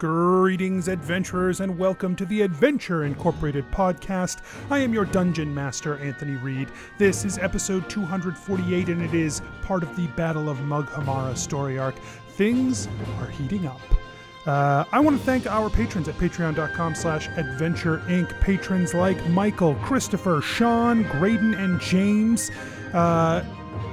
Greetings, 0.00 0.88
adventurers, 0.88 1.60
and 1.60 1.76
welcome 1.76 2.16
to 2.16 2.24
the 2.24 2.40
Adventure 2.40 3.04
Incorporated 3.04 3.70
podcast. 3.70 4.40
I 4.70 4.78
am 4.78 4.94
your 4.94 5.04
dungeon 5.04 5.54
master, 5.54 5.98
Anthony 5.98 6.36
Reed. 6.36 6.70
This 6.96 7.26
is 7.26 7.36
episode 7.36 7.86
248, 7.90 8.88
and 8.88 9.02
it 9.02 9.12
is 9.12 9.42
part 9.60 9.82
of 9.82 9.94
the 9.96 10.06
Battle 10.06 10.48
of 10.48 10.56
Mughamara 10.60 11.36
story 11.36 11.78
arc. 11.78 11.96
Things 12.30 12.88
are 13.18 13.26
heating 13.26 13.66
up. 13.66 13.82
Uh, 14.46 14.84
I 14.90 15.00
want 15.00 15.18
to 15.18 15.26
thank 15.26 15.46
our 15.46 15.68
patrons 15.68 16.08
at 16.08 16.14
patreon.com 16.14 16.94
slash 16.94 17.28
adventure 17.36 17.98
inc. 18.06 18.40
Patrons 18.40 18.94
like 18.94 19.22
Michael, 19.28 19.74
Christopher, 19.82 20.40
Sean, 20.40 21.02
Graydon, 21.02 21.52
and 21.52 21.78
James. 21.78 22.50
Uh, 22.94 23.44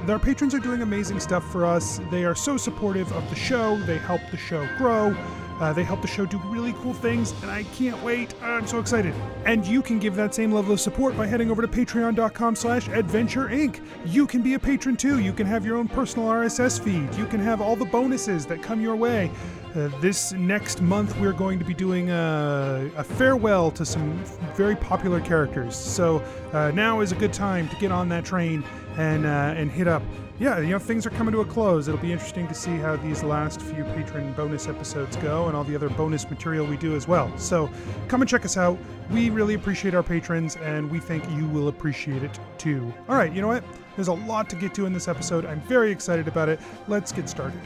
our 0.08 0.18
patrons 0.18 0.54
are 0.54 0.58
doing 0.58 0.80
amazing 0.80 1.20
stuff 1.20 1.44
for 1.52 1.66
us. 1.66 2.00
They 2.10 2.24
are 2.24 2.34
so 2.34 2.56
supportive 2.56 3.12
of 3.12 3.28
the 3.28 3.36
show. 3.36 3.76
They 3.80 3.98
help 3.98 4.22
the 4.30 4.38
show 4.38 4.66
grow. 4.78 5.14
Uh, 5.60 5.72
they 5.72 5.82
help 5.82 6.02
the 6.02 6.08
show 6.08 6.24
do 6.24 6.38
really 6.44 6.72
cool 6.74 6.94
things, 6.94 7.32
and 7.42 7.50
I 7.50 7.64
can't 7.64 8.00
wait. 8.02 8.34
I'm 8.42 8.66
so 8.66 8.78
excited. 8.78 9.14
And 9.44 9.66
you 9.66 9.82
can 9.82 9.98
give 9.98 10.14
that 10.16 10.34
same 10.34 10.52
level 10.52 10.72
of 10.72 10.80
support 10.80 11.16
by 11.16 11.26
heading 11.26 11.50
over 11.50 11.62
to 11.62 11.68
patreon.com 11.68 12.54
slash 12.54 12.88
adventure 12.88 13.48
inc. 13.48 13.80
You 14.06 14.26
can 14.26 14.42
be 14.42 14.54
a 14.54 14.58
patron 14.58 14.96
too. 14.96 15.18
You 15.20 15.32
can 15.32 15.46
have 15.46 15.66
your 15.66 15.76
own 15.76 15.88
personal 15.88 16.28
RSS 16.28 16.80
feed. 16.80 17.14
You 17.16 17.26
can 17.26 17.40
have 17.40 17.60
all 17.60 17.76
the 17.76 17.86
bonuses 17.86 18.46
that 18.46 18.62
come 18.62 18.80
your 18.80 18.96
way. 18.96 19.30
Uh, 19.74 19.88
this 20.00 20.32
next 20.32 20.80
month, 20.80 21.18
we're 21.20 21.32
going 21.32 21.58
to 21.58 21.64
be 21.64 21.74
doing 21.74 22.10
a, 22.10 22.90
a 22.96 23.04
farewell 23.04 23.70
to 23.72 23.84
some 23.84 24.18
very 24.56 24.74
popular 24.76 25.20
characters. 25.20 25.76
So 25.76 26.22
uh, 26.52 26.70
now 26.72 27.00
is 27.00 27.12
a 27.12 27.16
good 27.16 27.32
time 27.32 27.68
to 27.68 27.76
get 27.76 27.92
on 27.92 28.08
that 28.08 28.24
train 28.24 28.64
and 28.96 29.26
uh, 29.26 29.54
and 29.56 29.70
hit 29.70 29.86
up. 29.86 30.02
Yeah, 30.40 30.60
you 30.60 30.68
know 30.68 30.78
things 30.78 31.04
are 31.04 31.10
coming 31.10 31.32
to 31.32 31.40
a 31.40 31.44
close. 31.44 31.88
It'll 31.88 32.00
be 32.00 32.12
interesting 32.12 32.46
to 32.46 32.54
see 32.54 32.76
how 32.76 32.94
these 32.94 33.24
last 33.24 33.60
few 33.60 33.82
patron 33.84 34.32
bonus 34.34 34.68
episodes 34.68 35.16
go 35.16 35.48
and 35.48 35.56
all 35.56 35.64
the 35.64 35.74
other 35.74 35.88
bonus 35.88 36.30
material 36.30 36.64
we 36.64 36.76
do 36.76 36.94
as 36.94 37.08
well. 37.08 37.36
So 37.36 37.68
come 38.06 38.22
and 38.22 38.30
check 38.30 38.44
us 38.44 38.56
out. 38.56 38.78
We 39.10 39.30
really 39.30 39.54
appreciate 39.54 39.94
our 39.94 40.02
patrons, 40.04 40.54
and 40.56 40.88
we 40.88 41.00
think 41.00 41.28
you 41.30 41.46
will 41.48 41.66
appreciate 41.66 42.22
it 42.22 42.38
too. 42.56 42.92
All 43.08 43.16
right, 43.16 43.32
you 43.32 43.40
know 43.40 43.48
what? 43.48 43.64
There's 43.96 44.08
a 44.08 44.12
lot 44.12 44.48
to 44.50 44.56
get 44.56 44.74
to 44.74 44.86
in 44.86 44.92
this 44.92 45.08
episode. 45.08 45.44
I'm 45.44 45.60
very 45.62 45.90
excited 45.90 46.28
about 46.28 46.48
it. 46.48 46.60
Let's 46.86 47.10
get 47.10 47.28
started. 47.28 47.60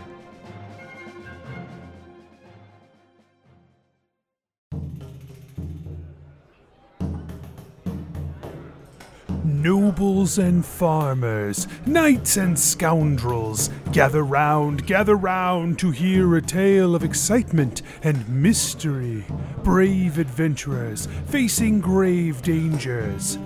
Nobles 9.62 10.38
and 10.38 10.66
farmers, 10.66 11.68
knights 11.86 12.36
and 12.36 12.58
scoundrels, 12.58 13.70
gather 13.92 14.24
round, 14.24 14.84
gather 14.88 15.14
round 15.14 15.78
to 15.78 15.92
hear 15.92 16.34
a 16.34 16.42
tale 16.42 16.96
of 16.96 17.04
excitement 17.04 17.80
and 18.02 18.28
mystery. 18.28 19.24
Brave 19.62 20.18
adventurers 20.18 21.06
facing 21.26 21.80
grave 21.80 22.42
dangers. 22.42 23.38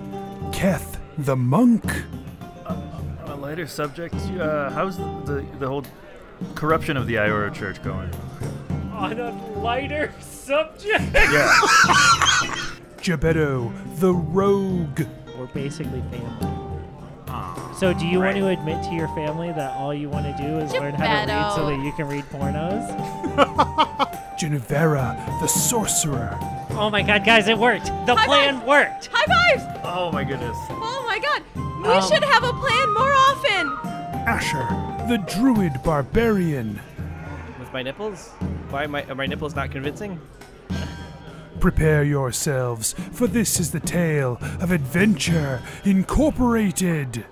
Keth 0.51 0.99
the 1.19 1.35
monk. 1.35 1.85
On 2.65 3.11
a 3.27 3.35
lighter 3.35 3.67
subject, 3.67 4.15
uh, 4.39 4.71
how's 4.71 4.97
the, 4.97 5.21
the 5.25 5.45
the 5.59 5.67
whole 5.67 5.85
corruption 6.55 6.97
of 6.97 7.05
the 7.05 7.13
Iora 7.13 7.53
Church 7.53 7.83
going? 7.83 8.09
On 8.91 9.19
a 9.19 9.59
lighter 9.59 10.11
subject. 10.19 11.13
Yeah. 11.13 11.53
Gebetto 13.03 13.71
the 13.99 14.15
rogue. 14.15 15.03
We're 15.47 15.61
basically 15.63 16.01
family. 16.11 16.53
So, 17.77 17.93
do 17.93 18.07
you 18.07 18.19
want 18.19 18.37
to 18.37 18.47
admit 18.47 18.83
to 18.85 18.95
your 18.95 19.07
family 19.09 19.51
that 19.51 19.75
all 19.77 19.93
you 19.93 20.09
want 20.09 20.25
to 20.25 20.33
do 20.43 20.57
is 20.57 20.71
learn 20.73 20.95
how 20.95 21.25
to 21.25 21.31
read 21.31 21.55
so 21.55 21.67
that 21.67 21.83
you 21.85 21.91
can 21.91 22.07
read 22.07 22.23
pornos? 22.25 22.87
Genevera 24.39 25.15
the 25.41 25.47
sorcerer. 25.47 26.37
Oh 26.71 26.89
my 26.91 27.03
god, 27.03 27.23
guys, 27.23 27.47
it 27.47 27.57
worked! 27.57 27.85
The 28.07 28.15
High 28.15 28.25
plan 28.25 28.65
worked! 28.65 29.09
High 29.11 29.25
fives! 29.55 29.79
oh 29.83 30.11
my 30.11 30.23
goodness. 30.23 30.57
Oh 30.69 31.03
my 31.07 31.19
god! 31.19 31.43
We 31.83 31.89
Um, 31.89 32.01
should 32.09 32.23
have 32.23 32.43
a 32.43 32.53
plan 32.53 32.93
more 32.93 33.13
often! 33.13 33.67
Asher 34.27 34.67
the 35.07 35.17
druid 35.31 35.73
barbarian. 35.83 36.79
With 37.59 37.71
my 37.73 37.83
nipples? 37.83 38.29
Why 38.69 38.83
am 38.85 38.95
I, 38.95 39.03
are 39.05 39.15
my 39.15 39.25
nipples 39.27 39.55
not 39.55 39.71
convincing? 39.71 40.19
Prepare 41.59 42.03
yourselves, 42.03 42.93
for 43.11 43.25
this 43.25 43.59
is 43.59 43.71
the 43.71 43.79
tale 43.79 44.37
of 44.61 44.71
Adventure 44.71 45.61
Incorporated. 45.85 47.25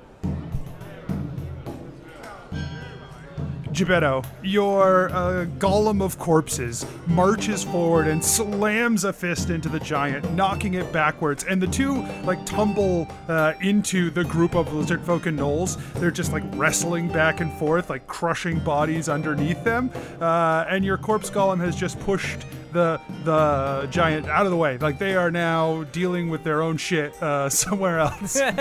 Gebetto, 3.75 4.25
your 4.41 5.09
uh, 5.09 5.45
golem 5.59 6.01
of 6.01 6.17
corpses 6.17 6.85
marches 7.07 7.63
forward 7.65 8.07
and 8.07 8.23
slams 8.23 9.03
a 9.03 9.11
fist 9.11 9.49
into 9.49 9.67
the 9.67 9.81
giant, 9.81 10.31
knocking 10.31 10.75
it 10.75 10.91
backwards. 10.93 11.43
And 11.43 11.61
the 11.61 11.67
two 11.67 12.01
like 12.23 12.43
tumble 12.45 13.07
uh, 13.27 13.53
into 13.61 14.09
the 14.09 14.23
group 14.23 14.55
of 14.55 14.73
lizard 14.73 15.01
folk 15.01 15.25
and 15.25 15.37
gnolls. 15.37 15.77
They're 15.95 16.09
just 16.09 16.31
like 16.31 16.43
wrestling 16.53 17.09
back 17.09 17.41
and 17.41 17.51
forth, 17.59 17.89
like 17.89 18.07
crushing 18.07 18.59
bodies 18.59 19.09
underneath 19.09 19.61
them. 19.65 19.91
Uh, 20.21 20.65
and 20.69 20.85
your 20.85 20.97
corpse 20.97 21.29
golem 21.29 21.59
has 21.59 21.75
just 21.75 21.99
pushed 21.99 22.45
the 22.75 23.01
the 23.23 23.87
giant 23.89 24.27
out 24.27 24.45
of 24.45 24.51
the 24.51 24.57
way. 24.57 24.77
Like 24.77 24.99
they 24.99 25.15
are 25.15 25.31
now 25.31 25.83
dealing 25.85 26.29
with 26.29 26.43
their 26.43 26.61
own 26.61 26.77
shit 26.77 27.13
uh, 27.23 27.49
somewhere 27.63 27.99
else. 27.99 28.39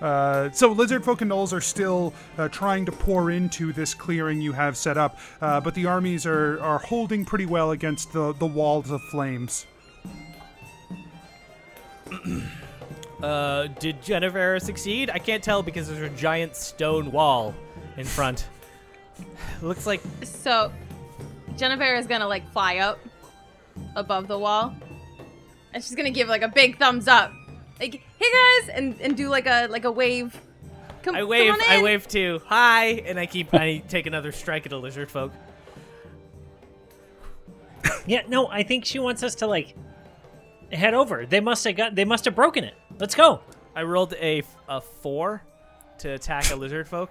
Uh, 0.00 0.50
so 0.50 0.72
lizard 0.72 1.04
folk 1.04 1.20
and 1.20 1.30
gnolls 1.30 1.52
are 1.52 1.60
still 1.60 2.12
uh, 2.36 2.48
trying 2.48 2.84
to 2.84 2.90
pour 2.90 3.30
into 3.30 3.72
this 3.72 3.94
clearing 3.94 4.40
you 4.40 4.50
have 4.50 4.76
set 4.76 4.98
up, 4.98 5.16
uh, 5.40 5.60
but 5.60 5.76
the 5.76 5.86
armies 5.86 6.26
are, 6.26 6.60
are 6.60 6.80
holding 6.80 7.24
pretty 7.24 7.46
well 7.46 7.70
against 7.70 8.12
the, 8.12 8.32
the 8.32 8.46
walls 8.46 8.90
of 8.90 9.00
flames. 9.12 9.64
Uh, 13.22 13.68
did 13.78 14.02
Jennifer 14.02 14.58
succeed? 14.58 15.08
I 15.08 15.20
can't 15.20 15.44
tell 15.44 15.62
because 15.62 15.88
there's 15.88 16.12
a 16.12 16.16
giant 16.16 16.56
stone 16.56 17.12
wall 17.12 17.54
in 17.96 18.04
front. 18.04 18.48
Looks 19.62 19.86
like 19.86 20.00
So, 20.24 20.72
Genevieve 21.56 21.98
is 21.98 22.06
gonna 22.06 22.28
like 22.28 22.50
fly 22.52 22.78
up 22.78 22.98
above 23.96 24.28
the 24.28 24.38
wall. 24.38 24.74
And 25.72 25.82
she's 25.82 25.94
gonna 25.94 26.10
give 26.10 26.28
like 26.28 26.42
a 26.42 26.48
big 26.48 26.78
thumbs 26.78 27.08
up. 27.08 27.32
Like, 27.80 28.02
hey 28.18 28.60
guys! 28.60 28.68
And, 28.74 29.00
and 29.00 29.16
do 29.16 29.28
like 29.28 29.46
a 29.46 29.66
like 29.68 29.84
a 29.84 29.90
wave. 29.90 30.38
Come, 31.02 31.16
I 31.16 31.24
wave, 31.24 31.50
come 31.50 31.60
on 31.60 31.70
I 31.70 31.82
wave 31.82 32.06
too. 32.06 32.40
Hi, 32.46 32.86
and 32.86 33.18
I 33.18 33.26
keep 33.26 33.52
I 33.52 33.78
take 33.88 34.06
another 34.06 34.30
strike 34.30 34.66
at 34.66 34.72
a 34.72 34.78
lizard 34.78 35.10
folk. 35.10 35.32
Yeah, 38.06 38.22
no, 38.28 38.48
I 38.48 38.62
think 38.62 38.84
she 38.84 38.98
wants 38.98 39.22
us 39.22 39.36
to, 39.36 39.46
like, 39.46 39.76
head 40.72 40.92
over. 40.94 41.24
They 41.24 41.40
must 41.40 41.62
have 41.64 41.76
got, 41.76 41.94
they 41.94 42.04
must 42.04 42.24
have 42.24 42.34
broken 42.34 42.64
it. 42.64 42.74
Let's 42.98 43.14
go. 43.14 43.40
I 43.74 43.82
rolled 43.82 44.14
a 44.14 44.42
a 44.68 44.80
four 44.80 45.42
to 46.02 46.10
attack 46.10 46.50
a 46.50 46.56
lizard 46.56 46.88
folk. 46.88 47.10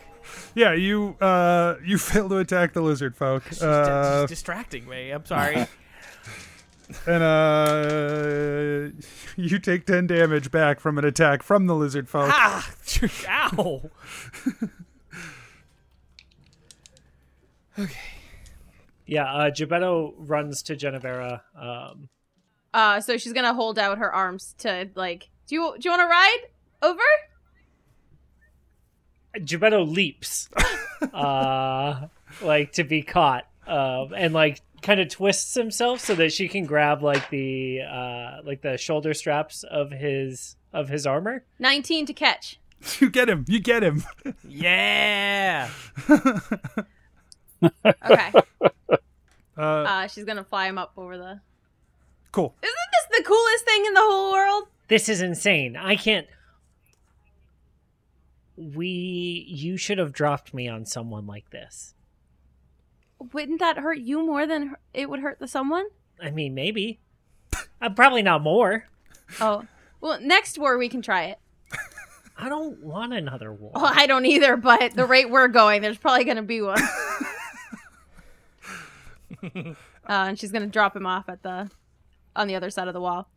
Yeah, 0.56 0.74
you 0.74 1.16
uh, 1.19 1.75
you 1.84 1.97
fail 2.09 2.29
to 2.29 2.38
attack 2.38 2.74
the 2.74 2.81
lizard 2.81 3.16
folk, 3.16 3.44
She's, 3.50 3.62
uh, 3.63 4.22
she's 4.24 4.29
distracting 4.29 4.88
me. 4.88 5.12
I'm 5.12 5.25
sorry. 5.25 5.56
and 7.07 7.24
uh, 7.24 8.90
you 9.35 9.59
take 9.59 9.85
ten 9.85 10.07
damage 10.07 10.52
back 10.52 10.79
from 10.79 10.97
an 10.97 11.06
attack 11.06 11.41
from 11.44 11.68
the 11.68 11.75
lizard 11.75 12.07
folk. 12.09 12.29
ah, 12.31 12.69
ow. 13.29 13.81
Okay. 17.79 17.96
Yeah, 19.06 19.25
uh, 19.25 19.50
Gebetto 19.50 20.13
runs 20.18 20.62
to 20.63 20.75
Genevera. 20.75 21.41
Um, 21.58 22.09
Uh, 22.73 23.02
so 23.02 23.18
she's 23.18 23.34
gonna 23.34 23.53
hold 23.53 23.78
out 23.79 23.97
her 23.97 24.13
arms 24.13 24.56
to 24.59 24.90
like. 24.96 25.29
Do 25.47 25.56
you 25.56 25.73
do 25.79 25.90
you 25.90 25.91
want 25.91 26.02
to 26.02 26.08
ride 26.08 26.40
over? 26.81 27.02
Gebetto 29.36 29.88
leaps, 29.90 30.50
uh, 31.14 32.08
like 32.42 32.74
to 32.74 32.84
be 32.84 33.02
caught, 33.02 33.47
um, 33.68 34.14
and 34.16 34.34
like 34.34 34.61
kind 34.82 35.00
of 35.00 35.09
twists 35.09 35.53
himself 35.53 36.00
so 36.00 36.16
that 36.16 36.34
she 36.34 36.47
can 36.47 36.66
grab 36.66 37.02
like 37.03 37.29
the 37.29 37.82
uh, 37.82 38.41
like 38.44 38.61
the 38.61 38.78
shoulder 38.78 39.14
straps 39.14 39.64
of 39.64 39.91
his 39.91 40.56
of 40.73 40.90
his 40.90 41.06
armor. 41.08 41.44
Nineteen 41.59 42.06
to 42.08 42.14
catch. 42.14 42.58
You 43.00 43.11
get 43.11 43.29
him. 43.29 43.46
You 43.47 43.59
get 43.59 43.84
him. 43.84 44.03
Yeah. 44.44 45.70
Okay. 47.85 48.32
Uh, 49.56 49.61
uh, 49.61 50.08
she's 50.08 50.23
gonna 50.23 50.44
fly 50.44 50.67
him 50.67 50.79
up 50.79 50.94
over 50.97 51.16
the. 51.17 51.40
cool. 52.32 52.56
Isn't 52.64 52.76
this 53.11 53.20
the 53.20 53.23
coolest 53.23 53.66
thing 53.66 53.85
in 53.85 53.94
the 53.94 54.02
whole 54.02 54.32
world? 54.32 54.64
This 54.88 55.08
is 55.09 55.22
insane. 55.22 55.76
I 55.78 55.96
can't. 55.96 56.26
We, 58.61 59.46
you 59.47 59.78
should 59.78 59.97
have 59.97 60.13
dropped 60.13 60.53
me 60.53 60.67
on 60.67 60.85
someone 60.85 61.25
like 61.25 61.49
this. 61.49 61.96
Wouldn't 63.34 63.59
that 63.59 63.78
hurt 63.78 63.99
you 63.99 64.25
more 64.25 64.46
than 64.46 64.75
it 64.93 65.09
would 65.09 65.19
hurt 65.19 65.40
the 65.40 65.47
someone? 65.47 65.85
I 66.22 66.29
mean, 66.31 66.53
maybe. 66.53 66.99
Uh, 67.81 67.90
probably 67.90 68.22
not 68.22 68.41
more. 68.41 68.85
Oh, 69.40 69.66
well, 69.99 70.19
next 70.22 70.58
war 70.58 70.78
we 70.78 70.90
can 70.90 71.02
try 71.02 71.25
it. 71.25 71.40
I 72.37 72.49
don't 72.49 72.79
want 72.81 73.13
another 73.13 73.53
war. 73.53 73.72
Well, 73.75 73.91
I 73.93 74.08
don't 74.08 74.25
either, 74.25 74.58
but 74.58 74.96
the 74.96 75.05
rate 75.05 75.29
we're 75.29 75.47
going, 75.47 75.81
there's 75.81 75.97
probably 75.97 76.23
gonna 76.23 76.41
be 76.41 76.61
one. 76.61 76.81
uh, 79.43 79.73
and 80.05 80.40
she's 80.40 80.52
gonna 80.52 80.67
drop 80.67 80.96
him 80.96 81.05
off 81.05 81.29
at 81.29 81.43
the 81.43 81.69
on 82.35 82.47
the 82.47 82.55
other 82.55 82.69
side 82.69 82.87
of 82.87 82.93
the 82.93 83.02
wall. 83.02 83.29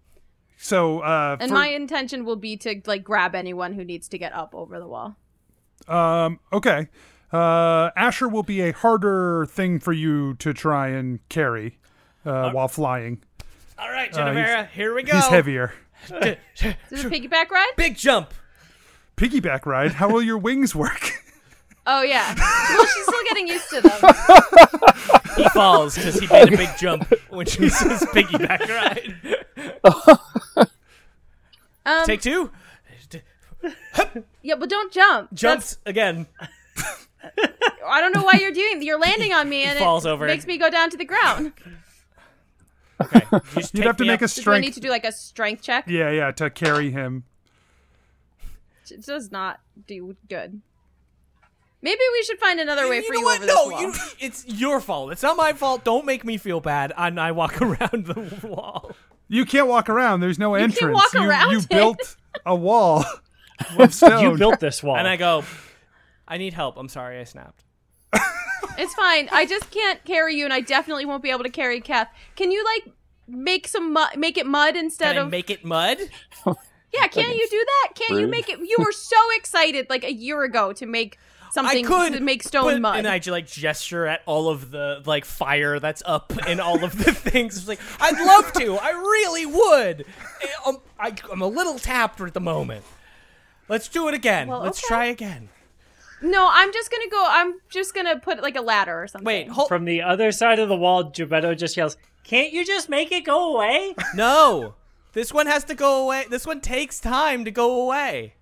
So, 0.57 1.01
uh, 1.01 1.37
And 1.41 1.49
for- 1.51 1.55
my 1.55 1.69
intention 1.69 2.25
will 2.25 2.37
be 2.37 2.57
to 2.59 2.81
like 2.87 3.05
grab 3.05 3.35
anyone 3.35 3.73
who 3.75 3.85
needs 3.85 4.09
to 4.09 4.19
get 4.19 4.33
up 4.33 4.55
over 4.55 4.79
the 4.79 4.87
wall. 4.87 5.17
um, 5.89 6.39
okay. 6.53 6.89
Uh, 7.33 7.91
Asher 7.97 8.29
will 8.29 8.45
be 8.45 8.61
a 8.61 8.73
harder 8.73 9.45
thing 9.47 9.81
for 9.81 9.93
you 9.93 10.35
to 10.35 10.53
try 10.55 10.89
and 10.89 11.19
carry 11.29 11.79
uh, 12.25 12.51
while 12.53 12.69
flying. 12.69 13.23
All 13.79 13.91
right, 13.91 14.13
Uh, 14.15 14.19
Genevera, 14.19 14.69
here 14.71 14.95
we 14.95 15.03
go. 15.03 15.15
He's 15.17 15.27
heavier. 15.27 15.75
Is 16.11 16.37
this 16.91 17.05
a 17.05 17.11
piggyback 17.11 17.51
ride? 17.51 17.73
Big 17.77 17.97
jump. 17.97 18.33
Piggyback 19.17 19.67
ride. 19.67 19.95
How 19.95 20.09
will 20.09 20.23
your 20.23 20.39
wings 20.39 20.75
work? 20.75 21.11
Oh 21.87 22.01
yeah. 22.01 22.35
well, 22.71 22.87
she's 22.87 23.03
still 23.03 23.23
getting 23.29 23.47
used 23.47 23.69
to 23.69 23.81
them. 23.83 25.35
He 25.37 25.47
falls 25.51 25.95
because 25.97 26.19
he 26.19 26.27
made 26.29 26.55
a 26.55 26.57
big 26.57 26.71
jump 26.79 27.13
when 27.29 27.45
she 27.45 27.69
says 27.69 28.01
piggyback 28.07 28.67
ride. 28.71 29.44
Um, 31.87 32.07
Take 32.07 32.23
two. 32.23 32.51
yeah, 34.43 34.55
but 34.59 34.71
don't 34.71 34.91
jump. 34.93 35.35
Jumps 35.35 35.77
again. 35.85 36.27
I 37.87 38.01
don't 38.01 38.15
know 38.15 38.23
why 38.25 38.39
you're 38.41 38.53
doing. 38.53 38.83
You're 38.83 38.99
landing 38.99 39.33
on 39.35 39.49
me, 39.51 39.65
and 39.65 39.77
it 39.77 39.81
falls 39.83 40.07
it 40.07 40.09
over. 40.11 40.27
makes 40.27 40.47
me 40.47 40.57
go 40.57 40.71
down 40.71 40.89
to 40.91 40.97
the 40.97 41.05
ground. 41.05 41.53
Okay. 43.03 43.23
You 43.33 43.63
You'd 43.75 43.85
have 43.87 43.97
to 43.99 44.05
me 44.05 44.09
make 44.09 44.23
a 44.23 44.25
up. 44.25 44.31
Do 44.31 44.41
I 44.41 44.43
strength. 44.43 44.65
need 44.65 44.75
to 44.75 44.81
do 44.81 44.89
like 44.89 45.05
a 45.05 45.13
strength 45.13 45.63
check? 45.63 45.85
yeah, 45.89 46.11
yeah, 46.11 46.31
to 46.33 46.49
carry 46.49 46.91
him. 46.91 47.25
It 48.91 49.05
does 49.05 49.31
not 49.31 49.61
do 49.87 50.17
good. 50.29 50.61
Maybe 51.83 52.01
we 52.13 52.23
should 52.23 52.39
find 52.39 52.61
another 52.61 52.89
way 52.89 52.97
you 53.01 53.03
for 53.07 53.15
you 53.15 53.25
what? 53.25 53.37
over 53.39 53.47
this 53.47 53.55
No, 53.55 53.69
wall. 53.69 53.81
you, 53.83 53.93
it's 54.21 54.47
your 54.47 54.81
fault. 54.81 55.13
It's 55.13 55.23
not 55.23 55.37
my 55.37 55.53
fault. 55.53 55.85
Don't 55.85 56.07
make 56.07 56.25
me 56.25 56.39
feel 56.39 56.61
bad. 56.61 56.93
And 56.97 57.21
I 57.21 57.33
walk 57.33 57.61
around 57.63 58.07
the 58.07 58.47
wall. 58.47 58.93
You 59.29 59.45
can't 59.45 59.67
walk 59.67 59.89
around. 59.89 60.21
There's 60.21 60.39
no 60.39 60.55
can't 60.55 60.73
entrance. 60.73 60.95
walk 60.95 61.15
you, 61.15 61.29
around 61.29 61.51
you 61.53 61.59
it. 61.59 61.69
built 61.69 62.17
a 62.45 62.55
wall. 62.55 63.05
You 64.03 64.37
built 64.37 64.59
this 64.59 64.83
wall. 64.83 64.97
And 64.97 65.07
I 65.07 65.17
go, 65.17 65.45
I 66.27 66.39
need 66.39 66.55
help. 66.55 66.77
I'm 66.77 66.89
sorry 66.89 67.21
I 67.21 67.25
snapped. 67.25 67.63
It's 68.77 68.95
fine. 68.95 69.29
I 69.31 69.47
just 69.47 69.71
can't 69.71 70.03
carry 70.05 70.35
you, 70.35 70.45
and 70.45 70.53
I 70.53 70.61
definitely 70.61 71.05
won't 71.05 71.23
be 71.23 71.31
able 71.31 71.45
to 71.45 71.51
carry 71.51 71.81
Kath. 71.81 72.09
Can 72.35 72.51
you 72.51 72.65
like 72.65 72.93
make 73.29 73.69
some 73.69 73.93
mud? 73.93 74.17
Make 74.17 74.37
it 74.37 74.47
mud 74.47 74.75
instead 74.75 75.15
Can 75.15 75.19
I 75.19 75.21
of 75.27 75.31
make 75.31 75.51
it 75.51 75.65
mud? 75.65 75.99
yeah? 76.47 77.07
Can't 77.07 77.37
you 77.37 77.47
do 77.51 77.65
that? 77.65 77.93
Can't 77.95 78.21
you 78.21 78.27
make 78.27 78.49
it? 78.49 78.59
You 78.59 78.77
were 78.79 78.93
so 78.93 79.17
excited 79.37 79.87
like 79.89 80.03
a 80.03 80.13
year 80.13 80.43
ago 80.43 80.73
to 80.73 80.87
make 80.87 81.19
something 81.55 81.87
I 81.87 81.89
could 81.89 82.13
to 82.15 82.21
make 82.21 82.43
stone 82.43 82.65
but- 82.65 82.81
mud. 82.81 82.97
and 82.99 83.09
I 83.09 83.21
like 83.31 83.47
gesture 83.47 84.07
at 84.07 84.21
all 84.27 84.49
of 84.49 84.71
the 84.71 85.03
like 85.07 85.25
fire 85.25 85.79
that's 85.81 86.03
up 86.05 86.33
and 86.47 86.61
all 86.61 86.85
of 86.85 86.99
the 87.03 87.13
things. 87.31 87.57
It's 87.57 87.69
like 87.69 87.81
I'd 88.01 88.19
love 88.19 88.53
to. 88.55 88.77
I 88.77 88.91
really 88.91 89.47
would. 89.47 90.05
I'm, 90.67 90.77
I, 90.99 91.15
I'm 91.33 91.41
a 91.41 91.49
little 91.49 91.79
tapped 91.79 92.21
at 92.21 92.35
the 92.35 92.41
moment. 92.41 92.85
Let's 93.69 93.89
do 93.89 94.09
it 94.09 94.15
again. 94.15 94.49
Well, 94.49 94.61
Let's 94.61 94.81
okay. 94.81 94.89
try 94.89 95.05
again. 95.07 95.49
no, 96.21 96.49
I'm 96.51 96.73
just 96.73 96.91
gonna 96.91 97.09
go. 97.09 97.25
I'm 97.27 97.55
just 97.71 97.95
gonna 97.95 98.19
put 98.19 98.43
like 98.43 98.57
a 98.57 98.61
ladder 98.61 99.03
or 99.03 99.07
something. 99.09 99.25
Wait, 99.25 99.49
hold. 99.49 99.69
From 99.69 99.85
the 99.87 100.03
other 100.03 100.33
side 100.33 100.59
of 100.59 100.69
the 100.69 100.77
wall, 100.77 101.05
Gebetto 101.11 101.57
just 101.57 101.77
yells, 101.77 101.97
Can't 102.25 102.53
you 102.53 102.65
just 102.65 102.89
make 102.91 103.11
it 103.13 103.25
go 103.25 103.55
away? 103.55 103.95
No, 104.15 104.75
this 105.13 105.33
one 105.33 105.47
has 105.47 105.65
to 105.65 105.75
go 105.75 106.03
away. 106.05 106.27
This 106.29 106.47
one 106.47 106.61
takes 106.61 107.01
time 107.01 107.45
to 107.47 107.51
go 107.51 107.81
away. 107.83 108.35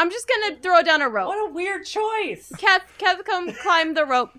I'm 0.00 0.10
just 0.10 0.26
gonna 0.26 0.56
throw 0.56 0.82
down 0.82 1.02
a 1.02 1.10
rope. 1.10 1.28
What 1.28 1.50
a 1.50 1.52
weird 1.52 1.84
choice. 1.84 2.50
Kath, 2.56 2.90
Kath, 2.96 3.22
come 3.26 3.52
climb 3.52 3.92
the 3.92 4.06
rope. 4.06 4.30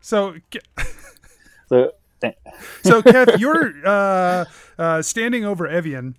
So, 0.00 0.36
So, 1.68 1.92
so 2.82 3.02
Kev, 3.02 3.38
you're 3.38 3.74
uh, 3.84 4.46
uh, 4.78 5.02
standing 5.02 5.44
over 5.44 5.66
Evian, 5.68 6.16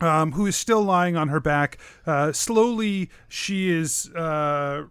um, 0.00 0.32
who 0.32 0.46
is 0.46 0.54
still 0.54 0.82
lying 0.82 1.16
on 1.16 1.28
her 1.28 1.40
back. 1.40 1.78
Uh, 2.06 2.30
slowly, 2.30 3.10
she 3.28 3.70
is. 3.70 4.08
Uh, 4.14 4.84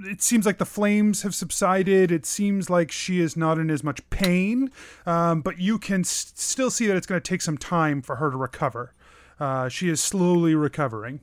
it 0.00 0.20
seems 0.20 0.44
like 0.44 0.58
the 0.58 0.66
flames 0.66 1.22
have 1.22 1.34
subsided. 1.34 2.10
It 2.12 2.26
seems 2.26 2.68
like 2.68 2.92
she 2.92 3.20
is 3.20 3.34
not 3.34 3.58
in 3.58 3.70
as 3.70 3.82
much 3.82 4.08
pain, 4.10 4.70
um, 5.06 5.40
but 5.40 5.58
you 5.58 5.78
can 5.78 6.00
s- 6.00 6.32
still 6.34 6.70
see 6.70 6.86
that 6.88 6.96
it's 6.96 7.06
going 7.06 7.20
to 7.20 7.26
take 7.26 7.40
some 7.40 7.56
time 7.56 8.02
for 8.02 8.16
her 8.16 8.30
to 8.30 8.36
recover. 8.36 8.92
Uh, 9.40 9.70
she 9.70 9.88
is 9.88 10.02
slowly 10.02 10.54
recovering. 10.54 11.20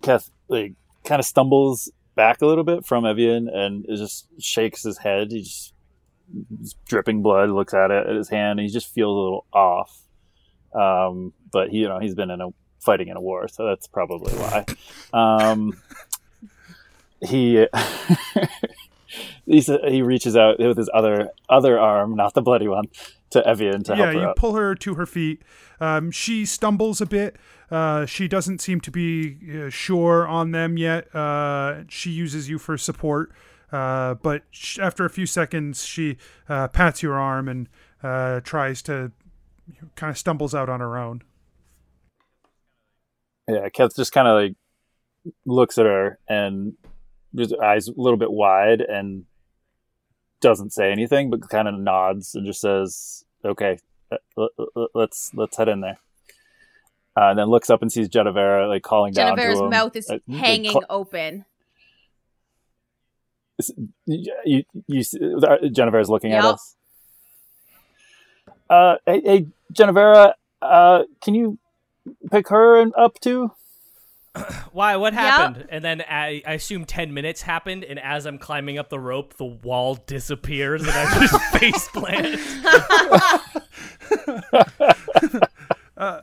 Keth 0.00 0.30
like 0.48 0.74
kind 1.04 1.20
of 1.20 1.26
stumbles 1.26 1.90
back 2.14 2.42
a 2.42 2.46
little 2.46 2.64
bit 2.64 2.84
from 2.84 3.04
Evian 3.04 3.48
and 3.48 3.84
just 3.88 4.26
shakes 4.38 4.82
his 4.82 4.98
head. 4.98 5.32
He 5.32 5.42
just 5.42 5.74
he's 6.58 6.74
dripping 6.86 7.22
blood. 7.22 7.50
Looks 7.50 7.74
at 7.74 7.90
it 7.90 8.06
at 8.06 8.16
his 8.16 8.28
hand. 8.28 8.58
And 8.58 8.68
he 8.68 8.72
just 8.72 8.92
feels 8.92 9.16
a 9.16 9.20
little 9.20 9.46
off. 9.52 10.02
Um, 10.74 11.32
but 11.50 11.70
he, 11.70 11.78
you 11.78 11.88
know, 11.88 11.98
he's 11.98 12.14
been 12.14 12.30
in 12.30 12.40
a 12.40 12.48
fighting 12.80 13.08
in 13.08 13.16
a 13.16 13.20
war, 13.20 13.46
so 13.48 13.66
that's 13.66 13.86
probably 13.86 14.32
why. 14.34 14.64
Um, 15.12 15.80
he 17.20 17.66
he's, 19.46 19.66
he 19.66 20.02
reaches 20.02 20.36
out 20.36 20.58
with 20.58 20.76
his 20.76 20.90
other 20.92 21.30
other 21.48 21.78
arm, 21.78 22.14
not 22.14 22.34
the 22.34 22.42
bloody 22.42 22.68
one, 22.68 22.84
to 23.30 23.46
Evian 23.46 23.82
to 23.84 23.92
yeah, 23.92 23.96
help 23.96 24.14
her 24.14 24.20
you 24.20 24.28
up. 24.28 24.36
pull 24.36 24.54
her 24.54 24.74
to 24.74 24.94
her 24.94 25.06
feet. 25.06 25.42
Um, 25.80 26.10
she 26.10 26.46
stumbles 26.46 27.00
a 27.00 27.06
bit. 27.06 27.36
Uh, 27.70 28.04
she 28.06 28.28
doesn't 28.28 28.60
seem 28.60 28.80
to 28.82 28.90
be 28.90 29.38
uh, 29.50 29.70
sure 29.70 30.26
on 30.26 30.50
them 30.50 30.76
yet. 30.76 31.14
Uh, 31.14 31.84
she 31.88 32.10
uses 32.10 32.48
you 32.48 32.58
for 32.58 32.76
support, 32.76 33.32
uh, 33.72 34.14
but 34.14 34.42
sh- 34.50 34.78
after 34.78 35.04
a 35.04 35.10
few 35.10 35.26
seconds, 35.26 35.84
she 35.84 36.18
uh, 36.48 36.68
pats 36.68 37.02
your 37.02 37.14
arm 37.14 37.48
and 37.48 37.68
uh, 38.02 38.40
tries 38.40 38.82
to 38.82 39.12
kind 39.94 40.10
of 40.10 40.18
stumbles 40.18 40.54
out 40.54 40.68
on 40.68 40.80
her 40.80 40.98
own. 40.98 41.22
Yeah, 43.48 43.68
Keth 43.70 43.96
just 43.96 44.12
kind 44.12 44.28
of 44.28 44.34
like 44.34 44.54
looks 45.46 45.78
at 45.78 45.86
her 45.86 46.18
and 46.28 46.74
his 47.36 47.52
eyes 47.54 47.88
a 47.88 47.92
little 47.96 48.18
bit 48.18 48.30
wide 48.30 48.80
and 48.80 49.24
doesn't 50.40 50.72
say 50.72 50.90
anything, 50.92 51.30
but 51.30 51.48
kind 51.48 51.68
of 51.68 51.74
nods 51.78 52.34
and 52.34 52.44
just 52.46 52.60
says, 52.60 53.24
"Okay, 53.44 53.78
uh, 54.10 54.46
let's 54.94 55.30
let's 55.34 55.56
head 55.56 55.68
in 55.68 55.80
there." 55.80 55.98
Uh, 57.16 57.28
and 57.30 57.38
then 57.38 57.46
looks 57.48 57.68
up 57.70 57.82
and 57.82 57.92
sees 57.92 58.08
Genevera 58.08 58.68
like 58.68 58.82
calling 58.82 59.12
down 59.12 59.36
to 59.36 59.42
Genevera's 59.42 59.70
mouth 59.70 59.94
is 59.96 60.08
Uh, 60.10 60.14
like, 60.26 60.38
hanging 60.38 60.72
call- 60.72 60.84
open. 60.88 61.44
you, 64.06 64.32
you, 64.44 64.64
you 64.86 65.00
uh, 65.42 65.58
Genevera's 65.70 66.08
looking 66.08 66.32
at 66.32 66.44
us. 66.44 66.74
Uh, 68.70 68.96
hey, 69.06 69.20
hey 69.24 69.46
Genevera, 69.72 70.32
uh, 70.62 71.02
can 71.22 71.34
you 71.34 71.58
pick 72.30 72.48
her 72.48 72.86
up 72.98 73.20
too? 73.20 73.52
Why? 74.72 74.96
What 74.96 75.12
Yep. 75.12 75.22
happened? 75.22 75.66
And 75.68 75.84
then 75.84 76.02
I, 76.08 76.42
I 76.46 76.54
assume 76.54 76.84
ten 76.86 77.12
minutes 77.12 77.42
happened, 77.42 77.84
and 77.84 77.98
as 77.98 78.24
I'm 78.26 78.38
climbing 78.38 78.78
up 78.78 78.88
the 78.88 78.98
rope, 78.98 79.34
the 79.34 79.44
wall 79.44 79.94
disappears, 80.06 80.82
and 80.82 80.90
I 80.90 81.20
just 81.20 81.40
face 81.58 81.88
plant. 81.88 82.40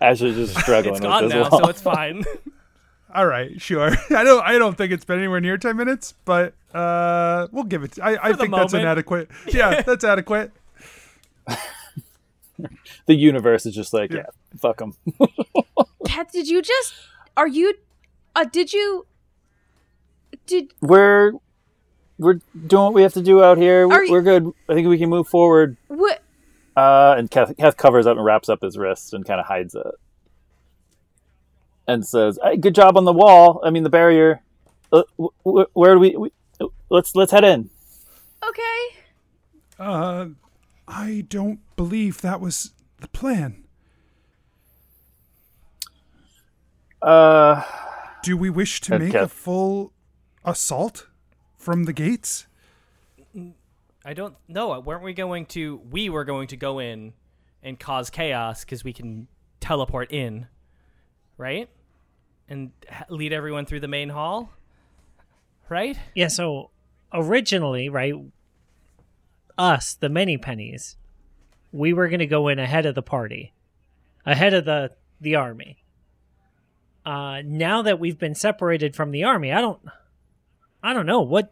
Ashley's 0.00 0.36
just 0.36 0.58
struggling 0.60 0.94
It's 0.94 1.00
with 1.02 1.10
gone 1.10 1.28
now, 1.28 1.48
wall. 1.48 1.60
so 1.64 1.68
it's 1.68 1.82
fine. 1.82 2.24
All 3.14 3.26
right, 3.26 3.60
sure. 3.60 3.90
I 4.10 4.24
don't. 4.24 4.44
I 4.44 4.58
don't 4.58 4.76
think 4.76 4.92
it's 4.92 5.04
been 5.04 5.18
anywhere 5.18 5.40
near 5.40 5.56
ten 5.56 5.76
minutes, 5.76 6.14
but 6.24 6.54
uh, 6.74 7.48
we'll 7.50 7.64
give 7.64 7.82
it. 7.82 7.98
I, 8.00 8.16
I 8.20 8.32
the 8.32 8.38
think 8.38 8.54
that's 8.54 8.72
moment. 8.72 8.84
inadequate. 8.84 9.30
Yeah, 9.48 9.80
that's 9.82 10.04
adequate. 10.04 10.52
The 13.06 13.14
universe 13.14 13.66
is 13.66 13.74
just 13.74 13.92
like, 13.92 14.12
yeah, 14.12 14.26
fuck 14.58 14.78
them. 14.78 14.94
Kat, 16.06 16.30
did 16.32 16.48
you 16.48 16.62
just? 16.62 16.94
Are 17.36 17.48
you? 17.48 17.74
Uh, 18.34 18.44
did 18.44 18.72
you? 18.72 19.06
Did 20.46 20.72
we're 20.80 21.32
we're 22.18 22.40
doing 22.66 22.84
what 22.84 22.94
we 22.94 23.02
have 23.02 23.12
to 23.14 23.22
do 23.22 23.42
out 23.42 23.58
here. 23.58 23.84
Are 23.84 23.88
We're, 23.88 24.04
you- 24.04 24.12
we're 24.12 24.22
good. 24.22 24.52
I 24.68 24.74
think 24.74 24.88
we 24.88 24.98
can 24.98 25.10
move 25.10 25.28
forward. 25.28 25.76
what? 25.88 26.22
Uh, 26.76 27.14
and 27.16 27.30
Kath, 27.30 27.56
Kath 27.56 27.76
covers 27.76 28.06
up 28.06 28.16
and 28.16 28.24
wraps 28.24 28.48
up 28.50 28.60
his 28.62 28.76
wrist 28.76 29.14
and 29.14 29.24
kind 29.24 29.40
of 29.40 29.46
hides 29.46 29.74
it, 29.74 29.86
and 31.88 32.06
says, 32.06 32.38
hey, 32.42 32.56
"Good 32.56 32.74
job 32.74 32.96
on 32.96 33.04
the 33.04 33.12
wall. 33.12 33.60
I 33.64 33.70
mean 33.70 33.82
the 33.82 33.90
barrier. 33.90 34.42
Uh, 34.92 35.02
wh- 35.18 35.32
wh- 35.42 35.76
where 35.76 35.94
do 35.94 36.00
we, 36.00 36.16
we? 36.16 36.30
Let's 36.90 37.14
let's 37.14 37.32
head 37.32 37.44
in." 37.44 37.70
Okay. 38.46 38.96
Uh, 39.78 40.26
I 40.88 41.24
don't 41.28 41.60
believe 41.76 42.20
that 42.20 42.40
was 42.40 42.72
the 43.00 43.08
plan. 43.08 43.64
Uh, 47.02 47.62
Do 48.22 48.36
we 48.36 48.50
wish 48.50 48.80
to 48.82 48.92
Good 48.92 49.00
make 49.00 49.14
a 49.14 49.28
full 49.28 49.92
assault 50.44 51.06
from 51.56 51.84
the 51.84 51.92
gates? 51.92 52.46
I 54.04 54.14
don't 54.14 54.36
know. 54.48 54.78
Weren't 54.80 55.02
we 55.02 55.12
going 55.12 55.46
to? 55.46 55.80
We 55.90 56.08
were 56.08 56.24
going 56.24 56.48
to 56.48 56.56
go 56.56 56.78
in 56.78 57.12
and 57.62 57.78
cause 57.78 58.08
chaos 58.10 58.64
because 58.64 58.84
we 58.84 58.92
can 58.92 59.26
teleport 59.60 60.12
in, 60.12 60.46
right? 61.36 61.68
And 62.48 62.70
lead 63.08 63.32
everyone 63.32 63.66
through 63.66 63.80
the 63.80 63.88
main 63.88 64.08
hall. 64.10 64.50
right? 65.68 65.98
Yeah, 66.14 66.28
so 66.28 66.70
originally, 67.12 67.88
right, 67.88 68.14
us, 69.58 69.94
the 69.94 70.08
many 70.08 70.36
pennies, 70.36 70.96
we 71.72 71.92
were 71.92 72.08
going 72.08 72.20
to 72.20 72.26
go 72.26 72.48
in 72.48 72.58
ahead 72.58 72.86
of 72.86 72.94
the 72.94 73.02
party, 73.02 73.52
ahead 74.24 74.54
of 74.54 74.64
the 74.64 74.92
the 75.20 75.34
army. 75.34 75.78
Uh, 77.04 77.40
now 77.44 77.82
that 77.82 78.00
we've 78.00 78.18
been 78.18 78.34
separated 78.34 78.96
from 78.96 79.12
the 79.12 79.24
army, 79.24 79.52
I 79.52 79.60
don't, 79.60 79.80
I 80.82 80.92
don't 80.92 81.06
know 81.06 81.20
what, 81.20 81.48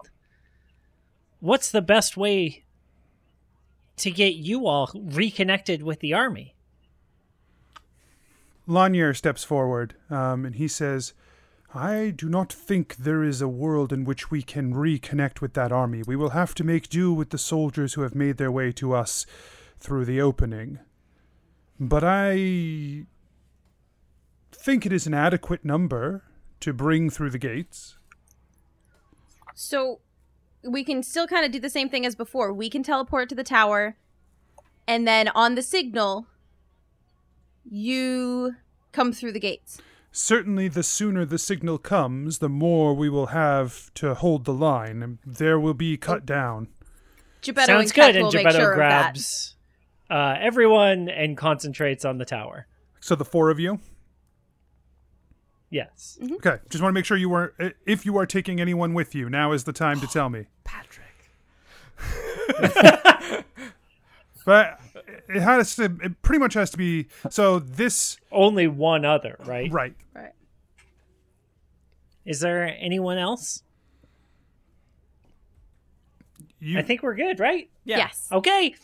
what's 1.41 1.71
the 1.71 1.81
best 1.81 2.17
way 2.17 2.65
to 3.99 4.11
get 4.11 4.35
you 4.35 4.67
all 4.67 4.91
reconnected 4.95 5.83
with 5.83 6.01
the 6.01 6.13
army. 6.13 6.57
Lanier 8.67 9.15
steps 9.15 9.45
forward 9.45 9.95
um, 10.11 10.45
and 10.45 10.57
he 10.57 10.67
says, 10.67 11.13
I 11.75 12.11
do 12.11 12.29
not 12.29 12.53
think 12.53 12.97
there 12.97 13.25
is 13.25 13.41
a 13.41 13.49
world 13.49 13.93
in 13.93 14.05
which 14.05 14.31
we 14.31 14.43
can 14.43 14.73
reconnect 14.75 15.41
with 15.41 15.55
that 15.55 15.73
army. 15.73 16.05
We 16.07 16.15
will 16.15 16.31
have 16.31 16.55
to 16.55 16.65
make 16.65 16.89
do 16.89 17.13
with 17.13 17.31
the 17.31 17.39
soldiers 17.39 17.95
who 17.95 18.03
have 18.03 18.15
made 18.15 18.37
their 18.37 18.53
way 18.53 18.71
to 18.73 18.95
us 18.95 19.27
through 19.81 20.05
the 20.05 20.21
opening. 20.21 20.79
But 21.81 22.05
I 22.05 23.07
think 24.53 24.87
it 24.87 24.93
is 24.93 25.09
an 25.09 25.15
adequate 25.15 25.65
number 25.65 26.23
to 26.61 26.73
bring 26.73 27.11
through 27.11 27.31
the 27.31 27.39
gates. 27.39 27.97
So 29.55 30.01
we 30.63 30.85
can 30.85 31.03
still 31.03 31.27
kind 31.27 31.45
of 31.45 31.51
do 31.51 31.59
the 31.59 31.69
same 31.69 31.89
thing 31.89 32.07
as 32.07 32.15
before. 32.15 32.53
We 32.53 32.71
can 32.71 32.85
teleport 32.85 33.29
to 33.31 33.35
the 33.35 33.43
tower, 33.43 33.97
and 34.87 35.09
then 35.09 35.29
on 35.35 35.57
the 35.57 35.63
signal, 35.63 36.29
you 37.69 38.55
come 38.93 39.13
through 39.13 39.33
the 39.33 39.41
gates. 39.41 39.81
Certainly, 40.17 40.69
the 40.69 40.85
sooner 40.85 41.25
the 41.25 41.41
signal 41.41 41.77
comes, 41.77 42.39
the 42.39 42.49
more 42.49 42.95
we 42.95 43.09
will 43.09 43.27
have 43.27 43.93
to 43.95 44.15
hold 44.15 44.45
the 44.45 44.55
line. 44.55 45.19
There 45.27 45.59
will 45.59 45.75
be 45.75 45.97
cut 45.97 46.25
down. 46.25 46.69
Gebetto 47.43 47.67
Sounds 47.67 47.91
and 47.91 47.95
Keth 47.95 48.07
good, 48.07 48.17
and 48.17 48.25
will 48.27 48.33
Gebetto 48.33 48.53
sure 48.53 48.75
grabs 48.77 49.57
uh, 50.09 50.37
everyone 50.39 51.09
and 51.09 51.37
concentrates 51.37 52.05
on 52.05 52.19
the 52.19 52.25
tower. 52.25 52.69
So 53.01 53.17
the 53.17 53.25
four 53.25 53.51
of 53.51 53.59
you. 53.59 53.81
Yes. 55.69 56.17
Okay, 56.23 56.59
just 56.71 56.81
want 56.81 56.93
to 56.93 56.95
make 56.95 57.07
sure 57.07 57.17
you 57.17 57.35
are. 57.35 57.53
If 57.85 58.07
you 58.07 58.17
are 58.17 58.25
taking 58.25 58.61
anyone 58.61 58.95
with 58.95 59.17
you, 59.17 59.29
now 59.29 59.51
is 59.51 59.65
the 59.65 59.73
time 59.73 59.99
to 60.01 60.07
tell 60.13 60.29
me. 60.29 60.47
Patrick. 60.63 61.33
But 64.45 64.81
it 65.29 65.41
has 65.41 65.77
to. 65.77 65.85
It 66.03 66.21
pretty 66.23 66.39
much 66.39 66.55
has 66.55 66.71
to 66.71 66.77
be. 66.79 67.09
So 67.31 67.59
this 67.59 68.19
Only 68.31 68.67
one 68.69 69.05
other, 69.05 69.37
right? 69.47 69.73
right. 69.73 69.95
Right. 70.15 70.33
Is 72.25 72.41
there 72.41 72.75
anyone 72.79 73.19
else? 73.19 73.63
You 76.61 76.79
I 76.79 76.83
think 76.83 77.03
we're 77.03 77.15
good, 77.15 77.41
right? 77.41 77.69
Yeah. 77.85 77.99
Yes. 77.99 78.29
Okay. 78.33 78.75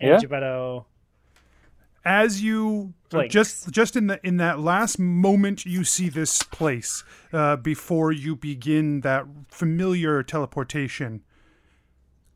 And 0.00 0.10
Yeah. 0.10 0.18
Gebetto 0.28 0.84
as 2.04 2.40
you 2.40 2.94
Blinks. 3.10 3.32
just 3.34 3.70
just 3.72 3.96
in 3.96 4.06
the 4.06 4.20
in 4.24 4.36
that 4.36 4.60
last 4.60 4.96
moment 4.98 5.66
you 5.66 5.82
see 5.82 6.08
this 6.08 6.40
place 6.44 7.02
uh, 7.32 7.56
before 7.56 8.12
you 8.12 8.36
begin 8.36 9.00
that 9.00 9.26
familiar 9.48 10.22
teleportation. 10.22 11.22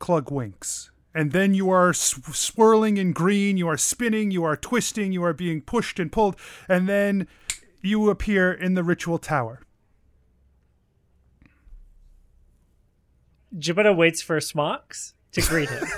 Clug 0.00 0.32
winks. 0.32 0.90
And 1.14 1.33
then 1.33 1.55
you 1.55 1.71
are 1.71 1.93
sw- 1.93 2.35
swirling 2.37 2.97
in 2.97 3.12
green, 3.12 3.57
you 3.57 3.67
are 3.69 3.76
spinning, 3.76 4.31
you 4.31 4.45
are 4.45 4.57
twisting, 4.57 5.12
you 5.12 5.25
are 5.25 5.33
being 5.33 5.61
pushed 5.61 5.99
and 5.99 6.12
pulled, 6.12 6.37
and 6.69 6.88
then 6.88 7.26
you 7.83 8.09
appear 8.11 8.52
in 8.52 8.75
the 8.75 8.85
ritual 8.85 9.19
tower. 9.19 9.61
Gebetto 13.57 13.97
waits 13.97 14.23
for 14.23 14.40
Smocks 14.40 15.14
to 15.33 15.40
greet 15.43 15.69
him. 15.69 15.83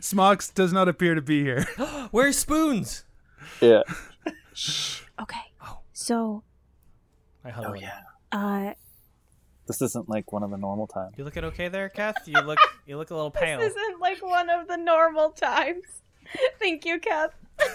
Smox 0.00 0.52
does 0.52 0.72
not 0.72 0.88
appear 0.88 1.14
to 1.14 1.22
be 1.22 1.42
here. 1.42 1.66
Where's 2.10 2.36
spoons? 2.38 3.04
Yeah. 3.60 3.82
Shh. 4.52 5.02
Okay. 5.20 5.38
Oh, 5.64 5.78
So, 5.92 6.42
I 7.44 7.50
huddle 7.50 7.74
in. 7.74 7.88
uh, 8.32 8.74
This 9.68 9.82
isn't 9.82 10.08
like 10.08 10.32
one 10.32 10.42
of 10.42 10.50
the 10.50 10.56
normal 10.56 10.86
times. 10.86 11.14
You 11.18 11.24
looking 11.24 11.44
okay 11.44 11.68
there, 11.68 11.90
Kath? 11.90 12.26
You 12.26 12.40
look 12.40 12.58
you 12.86 12.96
look 12.96 13.10
a 13.10 13.14
little 13.14 13.30
pale. 13.30 13.58
This 13.58 13.76
isn't 13.76 14.00
like 14.00 14.22
one 14.22 14.48
of 14.48 14.66
the 14.66 14.78
normal 14.78 15.30
times. 15.30 15.84
Thank 16.58 16.86
you, 16.86 16.98
Kath. 16.98 17.34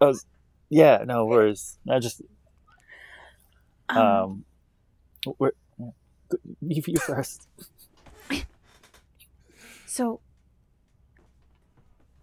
Was, 0.00 0.24
yeah, 0.70 1.04
no 1.06 1.26
worries. 1.26 1.78
I 1.88 1.98
just 1.98 2.22
um, 3.90 3.98
um, 3.98 4.44
we're, 5.38 5.52
you, 6.62 6.82
you 6.86 6.98
first. 6.98 7.46
so 9.86 10.20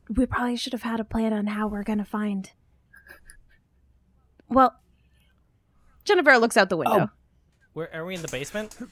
we 0.09 0.25
probably 0.25 0.55
should 0.55 0.73
have 0.73 0.81
had 0.81 0.99
a 0.99 1.03
plan 1.03 1.33
on 1.33 1.47
how 1.47 1.67
we're 1.67 1.83
gonna 1.83 2.03
find. 2.03 2.51
Well, 4.49 4.80
Jennifer 6.11 6.37
looks 6.37 6.57
out 6.57 6.69
the 6.69 6.77
window. 6.77 7.09
Where 7.73 7.93
are 7.95 8.05
we 8.05 8.15
in 8.15 8.21
the 8.21 8.27
basement? 8.27 8.77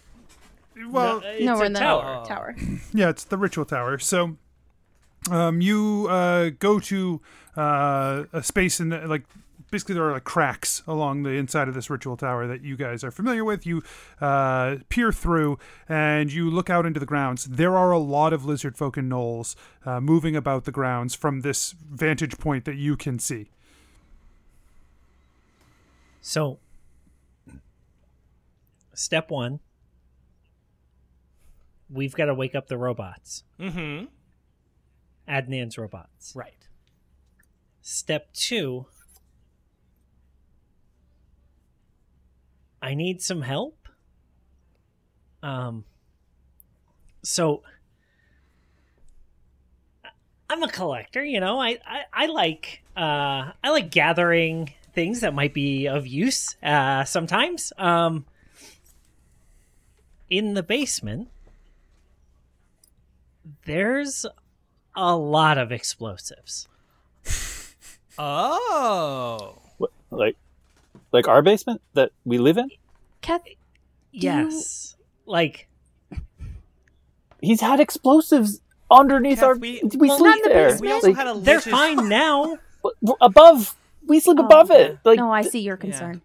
Well, 0.89 1.19
no, 1.19 1.27
it's 1.27 1.43
no, 1.43 1.55
we're 1.55 1.65
in 1.65 1.73
the 1.73 1.79
tower. 1.79 2.25
tower. 2.25 2.55
Yeah, 2.93 3.09
it's 3.09 3.25
the 3.25 3.37
ritual 3.37 3.65
tower. 3.65 3.99
So, 3.99 4.37
um, 5.29 5.59
you 5.59 6.07
uh, 6.09 6.51
go 6.57 6.79
to 6.79 7.19
uh, 7.57 8.23
a 8.31 8.41
space 8.41 8.79
in 8.79 8.87
the, 8.87 8.99
like 9.05 9.23
basically 9.71 9.95
there 9.95 10.05
are 10.05 10.13
like 10.13 10.23
cracks 10.23 10.81
along 10.87 11.23
the 11.23 11.31
inside 11.31 11.67
of 11.67 11.73
this 11.73 11.89
ritual 11.89 12.15
tower 12.15 12.47
that 12.47 12.63
you 12.63 12.77
guys 12.77 13.03
are 13.03 13.11
familiar 13.11 13.43
with. 13.43 13.65
You 13.65 13.83
uh, 14.21 14.77
peer 14.87 15.11
through 15.11 15.59
and 15.89 16.31
you 16.31 16.49
look 16.49 16.69
out 16.69 16.85
into 16.85 16.99
the 16.99 17.05
grounds. 17.05 17.43
There 17.45 17.75
are 17.75 17.91
a 17.91 17.99
lot 17.99 18.31
of 18.31 18.45
lizard 18.45 18.77
folk 18.77 18.95
and 18.95 19.11
gnolls 19.11 19.55
uh, 19.85 19.99
moving 19.99 20.37
about 20.37 20.63
the 20.63 20.71
grounds 20.71 21.13
from 21.13 21.41
this 21.41 21.75
vantage 21.91 22.37
point 22.37 22.63
that 22.63 22.75
you 22.75 22.95
can 22.95 23.19
see. 23.19 23.49
So, 26.21 26.59
step 28.99 29.31
one, 29.31 29.59
we've 31.89 32.13
got 32.13 32.25
to 32.25 32.33
wake 32.33 32.53
up 32.53 32.67
the 32.67 32.77
robots. 32.77 33.43
Mm-hmm. 33.59 34.05
Adnan's 35.31 35.77
robots. 35.77 36.33
Right. 36.35 36.67
Step 37.81 38.33
two, 38.33 38.85
I 42.81 42.93
need 42.93 43.21
some 43.21 43.41
help. 43.41 43.87
Um, 45.41 45.85
so 47.23 47.63
I'm 50.49 50.61
a 50.61 50.69
collector, 50.69 51.23
you 51.23 51.39
know. 51.39 51.59
I, 51.59 51.77
I, 51.85 52.01
I 52.11 52.25
like 52.25 52.83
uh, 52.97 53.51
I 53.63 53.69
like 53.69 53.91
gathering 53.91 54.73
things 54.93 55.21
that 55.21 55.33
might 55.33 55.53
be 55.53 55.87
of 55.87 56.05
use 56.05 56.57
uh, 56.61 57.05
sometimes. 57.05 57.71
Um, 57.77 58.25
in 60.29 60.53
the 60.53 60.63
basement, 60.63 61.29
there's 63.65 64.25
a 64.95 65.15
lot 65.15 65.57
of 65.57 65.71
explosives. 65.71 66.67
Oh. 68.17 69.61
What, 69.77 69.91
like, 70.11 70.35
like 71.11 71.27
our 71.27 71.41
basement 71.41 71.81
that 71.93 72.11
we 72.25 72.37
live 72.37 72.57
in. 72.57 72.69
Kath, 73.21 73.41
you- 73.47 73.55
Yes. 74.11 74.95
Like 75.25 75.67
He's 77.41 77.61
had 77.61 77.79
explosives 77.79 78.59
underneath 78.91 79.39
Kath, 79.39 79.45
our. 79.47 79.55
we- 79.55 79.81
We, 79.97 80.09
well, 80.09 80.17
sleep 80.17 80.27
not 80.29 80.37
in 80.37 80.43
the 80.43 80.49
there. 80.49 80.69
basement. 80.69 80.81
We 80.81 80.91
also 80.91 81.07
Like, 81.07 81.15
had 81.17 81.27
a 81.27 81.39
they're 81.39 81.55
lich's- 81.57 81.71
fine 81.71 82.09
now. 82.09 82.57
above. 83.21 83.75
We 84.05 84.19
sleep 84.19 84.39
Oh, 84.41 84.45
above 84.45 84.71
it. 84.71 84.97
Like, 85.05 85.17
no, 85.17 85.31
I 85.31 85.43
see 85.43 85.59
your 85.59 85.77
concern. 85.77 86.21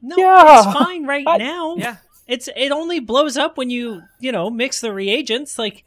No, 0.00 0.16
Yeah. 0.16 0.58
it's 0.68 0.72
fine 0.78 1.04
right 1.06 1.24
I- 1.26 1.38
now. 1.38 1.74
Yeah. 1.76 1.96
It's 2.32 2.48
it 2.56 2.70
only 2.72 2.98
blows 3.00 3.36
up 3.36 3.56
when 3.58 3.68
you, 3.70 4.02
you 4.20 4.32
know, 4.32 4.48
mix 4.50 4.80
the 4.80 4.92
reagents 4.92 5.58
like 5.58 5.84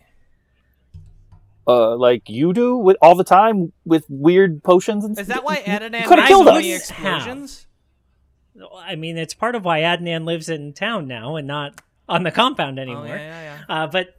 uh, 1.68 1.96
like 1.96 2.30
you 2.30 2.54
do 2.54 2.78
with 2.78 2.98
all 3.02 3.16
the 3.16 3.24
time 3.24 3.74
with 3.86 4.06
weird 4.10 4.64
potions 4.64 5.04
and 5.04 5.16
stuff? 5.16 5.24
Is 5.24 5.28
that 5.30 5.44
why 5.44 5.58
Adnan 5.58 6.06
could've 6.06 6.20
has 6.25 6.28
killed 6.28 6.46
so 6.46 6.52
us. 6.52 6.56
many 6.56 6.70
How? 6.72 6.75
explosions? 6.78 7.68
I 8.78 8.96
mean, 8.96 9.18
it's 9.18 9.34
part 9.34 9.56
of 9.56 9.66
why 9.66 9.80
Adnan 9.82 10.25
lives 10.25 10.48
in 10.48 10.74
town 10.74 11.08
now 11.08 11.36
and 11.36 11.48
not 11.48 11.82
on 12.08 12.24
the 12.24 12.32
compound 12.32 12.78
Oh, 12.80 12.84
anymore. 12.84 13.08
yeah, 13.08 13.16
yeah, 13.18 13.58
yeah. 13.68 13.84
Uh, 13.84 13.88
but 13.88 14.10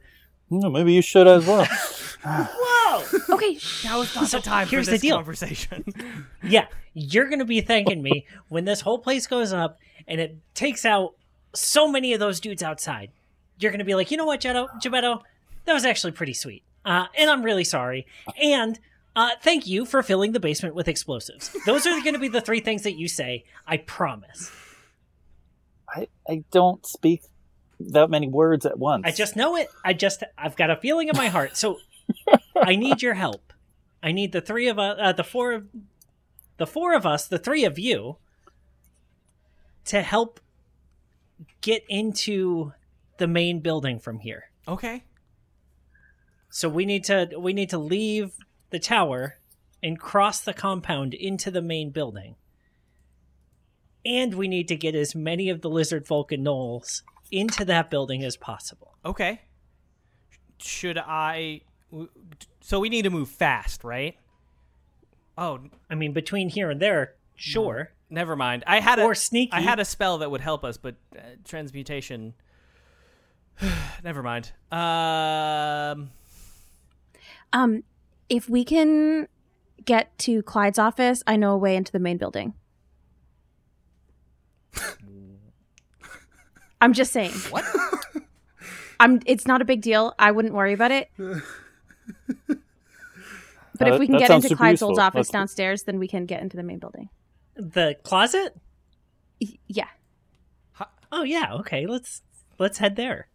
Hmm, 0.49 0.71
maybe 0.71 0.93
you 0.93 1.01
should 1.01 1.27
as 1.27 1.45
well. 1.45 1.65
whoa, 2.25 3.03
Okay, 3.35 3.55
sh- 3.57 3.83
Now 3.85 4.01
is 4.01 4.15
not 4.15 4.27
So, 4.27 4.37
the 4.37 4.43
time 4.43 4.67
here's 4.67 4.85
for 4.85 4.91
the 4.91 4.95
this 4.95 5.01
deal. 5.01 5.15
conversation. 5.17 5.83
yeah, 6.43 6.67
you're 6.93 7.29
gonna 7.29 7.43
be 7.45 7.59
thanking 7.61 8.01
me 8.01 8.25
when 8.47 8.63
this 8.65 8.79
whole 8.81 8.97
place 8.99 9.27
goes 9.27 9.51
up 9.53 9.77
and 10.07 10.21
it 10.21 10.37
takes 10.53 10.85
out 10.85 11.15
so 11.53 11.87
many 11.91 12.13
of 12.13 12.19
those 12.19 12.39
dudes 12.39 12.61
outside. 12.63 13.11
You're 13.59 13.71
gonna 13.71 13.83
be 13.85 13.95
like, 13.95 14.11
you 14.11 14.17
know 14.17 14.25
what, 14.25 14.41
Jetto, 14.41 14.67
Gebetto, 14.81 15.21
that 15.65 15.73
was 15.73 15.85
actually 15.85 16.11
pretty 16.11 16.33
sweet, 16.33 16.63
uh, 16.85 17.07
and 17.17 17.29
I'm 17.29 17.43
really 17.43 17.63
sorry. 17.63 18.05
And 18.41 18.79
Uh, 19.15 19.31
thank 19.41 19.65
you 19.65 19.83
for 19.83 20.03
filling 20.03 20.31
the 20.33 20.39
basement 20.39 20.75
with 20.75 20.87
explosives. 20.87 21.49
Those 21.65 21.87
are 21.87 21.99
going 22.01 22.13
to 22.13 22.19
be 22.19 22.27
the 22.27 22.39
three 22.39 22.59
things 22.59 22.83
that 22.83 22.99
you 22.99 23.07
say. 23.07 23.45
I 23.65 23.77
promise. 23.77 24.51
I, 25.89 26.07
I 26.29 26.43
don't 26.51 26.85
speak 26.85 27.23
that 27.79 28.11
many 28.11 28.27
words 28.27 28.63
at 28.63 28.77
once. 28.77 29.05
I 29.07 29.11
just 29.11 29.35
know 29.35 29.55
it. 29.55 29.69
I 29.83 29.93
just 29.93 30.21
I've 30.37 30.55
got 30.55 30.69
a 30.69 30.75
feeling 30.75 31.07
in 31.07 31.17
my 31.17 31.29
heart. 31.29 31.57
So 31.57 31.79
I 32.55 32.75
need 32.75 33.01
your 33.01 33.15
help. 33.15 33.53
I 34.03 34.11
need 34.11 34.33
the 34.33 34.41
three 34.41 34.67
of 34.67 34.77
us, 34.77 34.97
uh, 35.01 35.13
the 35.13 35.23
four 35.23 35.51
of 35.53 35.67
the 36.57 36.67
four 36.67 36.93
of 36.93 37.03
us, 37.07 37.27
the 37.27 37.39
three 37.39 37.65
of 37.65 37.79
you, 37.79 38.17
to 39.85 40.03
help 40.03 40.39
get 41.61 41.83
into 41.89 42.73
the 43.17 43.27
main 43.27 43.59
building 43.59 43.99
from 43.99 44.19
here. 44.19 44.51
Okay. 44.67 45.03
So 46.49 46.69
we 46.69 46.85
need 46.85 47.03
to 47.05 47.29
we 47.37 47.53
need 47.53 47.69
to 47.69 47.77
leave 47.77 48.33
the 48.69 48.79
tower 48.79 49.37
and 49.83 49.99
cross 49.99 50.41
the 50.41 50.53
compound 50.53 51.13
into 51.13 51.51
the 51.51 51.61
main 51.61 51.91
building. 51.91 52.35
And 54.05 54.33
we 54.35 54.47
need 54.47 54.67
to 54.69 54.75
get 54.75 54.95
as 54.95 55.13
many 55.15 55.49
of 55.49 55.61
the 55.61 55.69
lizard 55.69 56.07
and 56.09 56.45
gnolls 56.45 57.01
into 57.31 57.65
that 57.65 57.89
building 57.89 58.23
as 58.23 58.37
possible. 58.37 58.97
Okay. 59.05 59.41
Should 60.59 60.97
I? 60.97 61.61
So 62.61 62.79
we 62.79 62.89
need 62.89 63.03
to 63.03 63.09
move 63.09 63.29
fast, 63.29 63.83
right? 63.83 64.15
Oh, 65.37 65.59
I 65.89 65.95
mean, 65.95 66.13
between 66.13 66.49
here 66.49 66.71
and 66.71 66.81
there, 66.81 67.15
sure. 67.35 67.91
Never 68.09 68.35
mind. 68.35 68.63
I 68.67 68.79
had 68.79 68.99
a 68.99 69.03
Or 69.03 69.15
sneaky. 69.15 69.53
I 69.53 69.61
had 69.61 69.79
a 69.79 69.85
spell 69.85 70.17
that 70.19 70.29
would 70.31 70.41
help 70.41 70.63
us, 70.63 70.77
but 70.77 70.95
uh, 71.15 71.21
transmutation. 71.43 72.33
never 74.03 74.21
mind. 74.23 74.51
Um. 74.71 76.11
Um, 77.53 77.83
if 78.29 78.49
we 78.49 78.65
can 78.65 79.27
get 79.85 80.17
to 80.19 80.41
Clyde's 80.43 80.77
office, 80.77 81.23
I 81.25 81.37
know 81.37 81.53
a 81.53 81.57
way 81.57 81.75
into 81.75 81.91
the 81.91 81.99
main 81.99 82.17
building. 82.17 82.53
I'm 86.81 86.93
just 86.93 87.11
saying. 87.11 87.31
What? 87.49 87.65
I'm. 88.99 89.21
It's 89.25 89.47
not 89.47 89.61
a 89.61 89.65
big 89.65 89.81
deal. 89.81 90.13
I 90.19 90.31
wouldn't 90.31 90.53
worry 90.53 90.73
about 90.73 90.91
it. 90.91 91.09
But 93.79 93.89
Uh, 93.89 93.93
if 93.93 93.99
we 93.99 94.07
can 94.07 94.17
get 94.17 94.31
into 94.31 94.47
super 94.47 94.57
Clyde's 94.57 94.81
old 94.81 94.97
office 94.97 95.17
Let's- 95.17 95.29
downstairs, 95.29 95.83
then 95.83 95.99
we 95.99 96.07
can 96.07 96.25
get 96.25 96.41
into 96.41 96.57
the 96.57 96.63
main 96.63 96.79
building. 96.79 97.09
The 97.57 97.95
closet? 98.03 98.55
Y- 99.41 99.57
Yeah. 99.67 99.87
Oh 101.11 101.23
yeah, 101.23 101.53
okay. 101.55 101.85
Let's 101.87 102.21
let's 102.59 102.77
head 102.79 102.95
there. 102.95 103.27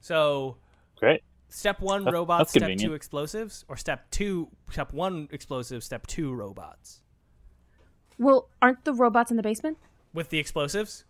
So 0.00 0.56
Great. 0.96 1.22
step 1.48 1.80
one 1.80 2.04
That- 2.04 2.12
robots, 2.12 2.50
step 2.50 2.60
convenient. 2.62 2.90
two 2.90 2.94
explosives, 2.94 3.64
or 3.68 3.76
step 3.76 4.10
two 4.10 4.50
step 4.70 4.92
one 4.92 5.28
explosives, 5.32 5.86
step 5.86 6.06
two 6.06 6.34
robots 6.34 7.00
Well, 8.18 8.50
aren't 8.60 8.84
the 8.84 8.92
robots 8.92 9.30
in 9.30 9.36
the 9.36 9.42
basement? 9.42 9.78
with 10.12 10.28
the 10.28 10.38
explosives. 10.38 11.04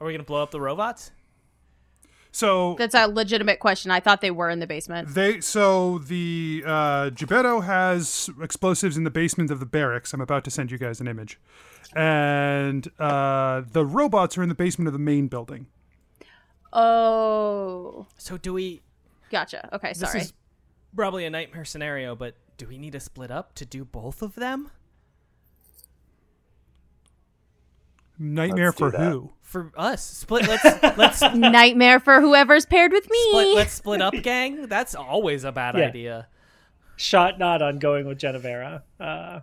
Are 0.00 0.06
we 0.06 0.12
gonna 0.12 0.22
blow 0.24 0.42
up 0.42 0.50
the 0.50 0.60
robots? 0.60 1.12
So 2.32 2.76
That's 2.78 2.94
a 2.94 3.06
legitimate 3.06 3.58
question. 3.58 3.90
I 3.90 4.00
thought 4.00 4.20
they 4.20 4.30
were 4.30 4.50
in 4.50 4.60
the 4.60 4.66
basement. 4.66 5.14
They 5.14 5.40
so 5.40 5.98
the 5.98 6.62
uh, 6.64 7.10
Gebetto 7.10 7.64
has 7.64 8.30
explosives 8.40 8.96
in 8.96 9.04
the 9.04 9.10
basement 9.10 9.50
of 9.50 9.58
the 9.60 9.66
barracks. 9.66 10.12
I'm 10.12 10.20
about 10.20 10.44
to 10.44 10.50
send 10.50 10.70
you 10.70 10.78
guys 10.78 11.00
an 11.00 11.08
image, 11.08 11.40
and 11.94 12.88
uh, 13.00 13.62
the 13.72 13.84
robots 13.84 14.38
are 14.38 14.42
in 14.42 14.48
the 14.48 14.54
basement 14.54 14.86
of 14.86 14.92
the 14.92 15.00
main 15.00 15.26
building. 15.26 15.66
Oh, 16.72 18.06
So 18.16 18.36
do 18.36 18.52
we? 18.52 18.80
gotcha. 19.30 19.68
Okay, 19.72 19.92
sorry. 19.92 20.00
This 20.00 20.10
sorry. 20.12 20.20
is 20.22 20.32
probably 20.94 21.24
a 21.24 21.30
nightmare 21.30 21.64
scenario, 21.64 22.14
but 22.14 22.34
do 22.58 22.66
we 22.68 22.78
need 22.78 22.92
to 22.92 23.00
split 23.00 23.30
up 23.30 23.54
to 23.54 23.64
do 23.64 23.84
both 23.84 24.22
of 24.22 24.36
them? 24.36 24.70
Nightmare 28.22 28.66
Let's 28.66 28.78
for 28.78 28.90
who? 28.90 29.32
For 29.42 29.72
us, 29.76 30.04
split. 30.04 30.46
Let's 30.46 30.98
let's 30.98 31.22
Nightmare 31.34 31.98
for 31.98 32.20
whoever's 32.20 32.66
paired 32.66 32.92
with 32.92 33.08
me. 33.10 33.18
split. 33.30 33.54
Let's 33.56 33.72
split 33.82 34.02
up, 34.02 34.14
gang. 34.22 34.66
That's 34.66 34.94
always 34.94 35.42
a 35.44 35.50
bad 35.52 35.74
Yeah. 35.76 35.86
idea. 35.88 36.28
Shot 36.96 37.38
not 37.38 37.62
on 37.62 37.78
going 37.78 38.06
with 38.06 38.18
Genevera. 38.18 38.82
Uh, 39.00 39.40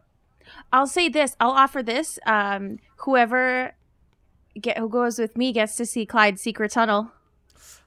I'll 0.72 0.86
say 0.88 1.10
this. 1.10 1.36
I'll 1.40 1.50
offer 1.52 1.82
this. 1.82 2.20
Um, 2.28 2.78
whoever 2.98 3.74
get 4.62 4.78
who 4.78 4.88
goes 4.90 5.18
with 5.20 5.36
me 5.36 5.52
gets 5.52 5.76
to 5.78 5.86
see 5.86 6.06
Clyde's 6.06 6.40
secret 6.42 6.72
tunnel. 6.72 7.12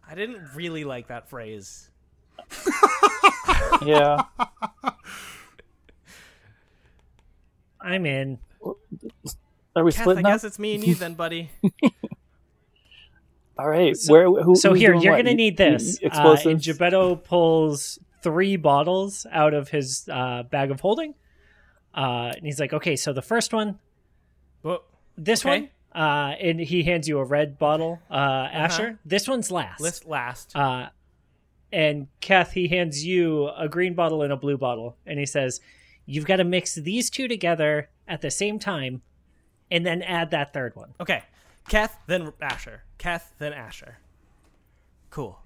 I 0.09 0.17
didn't 0.17 0.41
really 0.57 0.83
like 0.85 1.07
that 1.07 1.31
phrase. 1.31 1.89
Yeah. 3.85 4.25
I'm 7.81 8.05
in. 8.05 8.39
Are 9.77 9.85
we 9.85 9.93
Kath, 9.93 10.07
I 10.09 10.13
up? 10.13 10.23
guess 10.25 10.45
it's 10.45 10.59
me 10.59 10.75
and 10.75 10.85
you 10.85 10.95
then, 10.97 11.15
buddy. 11.15 11.51
All 13.59 13.69
right. 13.69 13.97
Where? 14.09 14.27
Who, 14.27 14.57
So 14.57 14.73
here, 14.73 14.95
you're 14.95 15.17
gonna 15.17 15.35
need 15.35 15.57
this. 15.57 16.01
you- 16.01 16.07
Uh, 16.07 16.09
Explosives. 16.09 16.67
and 16.69 16.79
Gebetto 16.79 17.23
pulls 17.23 17.99
three 18.23 18.57
bottles 18.57 19.27
out 19.31 19.55
of 19.55 19.69
his 19.69 20.09
uh, 20.11 20.43
bag 20.45 20.71
of 20.71 20.81
holding. 20.81 21.15
Uh, 21.95 22.33
and 22.37 22.45
he's 22.45 22.61
like, 22.61 22.73
"Okay, 22.73 22.97
so 22.97 23.13
the 23.13 23.23
first 23.23 23.53
one, 23.53 23.79
Well, 24.63 24.85
this 25.17 25.45
Okay. 25.45 25.71
one, 25.95 26.01
uh, 26.03 26.35
and 26.41 26.61
he 26.61 26.83
hands 26.85 27.09
you 27.09 27.19
a 27.19 27.25
red 27.25 27.59
bottle, 27.59 27.99
uh, 28.11 28.15
Asher. 28.53 28.99
This 29.05 29.27
one's 29.27 29.51
last. 29.51 29.81
list 29.81 30.07
last. 30.07 30.55
Uh, 30.55 30.91
and 31.73 32.09
Keth, 32.21 32.53
he 32.53 32.69
hands 32.69 33.05
you 33.07 33.49
a 33.57 33.69
green 33.69 33.95
bottle 33.95 34.23
and 34.23 34.33
a 34.33 34.37
blue 34.37 34.57
bottle, 34.59 34.97
and 35.07 35.19
he 35.19 35.27
says, 35.27 35.61
"You've 36.07 36.27
got 36.27 36.37
to 36.37 36.45
mix 36.45 36.75
these 36.75 37.11
two 37.11 37.27
together 37.27 37.89
at 38.07 38.21
the 38.21 38.31
same 38.31 38.59
time, 38.59 39.03
and 39.71 39.85
then 39.87 40.03
add 40.03 40.31
that 40.31 40.53
third 40.53 40.75
one." 40.77 40.95
Okay, 41.01 41.23
Kath, 41.69 41.99
then 42.07 42.33
Asher. 42.41 42.83
Kath, 42.99 43.35
then 43.39 43.53
Asher. 43.53 43.99
Cool. 45.11 45.41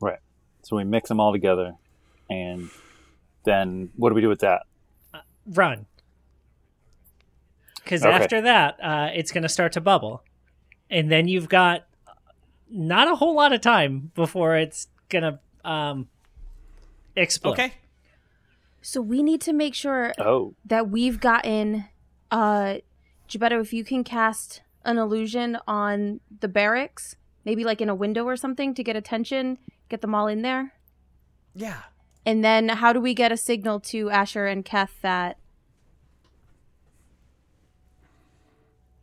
Right. 0.00 0.18
So 0.62 0.76
we 0.76 0.84
mix 0.84 1.08
them 1.08 1.20
all 1.20 1.32
together, 1.32 1.74
and 2.28 2.68
then 3.44 3.90
what 3.96 4.10
do 4.10 4.14
we 4.14 4.20
do 4.20 4.28
with 4.28 4.40
that? 4.40 4.62
Run, 5.46 5.86
because 7.76 8.04
Okay. 8.04 8.14
after 8.14 8.40
that, 8.42 8.78
uh, 8.82 9.10
it's 9.14 9.32
going 9.32 9.44
to 9.44 9.48
start 9.48 9.72
to 9.72 9.80
bubble, 9.80 10.22
and 10.90 11.10
then 11.10 11.26
you've 11.26 11.48
got 11.48 11.86
not 12.70 13.10
a 13.10 13.14
whole 13.16 13.34
lot 13.34 13.54
of 13.54 13.62
time 13.62 14.12
before 14.14 14.56
it's 14.56 14.88
gonna 15.08 15.40
um, 15.64 16.06
explode. 17.16 17.52
Okay. 17.52 17.72
So 18.82 19.00
we 19.00 19.22
need 19.22 19.40
to 19.42 19.54
make 19.54 19.74
sure 19.74 20.12
Oh, 20.18 20.54
that 20.66 20.90
we've 20.90 21.18
gotten 21.18 21.86
uh 22.30 22.76
Gebetto, 23.28 23.60
if 23.60 23.72
you 23.72 23.84
can 23.84 24.04
cast 24.04 24.62
an 24.84 24.96
illusion 24.98 25.58
on 25.66 26.20
the 26.40 26.48
barracks, 26.48 27.16
maybe 27.44 27.64
like 27.64 27.80
in 27.80 27.88
a 27.88 27.94
window 27.94 28.24
or 28.24 28.36
something 28.36 28.74
to 28.74 28.82
get 28.82 28.96
attention, 28.96 29.58
get 29.88 30.00
them 30.00 30.14
all 30.14 30.26
in 30.26 30.42
there. 30.42 30.72
Yeah. 31.54 31.82
And 32.24 32.44
then 32.44 32.68
how 32.68 32.92
do 32.92 33.00
we 33.00 33.14
get 33.14 33.32
a 33.32 33.36
signal 33.36 33.80
to 33.80 34.10
Asher 34.10 34.46
and 34.46 34.64
Keth 34.64 34.98
that 35.02 35.38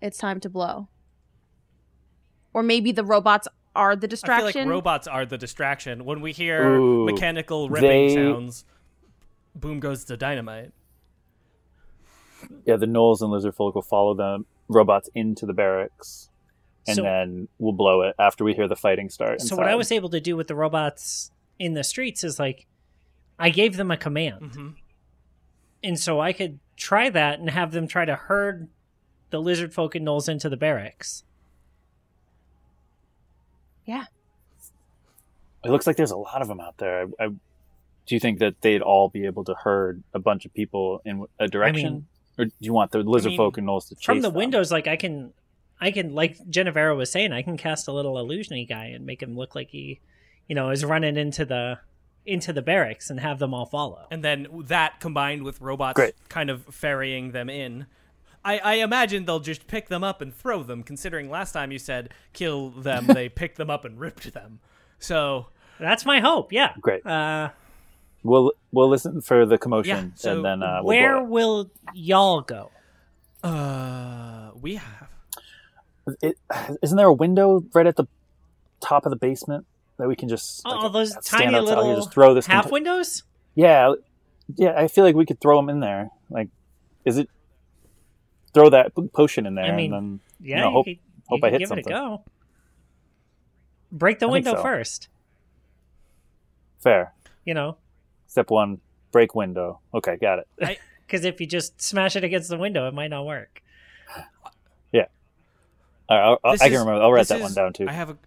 it's 0.01 0.17
time 0.17 0.39
to 0.41 0.49
blow? 0.49 0.88
Or 2.53 2.63
maybe 2.63 2.91
the 2.91 3.03
robots 3.03 3.47
are 3.75 3.95
the 3.95 4.07
distraction. 4.07 4.33
I 4.33 4.39
feel 4.39 4.47
distraction. 4.47 4.69
like 4.69 4.75
robots 4.75 5.07
are 5.07 5.25
the 5.25 5.38
distraction. 5.38 6.05
When 6.05 6.21
we 6.21 6.31
hear 6.31 6.75
Ooh, 6.75 7.05
mechanical 7.05 7.69
ripping 7.69 8.07
they- 8.07 8.13
sounds, 8.15 8.63
boom 9.53 9.79
goes 9.79 10.05
the 10.05 10.17
dynamite. 10.17 10.71
Yeah. 12.65 12.75
The 12.75 12.86
gnolls 12.88 13.21
and 13.21 13.31
lizardfolk 13.31 13.75
will 13.75 13.81
follow 13.81 14.13
the 14.13 14.43
robots 14.67 15.10
into 15.15 15.45
the 15.45 15.53
barracks, 15.53 16.29
and 16.88 16.95
So- 16.97 17.03
then 17.03 17.47
we'll 17.60 17.73
blow 17.73 18.01
it 18.01 18.15
after 18.19 18.43
we 18.43 18.53
hear 18.53 18.67
the 18.67 18.75
fighting 18.75 19.10
start. 19.10 19.41
So 19.41 19.55
what 19.55 19.67
I 19.67 19.75
was 19.75 19.91
able 19.91 20.10
to 20.10 20.19
do 20.19 20.36
with 20.36 20.47
the 20.47 20.55
robots 20.55 21.31
in 21.60 21.73
the 21.73 21.84
streets 21.84 22.23
is 22.23 22.39
like, 22.39 22.65
I 23.39 23.49
gave 23.49 23.77
them 23.77 23.91
a 23.91 23.97
command. 23.97 24.53
hmm 24.53 24.69
and 25.84 25.99
so 25.99 26.19
I 26.19 26.34
could 26.34 26.58
try 26.75 27.12
that 27.12 27.38
and 27.38 27.47
have 27.51 27.71
them 27.71 27.86
try 27.88 28.05
to 28.05 28.15
herd 28.15 28.69
the 29.29 29.39
lizard 29.39 29.71
folk 29.71 29.93
and 29.93 30.03
gnolls 30.08 30.27
into 30.27 30.49
the 30.49 30.58
barracks. 30.58 31.23
yeah. 33.86 34.05
It 35.63 35.69
looks 35.69 35.86
like 35.88 35.95
there's 35.95 36.12
a 36.12 36.17
lot 36.17 36.41
of 36.41 36.47
them 36.47 36.60
out 36.60 36.77
there. 36.77 37.08
I, 37.19 37.23
I, 37.25 37.27
do 37.27 38.15
you 38.15 38.19
think 38.19 38.39
that 38.39 38.62
they'd 38.62 38.81
all 38.81 39.10
be 39.10 39.25
able 39.25 39.43
to 39.45 39.53
herd 39.55 40.03
a 40.13 40.19
bunch 40.19 40.45
of 40.45 40.53
people 40.53 41.01
in 41.05 41.25
a 41.39 41.47
direction, 41.47 42.08
or 42.38 42.45
do 42.45 42.52
you 42.60 42.74
want 42.74 42.91
the 42.91 43.00
lizard 43.00 43.32
mean, 43.32 43.38
folk 43.38 43.58
and 43.58 43.67
gnolls 43.67 43.88
to 43.89 43.95
chase 43.95 44.06
From 44.06 44.21
the 44.21 44.30
them? 44.30 44.38
windows, 44.38 44.71
like 44.71 44.88
I 44.88 44.95
can, 44.95 45.34
I 45.80 45.91
can 45.91 46.13
like 46.13 46.38
Genevera 46.50 46.95
was 46.95 47.12
saying, 47.12 47.32
I 47.32 47.41
can 47.41 47.58
cast 47.58 47.88
a 47.88 47.91
little 47.91 48.15
illusiony 48.15 48.67
guy 48.67 48.86
and 48.86 49.06
make 49.06 49.21
him 49.21 49.36
look 49.36 49.56
like 49.56 49.69
he, 49.69 50.00
you 50.48 50.56
know, 50.56 50.69
is 50.69 50.84
running 50.86 51.17
into 51.17 51.45
the 51.45 51.80
into 52.26 52.52
the 52.52 52.62
barracks 52.62 53.10
and 53.10 53.19
have 53.19 53.39
them 53.39 53.54
all 53.54 53.65
follow. 53.65 54.08
And 54.10 54.24
then 54.24 54.48
that 54.65 55.00
combined 55.00 55.43
with 55.43 55.62
robots 55.62 55.95
Great. 55.95 56.15
kind 56.28 56.50
of 56.50 56.65
ferrying 56.74 57.32
them 57.32 57.50
in. 57.50 57.86
I, 58.43 58.60
I 58.60 58.74
imagine 58.76 59.26
they'll 59.26 59.39
just 59.39 59.67
pick 59.67 59.89
them 59.89 60.04
up 60.04 60.21
and 60.21 60.34
throw 60.34 60.63
them, 60.63 60.84
considering 60.84 61.30
last 61.30 61.52
time 61.52 61.71
you 61.71 61.80
said 61.80 62.13
kill 62.34 62.69
them, 62.69 63.08
they 63.13 63.30
picked 63.30 63.58
them 63.58 63.69
up 63.69 63.86
and 63.86 64.00
ripped 64.00 64.34
them. 64.34 64.60
So, 65.00 65.48
That's 65.80 66.06
my 66.06 66.19
hope. 66.19 66.52
Yeah. 66.52 66.74
Great. 66.82 67.06
Uh, 67.06 67.50
We'll 68.25 68.51
we'll 68.71 68.89
listen 68.89 69.21
for 69.21 69.45
the 69.45 69.53
Yeah, 69.53 69.57
commotion 69.59 70.13
so 70.15 70.31
and 70.35 70.43
then 70.43 70.63
uh, 70.63 70.79
we'll 70.81 70.88
Where 70.88 71.19
blow 71.19 71.23
will 71.29 71.71
y'all 71.93 72.41
go? 72.41 72.71
Uh, 73.43 74.49
we 74.59 74.75
have. 74.75 75.09
it. 76.21 76.35
It, 76.51 76.77
isn't 76.81 76.97
there 76.97 77.05
a 77.07 77.13
window 77.13 77.63
right 77.73 77.85
at 77.85 77.95
the 77.95 78.07
top 78.81 79.05
of 79.05 79.11
the 79.11 79.15
basement 79.15 79.65
that 79.97 80.07
we 80.07 80.15
can 80.15 80.27
just 80.27 80.65
like, 80.65 80.75
All 80.75 80.89
those 80.89 81.11
stand 81.11 81.23
tiny 81.51 81.55
outside 81.55 81.75
little 81.77 81.95
just 81.95 82.11
throw 82.11 82.33
this 82.33 82.47
half 82.47 82.65
conta- 82.65 82.71
windows? 82.71 83.23
Yeah, 83.53 83.93
yeah. 84.55 84.73
I 84.75 84.88
feel 84.88 85.03
like 85.03 85.15
we 85.15 85.25
could 85.27 85.39
throw 85.39 85.57
them 85.57 85.69
in 85.69 85.79
there. 85.79 86.09
Like, 86.31 86.49
is 87.05 87.19
it 87.19 87.29
throw 88.55 88.69
that 88.71 88.91
potion 89.13 89.45
in 89.45 89.53
there 89.53 89.65
I 89.65 89.75
mean, 89.75 89.93
and 89.93 90.19
then 90.19 90.19
Yeah, 90.39 90.55
you 90.57 90.61
know, 90.63 90.67
you 90.69 90.73
hope 90.73 90.85
could, 90.85 90.97
hope 91.27 91.39
you 91.41 91.47
I 91.47 91.51
hit 91.51 91.59
give 91.59 91.67
something. 91.67 91.85
it 91.88 91.91
a 91.91 91.93
go. 91.93 92.23
Break 93.91 94.17
the 94.17 94.27
I 94.27 94.31
window 94.31 94.55
so. 94.55 94.61
first. 94.63 95.09
Fair. 96.79 97.13
You 97.45 97.53
know, 97.53 97.77
Step 98.36 98.50
one: 98.50 98.82
break 99.13 99.34
window. 99.34 99.80
Okay, 99.93 100.17
got 100.17 100.39
it. 100.39 100.78
because 101.08 101.24
if 101.32 101.39
you 101.39 101.48
just 101.48 101.82
smash 101.82 102.17
it 102.17 102.26
against 102.26 102.50
the 102.50 102.58
window, 102.58 102.86
it 102.86 102.93
might 102.93 103.08
not 103.08 103.26
work. 103.26 103.62
All 106.08 106.15
right, 106.17 106.24
I'll, 106.24 106.39
I'll, 106.43 106.54
I 106.54 106.58
can 106.58 106.74
is- 106.74 106.80
remember. 106.80 107.02
I'll 107.02 107.12
write 107.13 107.21
this 107.21 107.30
that 107.30 107.39
one 107.41 107.54
down 107.54 107.71
too. 107.74 107.88
I 107.88 107.93
have 107.93 108.10
a. 108.10 108.17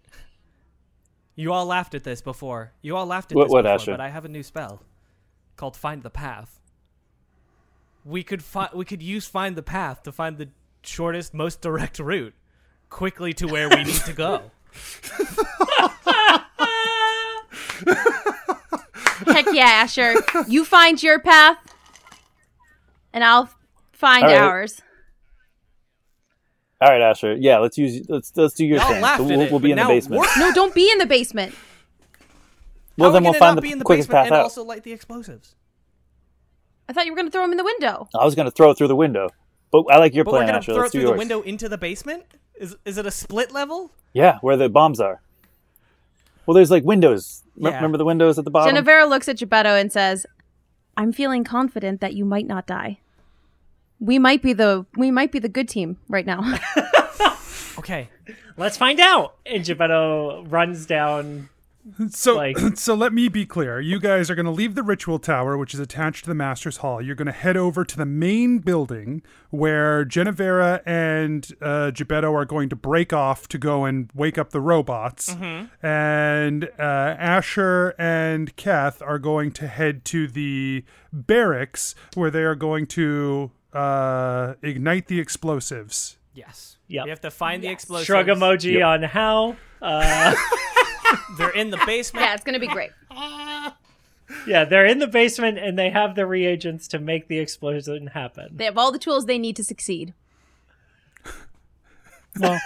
You 1.36 1.52
all 1.52 1.66
laughed 1.66 1.94
at 1.94 2.02
this 2.04 2.22
before. 2.22 2.72
You 2.82 2.96
all 2.96 3.04
laughed 3.06 3.30
at 3.30 3.36
What- 3.36 3.44
this 3.44 3.52
what, 3.52 3.62
before, 3.64 3.74
Asher? 3.74 3.90
but 3.92 4.00
I 4.00 4.08
have 4.08 4.24
a 4.24 4.28
new 4.28 4.42
spell 4.42 4.82
called 5.56 5.76
Find 5.76 6.02
the 6.02 6.10
Path. 6.10 6.58
We 8.04 8.22
could 8.24 8.42
fi- 8.42 8.70
we 8.74 8.86
could 8.86 9.02
use 9.02 9.26
Find 9.26 9.56
the 9.56 9.62
Path 9.62 10.02
to 10.04 10.12
find 10.12 10.38
the 10.38 10.48
shortest, 10.82 11.34
most 11.34 11.60
direct 11.60 11.98
route 11.98 12.34
quickly 12.88 13.34
to 13.34 13.46
where 13.46 13.68
we 13.68 13.84
need 13.84 13.94
to 14.06 14.12
go. 14.14 14.50
Heck 19.32 19.46
yeah, 19.52 19.64
Asher. 19.64 20.14
You 20.48 20.64
find 20.64 21.02
your 21.02 21.18
path, 21.20 21.58
and 23.12 23.22
I'll 23.24 23.50
find 23.92 24.24
All 24.24 24.30
right. 24.30 24.38
ours. 24.40 24.80
All 26.80 26.88
right, 26.90 27.00
Asher. 27.02 27.34
Yeah, 27.38 27.58
let's 27.58 27.76
use 27.76 28.06
let's 28.08 28.32
let's 28.36 28.54
do 28.54 28.64
your 28.64 28.78
Y'all 28.78 28.88
thing. 28.88 29.04
So 29.16 29.24
we'll, 29.24 29.40
it, 29.40 29.50
we'll 29.50 29.60
be 29.60 29.72
in 29.72 29.78
the 29.78 29.84
basement. 29.84 30.20
we're- 30.20 30.32
No, 30.38 30.52
don't 30.52 30.74
be 30.74 30.90
in 30.90 30.98
the 30.98 31.06
basement. 31.06 31.54
Well, 32.96 33.10
How 33.10 33.14
then 33.14 33.22
we 33.24 33.30
we'll 33.30 33.38
find 33.38 33.56
the 33.56 33.62
be 33.62 33.72
in 33.72 33.78
the 33.78 33.84
quickest 33.84 34.08
basement 34.08 34.24
path 34.24 34.32
and 34.32 34.36
out. 34.36 34.42
also 34.42 34.62
light 34.64 34.82
the 34.84 34.92
explosives. 34.92 35.54
I 36.88 36.92
thought 36.92 37.04
you 37.06 37.12
were 37.12 37.16
going 37.16 37.26
to 37.28 37.32
throw 37.32 37.42
them 37.42 37.50
in 37.52 37.56
the 37.58 37.64
window. 37.64 38.08
I 38.18 38.24
was 38.24 38.34
going 38.34 38.46
to 38.46 38.50
throw 38.50 38.70
it 38.70 38.78
through 38.78 38.88
the 38.88 38.96
window, 38.96 39.28
but 39.70 39.84
I 39.90 39.98
like 39.98 40.14
your 40.14 40.24
But 40.24 40.34
we're 40.34 40.46
gonna 40.46 40.58
Asher. 40.58 40.72
throw 40.72 40.82
Let's 40.82 40.94
it 40.94 40.98
do 40.98 41.04
through 41.04 41.12
the 41.12 41.18
window 41.18 41.42
into 41.42 41.68
the 41.68 41.78
basement. 41.78 42.24
Is 42.58 42.76
is 42.84 42.96
it 42.98 43.06
a 43.06 43.10
split 43.10 43.52
level? 43.52 43.90
Yeah, 44.12 44.38
where 44.40 44.56
the 44.56 44.68
bombs 44.68 45.00
are. 45.00 45.20
Well, 46.46 46.54
there's 46.54 46.70
like 46.70 46.82
windows. 46.84 47.42
Rem- 47.58 47.72
Yeah. 47.72 47.78
Remember 47.78 47.98
the 47.98 48.04
windows 48.04 48.38
at 48.38 48.44
the 48.44 48.50
bottom? 48.50 48.74
Genevera 48.74 49.08
looks 49.08 49.28
at 49.28 49.36
Gebetto 49.36 49.80
and 49.80 49.90
says, 49.92 50.26
"I'm 50.96 51.12
feeling 51.12 51.44
confident 51.44 52.00
that 52.00 52.14
you 52.14 52.24
might 52.24 52.46
not 52.46 52.66
die. 52.66 52.98
We 54.00 54.18
might 54.18 54.42
be 54.42 54.52
the 54.52 54.86
we 54.96 55.10
might 55.10 55.32
be 55.32 55.38
the 55.38 55.48
good 55.48 55.68
team 55.68 55.98
right 56.08 56.26
now." 56.26 56.58
Okay. 57.78 58.08
Let's 58.56 58.76
find 58.76 58.98
out. 58.98 59.36
And 59.46 59.62
Gebetto 59.64 60.44
runs 60.50 60.84
down. 60.84 61.48
So, 62.10 62.36
Like- 62.36 62.58
so 62.76 62.94
let 62.94 63.12
me 63.14 63.28
be 63.28 63.46
clear. 63.46 63.80
You 63.80 63.98
guys 63.98 64.30
are 64.30 64.34
going 64.34 64.44
to 64.46 64.52
leave 64.52 64.74
the 64.74 64.82
ritual 64.82 65.18
tower, 65.18 65.56
which 65.56 65.72
is 65.72 65.80
attached 65.80 66.24
to 66.24 66.28
the 66.30 66.34
master's 66.34 66.78
hall. 66.78 67.00
You're 67.00 67.14
going 67.14 67.26
to 67.26 67.32
head 67.32 67.56
over 67.56 67.82
to 67.84 67.96
the 67.96 68.04
main 68.04 68.58
building 68.58 69.22
where 69.50 70.04
Genevera 70.04 70.82
and 70.84 71.50
uh, 71.62 71.90
Gebetto 71.94 72.34
are 72.34 72.44
going 72.44 72.68
to 72.68 72.76
break 72.76 73.12
off 73.14 73.48
to 73.48 73.58
go 73.58 73.84
and 73.86 74.10
wake 74.14 74.36
up 74.36 74.50
the 74.50 74.60
robots. 74.60 75.34
And 75.82 76.64
uh, 76.78 76.82
Asher 77.18 77.94
and 77.98 78.54
Keth 78.56 79.00
are 79.00 79.18
going 79.18 79.52
to 79.52 79.66
head 79.66 80.04
to 80.06 80.28
the 80.28 80.84
barracks 81.12 81.94
where 82.14 82.30
they 82.30 82.42
are 82.42 82.54
going 82.54 82.86
to 82.88 83.50
uh, 83.72 84.54
ignite 84.62 85.06
the 85.06 85.20
explosives. 85.20 86.18
Yes. 86.34 86.76
Yep. 86.88 87.04
We 87.04 87.10
have 87.10 87.20
to 87.22 87.30
find 87.30 87.62
the 87.62 87.68
explosives. 87.68 88.06
Shrug 88.06 88.26
emoji 88.26 88.74
Yep. 88.74 88.82
on 88.84 89.02
how. 89.04 89.56
Uh, 89.80 90.34
They're 91.36 91.50
in 91.50 91.70
the 91.70 91.80
basement. 91.86 92.26
yeah, 92.26 92.34
it's 92.34 92.44
going 92.44 92.54
to 92.54 92.60
be 92.60 92.66
great. 92.66 92.90
yeah, 94.46 94.64
they're 94.64 94.86
in 94.86 94.98
the 94.98 95.06
basement 95.06 95.58
and 95.58 95.78
they 95.78 95.90
have 95.90 96.14
the 96.14 96.26
reagents 96.26 96.88
to 96.88 96.98
make 96.98 97.28
the 97.28 97.38
explosion 97.38 98.08
happen. 98.08 98.56
They 98.56 98.64
have 98.64 98.78
all 98.78 98.92
the 98.92 98.98
tools 98.98 99.26
they 99.26 99.38
need 99.38 99.56
to 99.56 99.64
succeed. 99.64 100.14
Well, 102.38 102.58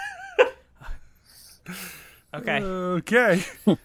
Okay. 2.34 2.62
Okay. 2.62 3.42
cool, 3.66 3.76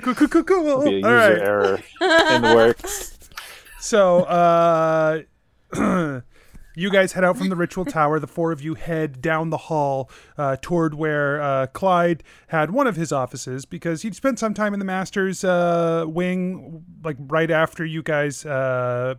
cool, 0.00 0.14
cool, 0.14 0.28
cool, 0.28 0.44
cool. 0.44 0.84
Be 0.84 0.90
a 0.90 0.96
user 0.96 1.06
All 1.06 1.14
right. 1.14 1.38
error 1.38 1.80
in 2.30 2.42
the 2.42 2.54
works. 2.54 3.16
So, 3.78 4.22
uh, 4.24 5.22
you 6.74 6.90
guys 6.90 7.12
head 7.12 7.24
out 7.24 7.36
from 7.36 7.48
the 7.48 7.56
ritual 7.56 7.84
tower. 7.84 8.18
The 8.18 8.26
four 8.26 8.52
of 8.52 8.60
you 8.60 8.74
head 8.74 9.20
down 9.22 9.50
the 9.50 9.56
hall 9.56 10.10
uh, 10.36 10.56
toward 10.60 10.94
where 10.94 11.40
uh, 11.40 11.66
Clyde 11.68 12.22
had 12.48 12.70
one 12.70 12.86
of 12.86 12.96
his 12.96 13.12
offices 13.12 13.64
because 13.64 14.02
he'd 14.02 14.14
spent 14.14 14.38
some 14.38 14.54
time 14.54 14.72
in 14.72 14.78
the 14.80 14.84
master's 14.84 15.44
uh, 15.44 16.04
wing, 16.06 16.84
like 17.02 17.16
right 17.18 17.50
after 17.50 17.84
you 17.84 18.02
guys 18.02 18.44
uh, 18.44 19.14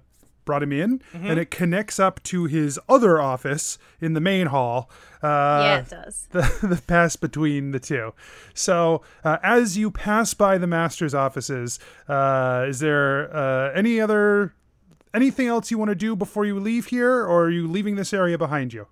brought 0.45 0.63
him 0.63 0.71
in, 0.71 1.01
and 1.13 1.39
it 1.39 1.49
connects 1.49 1.99
up 1.99 2.21
to 2.23 2.45
his 2.45 2.79
other 2.87 3.19
office 3.19 3.77
in 3.99 4.13
the 4.13 4.21
main 4.21 4.47
hall. 4.47 4.89
Uh, 5.23 5.59
yeah, 5.63 5.77
it 5.79 5.89
does. 5.89 6.27
the, 6.31 6.67
the 6.67 6.81
pass 6.85 7.15
between 7.15 7.71
the 7.71 7.79
two. 7.79 8.13
So, 8.53 9.01
uh, 9.23 9.37
as 9.41 9.77
you 9.77 9.89
pass 9.89 10.33
by 10.33 10.57
the 10.57 10.67
master's 10.67 11.15
offices, 11.15 11.79
uh, 12.07 12.65
is 12.67 12.79
there 12.79 13.35
uh, 13.35 13.71
any 13.73 13.99
other 13.99 14.53
anything 15.15 15.47
else 15.47 15.71
you 15.71 15.77
want 15.77 15.89
to 15.89 15.95
do 15.95 16.15
before 16.15 16.45
you 16.45 16.59
leave 16.59 16.87
here, 16.87 17.23
or 17.23 17.45
are 17.45 17.49
you 17.49 17.67
leaving 17.67 17.95
this 17.95 18.13
area 18.13 18.37
behind 18.37 18.73
you? 18.73 18.87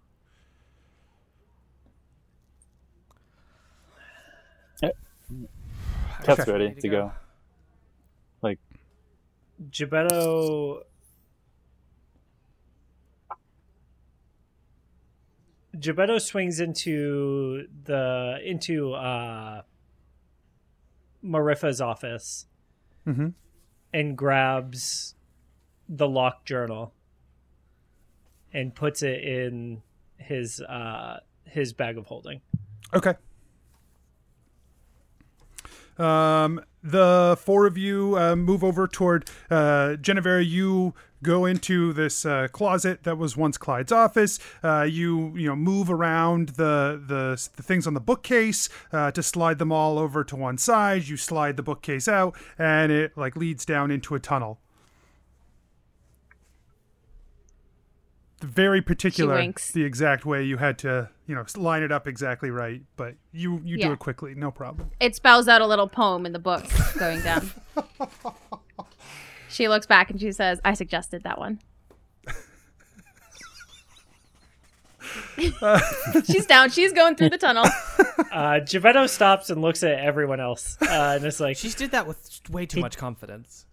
Kev's 6.23 6.47
ready 6.47 6.73
to 6.75 6.89
go. 6.89 7.11
Like, 8.41 8.59
Gebetto. 9.69 10.83
Gebetto 15.75 16.21
swings 16.21 16.59
into 16.59 17.67
the 17.85 18.39
into 18.45 18.93
uh 18.93 19.63
Marifa's 21.23 21.81
office 21.81 22.45
Mhm. 23.07 23.33
and 23.91 24.17
grabs 24.17 25.15
the 25.89 26.07
locked 26.07 26.47
journal 26.47 26.93
and 28.53 28.73
puts 28.73 29.03
it 29.03 29.23
in 29.23 29.81
his 30.17 30.61
uh 30.61 31.19
his 31.45 31.73
bag 31.73 31.97
of 31.97 32.05
holding. 32.07 32.41
Okay. 32.93 33.13
Um, 35.97 36.61
the 36.83 37.37
four 37.39 37.65
of 37.67 37.77
you 37.77 38.17
uh, 38.17 38.35
move 38.35 38.63
over 38.63 38.87
toward 38.87 39.29
uh, 39.49 39.95
Genevera. 40.01 40.45
You 40.45 40.93
go 41.21 41.45
into 41.45 41.93
this 41.93 42.25
uh, 42.25 42.47
closet 42.51 43.03
that 43.03 43.17
was 43.17 43.37
once 43.37 43.57
Clyde's 43.57 43.91
office. 43.91 44.39
Uh, 44.63 44.83
you 44.83 45.35
you 45.37 45.47
know 45.47 45.55
move 45.55 45.89
around 45.89 46.49
the 46.49 47.01
the, 47.05 47.49
the 47.55 47.63
things 47.63 47.87
on 47.87 47.93
the 47.93 48.01
bookcase 48.01 48.69
uh, 48.91 49.11
to 49.11 49.23
slide 49.23 49.59
them 49.59 49.71
all 49.71 49.99
over 49.99 50.23
to 50.23 50.35
one 50.35 50.57
side. 50.57 51.07
You 51.07 51.17
slide 51.17 51.57
the 51.57 51.63
bookcase 51.63 52.07
out, 52.07 52.35
and 52.57 52.91
it 52.91 53.17
like 53.17 53.35
leads 53.35 53.65
down 53.65 53.91
into 53.91 54.15
a 54.15 54.19
tunnel. 54.19 54.59
Very 58.43 58.81
particular, 58.81 59.53
the 59.73 59.83
exact 59.83 60.25
way 60.25 60.43
you 60.43 60.57
had 60.57 60.77
to 60.79 61.09
you 61.27 61.35
know 61.35 61.45
line 61.55 61.81
it 61.81 61.91
up 61.91 62.07
exactly 62.07 62.51
right, 62.51 62.81
but 62.97 63.15
you 63.31 63.61
you 63.63 63.77
do 63.77 63.91
it 63.93 63.99
quickly, 63.99 64.35
no 64.35 64.51
problem. 64.51 64.91
It 64.99 65.15
spells 65.15 65.47
out 65.47 65.61
a 65.61 65.65
little 65.67 65.87
poem 65.87 66.25
in 66.25 66.33
the 66.33 66.39
book 66.39 66.65
going 66.99 67.21
down. 67.21 67.49
she 69.49 69.67
looks 69.69 69.85
back 69.85 70.09
and 70.11 70.19
she 70.19 70.31
says, 70.31 70.59
"I 70.65 70.73
suggested 70.73 71.23
that 71.23 71.39
one." 71.39 71.59
She's 76.25 76.45
down. 76.45 76.69
She's 76.69 76.93
going 76.93 77.15
through 77.15 77.29
the 77.29 77.37
tunnel. 77.37 77.65
Uh 78.31 78.59
Gebetto 78.59 79.07
stops 79.07 79.49
and 79.51 79.61
looks 79.61 79.83
at 79.83 79.99
everyone 79.99 80.39
else. 80.39 80.77
Uh, 80.81 81.13
and 81.15 81.25
it's 81.25 81.39
like 81.39 81.55
She 81.55 81.69
did 81.69 81.91
that 81.91 82.07
with 82.07 82.41
way 82.49 82.65
too 82.65 82.79
much 82.79 82.97
confidence. 82.97 83.65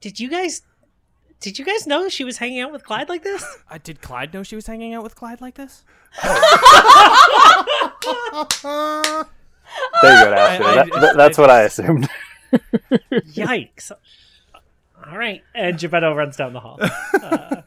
Did 0.00 0.20
you 0.20 0.28
guys 0.28 0.62
did 1.40 1.58
you 1.58 1.64
guys 1.64 1.86
know 1.86 2.08
she 2.08 2.24
was 2.24 2.38
hanging 2.38 2.60
out 2.60 2.72
with 2.72 2.84
Clyde 2.84 3.08
like 3.08 3.22
this? 3.22 3.44
Uh, 3.70 3.78
did 3.82 4.00
Clyde 4.00 4.32
know 4.32 4.42
she 4.42 4.56
was 4.56 4.66
hanging 4.66 4.94
out 4.94 5.02
with 5.02 5.14
Clyde 5.14 5.40
like 5.42 5.54
this? 5.54 5.84
there 6.22 6.34
you 6.34 6.40
go, 10.02 10.34
Asher. 10.34 10.64
I- 10.64 10.74
That- 10.74 10.90
that- 11.00 11.16
that's 11.16 11.38
what 11.38 11.50
I 11.50 11.62
assumed. 11.62 12.08
Yikes. 13.12 13.90
All 15.06 15.16
right. 15.18 15.42
And 15.54 15.76
Gebetto 15.78 16.14
runs 16.16 16.36
down 16.36 16.52
the 16.54 16.60
hall. 16.60 16.78
Uh, 17.22 17.62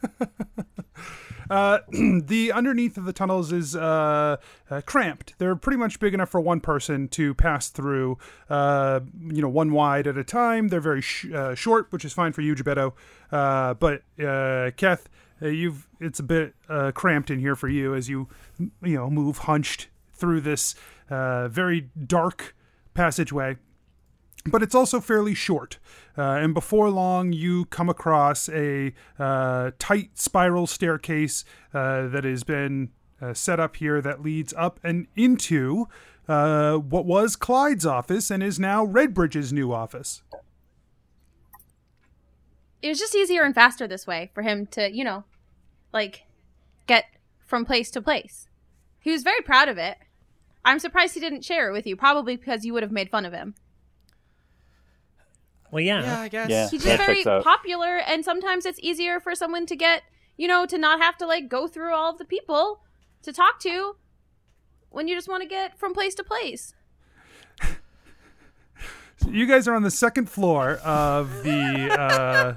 the 1.92 2.52
underneath 2.54 2.96
of 2.96 3.04
the 3.04 3.12
tunnels 3.12 3.52
is 3.52 3.76
uh, 3.76 4.36
uh, 4.70 4.80
cramped. 4.86 5.34
They're 5.38 5.56
pretty 5.56 5.76
much 5.76 6.00
big 6.00 6.14
enough 6.14 6.30
for 6.30 6.40
one 6.40 6.60
person 6.60 7.08
to 7.08 7.34
pass 7.34 7.68
through. 7.68 8.18
Uh, 8.48 9.00
you 9.28 9.42
know, 9.42 9.48
one 9.48 9.72
wide 9.72 10.06
at 10.06 10.16
a 10.16 10.24
time. 10.24 10.68
They're 10.68 10.80
very 10.80 11.02
sh- 11.02 11.30
uh, 11.32 11.54
short, 11.54 11.88
which 11.90 12.04
is 12.04 12.12
fine 12.12 12.32
for 12.32 12.40
you, 12.40 12.54
Gebetto. 12.54 12.94
Uh, 13.30 13.74
but 13.74 14.02
uh, 14.18 14.70
Keth, 14.76 15.08
uh, 15.42 15.48
you've 15.48 15.88
it's 16.00 16.20
a 16.20 16.22
bit 16.22 16.54
uh, 16.68 16.92
cramped 16.92 17.30
in 17.30 17.38
here 17.38 17.56
for 17.56 17.68
you 17.68 17.94
as 17.94 18.08
you 18.08 18.28
you 18.58 18.96
know 18.96 19.10
move 19.10 19.38
hunched 19.38 19.88
through 20.12 20.40
this 20.40 20.74
uh, 21.10 21.48
very 21.48 21.90
dark 22.06 22.54
passageway 22.94 23.56
but 24.44 24.62
it's 24.62 24.74
also 24.74 25.00
fairly 25.00 25.34
short. 25.34 25.78
Uh, 26.16 26.22
and 26.22 26.54
before 26.54 26.90
long, 26.90 27.32
you 27.32 27.64
come 27.66 27.88
across 27.88 28.48
a 28.48 28.92
uh, 29.18 29.70
tight 29.78 30.18
spiral 30.18 30.66
staircase 30.66 31.44
uh, 31.72 32.08
that 32.08 32.24
has 32.24 32.44
been 32.44 32.90
uh, 33.20 33.32
set 33.32 33.60
up 33.60 33.76
here 33.76 34.00
that 34.00 34.22
leads 34.22 34.52
up 34.54 34.80
and 34.82 35.06
into 35.16 35.86
uh, 36.28 36.76
what 36.76 37.04
was 37.04 37.36
Clyde's 37.36 37.86
office 37.86 38.30
and 38.30 38.42
is 38.42 38.58
now 38.58 38.84
Redbridge's 38.84 39.52
new 39.52 39.72
office. 39.72 40.22
It 42.80 42.88
was 42.88 42.98
just 42.98 43.14
easier 43.14 43.44
and 43.44 43.54
faster 43.54 43.86
this 43.86 44.06
way 44.06 44.30
for 44.34 44.42
him 44.42 44.66
to, 44.68 44.92
you 44.92 45.04
know, 45.04 45.24
like 45.92 46.24
get 46.86 47.04
from 47.46 47.64
place 47.64 47.90
to 47.92 48.02
place. 48.02 48.48
He 48.98 49.10
was 49.10 49.22
very 49.22 49.40
proud 49.40 49.68
of 49.68 49.78
it. 49.78 49.98
I'm 50.64 50.78
surprised 50.78 51.14
he 51.14 51.20
didn't 51.20 51.44
share 51.44 51.68
it 51.68 51.72
with 51.72 51.86
you, 51.86 51.96
probably 51.96 52.36
because 52.36 52.64
you 52.64 52.72
would 52.72 52.82
have 52.82 52.92
made 52.92 53.10
fun 53.10 53.24
of 53.24 53.32
him. 53.32 53.54
Well, 55.72 55.80
yeah. 55.82 56.02
Yeah, 56.02 56.20
I 56.20 56.28
guess. 56.28 56.48
Yeah. 56.50 56.68
He's 56.70 56.84
just 56.84 56.98
very 57.04 57.24
popular, 57.24 57.96
and 57.98 58.24
sometimes 58.24 58.64
it's 58.66 58.78
easier 58.80 59.18
for 59.18 59.34
someone 59.34 59.66
to 59.66 59.74
get, 59.74 60.02
you 60.36 60.46
know, 60.46 60.66
to 60.66 60.78
not 60.78 61.00
have 61.00 61.16
to 61.16 61.26
like 61.26 61.48
go 61.48 61.66
through 61.66 61.92
all 61.94 62.10
of 62.12 62.18
the 62.18 62.24
people 62.24 62.82
to 63.22 63.32
talk 63.32 63.58
to 63.60 63.96
when 64.90 65.08
you 65.08 65.16
just 65.16 65.28
want 65.28 65.42
to 65.42 65.48
get 65.48 65.76
from 65.78 65.92
place 65.94 66.14
to 66.16 66.22
place. 66.24 66.74
You 69.30 69.46
guys 69.46 69.68
are 69.68 69.74
on 69.74 69.82
the 69.82 69.90
second 69.90 70.28
floor 70.28 70.78
of 70.84 71.44
the 71.44 72.56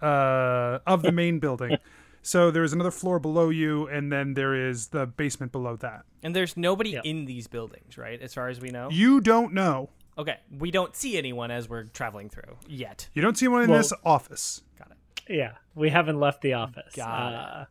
uh, 0.00 0.04
uh, 0.04 0.78
of 0.86 1.02
the 1.02 1.12
main 1.12 1.40
building. 1.40 1.76
So 2.22 2.50
there's 2.50 2.72
another 2.72 2.90
floor 2.90 3.18
below 3.18 3.50
you, 3.50 3.86
and 3.86 4.10
then 4.10 4.32
there 4.34 4.54
is 4.54 4.88
the 4.88 5.06
basement 5.06 5.52
below 5.52 5.76
that. 5.76 6.04
And 6.22 6.34
there's 6.34 6.56
nobody 6.56 6.90
Yep. 6.92 7.04
in 7.04 7.24
these 7.26 7.46
buildings, 7.48 7.98
right? 7.98 8.20
As 8.20 8.32
far 8.34 8.48
as 8.48 8.60
we 8.60 8.70
know. 8.70 8.88
You 8.90 9.20
don't 9.20 9.52
know. 9.52 9.90
Okay, 10.18 10.36
we 10.58 10.70
don't 10.70 10.94
see 10.94 11.16
anyone 11.16 11.50
as 11.50 11.68
we're 11.68 11.84
traveling 11.84 12.28
through 12.28 12.56
yet. 12.68 13.08
You 13.14 13.22
don't 13.22 13.36
see 13.38 13.46
anyone 13.46 13.62
in 13.62 13.70
Well- 13.70 13.78
this 13.78 13.92
office. 14.04 14.62
Got 14.78 14.90
it. 14.90 14.96
Yeah, 15.34 15.52
we 15.74 15.90
haven't 15.90 16.18
left 16.20 16.42
the 16.42 16.54
office. 16.54 16.94
Got 16.94 17.32
it. 17.32 17.36
uh, 17.38 17.64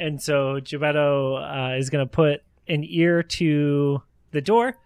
And 0.00 0.20
so 0.22 0.54
Gebetto 0.60 1.72
uh, 1.74 1.76
is 1.78 1.90
going 1.90 2.06
to 2.06 2.10
put 2.10 2.42
an 2.66 2.84
ear 2.84 3.22
to 3.22 4.02
the 4.32 4.40
door 4.40 4.76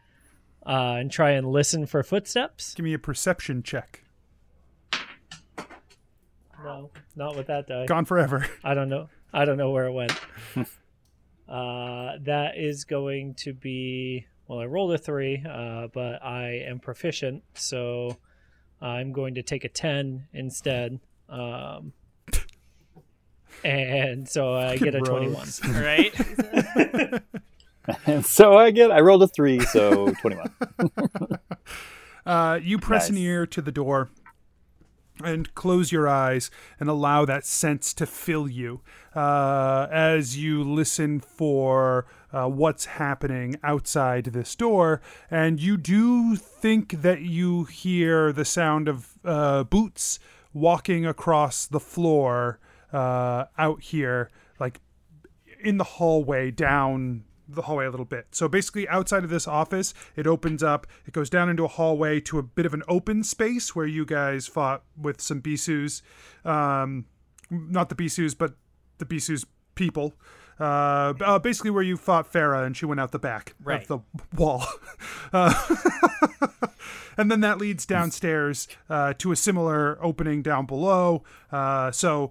uh, 0.66 0.96
and 0.98 1.10
try 1.10 1.30
and 1.32 1.46
listen 1.50 1.86
for 1.86 2.02
footsteps. 2.02 2.74
Give 2.74 2.84
me 2.84 2.94
a 2.94 2.98
perception 2.98 3.62
check. 3.62 4.02
No, 6.62 6.90
not 7.14 7.36
with 7.36 7.46
that 7.48 7.66
die. 7.66 7.84
Gone 7.86 8.06
forever. 8.06 8.46
I 8.64 8.74
don't 8.74 8.88
know. 8.88 9.08
I 9.32 9.44
don't 9.44 9.58
know 9.58 9.70
where 9.70 9.84
it 9.86 9.92
went. 9.92 10.12
uh, 11.48 12.12
that 12.22 12.52
is 12.56 12.84
going 12.84 13.34
to 13.34 13.52
be 13.52 14.26
well. 14.48 14.60
I 14.60 14.66
rolled 14.66 14.92
a 14.92 14.98
three, 14.98 15.42
uh, 15.48 15.88
but 15.92 16.22
I 16.24 16.62
am 16.66 16.78
proficient, 16.78 17.42
so 17.54 18.16
I'm 18.80 19.12
going 19.12 19.34
to 19.34 19.42
take 19.42 19.64
a 19.64 19.68
ten 19.68 20.26
instead. 20.32 21.00
Um, 21.28 21.92
and 23.64 24.28
so 24.28 24.54
I 24.54 24.76
get 24.76 24.94
a 24.94 25.00
twenty-one. 25.00 25.48
Right? 25.68 26.14
And 28.06 28.24
so 28.26 28.56
I 28.56 28.70
get 28.70 28.90
I 28.90 29.00
rolled 29.00 29.22
a 29.22 29.28
three, 29.28 29.60
so 29.60 30.12
twenty 30.20 30.36
one. 30.36 30.52
Uh, 32.26 32.58
you 32.62 32.78
press 32.78 33.10
an 33.10 33.18
ear 33.18 33.46
to 33.46 33.60
the 33.60 33.72
door 33.72 34.08
and 35.22 35.54
close 35.54 35.92
your 35.92 36.08
eyes 36.08 36.50
and 36.80 36.88
allow 36.88 37.24
that 37.24 37.44
sense 37.44 37.94
to 37.94 38.06
fill 38.06 38.48
you 38.48 38.80
uh, 39.14 39.86
as 39.90 40.36
you 40.36 40.64
listen 40.64 41.20
for 41.20 42.06
uh, 42.34 42.48
what's 42.48 42.84
happening 42.86 43.54
outside 43.62 44.24
this 44.26 44.56
door. 44.56 45.00
And 45.30 45.60
you 45.60 45.76
do 45.76 46.34
think 46.36 47.02
that 47.02 47.20
you 47.20 47.64
hear 47.64 48.32
the 48.32 48.44
sound 48.44 48.88
of 48.88 49.18
uh, 49.24 49.64
boots 49.64 50.18
walking 50.52 51.06
across 51.06 51.66
the 51.66 51.80
floor 51.80 52.58
uh, 52.92 53.44
out 53.56 53.82
here, 53.82 54.30
like 54.58 54.80
in 55.62 55.78
the 55.78 55.84
hallway 55.84 56.50
down 56.50 57.24
the 57.46 57.62
hallway 57.62 57.84
a 57.86 57.90
little 57.90 58.06
bit. 58.06 58.26
So 58.30 58.48
basically, 58.48 58.88
outside 58.88 59.22
of 59.22 59.30
this 59.30 59.46
office, 59.46 59.92
it 60.16 60.26
opens 60.26 60.62
up. 60.62 60.86
It 61.06 61.12
goes 61.12 61.28
down 61.28 61.48
into 61.48 61.64
a 61.64 61.68
hallway 61.68 62.20
to 62.20 62.38
a 62.38 62.42
bit 62.42 62.66
of 62.66 62.74
an 62.74 62.82
open 62.88 63.22
space 63.22 63.76
where 63.76 63.86
you 63.86 64.06
guys 64.06 64.46
fought 64.46 64.82
with 65.00 65.20
some 65.20 65.42
Bisus. 65.42 66.02
Um, 66.44 67.04
not 67.50 67.90
the 67.90 67.94
Bisus, 67.94 68.36
but 68.36 68.54
the 68.98 69.04
Bisus 69.04 69.44
people. 69.74 70.14
Uh, 70.60 71.14
uh, 71.20 71.38
basically, 71.38 71.70
where 71.70 71.82
you 71.82 71.96
fought 71.96 72.32
Farah 72.32 72.64
and 72.64 72.76
she 72.76 72.86
went 72.86 73.00
out 73.00 73.10
the 73.12 73.18
back 73.18 73.54
Right. 73.62 73.82
of 73.82 73.88
the 73.88 73.98
wall. 74.36 74.64
Uh, 75.32 75.52
and 77.16 77.28
then 77.30 77.40
that 77.40 77.58
leads 77.58 77.84
downstairs 77.86 78.68
uh, 78.88 79.12
to 79.14 79.32
a 79.32 79.36
similar 79.36 79.98
opening 80.00 80.42
down 80.42 80.64
below. 80.64 81.24
Uh, 81.50 81.90
so 81.90 82.30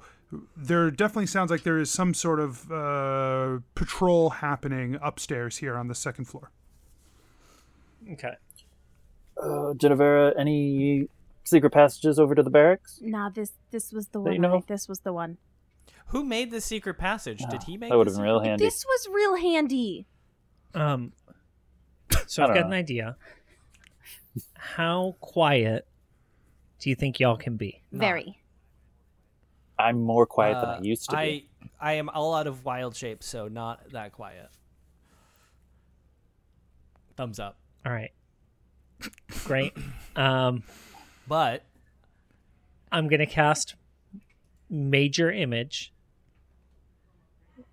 there 0.55 0.89
definitely 0.89 1.25
sounds 1.25 1.51
like 1.51 1.63
there 1.63 1.77
is 1.79 1.89
some 1.91 2.13
sort 2.13 2.39
of 2.39 2.71
uh, 2.71 3.59
patrol 3.75 4.29
happening 4.29 4.97
upstairs 5.01 5.57
here 5.57 5.75
on 5.75 5.88
the 5.89 5.95
second 5.95 6.25
floor. 6.25 6.49
Okay. 8.13 8.33
Uh, 9.38 9.73
Genevera, 9.73 10.33
any 10.39 11.09
secret 11.43 11.71
passages 11.71 12.19
over 12.19 12.36
to 12.36 12.43
the 12.43 12.49
barracks? 12.49 12.99
Nah, 13.01 13.29
this 13.29 13.51
this 13.71 13.91
was 13.91 14.07
the 14.07 14.19
There 14.19 14.23
one. 14.23 14.33
you 14.33 14.39
know. 14.39 14.63
This 14.67 14.88
was 14.88 14.99
the 14.99 15.12
one. 15.13 15.38
Who 16.07 16.23
made 16.23 16.51
the 16.51 16.61
secret 16.61 16.97
passage? 16.97 17.43
Did 17.49 17.63
he 17.63 17.77
make? 17.77 17.89
That 17.89 17.97
would 17.97 18.07
have 18.07 18.15
been 18.15 18.23
real 18.23 18.39
handy. 18.39 18.63
This 18.65 18.85
was 18.85 19.07
real 19.11 19.35
handy. 19.35 20.05
Um. 20.73 21.13
So 22.27 22.43
I 22.43 22.47
I've 22.47 22.53
got 22.55 22.61
know. 22.61 22.67
an 22.67 22.73
idea. 22.73 23.17
How 24.55 25.15
quiet 25.19 25.87
do 26.79 26.89
you 26.89 26.95
think 26.95 27.19
y'all 27.19 27.37
can 27.37 27.57
be? 27.57 27.81
Very. 27.91 28.39
I'm 29.79 30.01
more 30.03 30.25
quiet 30.25 30.53
than 30.61 30.69
I 30.69 30.77
Uh, 30.77 30.81
used 30.81 31.09
to 31.09 31.17
I 31.17 31.25
be. 31.25 31.49
I 31.79 31.93
am 31.93 32.09
all 32.09 32.33
out 32.35 32.45
of 32.47 32.63
wild 32.63 32.95
shape, 32.95 33.23
so 33.23 33.47
not 33.47 33.89
that 33.91 34.11
quiet. 34.11 34.49
Thumbs 37.15 37.39
up. 37.39 37.57
All 37.85 37.91
right. 37.91 38.11
Great. 39.45 39.73
Um, 40.15 40.63
But 41.27 41.63
I'm 42.91 43.07
gonna 43.07 43.25
cast 43.25 43.75
major 44.73 45.31
image 45.31 45.93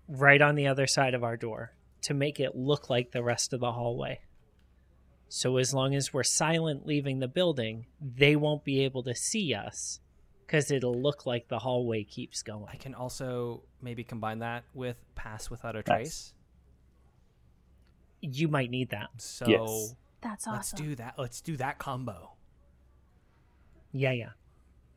right 0.07 0.41
on 0.41 0.55
the 0.55 0.67
other 0.67 0.85
side 0.87 1.13
of 1.13 1.23
our 1.23 1.35
door 1.35 1.73
to 2.03 2.13
make 2.13 2.39
it 2.39 2.55
look 2.55 2.89
like 2.89 3.11
the 3.11 3.23
rest 3.23 3.53
of 3.53 3.59
the 3.59 3.71
hallway. 3.71 4.19
So 5.29 5.57
as 5.57 5.73
long 5.73 5.95
as 5.95 6.13
we're 6.13 6.23
silent 6.23 6.85
leaving 6.85 7.19
the 7.19 7.27
building, 7.27 7.85
they 7.99 8.35
won't 8.35 8.63
be 8.63 8.83
able 8.83 9.03
to 9.03 9.15
see 9.15 9.53
us 9.53 9.99
because 10.45 10.69
it'll 10.69 10.99
look 10.99 11.25
like 11.25 11.47
the 11.47 11.59
hallway 11.59 12.03
keeps 12.03 12.43
going. 12.43 12.65
I 12.71 12.75
can 12.75 12.93
also 12.93 13.63
maybe 13.81 14.03
combine 14.03 14.39
that 14.39 14.65
with 14.73 14.97
pass 15.15 15.49
without 15.49 15.75
a 15.75 15.83
trace. 15.83 16.33
You 18.19 18.47
might 18.49 18.69
need 18.69 18.89
that. 18.89 19.09
So 19.17 19.45
Yes. 19.47 19.95
That's 20.21 20.47
awesome. 20.47 20.55
let's 20.55 20.71
do 20.73 20.95
that. 20.95 21.15
Let's 21.17 21.41
do 21.41 21.57
that 21.57 21.79
combo. 21.79 22.33
Yeah, 23.91 24.11
yeah. 24.11 24.29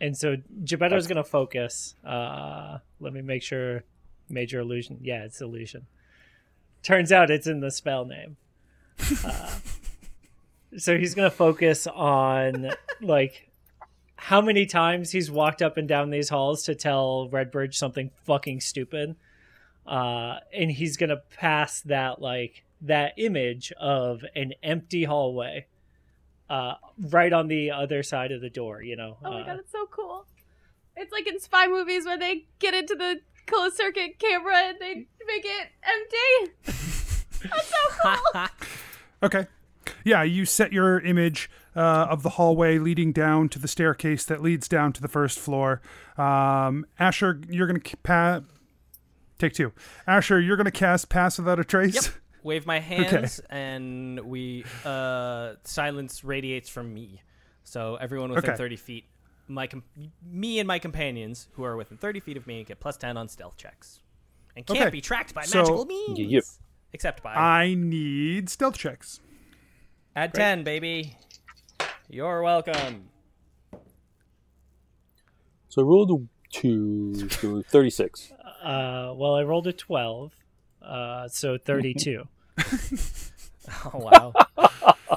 And 0.01 0.17
so 0.17 0.37
Gebetto's 0.65 1.07
gonna 1.07 1.25
focus. 1.25 1.95
Uh, 2.05 2.79
let 3.01 3.13
me 3.13 3.23
make 3.23 3.43
sure. 3.43 3.85
Major 4.29 4.61
illusion. 4.61 4.99
Yeah, 5.03 5.25
it's 5.25 5.41
illusion. 5.41 5.87
Turns 6.83 7.13
out 7.13 7.31
it's 7.31 7.47
in 7.47 7.61
the 7.61 7.71
spell 7.71 8.05
name. 8.05 8.37
Uh, 9.25 9.51
so 10.79 10.99
he's 10.99 11.15
gonna 11.15 11.31
focus 11.31 11.87
on 11.87 12.71
like 13.01 13.51
how 14.17 14.41
many 14.41 14.65
times 14.67 15.11
he's 15.11 15.31
walked 15.31 15.61
up 15.61 15.77
and 15.77 15.87
down 15.87 16.11
these 16.11 16.31
halls 16.31 16.63
to 16.65 16.75
tell 16.75 17.29
Redbridge 17.31 17.75
something 17.75 18.11
fucking 18.25 18.61
stupid. 18.61 19.17
Uh, 19.87 20.39
and 20.53 20.71
he's 20.71 20.97
gonna 20.97 21.21
pass 21.37 21.83
that 21.83 22.21
like 22.21 22.65
that 22.81 23.15
image 23.17 23.73
of 23.73 24.25
an 24.35 24.55
empty 24.63 25.05
hallway 25.05 25.67
uh, 26.49 26.75
right 27.11 27.33
on 27.33 27.49
the 27.49 27.71
other 27.71 28.03
side 28.03 28.33
of 28.33 28.41
the 28.41 28.51
door. 28.51 28.83
You 28.83 28.97
know. 28.97 29.17
Oh 29.25 29.31
my 29.31 29.41
uh, 29.41 29.47
god, 29.47 29.59
it's 29.61 29.73
so 29.73 29.87
cool. 29.87 30.27
It's 30.97 31.13
like 31.13 31.27
in 31.27 31.41
spy 31.41 31.67
movies 31.67 32.05
where 32.05 32.19
they 32.19 32.47
get 32.59 32.75
into 32.75 32.95
the 32.95 33.21
closed 33.47 33.77
circuit 33.77 34.19
camera 34.19 34.57
and 34.57 34.79
they 34.81 34.95
make 35.27 35.45
it 35.45 35.69
empty. 35.83 36.53
That's 37.49 37.69
so 37.69 37.77
cool. 38.03 38.47
Okay. 39.23 39.47
Yeah, 40.05 40.23
you 40.23 40.45
set 40.45 40.71
your 40.71 41.01
image 41.01 41.49
uh, 41.75 42.09
of 42.11 42.23
the 42.23 42.31
hallway 42.31 42.77
leading 42.77 43.11
down 43.11 43.49
to 43.51 43.59
the 43.59 43.69
staircase 43.69 44.27
that 44.27 44.43
leads 44.43 44.69
down 44.69 44.93
to 44.93 45.01
the 45.01 45.09
first 45.09 45.39
floor. 45.39 45.81
Um, 46.19 46.85
Asher, 46.99 47.41
you're 47.49 47.67
going 47.67 47.81
to 47.81 47.97
pa- 47.99 48.43
Take 49.39 49.55
two. 49.55 49.73
Asher, 50.07 50.41
you're 50.41 50.57
going 50.57 50.67
to 50.67 50.71
cast 50.71 51.09
Pass 51.09 51.39
Without 51.39 51.59
a 51.59 51.65
Trace? 51.65 51.95
Yep. 51.95 52.15
Wave 52.45 52.67
my 52.67 52.79
hands, 52.93 53.41
and 53.51 54.21
we 54.21 54.65
uh, 54.85 55.55
silence 55.65 56.23
radiates 56.23 56.69
from 56.69 56.95
me. 56.95 57.21
So 57.65 57.97
everyone 57.97 58.31
within 58.31 58.51
Okay. 58.51 58.57
30 58.59 58.77
feet, 58.77 59.05
my 59.49 59.67
com- 59.67 59.83
me 60.25 60.59
and 60.61 60.69
my 60.69 60.79
companions 60.79 61.49
who 61.55 61.65
are 61.65 61.77
within 61.77 61.97
30 61.99 62.21
feet 62.21 62.37
of 62.37 62.47
me 62.47 62.63
get 62.63 62.79
plus 62.81 62.97
10 62.99 63.17
on 63.17 63.29
stealth 63.29 63.57
checks, 63.57 64.01
and 64.55 64.65
can't 64.67 64.79
Okay. 64.79 64.91
be 64.91 65.01
tracked 65.01 65.35
by 65.35 65.43
So- 65.45 65.59
magical 65.61 65.87
means, 65.87 66.19
Yep. 66.19 66.45
except 66.93 67.23
by 67.23 67.35
I 67.35 67.75
need 67.75 68.49
stealth 68.51 68.77
checks. 68.79 69.21
add 70.15 70.33
10, 70.35 70.63
baby. 70.65 71.17
You're 72.11 72.43
welcome. 72.43 73.09
So 75.71 75.83
I 75.83 75.85
rolled 75.87 76.11
a 76.13 76.27
two, 76.53 77.29
so 77.31 77.63
36. 77.63 78.31
Uh, 78.63 79.13
well, 79.17 79.35
I 79.35 79.43
rolled 79.43 79.67
a 79.67 79.73
12, 79.73 80.33
uh, 80.83 81.27
so 81.29 81.57
32. 81.59 82.29
Oh 83.87 83.99
wow, 83.99 84.33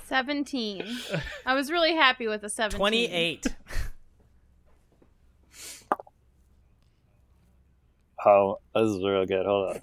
17. 0.06 0.84
I 1.46 1.54
was 1.54 1.70
really 1.70 1.94
happy 1.94 2.28
with 2.28 2.42
the 2.42 2.50
17. 2.50 2.78
28. 2.78 3.46
How? 8.20 8.60
This 8.74 8.84
is 8.84 9.04
real 9.04 9.26
good. 9.26 9.46
Hold 9.46 9.76
on. 9.76 9.82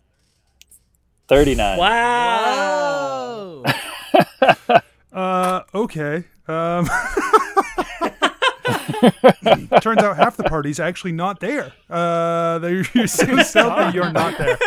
39. 1.29 1.79
Wow! 1.79 3.63
Whoa. 3.65 4.81
Uh, 5.13 5.63
okay. 5.73 6.25
Um, 6.49 6.87
turns 9.81 10.03
out 10.03 10.17
half 10.17 10.37
the 10.37 10.43
party's 10.49 10.81
actually 10.81 11.13
not 11.13 11.39
there. 11.39 11.73
Uh, 11.89 12.59
they're 12.59 12.85
you're 12.95 13.07
so 13.07 13.37
stealthy, 13.43 13.95
you're 13.95 14.11
not 14.11 14.37
there. 14.37 14.59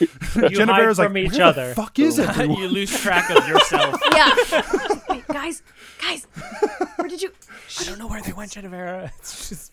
You 0.00 0.48
Jennifer 0.50 0.72
hide 0.72 0.88
is 0.88 0.98
like, 0.98 1.08
from 1.08 1.18
each 1.18 1.32
where 1.32 1.42
other. 1.44 1.68
the 1.70 1.74
fuck 1.74 1.98
is 1.98 2.18
everyone? 2.20 2.58
you 2.58 2.68
lose 2.68 2.90
track 3.00 3.30
of 3.30 3.46
yourself. 3.48 4.00
Yeah. 4.12 4.34
Wait, 5.08 5.26
guys, 5.28 5.62
guys, 6.00 6.26
where 6.96 7.08
did 7.08 7.22
you? 7.22 7.30
I 7.80 7.84
don't 7.84 7.98
know 7.98 8.06
where 8.06 8.22
they 8.22 8.32
went, 8.32 8.52
Genevera. 8.52 9.10
It's 9.18 9.48
just 9.48 9.72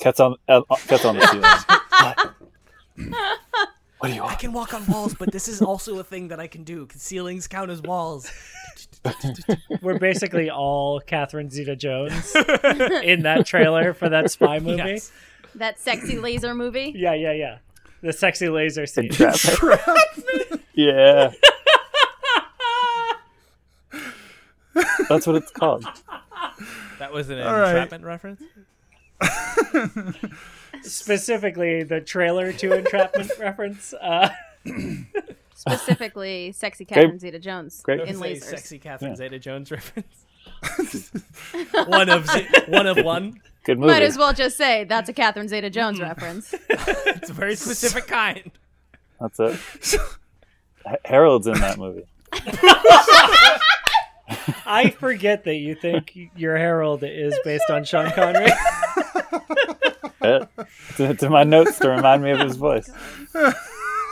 Cat's 0.00 0.20
on, 0.20 0.36
uh, 0.48 0.62
cat's 0.86 1.04
on 1.04 1.16
the 1.16 1.26
ceiling. 1.26 1.42
what? 1.90 2.34
What 3.98 4.08
do 4.08 4.14
you 4.14 4.20
want? 4.22 4.32
I 4.34 4.36
can 4.36 4.52
walk 4.52 4.74
on 4.74 4.86
walls, 4.86 5.14
but 5.14 5.32
this 5.32 5.48
is 5.48 5.62
also 5.62 5.98
a 5.98 6.04
thing 6.04 6.28
that 6.28 6.38
I 6.38 6.46
can 6.46 6.64
do. 6.64 6.84
Can 6.86 6.98
ceilings 7.00 7.48
count 7.48 7.70
as 7.70 7.80
walls? 7.80 8.30
We're 9.80 9.98
basically 9.98 10.50
all 10.50 11.00
Catherine 11.00 11.48
Zeta 11.50 11.76
Jones 11.76 12.34
in 13.02 13.22
that 13.22 13.46
trailer 13.46 13.94
for 13.94 14.08
that 14.10 14.30
spy 14.30 14.58
movie. 14.58 14.76
Yes. 14.76 15.12
That 15.54 15.80
sexy 15.80 16.18
laser 16.18 16.54
movie? 16.54 16.92
Yeah, 16.94 17.14
yeah, 17.14 17.32
yeah. 17.32 17.58
The 18.02 18.12
sexy 18.12 18.48
laser 18.48 18.86
scene. 18.86 19.06
Entrapment. 19.06 20.62
yeah. 20.74 21.30
That's 25.08 25.26
what 25.26 25.36
it's 25.36 25.50
called. 25.50 25.84
That 26.98 27.12
was 27.12 27.30
an 27.30 27.40
All 27.40 27.52
right. 27.58 27.68
entrapment 27.70 28.04
reference. 28.04 28.42
Specifically, 30.82 31.82
the 31.82 32.00
trailer 32.00 32.52
to 32.52 32.72
Entrapment 32.74 33.30
reference. 33.38 33.94
Uh, 33.94 34.28
Specifically, 35.54 36.52
sexy 36.52 36.84
Catherine 36.84 37.18
Zeta 37.18 37.38
Jones 37.38 37.80
Great. 37.82 38.00
in 38.02 38.16
lasers. 38.16 38.42
sexy 38.44 38.78
Catherine 38.78 39.12
Yeah. 39.12 39.16
Zeta-Jones 39.16 39.70
reference. 39.70 40.26
one 41.86 42.08
of 42.10 42.28
z- 42.28 42.46
one 42.68 42.86
of 42.86 42.98
one. 43.04 43.40
Good 43.66 43.80
movie. 43.80 43.94
Might 43.94 44.02
as 44.04 44.16
well 44.16 44.32
just 44.32 44.56
say 44.56 44.84
that's 44.84 45.08
a 45.08 45.12
Catherine 45.12 45.48
Zeta 45.48 45.68
Jones 45.70 45.98
mm-hmm. 45.98 46.06
reference. 46.08 46.54
It's 47.08 47.30
a 47.30 47.32
very 47.32 47.56
specific 47.56 48.06
kind. 48.06 48.52
That's 49.20 49.40
it. 49.40 49.58
Ha- 50.86 50.96
Harold's 51.04 51.48
in 51.48 51.54
that 51.54 51.76
movie. 51.76 52.04
I 54.64 54.90
forget 54.90 55.42
that 55.44 55.56
you 55.56 55.74
think 55.74 56.16
your 56.36 56.56
Herald 56.56 57.02
is 57.02 57.36
based 57.42 57.68
on 57.68 57.84
Sean 57.84 58.12
Connery. 58.12 58.52
To, 60.96 61.14
to 61.14 61.30
my 61.30 61.44
notes 61.44 61.78
to 61.78 61.88
remind 61.88 62.24
me 62.24 62.32
of 62.32 62.40
his 62.40 62.56
voice. 62.56 62.90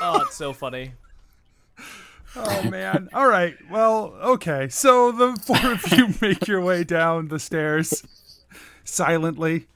Oh, 0.01 0.21
it's 0.25 0.37
so 0.37 0.53
funny. 0.53 0.93
Oh 2.37 2.71
man. 2.71 3.09
All 3.13 3.27
right. 3.27 3.57
Well, 3.69 4.15
okay. 4.23 4.69
So 4.69 5.11
the 5.11 5.35
four 5.35 5.73
of 5.73 5.91
you 5.91 6.15
make 6.21 6.47
your 6.47 6.61
way 6.61 6.85
down 6.85 7.29
the 7.29 7.41
stairs 7.41 8.05
silently. 8.85 9.67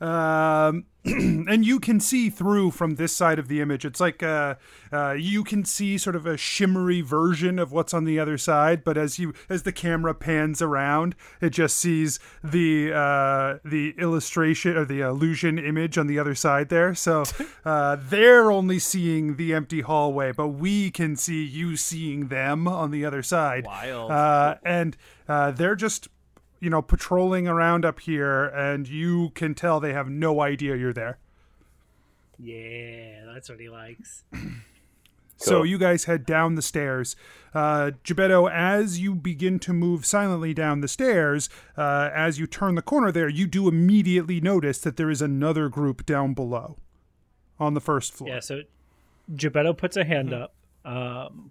Um, 0.00 0.84
and 1.04 1.64
you 1.64 1.78
can 1.78 2.00
see 2.00 2.28
through 2.28 2.72
from 2.72 2.96
this 2.96 3.14
side 3.14 3.38
of 3.38 3.46
the 3.46 3.60
image. 3.60 3.84
It's 3.84 4.00
like 4.00 4.22
uh, 4.22 4.56
uh, 4.92 5.12
you 5.12 5.44
can 5.44 5.64
see 5.64 5.98
sort 5.98 6.16
of 6.16 6.26
a 6.26 6.36
shimmery 6.36 7.00
version 7.00 7.58
of 7.58 7.70
what's 7.70 7.94
on 7.94 8.04
the 8.04 8.18
other 8.18 8.36
side. 8.36 8.82
But 8.82 8.98
as 8.98 9.18
you 9.18 9.32
as 9.48 9.62
the 9.62 9.72
camera 9.72 10.14
pans 10.14 10.60
around, 10.60 11.14
it 11.40 11.50
just 11.50 11.76
sees 11.76 12.18
the 12.42 12.92
uh, 12.92 13.58
the 13.64 13.94
illustration 13.98 14.76
or 14.76 14.84
the 14.84 15.00
illusion 15.00 15.58
image 15.58 15.96
on 15.96 16.08
the 16.08 16.18
other 16.18 16.34
side 16.34 16.68
there. 16.70 16.94
So 16.94 17.24
uh, 17.64 17.96
they're 18.00 18.50
only 18.50 18.80
seeing 18.80 19.36
the 19.36 19.54
empty 19.54 19.82
hallway, 19.82 20.32
but 20.32 20.48
we 20.48 20.90
can 20.90 21.14
see 21.14 21.44
you 21.44 21.76
seeing 21.76 22.28
them 22.28 22.66
on 22.66 22.90
the 22.90 23.04
other 23.04 23.22
side. 23.22 23.64
Wild. 23.64 24.10
Uh, 24.10 24.56
and 24.64 24.96
uh, 25.28 25.52
they're 25.52 25.76
just 25.76 26.08
you 26.60 26.70
know 26.70 26.82
patrolling 26.82 27.46
around 27.48 27.84
up 27.84 28.00
here, 28.00 28.44
and 28.46 28.88
you 28.88 29.30
can 29.34 29.54
tell 29.54 29.80
they 29.80 29.92
have 29.92 30.08
no 30.08 30.40
idea 30.40 30.76
you're 30.76 30.92
there. 30.92 31.18
yeah, 32.38 33.24
that's 33.32 33.48
what 33.48 33.60
he 33.60 33.68
likes. 33.68 34.24
So 35.38 35.64
you 35.64 35.76
guys 35.76 36.04
head 36.04 36.24
down 36.24 36.54
the 36.54 36.62
stairs. 36.62 37.14
Uh, 37.54 37.90
Gebetto, 38.04 38.50
as 38.50 39.00
you 39.00 39.14
begin 39.14 39.58
to 39.60 39.74
move 39.74 40.06
silently 40.06 40.54
down 40.54 40.80
the 40.80 40.88
stairs, 40.88 41.50
uh, 41.76 42.08
as 42.14 42.38
you 42.38 42.46
turn 42.46 42.74
the 42.74 42.80
corner 42.80 43.12
there, 43.12 43.28
you 43.28 43.46
do 43.46 43.68
immediately 43.68 44.40
notice 44.40 44.78
that 44.78 44.96
there 44.96 45.10
is 45.10 45.20
another 45.20 45.68
group 45.68 46.06
down 46.06 46.32
below 46.32 46.78
on 47.60 47.74
the 47.74 47.82
first 47.82 48.14
floor. 48.14 48.30
Yeah, 48.30 48.40
so 48.40 48.62
Gebetto 49.30 49.76
puts 49.76 49.98
a 49.98 50.04
hand 50.04 50.32
up. 50.32 50.54
Um, 50.86 51.50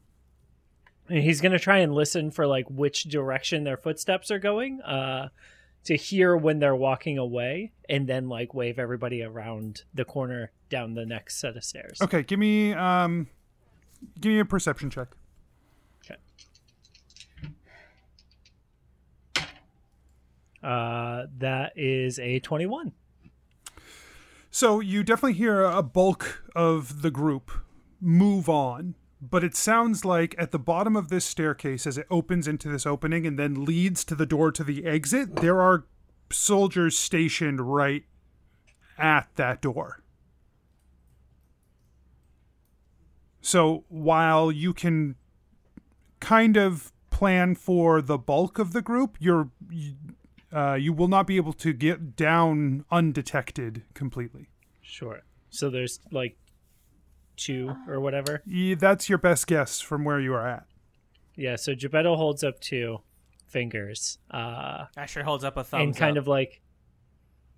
and 1.10 1.20
he's 1.20 1.41
going 1.41 1.52
to 1.52 1.60
try 1.60 1.80
and 1.80 1.94
listen 1.94 2.32
for 2.32 2.48
like 2.48 2.65
which 2.70 3.04
direction 3.04 3.63
their 3.63 3.78
footsteps 3.78 4.32
are 4.32 4.39
going 4.39 4.82
uh, 4.82 5.30
to 5.84 5.96
hear 5.96 6.36
when 6.36 6.60
they're 6.60 6.76
walking 6.76 7.18
away 7.18 7.72
and 7.88 8.08
then 8.08 8.28
like 8.28 8.54
wave 8.54 8.80
everybody 8.80 9.22
around 9.22 9.84
the 9.94 10.06
corner 10.06 10.52
down 10.70 10.94
the 10.96 11.06
next 11.06 11.39
set 11.39 11.56
of 11.56 11.63
stairs. 11.63 12.02
Okay, 12.02 12.24
give 12.24 12.39
me 12.39 12.74
um, 12.74 13.28
give 14.20 14.32
me 14.32 14.39
a 14.39 14.46
perception 14.46 14.89
check. 14.89 15.10
Okay. 16.06 16.20
Uh, 20.63 21.28
that 21.38 21.74
is 21.76 22.18
a 22.18 22.39
21. 22.39 22.91
So 24.50 24.80
you 24.80 25.04
definitely 25.04 25.34
hear 25.34 25.63
a 25.63 25.84
bulk 25.84 26.44
of 26.56 27.02
the 27.02 27.12
group 27.12 27.52
move 28.00 28.48
on, 28.48 28.96
but 29.30 29.44
it 29.44 29.56
sounds 29.56 30.04
like 30.04 30.36
at 30.38 30.52
the 30.52 30.60
bottom 30.60 30.96
of 30.96 31.10
this 31.10 31.26
staircase, 31.26 31.88
as 31.88 31.98
it 31.98 32.08
opens 32.10 32.48
into 32.48 32.70
this 32.70 32.86
opening 32.86 33.26
and 33.26 33.40
then 33.40 33.66
leads 33.66 34.04
to 34.06 34.16
the 34.16 34.26
door 34.26 34.52
to 34.52 34.64
the 34.64 34.86
exit, 34.86 35.38
there 35.38 35.62
are 35.62 35.86
soldiers 36.32 36.98
stationed 36.98 37.62
right 37.62 38.04
at 38.98 39.30
that 39.36 39.62
door. 39.62 40.02
So 43.42 43.86
while 43.90 44.52
you 44.52 44.74
can 44.74 45.16
kind 46.20 46.58
of 46.58 46.92
plan 47.12 47.56
for 47.56 48.02
the 48.02 48.18
bulk 48.18 48.58
of 48.58 48.74
the 48.74 48.82
group, 48.82 49.18
you're 49.20 49.50
you, 49.70 49.94
uh, 50.52 50.74
you 50.74 50.94
will 50.94 51.08
not 51.08 51.28
be 51.28 51.38
able 51.38 51.54
to 51.54 51.72
get 51.72 52.16
down 52.16 52.86
undetected 52.90 53.84
completely. 53.94 54.50
Sure. 54.82 55.22
So 55.50 55.70
there's 55.70 56.00
like 56.12 56.38
two 57.36 57.76
or 57.88 58.00
whatever. 58.00 58.41
Yeah, 58.45 58.76
that's 58.76 59.10
your 59.10 59.17
best 59.17 59.48
guess 59.48 59.82
from 59.82 60.04
where 60.04 60.19
you 60.19 60.34
are 60.34 60.48
at. 60.48 60.65
Yeah, 61.36 61.56
so 61.58 61.74
Gebetto 61.76 62.15
holds 62.15 62.43
up 62.43 62.60
two 62.60 63.00
fingers. 63.48 64.17
Uh, 64.32 64.86
Asher 64.98 65.24
holds 65.24 65.43
up 65.43 65.58
a 65.58 65.63
thumb 65.63 65.82
and 65.82 65.95
kind 65.95 66.17
up. 66.17 66.24
of 66.24 66.28
like 66.28 66.62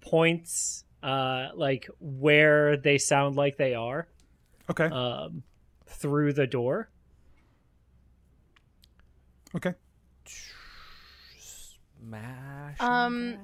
points 0.02 0.84
uh 1.04 1.50
like 1.56 1.88
where 2.00 2.78
they 2.78 2.98
sound 2.98 3.36
like 3.36 3.58
they 3.58 3.74
are 3.76 4.08
Okay. 4.70 4.86
um 4.86 5.44
through 5.86 6.34
the 6.34 6.48
door 6.48 6.90
okay. 9.56 9.74
Smash. 12.00 12.78
Um, 12.80 13.38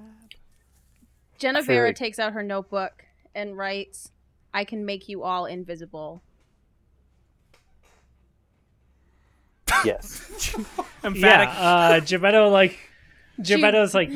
feel 1.39 1.53
Genevera 1.53 1.93
takes 1.95 2.17
out 2.19 2.33
her 2.33 2.43
notebook 2.43 3.03
and 3.35 3.57
writes, 3.57 4.11
"I 4.53 4.63
can 4.65 4.85
make 4.85 5.09
you 5.09 5.23
all 5.23 5.45
invisible." 5.45 6.21
Yes. 9.85 10.21
Emphatic. 11.03 11.49
yeah 11.49 11.59
uh 11.59 11.99
Gebetto 11.99 12.51
like 12.51 12.77
Gebetto's 13.41 13.93
like 13.93 14.11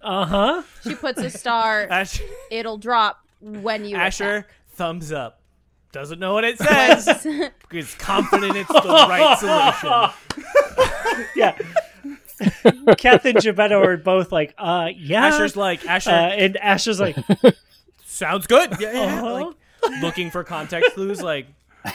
uh-huh 0.00 0.62
She 0.82 0.94
puts 0.94 1.20
a 1.20 1.30
star. 1.30 1.82
Asher, 1.90 2.24
It'll 2.50 2.78
drop 2.78 3.20
when 3.40 3.84
you 3.84 3.96
Asher 3.96 4.36
attack. 4.38 4.50
thumbs 4.72 5.12
up. 5.12 5.40
Doesn't 5.92 6.18
know 6.18 6.32
what 6.34 6.44
it 6.44 6.58
says. 6.66 7.26
Is 7.70 7.94
confident 7.96 8.56
it's 8.56 8.68
the 8.72 8.80
right 8.82 9.38
solution. 9.38 11.24
yeah. 11.36 11.56
Kath 12.96 13.24
and 13.26 13.36
Gebetto 13.38 13.80
are 13.84 13.96
both 13.96 14.32
like, 14.32 14.54
uh, 14.58 14.88
yeah. 14.96 15.26
Asher's 15.26 15.54
like 15.56 15.86
Asher 15.86 16.10
uh, 16.10 16.14
and 16.30 16.56
Asher's 16.56 16.98
like, 16.98 17.16
sounds 18.04 18.48
good. 18.48 18.74
Yeah, 18.80 18.92
yeah, 18.92 19.00
Uh-huh. 19.18 19.32
Like 19.46 19.56
looking 20.02 20.30
for 20.30 20.44
context 20.44 20.92
clues. 20.94 21.20
Like 21.22 21.46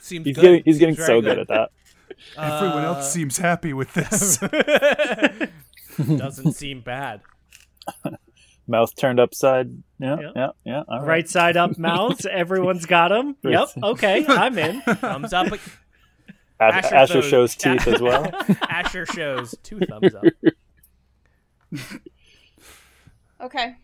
seems 0.00 0.26
He's 0.26 0.36
good. 0.36 0.42
getting 0.42 0.62
he's 0.64 0.78
getting 0.78 0.94
Seems 0.96 1.06
so 1.06 1.20
very 1.20 1.36
good 1.36 1.38
at 1.40 1.48
that. 1.48 1.70
Everyone 2.38 2.84
Uh, 2.84 2.88
else 2.94 3.12
seems 3.12 3.38
happy 3.38 3.72
with 3.72 3.92
this. 3.94 4.38
Doesn't 6.18 6.52
seem 6.52 6.80
bad. 6.80 7.20
Mouth 8.66 8.94
turned 8.96 9.20
upside. 9.20 9.70
Yeah, 9.98 10.18
Yep. 10.20 10.32
yeah, 10.36 10.48
yeah. 10.64 10.82
all 10.88 11.00
right. 11.00 11.06
right 11.06 11.28
side 11.28 11.56
up 11.56 11.76
mouths. 11.78 12.24
Everyone's 12.26 12.86
got 12.86 13.08
them. 13.08 13.36
Yep. 13.42 13.68
Okay, 13.82 14.24
I'm 14.26 14.56
in. 14.58 14.80
Thumbs 14.82 15.32
up. 15.32 15.52
Ash- 15.52 15.60
Asher 16.84 16.94
Asher 16.94 17.12
shows- 17.22 17.24
shows 17.30 17.54
teeth 17.56 17.86
as 17.88 18.00
well. 18.00 18.30
Asher 18.68 19.06
shows 19.06 19.54
two 19.62 19.80
thumbs 19.80 20.14
up. 20.14 20.24
Okay. 23.40 23.76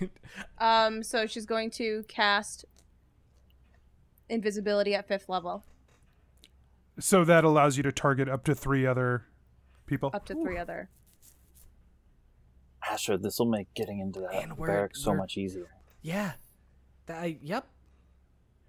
Um, 0.58 1.02
so 1.02 1.26
she's 1.26 1.46
going 1.46 1.70
to 1.72 2.04
cast 2.08 2.64
invisibility 4.28 4.94
at 4.94 5.06
fifth 5.08 5.28
level, 5.28 5.64
so 6.98 7.24
that 7.24 7.44
allows 7.44 7.76
you 7.76 7.82
to 7.84 7.92
target 7.92 8.28
up 8.28 8.44
to 8.44 8.54
three 8.54 8.86
other 8.86 9.24
people. 9.86 10.10
up 10.12 10.26
to 10.26 10.34
three 10.34 10.58
other. 10.58 10.88
Asher, 12.88 13.16
this 13.16 13.38
will 13.38 13.46
make 13.46 13.72
getting 13.74 13.98
into 14.00 14.20
that 14.20 14.32
Man, 14.32 14.56
we're- 14.56 14.72
barracks 14.72 15.02
so 15.02 15.14
much 15.14 15.36
easier. 15.36 15.68
Yeah. 16.02 16.32
That, 17.06 17.42
yep. 17.42 17.66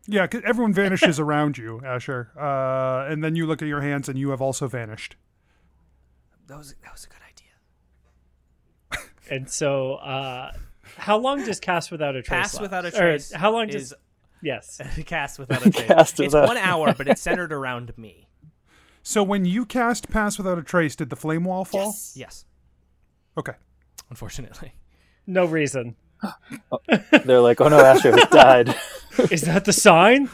Yeah, 0.08 0.26
'cause 0.28 0.42
everyone 0.46 0.74
vanishes 0.84 1.20
around 1.20 1.58
you, 1.58 1.82
Asher. 1.86 2.32
Uh, 2.40 3.06
and 3.12 3.24
then 3.24 3.36
you 3.36 3.46
look 3.46 3.62
at 3.62 3.68
your 3.68 3.82
hands, 3.82 4.08
and 4.10 4.18
you 4.18 4.30
have 4.32 4.42
also 4.42 4.68
vanished. 4.68 5.16
That 6.48 6.58
was 6.58 6.74
that 6.84 6.92
was 6.94 7.04
a 7.06 7.08
good 7.10 7.22
idea. 7.28 9.10
And 9.30 9.50
so, 9.50 9.96
uh, 9.96 10.54
how 10.96 11.18
long 11.18 11.44
does 11.44 11.60
cast 11.60 11.92
without 11.92 12.16
a 12.16 12.22
trace? 12.22 12.40
Pass 12.40 12.54
last? 12.56 12.62
without 12.62 12.86
a 12.86 12.88
Or 12.90 12.92
trace. 12.92 13.32
how 13.34 13.52
long 13.52 13.68
does? 13.68 13.84
is 13.92 13.94
Yes. 14.42 14.80
cast 15.06 15.40
without 15.40 15.66
a 15.66 15.72
trace? 15.72 15.86
Cast 15.88 16.20
it's 16.20 16.34
without- 16.34 16.48
one 16.48 16.58
hour, 16.72 16.94
but 16.94 17.08
it's 17.08 17.22
centered 17.22 17.52
around 17.52 17.98
me. 17.98 18.28
So 19.04 19.24
when 19.24 19.46
you 19.46 19.66
cast 19.66 20.10
Pass 20.10 20.38
Without 20.38 20.58
a 20.58 20.62
Trace, 20.64 20.94
did 20.96 21.10
the 21.10 21.16
flame 21.16 21.46
wall 21.46 21.64
fall? 21.64 21.96
Yes. 22.14 22.44
Okay. 23.38 23.54
Unfortunately. 24.10 24.74
No 25.26 25.46
reason. 25.46 25.96
They're 27.26 27.40
like, 27.40 27.62
oh 27.62 27.70
no, 27.70 27.80
Asher 27.80 28.12
has 28.12 28.28
died. 28.30 28.76
Is 29.32 29.42
that 29.44 29.64
the 29.66 29.72
sign? 29.74 30.30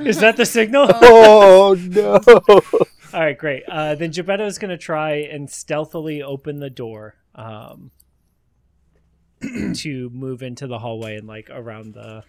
Is 0.00 0.20
that 0.20 0.36
the 0.38 0.46
signal? 0.46 0.86
oh 0.90 1.76
no. 1.78 2.18
All 3.12 3.20
right, 3.20 3.36
great. 3.36 3.62
Uh, 3.68 3.94
then 3.94 4.10
Gebetto 4.10 4.46
is 4.46 4.58
going 4.58 4.70
to 4.70 4.78
try 4.78 5.16
and 5.16 5.50
stealthily 5.50 6.22
open 6.22 6.60
the 6.60 6.70
door 6.70 7.16
um, 7.34 7.90
to 9.74 10.10
move 10.10 10.42
into 10.42 10.66
the 10.66 10.78
hallway 10.78 11.16
and 11.16 11.26
like 11.26 11.48
around 11.50 11.94
the 11.94 12.22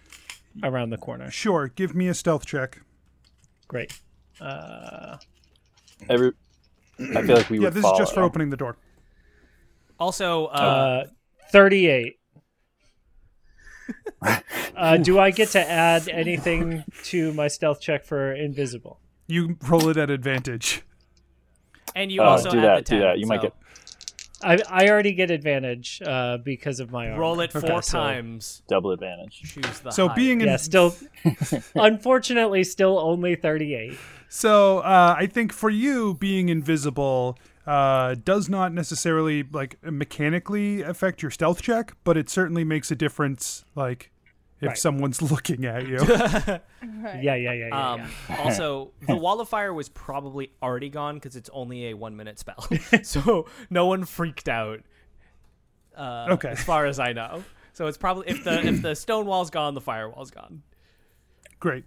around 0.62 0.90
the 0.90 0.96
corner. 0.98 1.30
Sure. 1.30 1.68
Give 1.68 1.94
me 1.94 2.08
a 2.08 2.14
stealth 2.14 2.46
check. 2.46 2.80
Great. 3.68 3.98
Uh, 4.40 5.16
Every, 6.08 6.32
I 6.98 7.22
feel 7.22 7.36
like 7.36 7.50
we 7.50 7.58
Yeah, 7.58 7.64
would 7.64 7.74
this 7.74 7.84
is 7.84 7.92
just 7.98 8.12
for 8.12 8.16
follow. 8.16 8.26
opening 8.26 8.50
the 8.50 8.56
door. 8.56 8.76
Also, 9.98 10.46
uh, 10.46 10.48
uh, 10.48 11.04
Thirty-eight. 11.50 12.18
uh, 14.76 14.96
do 14.96 15.18
I 15.18 15.30
get 15.30 15.50
to 15.50 15.60
add 15.70 16.08
anything 16.08 16.84
to 17.04 17.32
my 17.34 17.48
stealth 17.48 17.80
check 17.80 18.04
for 18.04 18.32
invisible? 18.34 18.98
You 19.26 19.56
roll 19.68 19.88
it 19.88 19.96
at 19.96 20.10
advantage. 20.10 20.82
and 21.94 22.10
you 22.10 22.20
Uh, 22.22 22.26
also 22.26 22.50
do 22.50 22.58
have 22.58 22.66
that, 22.66 22.86
the 22.86 22.94
do 22.96 23.00
that. 23.00 23.18
You 23.18 23.26
might 23.26 23.42
get 23.42 23.54
I 24.42 24.58
I 24.68 24.88
already 24.88 25.12
get 25.12 25.30
advantage 25.30 26.02
uh, 26.04 26.36
because 26.38 26.78
of 26.80 26.90
my 26.90 27.08
armor. 27.08 27.20
roll 27.20 27.40
it 27.40 27.52
four 27.52 27.64
Okay, 27.64 27.80
so- 27.80 27.98
times. 27.98 28.62
double 28.68 28.90
advantage. 28.92 29.40
Choose 29.44 29.80
the 29.80 29.90
So 29.90 30.08
high. 30.08 30.14
being 30.14 30.40
in 30.42 30.48
Yeah, 30.48 30.56
still. 30.56 30.94
unfortunately, 31.74 32.64
still 32.64 32.98
only 32.98 33.34
thirty-eight. 33.36 33.98
So 34.28 34.78
uh, 34.80 35.14
I 35.18 35.26
think 35.26 35.52
for 35.52 35.70
you, 35.70 36.14
being 36.14 36.48
invisible 36.48 37.38
uh, 37.66 38.14
does 38.24 38.48
not 38.48 38.72
necessarily 38.72 39.42
like 39.44 39.78
mechanically 39.84 40.82
affect 40.82 41.22
your 41.22 41.30
stealth 41.30 41.62
check, 41.62 41.94
but 42.04 42.16
it 42.16 42.28
certainly 42.28 42.64
makes 42.64 42.90
a 42.90 42.96
difference. 42.96 43.64
Like 43.74 44.10
if 44.60 44.68
Right. 44.68 44.78
someone's 44.78 45.20
looking 45.32 45.64
at 45.64 45.86
you. 45.86 45.98
Yeah, 47.20 47.34
yeah, 47.34 47.52
yeah, 47.52 47.68
yeah. 47.68 47.92
Um, 47.92 48.00
yeah. 48.28 48.36
also, 48.44 48.92
the 49.06 49.16
wall 49.16 49.40
of 49.40 49.48
fire 49.48 49.72
was 49.72 49.88
probably 49.88 50.50
already 50.62 50.88
gone 50.88 51.14
because 51.16 51.36
it's 51.36 51.50
only 51.52 51.88
a 51.90 51.94
one 51.94 52.16
minute 52.16 52.38
spell, 52.38 52.66
so 53.02 53.46
no 53.70 53.86
one 53.86 54.04
freaked 54.04 54.48
out. 54.48 54.80
Uh, 55.96 56.26
Okay. 56.30 56.48
as 56.50 56.62
far 56.62 56.86
as 56.86 56.98
I 56.98 57.12
know, 57.12 57.44
so 57.72 57.86
it's 57.86 57.96
probably 57.98 58.28
if 58.28 58.44
the 58.44 58.66
if 58.66 58.82
the 58.82 58.94
stone 58.94 59.26
wall's 59.26 59.50
gone, 59.50 59.74
the 59.74 59.80
firewall's 59.80 60.30
gone. 60.30 60.62
Great. 61.60 61.84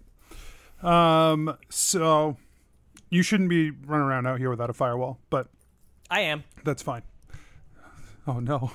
Um, 0.82 1.56
so 1.68 2.36
you 3.10 3.22
shouldn't 3.22 3.50
be 3.50 3.70
running 3.70 4.06
around 4.06 4.26
out 4.26 4.38
here 4.38 4.50
without 4.50 4.70
a 4.70 4.74
firewall, 4.74 5.18
but 5.28 5.48
I 6.10 6.20
am. 6.20 6.44
that's 6.64 6.82
fine. 6.82 7.02
Oh 8.26 8.40
no. 8.40 8.72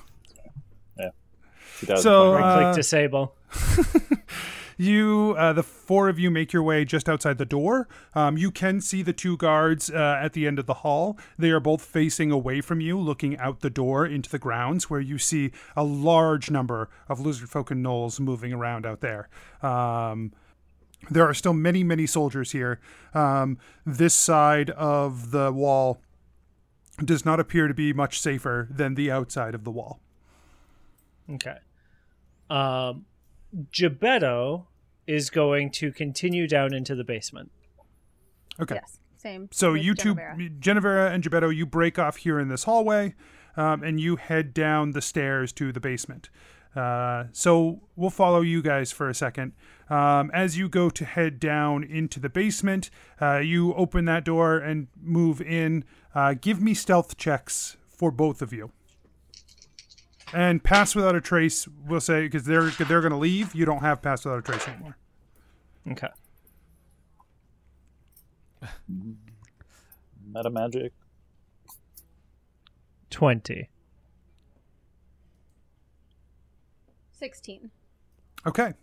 He 1.79 1.85
does. 1.85 2.03
So, 2.03 2.33
Right 2.33 2.43
uh, 2.43 2.73
click 2.73 2.75
disable. 2.75 3.35
You, 4.77 5.35
uh, 5.37 5.53
the 5.53 5.63
four 5.63 6.09
of 6.09 6.19
you, 6.19 6.29
make 6.29 6.51
your 6.51 6.63
way 6.63 6.83
just 6.83 7.07
outside 7.07 7.37
the 7.37 7.45
door. 7.45 7.87
Um, 8.13 8.37
you 8.37 8.51
can 8.51 8.81
see 8.81 9.01
the 9.01 9.13
two 9.13 9.37
guards 9.37 9.89
uh, 9.89 10.19
at 10.21 10.33
the 10.33 10.45
end 10.47 10.59
of 10.59 10.65
the 10.65 10.75
hall. 10.75 11.17
They 11.37 11.51
are 11.51 11.59
both 11.59 11.81
facing 11.81 12.31
away 12.31 12.61
from 12.61 12.81
you, 12.81 12.99
looking 12.99 13.37
out 13.37 13.61
the 13.61 13.69
door 13.69 14.05
into 14.05 14.29
the 14.29 14.39
grounds, 14.39 14.89
where 14.89 14.99
you 14.99 15.17
see 15.17 15.51
a 15.75 15.83
large 15.83 16.51
number 16.51 16.89
of 17.07 17.19
lizard 17.19 17.49
folk 17.49 17.71
and 17.71 17.85
gnolls 17.85 18.19
moving 18.19 18.51
around 18.51 18.85
out 18.85 18.99
there. 18.99 19.29
Um, 19.61 20.33
there 21.09 21.27
are 21.27 21.33
still 21.33 21.53
many, 21.53 21.83
many 21.83 22.05
soldiers 22.05 22.51
here. 22.51 22.79
Um, 23.13 23.57
this 23.85 24.13
side 24.13 24.71
of 24.71 25.31
the 25.31 25.51
wall 25.53 26.01
does 27.03 27.23
not 27.23 27.39
appear 27.39 27.67
to 27.67 27.73
be 27.73 27.93
much 27.93 28.19
safer 28.19 28.67
than 28.69 28.95
the 28.95 29.11
outside 29.11 29.53
of 29.53 29.63
the 29.63 29.71
wall. 29.71 29.99
Okay. 31.29 31.57
Um, 32.49 33.05
Gebetto 33.71 34.65
is 35.07 35.29
going 35.29 35.71
to 35.71 35.91
continue 35.91 36.47
down 36.47 36.73
into 36.73 36.95
the 36.95 37.03
basement. 37.03 37.51
Okay. 38.59 38.75
Yes, 38.75 38.99
same. 39.17 39.49
So 39.51 39.73
with 39.73 39.83
you 39.83 39.95
two, 39.95 40.15
Genevera. 40.15 40.59
Genevera 40.59 41.11
and 41.11 41.23
Gebetto, 41.23 41.55
you 41.55 41.65
break 41.65 41.99
off 41.99 42.17
here 42.17 42.39
in 42.39 42.47
this 42.47 42.63
hallway, 42.63 43.15
um, 43.57 43.83
and 43.83 43.99
you 43.99 44.15
head 44.15 44.53
down 44.53 44.91
the 44.91 45.01
stairs 45.01 45.51
to 45.53 45.71
the 45.71 45.79
basement. 45.79 46.29
Uh, 46.75 47.25
so 47.31 47.81
we'll 47.95 48.09
follow 48.09 48.41
you 48.41 48.61
guys 48.61 48.91
for 48.91 49.09
a 49.09 49.15
second. 49.15 49.53
Um, 49.89 50.29
as 50.33 50.57
you 50.57 50.67
go 50.67 50.89
to 50.89 51.05
head 51.05 51.39
down 51.39 51.83
into 51.83 52.19
the 52.19 52.29
basement, 52.29 52.89
uh, 53.21 53.37
you 53.37 53.73
open 53.75 54.05
that 54.05 54.25
door 54.25 54.57
and 54.57 54.87
move 55.01 55.41
in. 55.41 55.85
Uh, 56.13 56.33
give 56.39 56.61
me 56.61 56.73
stealth 56.73 57.15
checks 57.17 57.77
for 57.87 58.11
both 58.11 58.41
of 58.41 58.51
you. 58.51 58.71
And 60.33 60.63
pass 60.63 60.95
without 60.95 61.15
a 61.15 61.21
trace, 61.21 61.67
we'll 61.87 62.01
say, 62.01 62.23
because 62.23 62.45
they're 62.45 62.69
they're 62.71 63.01
going 63.01 63.11
to 63.11 63.17
leave. 63.17 63.53
You 63.53 63.65
don't 63.65 63.81
have 63.81 64.01
pass 64.01 64.25
without 64.25 64.39
a 64.39 64.41
trace 64.41 64.67
anymore. 64.67 64.97
Okay. 65.91 66.07
Meta 70.27 70.49
magic. 70.49 70.93
20. 73.11 73.69
sixteen. 77.11 77.71
Okay. 78.45 78.73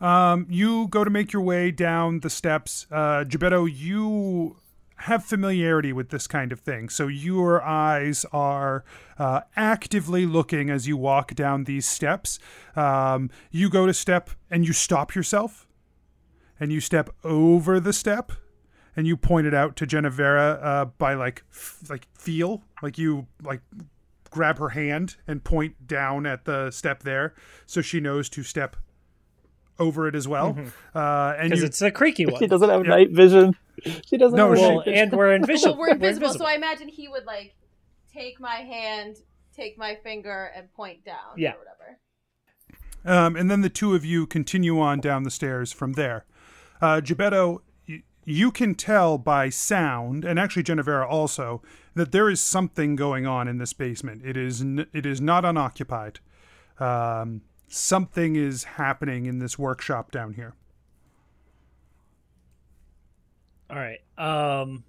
Um, 0.00 0.46
you 0.48 0.88
go 0.88 1.04
to 1.04 1.10
make 1.10 1.32
your 1.32 1.42
way 1.42 1.70
down 1.70 2.20
the 2.20 2.30
steps. 2.30 2.86
Uh, 2.90 3.24
Gebetto, 3.26 3.68
you 3.70 4.56
have 5.00 5.24
familiarity 5.24 5.92
with 5.92 6.08
this 6.08 6.26
kind 6.26 6.52
of 6.52 6.60
thing. 6.60 6.88
So 6.88 7.06
your 7.06 7.62
eyes 7.62 8.24
are 8.32 8.84
uh, 9.18 9.42
actively 9.56 10.26
looking 10.26 10.70
as 10.70 10.88
you 10.88 10.96
walk 10.96 11.34
down 11.34 11.64
these 11.64 11.86
steps. 11.86 12.38
Um, 12.74 13.30
you 13.50 13.68
go 13.68 13.86
to 13.86 13.94
step 13.94 14.30
and 14.50 14.66
you 14.66 14.72
stop 14.72 15.14
yourself. 15.14 15.66
And 16.58 16.72
you 16.72 16.80
step 16.80 17.10
over 17.22 17.78
the 17.78 17.92
step. 17.92 18.32
And 18.96 19.06
you 19.06 19.18
point 19.18 19.46
it 19.46 19.52
out 19.52 19.76
to 19.76 19.86
Genevera 19.86 20.58
uh, 20.62 20.84
by 20.86 21.12
like 21.12 21.44
f- 21.50 21.82
like 21.90 22.08
feel 22.14 22.62
like 22.82 22.96
you 22.96 23.26
like 23.42 23.60
grab 24.30 24.58
her 24.58 24.70
hand 24.70 25.16
and 25.26 25.44
point 25.44 25.86
down 25.86 26.24
at 26.24 26.46
the 26.46 26.70
step 26.70 27.02
there 27.02 27.34
so 27.66 27.80
she 27.80 28.00
knows 28.00 28.28
to 28.28 28.42
step 28.42 28.76
over 29.78 30.08
it 30.08 30.14
as 30.14 30.26
well. 30.26 30.56
Uh, 30.94 31.34
and 31.38 31.50
Because 31.50 31.60
you, 31.60 31.66
it's 31.66 31.82
a 31.82 31.90
creaky 31.90 32.24
She 32.26 32.30
one. 32.32 32.48
doesn't 32.48 32.68
have 32.68 32.84
Yeah. 32.84 32.90
night 32.90 33.10
vision. 33.10 33.56
She 34.06 34.16
doesn't 34.16 34.36
No, 34.36 34.50
have 34.50 34.58
she- 34.58 34.64
Well, 34.64 34.76
night 34.78 34.88
and 34.88 35.12
we're 35.12 35.34
invisible. 35.40 35.72
Well, 35.76 35.80
we're 35.88 35.94
invisible, 35.94 36.30
so 36.32 36.44
I 36.46 36.54
imagine 36.54 36.88
he 36.88 37.08
would 37.08 37.24
like 37.26 37.54
take 38.12 38.40
my 38.40 38.56
hand, 38.56 39.16
take 39.54 39.76
my 39.76 39.96
finger, 40.02 40.50
and 40.56 40.72
point 40.72 41.04
down. 41.04 41.36
Yeah. 41.36 41.52
Or 41.52 41.58
whatever. 41.58 41.98
Um, 43.04 43.36
and 43.36 43.50
then 43.50 43.60
the 43.60 43.68
two 43.68 43.94
of 43.94 44.04
you 44.04 44.26
continue 44.26 44.80
on 44.80 45.00
down 45.00 45.22
the 45.22 45.30
stairs 45.30 45.72
from 45.72 45.92
there. 45.92 46.24
Uh, 46.80 47.00
Gebetto, 47.00 47.60
y- 47.88 48.02
you 48.24 48.50
can 48.50 48.74
tell 48.74 49.16
by 49.18 49.48
sound, 49.48 50.24
and 50.24 50.38
actually 50.40 50.64
Genevera 50.64 51.06
also, 51.08 51.62
that 51.94 52.10
there 52.12 52.28
is 52.28 52.40
something 52.40 52.96
going 52.96 53.24
on 53.26 53.46
in 53.46 53.58
this 53.58 53.72
basement. 53.72 54.22
It 54.24 54.36
is 54.36 54.60
n- 54.60 54.86
it 54.92 55.06
is 55.06 55.20
not 55.20 55.44
unoccupied. 55.44 56.18
Um, 56.78 57.42
something 57.68 58.36
is 58.36 58.64
happening 58.64 59.26
in 59.26 59.38
this 59.38 59.58
workshop 59.58 60.10
down 60.10 60.34
here. 60.34 60.54
All 63.70 63.76
right. 63.76 64.00
Um 64.16 64.84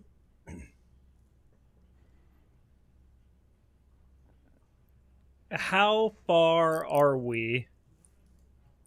How 5.49 6.13
far 6.25 6.86
are 6.86 7.17
we 7.17 7.67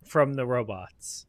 from 0.05 0.35
the 0.35 0.47
robots? 0.47 1.27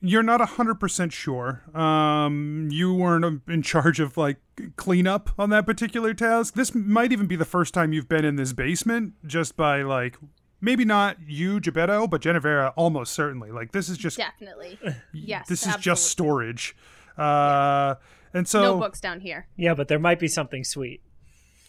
You're 0.00 0.22
not 0.22 0.40
100% 0.40 1.12
sure. 1.12 1.62
Um, 1.74 2.68
you 2.70 2.92
weren't 2.94 3.42
in 3.48 3.62
charge 3.62 3.98
of 3.98 4.16
like 4.16 4.38
cleanup 4.76 5.30
on 5.38 5.50
that 5.50 5.64
particular 5.64 6.12
task. 6.12 6.54
This 6.54 6.74
might 6.74 7.12
even 7.12 7.26
be 7.26 7.36
the 7.36 7.44
first 7.44 7.72
time 7.72 7.92
you've 7.92 8.08
been 8.08 8.24
in 8.24 8.36
this 8.36 8.52
basement 8.52 9.14
just 9.26 9.56
by 9.56 9.82
like 9.82 10.16
maybe 10.60 10.84
not 10.84 11.16
you, 11.26 11.60
Gebetto, 11.60 12.08
but 12.08 12.22
Genevera 12.22 12.72
almost 12.76 13.12
certainly. 13.12 13.50
Like 13.50 13.72
this 13.72 13.88
is 13.88 13.98
just 13.98 14.16
Definitely. 14.16 14.78
Yes. 15.12 15.48
this 15.48 15.66
is 15.66 15.76
just 15.76 16.06
storage. 16.06 16.76
Uh 17.16 17.94
and 18.34 18.46
so 18.46 18.62
No 18.62 18.78
books 18.78 19.00
down 19.00 19.20
here. 19.20 19.46
Yeah, 19.56 19.74
but 19.74 19.88
there 19.88 19.98
might 19.98 20.18
be 20.18 20.28
something 20.28 20.64
sweet. 20.64 21.00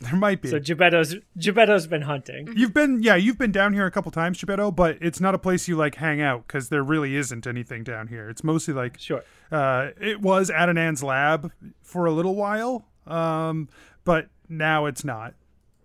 there 0.02 0.16
might 0.16 0.42
be. 0.42 0.50
So 0.50 0.60
Gebetto's 0.60 1.16
Gebetto's 1.40 1.88
been 1.88 2.02
hunting. 2.04 2.50
You've 2.56 2.74
been, 2.74 3.02
yeah, 3.02 3.16
you've 3.16 3.38
been 3.38 3.52
down 3.54 3.74
here 3.74 3.86
a 3.86 3.92
couple 3.92 4.12
times, 4.12 4.40
Gebetto, 4.40 4.76
but 4.76 4.98
it's 5.02 5.20
not 5.20 5.34
a 5.34 5.40
place 5.40 5.68
you 5.68 5.76
like 5.76 5.96
hang 5.96 6.22
out 6.22 6.46
because 6.46 6.70
there 6.70 6.84
really 6.84 7.16
isn't 7.16 7.48
anything 7.48 7.84
down 7.84 8.08
here. 8.08 8.30
It's 8.30 8.44
mostly 8.44 8.74
like 8.74 9.00
Sure. 9.00 9.24
Uh, 9.52 9.90
it 10.00 10.22
was 10.22 10.50
Adanan's 10.52 11.02
lab 11.04 11.52
for 11.82 12.06
a 12.06 12.12
little 12.12 12.36
while, 12.36 12.86
um, 13.08 13.70
but 14.04 14.28
now 14.50 14.86
it's 14.86 15.04
not. 15.06 15.34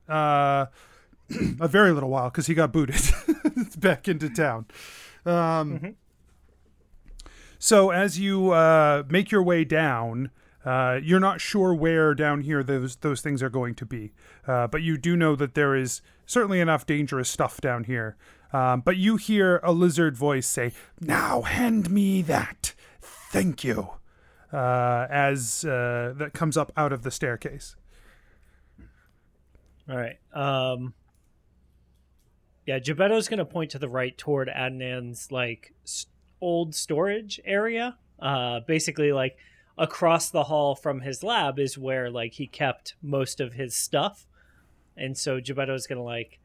Uh, 0.08 0.66
a 1.60 1.68
very 1.68 1.92
little 1.92 2.08
while 2.10 2.30
because 2.30 2.46
he 2.46 2.54
got 2.54 2.72
booted 2.72 3.00
back 3.78 4.08
into 4.08 4.28
town. 4.28 4.66
Um, 5.24 5.96
So 7.58 7.90
as 7.90 8.18
you 8.18 8.50
uh, 8.50 9.04
make 9.08 9.30
your 9.30 9.42
way 9.42 9.64
down, 9.64 10.30
uh, 10.64 10.98
you're 11.00 11.20
not 11.20 11.40
sure 11.40 11.72
where 11.72 12.12
down 12.12 12.40
here 12.40 12.62
those 12.64 12.96
those 12.96 13.20
things 13.20 13.40
are 13.42 13.48
going 13.50 13.74
to 13.76 13.86
be, 13.86 14.12
uh, 14.48 14.66
but 14.66 14.82
you 14.82 14.98
do 14.98 15.16
know 15.16 15.36
that 15.36 15.54
there 15.54 15.76
is 15.76 16.02
certainly 16.26 16.58
enough 16.58 16.86
dangerous 16.86 17.28
stuff 17.28 17.60
down 17.60 17.84
here. 17.84 18.16
Um, 18.52 18.80
but 18.80 18.96
you 18.96 19.16
hear 19.16 19.60
a 19.62 19.70
lizard 19.72 20.16
voice 20.16 20.46
say, 20.48 20.72
"Now 21.00 21.42
hand 21.42 21.88
me 21.88 22.20
that, 22.22 22.74
thank 23.00 23.62
you," 23.62 23.90
uh, 24.52 25.06
as 25.08 25.64
uh, 25.64 26.14
that 26.16 26.32
comes 26.34 26.56
up 26.56 26.72
out 26.76 26.92
of 26.92 27.02
the 27.04 27.10
staircase. 27.12 27.76
All 29.88 29.96
right. 29.96 30.18
Um 30.32 30.94
Yeah, 32.66 32.78
Gebetto's 32.78 33.28
going 33.28 33.38
to 33.38 33.44
point 33.44 33.70
to 33.72 33.78
the 33.78 33.88
right 33.88 34.16
toward 34.16 34.48
Adnan's 34.48 35.32
like 35.32 35.74
old 36.40 36.74
storage 36.74 37.40
area. 37.44 37.96
Uh 38.20 38.60
basically 38.60 39.12
like 39.12 39.36
across 39.78 40.30
the 40.30 40.44
hall 40.44 40.74
from 40.74 41.00
his 41.00 41.22
lab 41.22 41.58
is 41.58 41.78
where 41.78 42.10
like 42.10 42.34
he 42.34 42.46
kept 42.46 42.94
most 43.02 43.40
of 43.40 43.54
his 43.54 43.74
stuff. 43.74 44.26
And 44.96 45.16
so 45.16 45.40
Gebetto's 45.40 45.86
going 45.86 45.98
to 45.98 46.04
like 46.04 46.38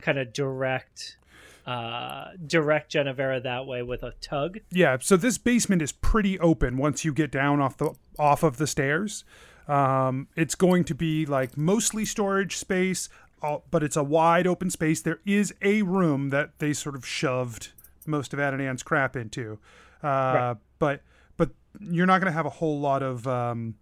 kind 0.00 0.18
of 0.18 0.32
direct 0.32 1.18
uh 1.66 2.28
direct 2.46 2.92
Genevera 2.92 3.42
that 3.42 3.66
way 3.66 3.82
with 3.82 4.02
a 4.02 4.12
tug. 4.20 4.58
Yeah, 4.70 4.96
so 5.00 5.16
this 5.16 5.36
basement 5.36 5.82
is 5.82 5.92
pretty 5.92 6.38
open 6.40 6.78
once 6.78 7.04
you 7.04 7.12
get 7.12 7.30
down 7.30 7.60
off 7.60 7.76
the 7.76 7.94
off 8.18 8.42
of 8.42 8.56
the 8.56 8.66
stairs. 8.66 9.24
Um, 9.66 10.28
it's 10.34 10.54
going 10.54 10.84
to 10.84 10.94
be 10.94 11.26
like 11.26 11.58
mostly 11.58 12.06
storage 12.06 12.56
space, 12.56 13.10
uh, 13.42 13.58
but 13.70 13.82
it's 13.82 13.96
a 13.96 14.02
wide 14.02 14.46
open 14.46 14.70
space. 14.70 15.00
There 15.00 15.20
is 15.26 15.54
a 15.62 15.82
room 15.82 16.30
that 16.30 16.58
they 16.58 16.72
sort 16.72 16.94
of 16.94 17.06
shoved 17.06 17.72
most 18.06 18.32
of 18.32 18.38
Adanan's 18.38 18.82
crap 18.82 19.16
into, 19.16 19.58
uh, 20.02 20.54
but 20.78 21.02
but 21.36 21.50
you're 21.80 22.06
not 22.06 22.20
going 22.20 22.30
to 22.30 22.36
have 22.36 22.46
a 22.46 22.50
whole 22.50 22.80
lot 22.80 23.02
of 23.02 23.26
um, 23.26 23.74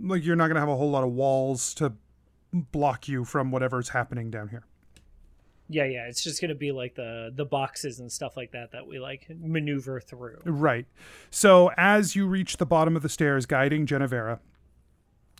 like 0.00 0.24
you're 0.24 0.36
not 0.36 0.46
going 0.46 0.54
to 0.54 0.60
have 0.60 0.68
a 0.68 0.76
whole 0.76 0.90
lot 0.90 1.04
of 1.04 1.10
walls 1.10 1.74
to 1.74 1.92
block 2.52 3.08
you 3.08 3.24
from 3.24 3.50
whatever's 3.50 3.90
happening 3.90 4.30
down 4.30 4.48
here. 4.48 4.64
Yeah, 5.70 5.84
yeah, 5.84 6.06
it's 6.06 6.22
just 6.22 6.40
going 6.40 6.48
to 6.48 6.54
be 6.54 6.72
like 6.72 6.94
the 6.94 7.30
the 7.34 7.44
boxes 7.44 8.00
and 8.00 8.10
stuff 8.10 8.36
like 8.36 8.52
that 8.52 8.72
that 8.72 8.86
we 8.86 8.98
like 8.98 9.26
maneuver 9.28 10.00
through. 10.00 10.38
Right. 10.44 10.86
So 11.30 11.70
as 11.76 12.16
you 12.16 12.26
reach 12.26 12.56
the 12.56 12.64
bottom 12.64 12.96
of 12.96 13.02
the 13.02 13.08
stairs, 13.10 13.44
guiding 13.44 13.86
Genevera, 13.86 14.38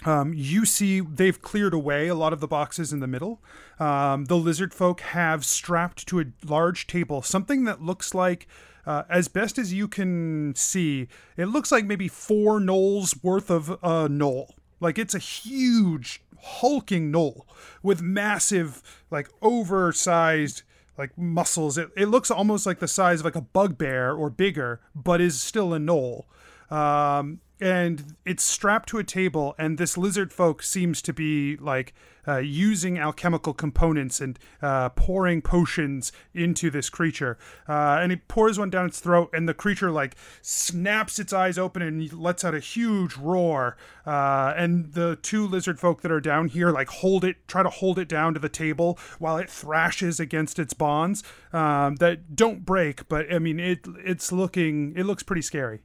um, 0.04 0.32
you 0.32 0.64
see 0.64 1.00
they've 1.00 1.40
cleared 1.40 1.74
away 1.74 2.08
a 2.08 2.14
lot 2.14 2.32
of 2.32 2.40
the 2.40 2.46
boxes 2.46 2.92
in 2.92 3.00
the 3.00 3.06
middle. 3.06 3.42
Um, 3.80 4.26
the 4.26 4.36
lizard 4.36 4.72
folk 4.72 5.00
have 5.00 5.44
strapped 5.44 6.06
to 6.08 6.20
a 6.20 6.24
large 6.44 6.86
table 6.86 7.22
something 7.22 7.64
that 7.64 7.82
looks 7.82 8.14
like, 8.14 8.46
uh, 8.86 9.02
as 9.10 9.28
best 9.28 9.58
as 9.58 9.72
you 9.72 9.88
can 9.88 10.54
see, 10.54 11.08
it 11.36 11.46
looks 11.46 11.72
like 11.72 11.84
maybe 11.84 12.08
four 12.08 12.60
gnolls 12.60 13.22
worth 13.22 13.50
of 13.50 13.70
uh, 13.70 14.08
gnoll. 14.08 14.50
Like 14.80 14.98
it's 14.98 15.14
a 15.14 15.18
huge, 15.18 16.22
hulking 16.40 17.12
gnoll 17.12 17.42
with 17.82 18.00
massive, 18.00 18.82
like 19.10 19.28
oversized 19.42 20.62
like 20.96 21.16
muscles. 21.16 21.78
It, 21.78 21.90
it 21.96 22.06
looks 22.06 22.30
almost 22.30 22.66
like 22.66 22.80
the 22.80 22.88
size 22.88 23.20
of 23.20 23.24
like 23.24 23.36
a 23.36 23.40
bugbear 23.40 24.12
or 24.12 24.30
bigger, 24.30 24.80
but 24.94 25.20
is 25.20 25.40
still 25.40 25.72
a 25.72 25.78
gnoll. 25.78 26.24
Um, 26.70 27.40
and 27.60 28.16
it's 28.24 28.42
strapped 28.42 28.88
to 28.90 28.98
a 28.98 29.04
table, 29.04 29.54
and 29.58 29.78
this 29.78 29.98
lizard 29.98 30.32
folk 30.32 30.62
seems 30.62 31.02
to 31.02 31.12
be 31.12 31.56
like 31.56 31.92
uh, 32.28 32.36
using 32.38 32.98
alchemical 32.98 33.54
components 33.54 34.20
and 34.20 34.38
uh, 34.60 34.90
pouring 34.90 35.40
potions 35.40 36.12
into 36.34 36.70
this 36.70 36.90
creature. 36.90 37.38
Uh, 37.68 37.98
and 38.00 38.12
he 38.12 38.16
pours 38.16 38.58
one 38.58 38.70
down 38.70 38.86
its 38.86 39.00
throat, 39.00 39.30
and 39.32 39.48
the 39.48 39.54
creature 39.54 39.90
like 39.90 40.14
snaps 40.42 41.18
its 41.18 41.32
eyes 41.32 41.58
open 41.58 41.82
and 41.82 42.12
lets 42.12 42.44
out 42.44 42.54
a 42.54 42.60
huge 42.60 43.16
roar. 43.16 43.76
Uh, 44.06 44.52
and 44.56 44.92
the 44.92 45.16
two 45.22 45.46
lizard 45.46 45.80
folk 45.80 46.02
that 46.02 46.12
are 46.12 46.20
down 46.20 46.48
here 46.48 46.70
like 46.70 46.88
hold 46.88 47.24
it, 47.24 47.36
try 47.48 47.62
to 47.62 47.70
hold 47.70 47.98
it 47.98 48.08
down 48.08 48.34
to 48.34 48.40
the 48.40 48.48
table 48.48 48.98
while 49.18 49.38
it 49.38 49.50
thrashes 49.50 50.20
against 50.20 50.58
its 50.58 50.74
bonds 50.74 51.24
um, 51.52 51.96
that 51.96 52.36
don't 52.36 52.64
break. 52.64 53.08
But 53.08 53.32
I 53.32 53.38
mean, 53.38 53.58
it 53.58 53.86
it's 54.04 54.30
looking 54.30 54.92
it 54.96 55.04
looks 55.04 55.22
pretty 55.22 55.42
scary. 55.42 55.80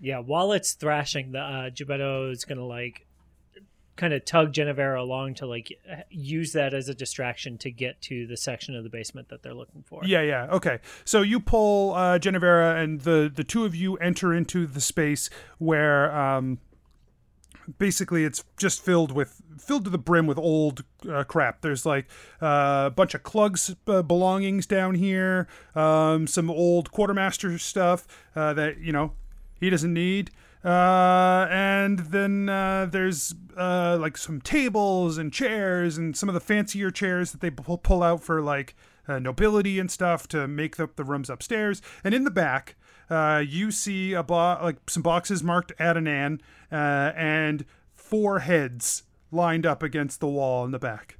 Yeah, 0.00 0.18
while 0.18 0.52
it's 0.52 0.72
thrashing, 0.72 1.32
the 1.32 1.40
uh, 1.40 1.70
Gebetto 1.70 2.32
is 2.32 2.44
gonna 2.44 2.64
like 2.64 3.06
kind 4.00 4.14
of 4.14 4.24
tug 4.24 4.52
Genevera 4.52 4.98
along 4.98 5.34
to 5.34 5.46
like 5.46 5.78
use 6.08 6.52
that 6.54 6.72
as 6.72 6.88
a 6.88 6.94
distraction 6.94 7.58
to 7.58 7.70
get 7.70 8.00
to 8.02 8.26
the 8.26 8.36
section 8.36 8.74
of 8.74 8.82
the 8.82 8.88
basement 8.88 9.28
that 9.28 9.42
they're 9.42 9.54
looking 9.54 9.82
for. 9.82 10.02
Yeah, 10.04 10.22
yeah. 10.22 10.46
Okay. 10.46 10.78
So 11.04 11.20
you 11.20 11.38
pull 11.38 11.92
uh, 11.92 12.18
Genevera, 12.18 12.82
and 12.82 13.02
the 13.02 13.30
the 13.32 13.44
two 13.44 13.64
of 13.64 13.74
you 13.74 13.96
enter 13.96 14.32
into 14.32 14.66
the 14.66 14.80
space 14.80 15.28
where 15.58 16.10
um, 16.16 16.58
basically 17.78 18.24
it's 18.24 18.42
just 18.56 18.82
filled 18.82 19.12
with 19.12 19.42
filled 19.58 19.84
to 19.84 19.90
the 19.90 19.98
brim 19.98 20.26
with 20.26 20.38
old 20.38 20.82
uh, 21.08 21.24
crap. 21.24 21.60
There's 21.60 21.84
like 21.84 22.06
uh, 22.40 22.84
a 22.86 22.92
bunch 22.94 23.14
of 23.14 23.22
Clug's 23.22 23.76
uh, 23.86 24.00
belongings 24.02 24.66
down 24.66 24.94
here, 24.94 25.46
um, 25.74 26.26
some 26.26 26.50
old 26.50 26.90
quartermaster 26.90 27.58
stuff 27.58 28.06
uh, 28.34 28.54
that 28.54 28.78
you 28.78 28.92
know 28.92 29.12
he 29.60 29.70
doesn't 29.70 29.92
need. 29.92 30.30
Uh, 30.64 31.46
and 31.50 32.00
then 32.00 32.48
uh, 32.48 32.86
there's 32.90 33.34
uh, 33.56 33.96
like 34.00 34.16
some 34.16 34.40
tables 34.40 35.16
and 35.16 35.32
chairs 35.32 35.96
and 35.96 36.16
some 36.16 36.28
of 36.28 36.34
the 36.34 36.40
fancier 36.40 36.90
chairs 36.90 37.32
that 37.32 37.40
they 37.40 37.50
pull, 37.50 37.78
pull 37.78 38.02
out 38.02 38.22
for 38.22 38.42
like 38.42 38.74
uh, 39.08 39.18
nobility 39.18 39.78
and 39.78 39.90
stuff 39.90 40.28
to 40.28 40.46
make 40.46 40.78
up 40.78 40.96
the 40.96 41.04
rooms 41.04 41.30
upstairs. 41.30 41.80
And 42.04 42.14
in 42.14 42.24
the 42.24 42.30
back, 42.30 42.76
uh, 43.08 43.42
you 43.46 43.70
see 43.70 44.12
a 44.12 44.22
bo- 44.22 44.58
like 44.62 44.88
some 44.88 45.02
boxes 45.02 45.42
marked 45.42 45.72
Adanan 45.78 46.40
uh, 46.70 47.12
and 47.16 47.64
four 47.94 48.40
heads 48.40 49.04
lined 49.32 49.64
up 49.64 49.82
against 49.82 50.20
the 50.20 50.28
wall 50.28 50.64
in 50.64 50.72
the 50.72 50.78
back. 50.78 51.16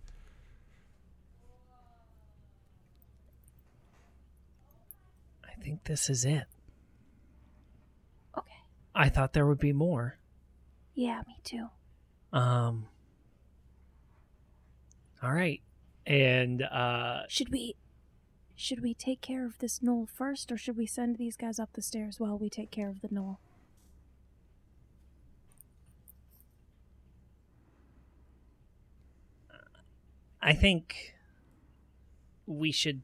I 5.45 5.62
think 5.62 5.84
this 5.84 6.11
is 6.11 6.24
it. 6.24 6.45
I 9.01 9.09
thought 9.09 9.32
there 9.32 9.46
would 9.46 9.59
be 9.59 9.72
more. 9.72 10.18
Yeah, 10.94 11.22
me 11.26 11.38
too. 11.42 11.68
Um. 12.34 12.86
All 15.22 15.32
right, 15.32 15.62
and 16.07 16.62
uh, 16.62 17.22
Should 17.26 17.48
we 17.48 17.76
should 18.57 18.82
we 18.82 18.92
take 18.92 19.22
care 19.22 19.46
of 19.46 19.59
this 19.59 19.78
gnoll 19.78 20.07
first 20.07 20.53
or 20.53 20.59
should 20.59 20.76
we 20.76 20.84
send 20.84 21.16
these 21.16 21.34
guys 21.34 21.59
up 21.59 21.70
the 21.72 21.80
stairs 21.80 22.20
while 22.20 22.36
we 22.36 22.51
take 22.51 22.70
care 22.70 22.90
of 22.90 23.01
the 23.01 23.09
gnoll? 23.09 23.38
I 30.42 30.53
think 30.53 31.14
we 32.46 32.70
should 32.70 33.01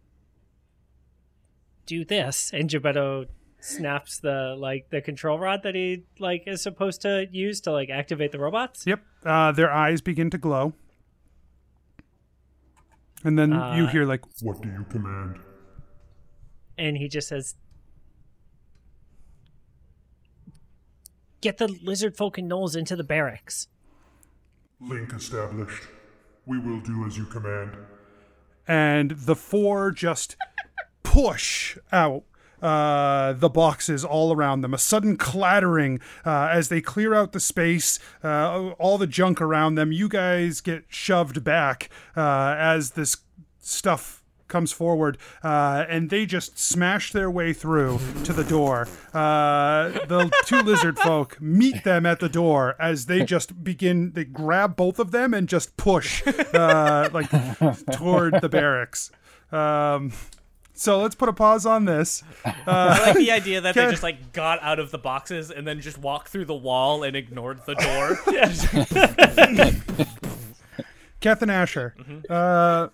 do 1.86 2.04
this. 2.04 2.50
And 2.52 2.68
Gebetto 2.68 3.28
snaps 3.66 4.18
the 4.20 4.54
like 4.58 4.88
the 4.90 5.00
control 5.00 5.38
rod 5.38 5.62
that 5.64 5.74
he 5.74 6.04
like 6.18 6.44
is 6.46 6.62
supposed 6.62 7.00
to 7.02 7.26
use 7.30 7.60
to 7.62 7.72
like 7.72 7.90
activate 7.90 8.32
the 8.32 8.38
robots. 8.38 8.86
Yep. 8.86 9.00
Uh, 9.24 9.52
their 9.52 9.72
eyes 9.72 10.00
begin 10.00 10.30
to 10.30 10.38
glow. 10.38 10.72
And 13.24 13.38
then 13.38 13.50
you 13.50 13.56
Uh, 13.58 13.86
hear 13.88 14.04
like 14.04 14.22
What 14.40 14.62
do 14.62 14.68
you 14.68 14.84
command? 14.90 15.40
And 16.78 16.96
he 16.96 17.08
just 17.08 17.28
says, 17.28 17.54
"Get 21.40 21.58
the 21.58 21.68
lizard 21.68 22.16
folk 22.16 22.38
and 22.38 22.48
gnolls 22.50 22.76
into 22.76 22.96
the 22.96 23.04
barracks." 23.04 23.68
Link 24.80 25.12
established. 25.12 25.84
We 26.44 26.58
will 26.58 26.80
do 26.80 27.04
as 27.06 27.16
you 27.18 27.24
command. 27.24 27.76
and 28.68 29.12
the 29.12 29.36
four 29.36 29.92
just 29.92 30.34
push 31.04 31.78
out 31.92 32.24
uh, 32.62 33.32
the 33.34 33.48
boxes 33.48 34.04
all 34.04 34.34
around 34.34 34.60
them. 34.62 34.74
A 34.74 34.78
sudden 34.78 35.16
clattering 35.16 36.00
uh, 36.24 36.48
as 36.50 36.68
they 36.68 36.80
clear 36.80 37.14
out 37.14 37.32
the 37.32 37.40
space, 37.40 37.98
uh, 38.24 38.70
all 38.78 38.98
the 38.98 39.06
junk 39.06 39.40
around 39.40 39.74
them. 39.74 39.92
You 39.92 40.08
guys 40.08 40.60
get 40.60 40.84
shoved 40.88 41.44
back 41.44 41.90
uh, 42.16 42.54
as 42.58 42.90
this 42.90 43.18
stuff 43.60 44.22
comes 44.48 44.70
forward, 44.70 45.18
uh, 45.42 45.84
and 45.88 46.08
they 46.08 46.24
just 46.24 46.56
smash 46.56 47.10
their 47.10 47.28
way 47.28 47.52
through 47.52 47.98
to 48.22 48.32
the 48.32 48.44
door. 48.44 48.86
The 49.12 50.30
two 50.44 50.62
lizard 50.62 50.98
folk 51.00 51.40
meet 51.40 51.82
them 51.82 52.06
at 52.06 52.20
the 52.20 52.28
door 52.28 52.76
as 52.78 53.06
they 53.06 53.24
just 53.24 53.64
begin. 53.64 54.12
They 54.12 54.24
grab 54.24 54.76
both 54.76 55.00
of 55.00 55.10
them 55.10 55.34
and 55.34 55.48
just 55.48 55.76
push, 55.76 56.24
like 56.24 57.28
toward 57.90 58.40
the 58.40 58.48
barracks. 58.48 59.10
Um, 59.50 60.12
so 60.76 61.00
let's 61.00 61.14
put 61.14 61.28
a 61.28 61.32
pause 61.32 61.66
on 61.66 61.86
this. 61.86 62.22
I 62.44 63.06
like 63.06 63.16
the 63.16 63.32
idea 63.32 63.60
that 63.62 63.74
they 63.74 63.90
just 63.90 64.02
like 64.02 64.32
got 64.32 64.62
out 64.62 64.78
of 64.78 64.90
the 64.90 64.98
boxes 64.98 65.50
and 65.50 65.66
then 65.66 65.80
just 65.80 65.98
walked 65.98 66.28
through 66.28 66.44
the 66.44 66.54
wall 66.54 67.02
and 67.02 67.16
ignored 67.16 67.60
the 67.66 67.74
door. 67.74 68.18
Keth 71.20 71.42
and 71.42 71.50
Asher. 71.50 71.94
Uh, 72.28 72.88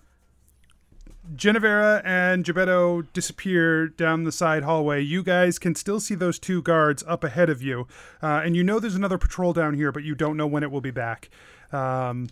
Genevera 1.35 2.01
and 2.03 2.43
Gebetto 2.43 3.07
disappear 3.13 3.87
down 3.87 4.23
the 4.23 4.31
side 4.31 4.63
hallway. 4.63 5.01
You 5.01 5.23
guys 5.23 5.59
can 5.59 5.75
still 5.75 5.99
see 5.99 6.15
those 6.15 6.39
two 6.39 6.61
guards 6.61 7.03
up 7.07 7.23
ahead 7.23 7.49
of 7.49 7.61
you. 7.61 7.87
Uh, 8.21 8.41
and 8.43 8.55
you 8.55 8.63
know 8.63 8.79
there's 8.79 8.95
another 8.95 9.17
patrol 9.17 9.53
down 9.53 9.73
here, 9.73 9.91
but 9.91 10.03
you 10.03 10.15
don't 10.15 10.37
know 10.37 10.47
when 10.47 10.63
it 10.63 10.71
will 10.71 10.81
be 10.81 10.91
back. 10.91 11.29
Um, 11.71 12.27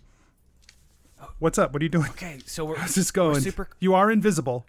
what's 1.39 1.57
up? 1.57 1.73
What 1.73 1.81
are 1.81 1.85
you 1.85 1.89
doing? 1.89 2.09
Okay, 2.11 2.39
so 2.45 2.65
we're 2.65 2.75
How's 2.77 2.95
this 2.95 3.11
we're 3.11 3.23
going? 3.23 3.41
super. 3.41 3.69
You 3.79 3.95
are 3.95 4.11
invisible. 4.11 4.65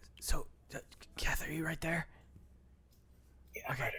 So, 1.22 1.28
Kath, 1.28 1.48
are 1.48 1.52
you 1.52 1.64
right 1.64 1.80
there? 1.80 2.06
Yeah. 3.54 3.72
Okay. 3.72 3.90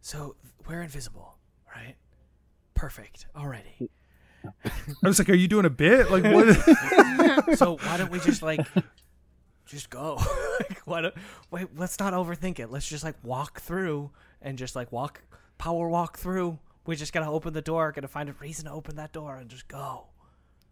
So 0.00 0.34
we're 0.68 0.82
invisible, 0.82 1.36
right? 1.74 1.94
Perfect. 2.74 3.26
Already. 3.36 3.90
I 4.64 5.06
was 5.08 5.18
like, 5.20 5.30
are 5.30 5.34
you 5.34 5.46
doing 5.46 5.64
a 5.64 5.70
bit? 5.70 6.10
Like, 6.10 6.24
what? 6.24 7.56
so 7.58 7.76
why 7.76 7.96
don't 7.96 8.10
we 8.10 8.18
just 8.18 8.42
like 8.42 8.66
just 9.66 9.90
go? 9.90 10.14
like, 10.60 10.80
why 10.84 11.02
don't 11.02 11.14
wait? 11.50 11.68
Let's 11.76 11.98
not 12.00 12.12
overthink 12.14 12.58
it. 12.58 12.70
Let's 12.70 12.88
just 12.88 13.04
like 13.04 13.14
walk 13.22 13.60
through 13.60 14.10
and 14.40 14.58
just 14.58 14.74
like 14.74 14.90
walk, 14.90 15.22
power 15.58 15.88
walk 15.88 16.18
through. 16.18 16.58
We 16.84 16.96
just 16.96 17.12
gotta 17.12 17.30
open 17.30 17.52
the 17.52 17.62
door. 17.62 17.92
Gotta 17.92 18.08
find 18.08 18.28
a 18.28 18.32
reason 18.40 18.64
to 18.64 18.72
open 18.72 18.96
that 18.96 19.12
door 19.12 19.36
and 19.36 19.48
just 19.48 19.68
go. 19.68 20.06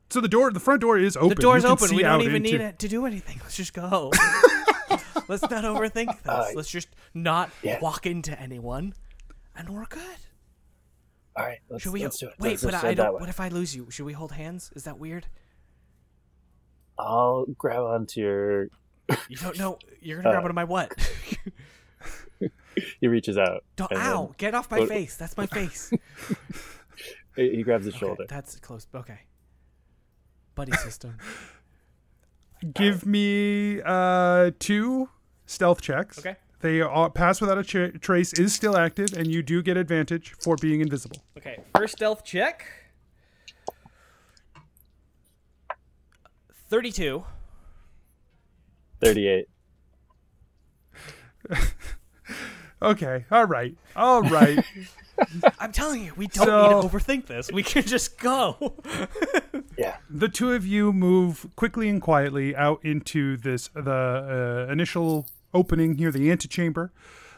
so 0.08 0.20
the 0.20 0.26
door, 0.28 0.50
the 0.50 0.58
front 0.58 0.80
door 0.80 0.98
is 0.98 1.16
open. 1.16 1.28
The 1.28 1.34
door's 1.36 1.62
You 1.62 1.68
can 1.68 1.72
open. 1.72 1.96
We 1.96 2.02
don't 2.02 2.22
even 2.22 2.36
into- 2.44 2.50
need 2.58 2.60
it 2.60 2.78
to 2.80 2.88
do 2.88 3.06
anything. 3.06 3.38
Let's 3.44 3.56
just 3.56 3.74
go. 3.74 4.10
Let's 5.28 5.42
not 5.42 5.64
overthink 5.64 6.22
this. 6.22 6.54
Let's 6.54 6.70
just 6.70 6.88
not 7.14 7.50
yeah. 7.62 7.78
walk 7.80 8.06
into 8.06 8.38
anyone, 8.40 8.94
and 9.56 9.68
we're 9.70 9.86
good. 9.86 10.00
All 11.36 11.44
right, 11.46 11.58
let's, 11.68 11.82
Should 11.84 11.92
we? 11.92 12.02
let's 12.02 12.18
do 12.18 12.26
it. 12.26 12.34
Wait, 12.38 12.50
Let's 12.50 12.64
but 12.64 12.74
I 12.74 12.94
don't. 12.94 13.14
What 13.20 13.28
if 13.28 13.38
I 13.40 13.48
lose 13.48 13.74
you? 13.74 13.88
Should 13.90 14.04
we 14.04 14.12
hold 14.12 14.32
hands? 14.32 14.70
Is 14.74 14.84
that 14.84 14.98
weird? 14.98 15.26
I'll 16.98 17.46
grab 17.56 17.82
onto 17.82 18.20
your. 18.20 18.68
You 19.28 19.36
don't 19.40 19.58
know. 19.58 19.78
You're 20.00 20.22
gonna 20.22 20.30
grab 20.32 20.42
Uh, 20.42 20.46
onto 20.46 20.54
my 20.54 20.64
what? 20.64 20.92
He 23.00 23.08
reaches 23.08 23.36
out. 23.36 23.64
Don't, 23.76 23.90
and 23.90 24.00
then 24.00 24.06
ow! 24.08 24.34
Get 24.38 24.54
off 24.54 24.70
my 24.70 24.80
What- 24.80 24.88
face. 24.88 25.16
That's 25.16 25.36
my 25.36 25.46
face. 25.46 25.92
He 27.36 27.54
he 27.56 27.62
grabs 27.62 27.84
his 27.84 27.94
Okay, 27.94 28.00
shoulder. 28.06 28.24
that's 28.28 28.58
close. 28.58 28.88
Okay. 28.92 29.20
Buddy 30.56 30.72
system. 30.72 31.16
Give 32.74 33.06
me 33.06 33.80
uh, 33.84 34.50
two 34.58 35.08
stealth 35.46 35.80
checks. 35.80 36.18
Okay. 36.18 36.36
They 36.60 36.80
are, 36.82 37.08
pass 37.08 37.40
without 37.40 37.56
a 37.56 37.64
tra- 37.64 37.98
trace 37.98 38.34
is 38.34 38.52
still 38.52 38.76
active, 38.76 39.14
and 39.16 39.28
you 39.28 39.42
do 39.42 39.62
get 39.62 39.78
advantage 39.78 40.34
for 40.40 40.56
being 40.56 40.80
invisible. 40.82 41.16
Okay. 41.38 41.58
First 41.74 41.96
stealth 41.96 42.22
check. 42.22 42.66
Thirty-two. 46.68 47.24
Thirty-eight. 49.00 49.48
Okay. 52.82 53.26
All 53.30 53.44
right. 53.44 53.76
All 53.94 54.22
right. 54.22 54.64
I'm 55.58 55.72
telling 55.72 56.04
you, 56.04 56.12
we 56.16 56.26
don't 56.26 56.46
So- 56.46 56.62
need 56.82 56.88
to 56.90 56.96
overthink 56.96 57.26
this. 57.26 57.50
We 57.52 57.62
can 57.62 57.82
just 57.82 58.18
go. 58.18 58.74
Yeah. 59.78 59.96
the 60.10 60.28
two 60.28 60.52
of 60.52 60.66
you 60.66 60.92
move 60.92 61.46
quickly 61.56 61.88
and 61.88 62.02
quietly 62.02 62.54
out 62.54 62.80
into 62.84 63.36
this 63.38 63.68
the 63.74 64.66
uh, 64.68 64.72
initial 64.72 65.26
opening 65.54 65.94
here, 65.96 66.10
the 66.10 66.30
antechamber. 66.30 66.92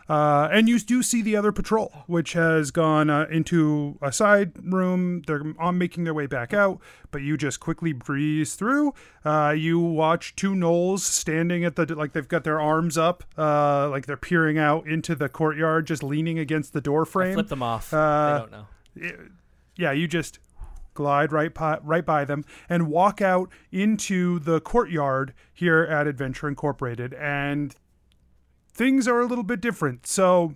Uh, 0.09 0.49
and 0.51 0.69
you 0.69 0.79
do 0.79 1.03
see 1.03 1.23
the 1.23 1.37
other 1.37 1.53
patrol, 1.53 2.05
which 2.07 2.33
has 2.33 2.71
gone 2.71 3.09
uh, 3.09 3.27
into 3.31 3.99
a 4.03 4.13
side 4.13 4.53
room. 4.63 5.23
They're 5.27 5.55
on 5.59 5.79
making 5.79 6.05
their 6.05 6.15
way 6.15 6.27
back 6.27 6.53
out, 6.53 6.81
but 7.11 7.23
you 7.23 7.37
just 7.37 7.61
quickly 7.61 7.93
breeze 7.93 8.55
through. 8.55 8.95
Uh, 9.25 9.55
you 9.57 9.79
watch 9.79 10.35
two 10.37 10.53
gnolls 10.55 11.01
standing 11.01 11.65
at 11.65 11.77
the 11.77 11.95
like 11.95 12.13
they've 12.13 12.29
got 12.29 12.45
their 12.45 12.61
arms 12.61 12.99
up, 12.99 13.25
uh, 13.39 13.89
like 13.89 14.07
they're 14.07 14.17
peering 14.17 14.59
out 14.59 14.87
into 14.87 15.15
the 15.15 15.29
courtyard, 15.29 15.87
just 15.87 16.03
leaning 16.03 16.39
against 16.39 16.73
the 16.73 16.81
door 16.81 17.05
frame. 17.05 17.35
Flip 17.35 17.49
them 17.49 17.63
off. 17.63 17.93
Uh, 17.95 18.33
they 18.33 18.39
don't 18.41 18.53
know. 18.53 19.27
yeah, 19.77 19.93
you 19.93 20.07
just 20.09 20.39
glide 20.95 21.33
right 21.33 21.55
by, 21.55 21.79
right 21.83 22.05
by 22.05 22.25
them 22.25 22.45
and 22.69 22.87
walk 22.89 23.23
out 23.23 23.49
into 23.71 24.39
the 24.41 24.61
courtyard 24.61 25.33
here 25.55 25.85
at 25.85 26.07
Adventure 26.07 26.49
Incorporated, 26.49 27.15
and 27.15 27.75
things 28.73 29.07
are 29.07 29.21
a 29.21 29.27
little 29.27 29.45
bit 29.45 29.61
different. 29.61 30.07
So, 30.07 30.55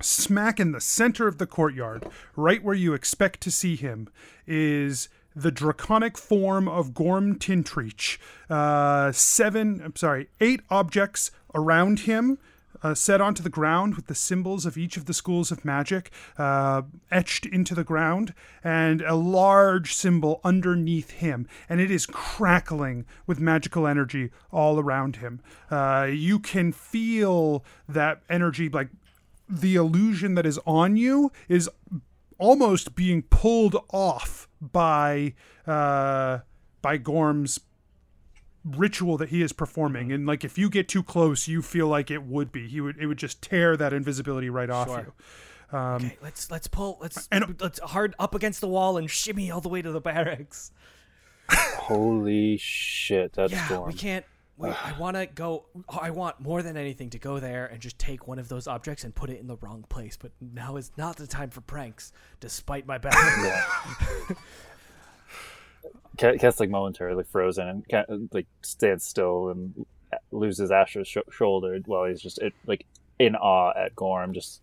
smack 0.00 0.58
in 0.58 0.72
the 0.72 0.80
center 0.80 1.28
of 1.28 1.38
the 1.38 1.46
courtyard, 1.46 2.06
right 2.36 2.62
where 2.62 2.74
you 2.74 2.92
expect 2.92 3.40
to 3.42 3.50
see 3.50 3.76
him, 3.76 4.08
is 4.46 5.08
the 5.34 5.50
draconic 5.50 6.18
form 6.18 6.68
of 6.68 6.94
Gorm 6.94 7.38
Tintreach. 7.38 8.18
Uh, 8.50 9.12
seven, 9.12 9.80
I'm 9.82 9.96
sorry, 9.96 10.28
eight 10.40 10.60
objects 10.70 11.30
around 11.54 12.00
him. 12.00 12.38
Uh, 12.82 12.94
set 12.94 13.20
onto 13.20 13.42
the 13.42 13.48
ground 13.50 13.94
with 13.94 14.06
the 14.06 14.14
symbols 14.14 14.66
of 14.66 14.76
each 14.76 14.96
of 14.96 15.04
the 15.04 15.14
schools 15.14 15.52
of 15.52 15.64
magic 15.64 16.10
uh, 16.38 16.82
etched 17.10 17.46
into 17.46 17.74
the 17.74 17.84
ground, 17.84 18.34
and 18.64 19.00
a 19.02 19.14
large 19.14 19.94
symbol 19.94 20.40
underneath 20.42 21.10
him, 21.10 21.46
and 21.68 21.80
it 21.80 21.90
is 21.90 22.06
crackling 22.06 23.04
with 23.26 23.38
magical 23.38 23.86
energy 23.86 24.30
all 24.50 24.78
around 24.80 25.16
him. 25.16 25.40
Uh, 25.70 26.08
you 26.10 26.38
can 26.38 26.72
feel 26.72 27.64
that 27.88 28.22
energy, 28.28 28.68
like 28.68 28.88
the 29.48 29.74
illusion 29.76 30.34
that 30.34 30.46
is 30.46 30.58
on 30.66 30.96
you, 30.96 31.30
is 31.48 31.68
almost 32.38 32.94
being 32.94 33.22
pulled 33.22 33.76
off 33.92 34.48
by 34.60 35.34
uh, 35.66 36.38
by 36.80 36.96
Gorm's 36.96 37.60
ritual 38.64 39.16
that 39.18 39.30
he 39.30 39.42
is 39.42 39.52
performing 39.52 40.12
and 40.12 40.24
like 40.26 40.44
if 40.44 40.56
you 40.56 40.70
get 40.70 40.86
too 40.88 41.02
close 41.02 41.48
you 41.48 41.60
feel 41.62 41.88
like 41.88 42.10
it 42.10 42.22
would 42.22 42.52
be 42.52 42.68
he 42.68 42.80
would 42.80 42.96
it 42.98 43.06
would 43.06 43.18
just 43.18 43.42
tear 43.42 43.76
that 43.76 43.92
invisibility 43.92 44.48
right 44.48 44.70
off 44.70 44.86
Sure. 44.88 45.12
you 45.72 45.76
um, 45.78 45.96
Okay, 46.04 46.18
let's 46.22 46.50
let's 46.50 46.66
pull. 46.66 46.98
Let's 47.00 47.28
And- 47.32 47.56
let's 47.60 47.80
hard 47.80 48.14
up 48.18 48.34
against 48.34 48.60
the 48.60 48.68
wall 48.68 48.98
and 48.98 49.10
shimmy 49.10 49.50
all 49.50 49.62
the 49.62 49.70
way 49.70 49.80
to 49.80 49.90
the 49.90 50.02
barracks. 50.02 50.70
Holy 51.50 52.56
shit, 52.58 53.32
that's 53.32 53.52
yeah, 53.52 53.68
Gorm. 53.68 53.88
we 53.88 53.94
can't. 53.94 54.24
We, 54.58 54.68
I 54.68 54.94
want 54.98 55.16
to 55.16 55.24
go. 55.26 55.64
I 55.88 56.10
want 56.10 56.40
more 56.40 56.62
than 56.62 56.76
anything 56.76 57.08
to 57.10 57.18
go 57.18 57.40
there 57.40 57.66
and 57.66 57.80
just 57.80 57.98
take 57.98 58.28
one 58.28 58.38
of 58.38 58.48
those 58.48 58.66
objects 58.68 59.02
and 59.02 59.14
put 59.14 59.30
it 59.30 59.40
in 59.40 59.46
the 59.46 59.56
wrong 59.56 59.84
place. 59.88 60.16
But 60.16 60.32
now 60.40 60.76
is 60.76 60.92
not 60.98 61.16
the 61.16 61.26
time 61.26 61.48
for 61.50 61.62
pranks, 61.62 62.12
despite 62.38 62.86
my 62.86 62.98
best. 62.98 63.16
Cat, 66.18 66.38
Cat's 66.38 66.60
like 66.60 66.70
momentarily 66.70 67.24
frozen 67.24 67.68
and 67.68 67.88
Cat, 67.88 68.06
like 68.32 68.46
stands 68.62 69.04
still 69.04 69.48
and 69.50 69.86
loses 70.30 70.70
Asher's 70.70 71.08
sh- 71.08 71.16
shoulder 71.30 71.78
while 71.86 72.04
he's 72.04 72.20
just 72.20 72.38
it, 72.38 72.52
like 72.66 72.84
in 73.18 73.34
awe 73.36 73.72
at 73.76 73.94
Gorm. 73.96 74.34
Just 74.34 74.60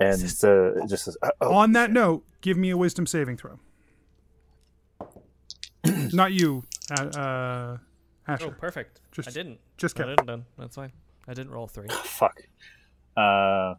and 0.00 0.18
just- 0.20 0.44
uh, 0.44 0.70
just 0.86 1.04
says, 1.04 1.16
"Uh, 1.22 1.30
oh, 1.40 1.52
on 1.54 1.72
that 1.72 1.90
note 1.90 2.24
give 2.40 2.56
me 2.56 2.70
a 2.70 2.76
wisdom 2.76 3.06
saving 3.06 3.36
throw 3.36 3.58
not 6.12 6.32
you 6.32 6.64
uh, 6.98 7.02
uh, 7.04 7.76
Asher. 8.28 8.46
Oh, 8.46 8.50
perfect. 8.50 9.00
Just- 9.12 9.28
I 9.28 9.32
didn't. 9.32 9.58
just 9.76 9.98
I 9.98 10.02
Keth. 10.04 10.08
didn't. 10.16 10.26
Done. 10.26 10.44
That's 10.58 10.76
fine. 10.76 10.92
I 11.28 11.34
didn't 11.34 11.50
roll 11.52 11.66
three. 11.66 11.88
Fuck. 12.04 12.42
Uh, 13.16 13.74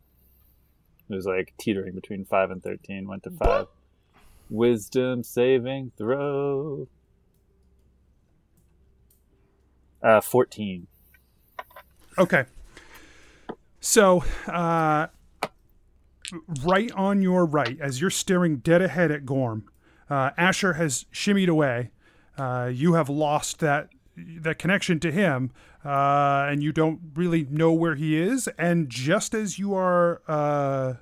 it 1.10 1.14
was 1.16 1.26
like 1.26 1.54
teetering 1.60 1.96
between 1.96 2.26
five 2.26 2.52
and 2.52 2.62
thirteen. 2.62 3.08
Went 3.08 3.24
to 3.24 3.32
five. 3.32 3.68
Wisdom 4.50 5.24
saving 5.24 5.92
throw. 5.98 6.88
Uh, 10.02 10.22
fourteen. 10.22 10.88
Okay. 12.18 12.46
So, 13.80 14.24
uh, 14.48 15.08
right 16.64 16.92
on 16.92 17.22
your 17.22 17.46
right, 17.46 17.78
as 17.80 18.02
you're 18.02 18.10
staring 18.10 18.58
dead 18.58 18.82
ahead 18.82 19.12
at 19.12 19.26
Gorm, 19.26 19.70
uh, 20.10 20.32
Asher 20.38 20.74
has 20.74 21.06
shimmied 21.14 21.48
away. 21.48 21.92
Uh, 22.38 22.70
you 22.74 22.94
have 22.94 23.10
lost 23.10 23.60
that 23.60 23.90
that 24.16 24.58
connection 24.58 25.00
to 25.00 25.12
him, 25.12 25.52
uh, 25.86 26.48
and 26.50 26.64
you 26.64 26.72
don't 26.72 27.00
really 27.16 27.46
know 27.50 27.72
where 27.72 27.96
he 27.96 28.18
is. 28.18 28.48
And 28.58 28.90
just 28.90 29.34
as 29.34 29.60
you 29.60 29.76
are 29.76 30.22
uh, 30.28 30.96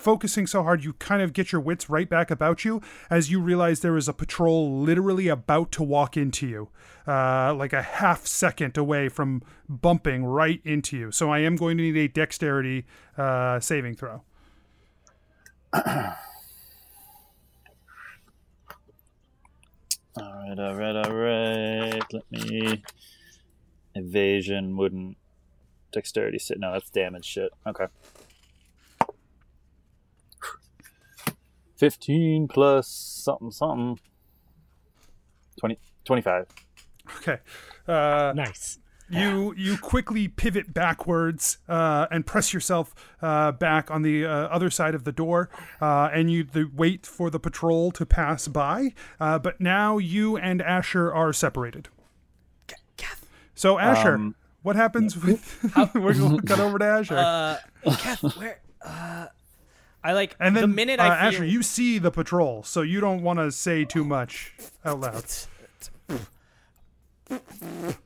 focusing 0.00 0.46
so 0.46 0.62
hard, 0.62 0.82
you 0.82 0.94
kind 0.94 1.22
of 1.22 1.32
get 1.32 1.52
your 1.52 1.60
wits 1.60 1.90
right 1.90 2.08
back 2.08 2.30
about 2.30 2.64
you 2.64 2.80
as 3.10 3.30
you 3.30 3.40
realize 3.40 3.80
there 3.80 3.96
is 3.96 4.08
a 4.08 4.12
patrol 4.12 4.80
literally 4.80 5.28
about 5.28 5.70
to 5.72 5.82
walk 5.82 6.16
into 6.16 6.48
you, 6.48 6.68
uh, 7.06 7.54
like 7.54 7.72
a 7.72 7.82
half 7.82 8.26
second 8.26 8.76
away 8.76 9.08
from 9.08 9.42
bumping 9.68 10.24
right 10.24 10.60
into 10.64 10.96
you. 10.96 11.12
So 11.12 11.30
I 11.30 11.40
am 11.40 11.56
going 11.56 11.76
to 11.76 11.82
need 11.82 11.96
a 11.96 12.08
dexterity 12.08 12.86
uh, 13.16 13.60
saving 13.60 13.94
throw. 13.94 14.22
All 20.16 20.32
right, 20.48 20.58
all 20.58 20.74
right, 20.74 20.96
all 20.96 21.14
right. 21.14 22.02
Let 22.12 22.30
me. 22.30 22.82
Evasion 23.94 24.76
wouldn't. 24.76 25.16
Dexterity 25.92 26.38
sit. 26.38 26.58
No, 26.58 26.72
that's 26.72 26.90
damage 26.90 27.24
shit. 27.24 27.52
Okay. 27.66 27.86
15 31.80 32.46
plus 32.46 32.86
something, 32.86 33.50
something. 33.50 33.98
20, 35.58 35.78
25. 36.04 36.46
Okay. 37.16 37.38
Uh, 37.88 38.32
Nice. 38.36 38.78
you 39.08 39.52
you 39.56 39.76
quickly 39.78 40.28
pivot 40.28 40.72
backwards 40.72 41.56
uh, 41.68 42.06
and 42.10 42.24
press 42.26 42.52
yourself 42.54 42.94
uh, 43.22 43.50
back 43.52 43.90
on 43.90 44.02
the 44.02 44.24
uh, 44.24 44.30
other 44.30 44.68
side 44.70 44.94
of 44.94 45.04
the 45.04 45.10
door, 45.10 45.48
uh, 45.80 46.08
and 46.12 46.30
you 46.30 46.44
the, 46.44 46.70
wait 46.76 47.06
for 47.06 47.30
the 47.30 47.40
patrol 47.40 47.90
to 47.92 48.04
pass 48.06 48.46
by. 48.46 48.92
Uh, 49.18 49.38
but 49.38 49.58
now 49.60 49.98
you 49.98 50.36
and 50.36 50.60
Asher 50.62 51.12
are 51.12 51.32
separated. 51.32 51.88
So 53.54 53.78
Asher, 53.78 54.14
Um, 54.14 54.34
what 54.62 54.76
happens 54.76 55.16
with? 55.22 55.58
we're 55.94 56.14
going 56.14 56.38
to 56.38 56.42
cut 56.46 56.60
over 56.60 56.78
to 56.78 56.84
Asher, 56.84 57.16
Uh, 57.18 57.56
Kath, 57.96 58.22
where? 58.38 58.60
Uh, 60.02 60.08
I 60.08 60.12
like 60.12 60.36
and 60.40 60.56
then 60.56 60.62
the 60.62 60.68
minute 60.68 61.00
uh, 61.00 61.04
I 61.04 61.30
feel, 61.30 61.40
Asher, 61.40 61.44
you 61.44 61.62
see 61.62 61.98
the 61.98 62.10
patrol, 62.10 62.62
so 62.62 62.82
you 62.82 63.00
don't 63.00 63.22
want 63.22 63.38
to 63.38 63.52
say 63.52 63.84
too 63.84 64.04
much 64.04 64.54
out 64.84 65.00
loud. 65.00 65.24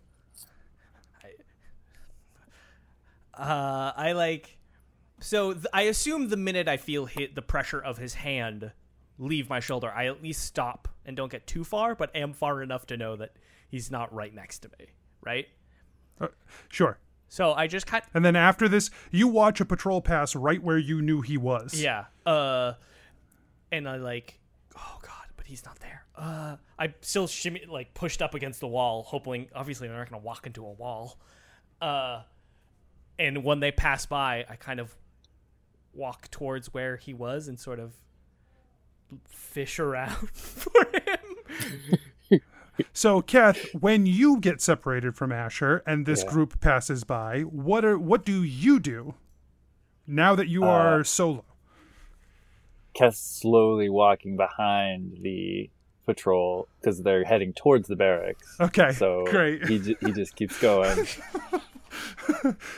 Uh, 3.36 3.92
I 3.97 4.12
like. 4.12 4.59
So 5.18 5.55
th- 5.55 5.66
I 5.72 5.82
assume 5.82 6.28
the 6.28 6.36
minute 6.36 6.68
I 6.68 6.76
feel 6.76 7.07
hit 7.07 7.34
the 7.34 7.42
pressure 7.42 7.80
of 7.80 7.99
his 7.99 8.14
hand 8.14 8.70
leave 9.18 9.49
my 9.49 9.61
shoulder, 9.61 9.92
I 9.95 10.07
at 10.07 10.22
least 10.22 10.45
stop 10.45 10.88
and 11.05 11.16
don't 11.16 11.30
get 11.30 11.47
too 11.47 11.64
far, 11.64 11.95
but 11.95 12.14
am 12.14 12.32
far 12.32 12.62
enough 12.62 12.86
to 12.86 12.97
know 12.97 13.16
that 13.16 13.32
he's 13.68 13.90
not 13.90 14.12
right 14.12 14.34
next 14.34 14.61
to 14.61 14.70
me. 14.78 14.86
Right. 15.20 15.49
Sure. 16.68 16.99
So 17.35 17.53
I 17.53 17.66
just 17.66 17.89
cut. 17.89 18.05
And 18.14 18.24
then 18.24 18.37
after 18.37 18.68
this, 18.68 18.93
you 19.11 19.26
watch 19.26 19.61
a 19.61 19.64
patrol 19.64 20.01
pass 20.01 20.37
right 20.37 20.62
where 20.62 20.78
you 20.78 21.03
knew 21.03 21.20
he 21.20 21.37
was. 21.37 21.74
Yeah. 21.74 22.05
Uh, 22.24 22.74
and 23.72 23.89
I 23.89 23.97
like. 23.97 24.39
Oh 24.76 24.99
God, 25.03 25.26
but 25.37 25.45
he's 25.45 25.64
not 25.64 25.80
there. 25.80 26.05
Uh, 26.14 26.59
I 26.78 26.95
still 27.01 27.26
shimmy 27.26 27.64
like 27.68 27.93
pushed 27.93 28.22
up 28.22 28.35
against 28.35 28.61
the 28.61 28.68
wall, 28.68 29.03
hoping. 29.03 29.49
Obviously, 29.53 29.89
they're 29.89 29.97
not 29.97 30.09
gonna 30.09 30.22
walk 30.22 30.47
into 30.47 30.64
a 30.64 30.70
wall. 30.70 31.18
Uh, 31.82 32.22
and 33.18 33.43
when 33.43 33.59
they 33.59 33.72
pass 33.72 34.07
by, 34.07 34.45
I 34.49 34.55
kind 34.55 34.78
of 34.78 34.95
walk 35.93 36.30
towards 36.30 36.72
where 36.72 36.99
he 36.99 37.14
was 37.14 37.49
and 37.49 37.59
sort 37.59 37.80
of 37.80 37.95
fish 39.26 39.80
around 39.80 40.30
for 40.32 40.87
him. 40.93 41.99
So, 42.93 43.22
Kath, 43.22 43.59
when 43.79 44.07
you 44.07 44.41
get 44.41 44.61
separated 44.61 45.16
from 45.16 45.33
Asher 45.33 45.83
and 45.87 46.07
this 46.07 46.25
Yeah. 46.25 46.31
group 46.31 46.61
passes 46.61 47.05
by, 47.05 47.41
what 47.43 47.85
are 47.85 47.99
what 47.99 48.25
do 48.25 48.43
you 48.43 48.81
do 48.81 49.14
now 50.07 50.35
that 50.35 50.49
you 50.49 50.64
are 50.64 51.05
solo? 51.05 51.45
Keth's 52.95 53.18
slowly 53.20 53.89
walking 53.89 54.37
behind 54.37 55.18
the 55.22 55.70
patrol 56.07 56.68
because 56.81 57.03
they're 57.03 57.25
heading 57.25 57.53
towards 57.53 57.89
the 57.89 57.97
barracks. 57.97 58.57
Okay, 58.61 58.93
So 58.93 59.25
great. 59.27 59.66
he, 59.66 59.79
ju- 59.79 59.97
he 60.01 60.12
just 60.12 60.37
keeps 60.37 60.59
going. 60.61 61.07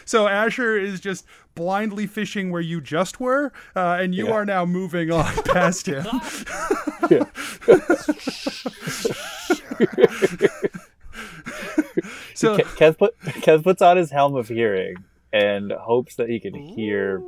So 0.04 0.28
Asher 0.28 0.76
is 0.78 1.00
just 1.00 1.24
blindly 1.54 2.06
fishing 2.06 2.50
where 2.50 2.60
you 2.60 2.82
just 2.82 3.18
were, 3.18 3.50
uh, 3.74 3.96
and 3.98 4.14
you 4.14 4.26
Yeah. 4.26 4.32
are 4.34 4.44
now 4.44 4.66
moving 4.66 5.10
on 5.10 5.32
past 5.44 5.86
him. 5.88 6.04
so 12.34 12.58
Ke- 12.58 12.76
Keth, 12.76 12.98
put, 12.98 13.14
Keth 13.42 13.62
puts 13.62 13.82
on 13.82 13.96
his 13.96 14.10
helm 14.10 14.34
of 14.36 14.48
hearing 14.48 14.96
and 15.32 15.72
hopes 15.72 16.16
that 16.16 16.28
he 16.28 16.40
can 16.40 16.54
hear 16.54 17.22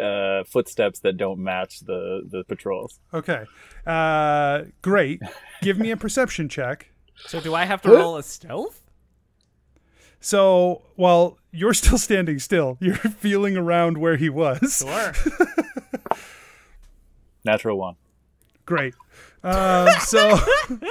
uh, 0.00 0.44
footsteps 0.44 1.00
that 1.00 1.16
don't 1.16 1.38
match 1.40 1.80
the, 1.80 2.22
the 2.28 2.44
patrols. 2.44 3.00
okay, 3.12 3.44
uh, 3.86 4.62
great. 4.82 5.20
Give 5.62 5.78
me 5.78 5.90
a 5.90 5.96
perception 5.96 6.48
check. 6.48 6.90
So 7.16 7.40
do 7.40 7.54
I 7.54 7.64
have 7.64 7.82
to 7.82 7.90
roll 7.90 8.16
a 8.16 8.22
stealth? 8.22 8.82
So, 10.20 10.82
well, 10.96 11.38
you're 11.50 11.74
still 11.74 11.98
standing 11.98 12.38
still. 12.38 12.76
You're 12.80 12.94
feeling 12.94 13.56
around 13.56 13.98
where 13.98 14.16
he 14.16 14.28
was. 14.28 14.84
Sure. 14.86 15.12
Natural 17.44 17.78
one. 17.78 17.96
Great. 18.66 18.94
Uh, 19.42 19.98
so 20.00 20.38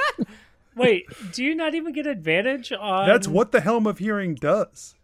Wait, 0.76 1.06
do 1.34 1.44
you 1.44 1.54
not 1.56 1.76
even 1.76 1.94
get 1.94 2.08
advantage 2.08 2.72
on? 2.72 3.08
that's 3.08 3.28
what 3.28 3.52
the 3.52 3.62
helm 3.62 3.86
of 3.88 3.98
hearing 4.00 4.34
does. 4.36 4.96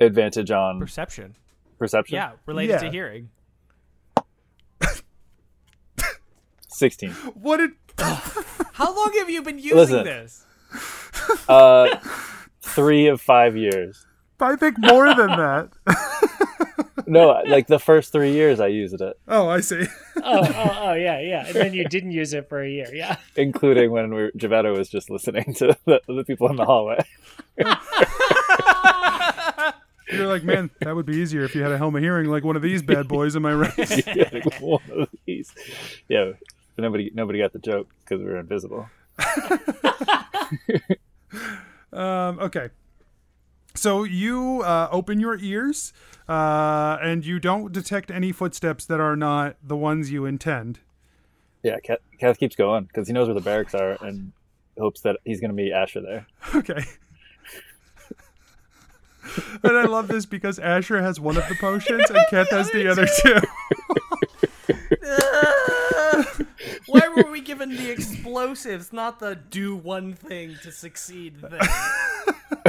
Advantage 0.00 0.50
on 0.50 0.78
Perception. 0.80 1.36
perception? 1.78 2.14
Yeah, 2.16 2.32
related 2.46 2.72
Yeah. 2.74 2.78
to 2.78 2.90
hearing. 2.90 3.30
16. 6.68 7.10
What 7.34 7.58
did? 7.58 7.70
How 7.98 8.94
long 8.94 9.12
have 9.18 9.28
you 9.30 9.42
been 9.42 9.58
using 9.58 9.76
Listen. 9.76 10.04
this? 10.04 10.44
Uh, 11.48 11.96
three 12.62 13.06
of 13.06 13.20
five 13.20 13.56
years. 13.56 14.06
I 14.40 14.56
think 14.56 14.76
more 14.78 15.14
than 15.14 15.28
that. 15.28 15.68
No, 17.06 17.42
like 17.46 17.66
the 17.66 17.78
first 17.78 18.12
three 18.12 18.32
years 18.32 18.60
I 18.60 18.68
used 18.68 19.00
it, 19.00 19.18
Oh, 19.28 19.48
I 19.48 19.60
see. 19.60 19.86
Oh, 20.16 20.46
oh, 20.54 20.78
oh, 20.80 20.92
yeah, 20.94 21.20
yeah. 21.20 21.46
And 21.46 21.54
then 21.54 21.74
you 21.74 21.84
didn't 21.84 22.12
use 22.12 22.32
it 22.32 22.48
for 22.48 22.62
a 22.62 22.68
year. 22.68 22.88
Yeah. 22.92 23.16
including 23.36 23.90
when 23.90 24.14
we 24.14 24.30
were, 24.40 24.72
was 24.72 24.88
just 24.88 25.10
listening 25.10 25.54
to 25.54 25.76
the, 25.84 26.00
the 26.06 26.24
people 26.24 26.48
in 26.48 26.56
the 26.56 26.64
hallway. 26.64 27.04
You're 30.12 30.26
like, 30.26 30.44
man, 30.44 30.70
that 30.80 30.94
would 30.94 31.06
be 31.06 31.16
easier 31.16 31.42
if 31.44 31.54
you 31.54 31.62
had 31.62 31.72
a 31.72 31.78
helmet 31.78 32.02
hearing 32.02 32.28
like 32.28 32.44
one 32.44 32.56
of 32.56 32.62
these 32.62 32.82
bad 32.82 33.08
boys. 33.08 33.34
Am 33.34 33.46
I 33.46 33.54
right? 33.54 34.06
Yeah, 34.06 34.28
like 34.32 34.60
one 34.60 34.82
of 34.90 35.08
these. 35.26 35.52
Yeah, 36.08 36.32
but 36.76 36.82
nobody 36.82 37.10
nobody 37.14 37.38
got 37.38 37.52
the 37.52 37.58
joke 37.58 37.88
because 38.00 38.20
we 38.20 38.26
were 38.26 38.38
invisible. 38.38 38.88
Um, 41.92 42.38
okay. 42.40 42.70
So 43.74 44.04
you 44.04 44.62
uh, 44.62 44.88
open 44.92 45.20
your 45.20 45.38
ears, 45.38 45.92
uh, 46.28 46.98
and 47.02 47.24
you 47.24 47.38
don't 47.38 47.72
detect 47.72 48.10
any 48.10 48.32
footsteps 48.32 48.84
that 48.86 49.00
are 49.00 49.16
not 49.16 49.56
the 49.62 49.76
ones 49.76 50.10
you 50.10 50.24
intend. 50.24 50.80
Yeah, 51.62 51.78
Kath, 51.80 51.98
Kath 52.18 52.38
keeps 52.38 52.56
going 52.56 52.84
because 52.84 53.06
he 53.06 53.14
knows 53.14 53.28
where 53.28 53.34
the 53.34 53.40
barracks 53.40 53.74
are 53.74 53.96
and 54.04 54.32
hopes 54.78 55.00
that 55.02 55.18
he's 55.24 55.40
going 55.40 55.50
to 55.50 55.54
meet 55.54 55.72
Asher 55.72 56.00
there. 56.00 56.26
Okay. 56.54 56.84
and 59.62 59.76
I 59.76 59.84
love 59.84 60.08
this 60.08 60.26
because 60.26 60.58
Asher 60.58 61.00
has 61.02 61.20
one 61.20 61.36
of 61.36 61.48
the 61.48 61.54
potions 61.54 62.10
and 62.10 62.18
Kath 62.30 62.50
has 62.50 62.70
the 62.70 62.88
other 62.88 63.06
two. 63.22 63.40
Why 66.86 67.08
were 67.08 67.30
we 67.30 67.40
given 67.40 67.70
the 67.70 67.90
explosives, 67.90 68.92
not 68.92 69.20
the 69.20 69.36
do 69.36 69.76
one 69.76 70.12
thing 70.12 70.56
to 70.62 70.72
succeed 70.72 71.40
thing? 71.40 71.60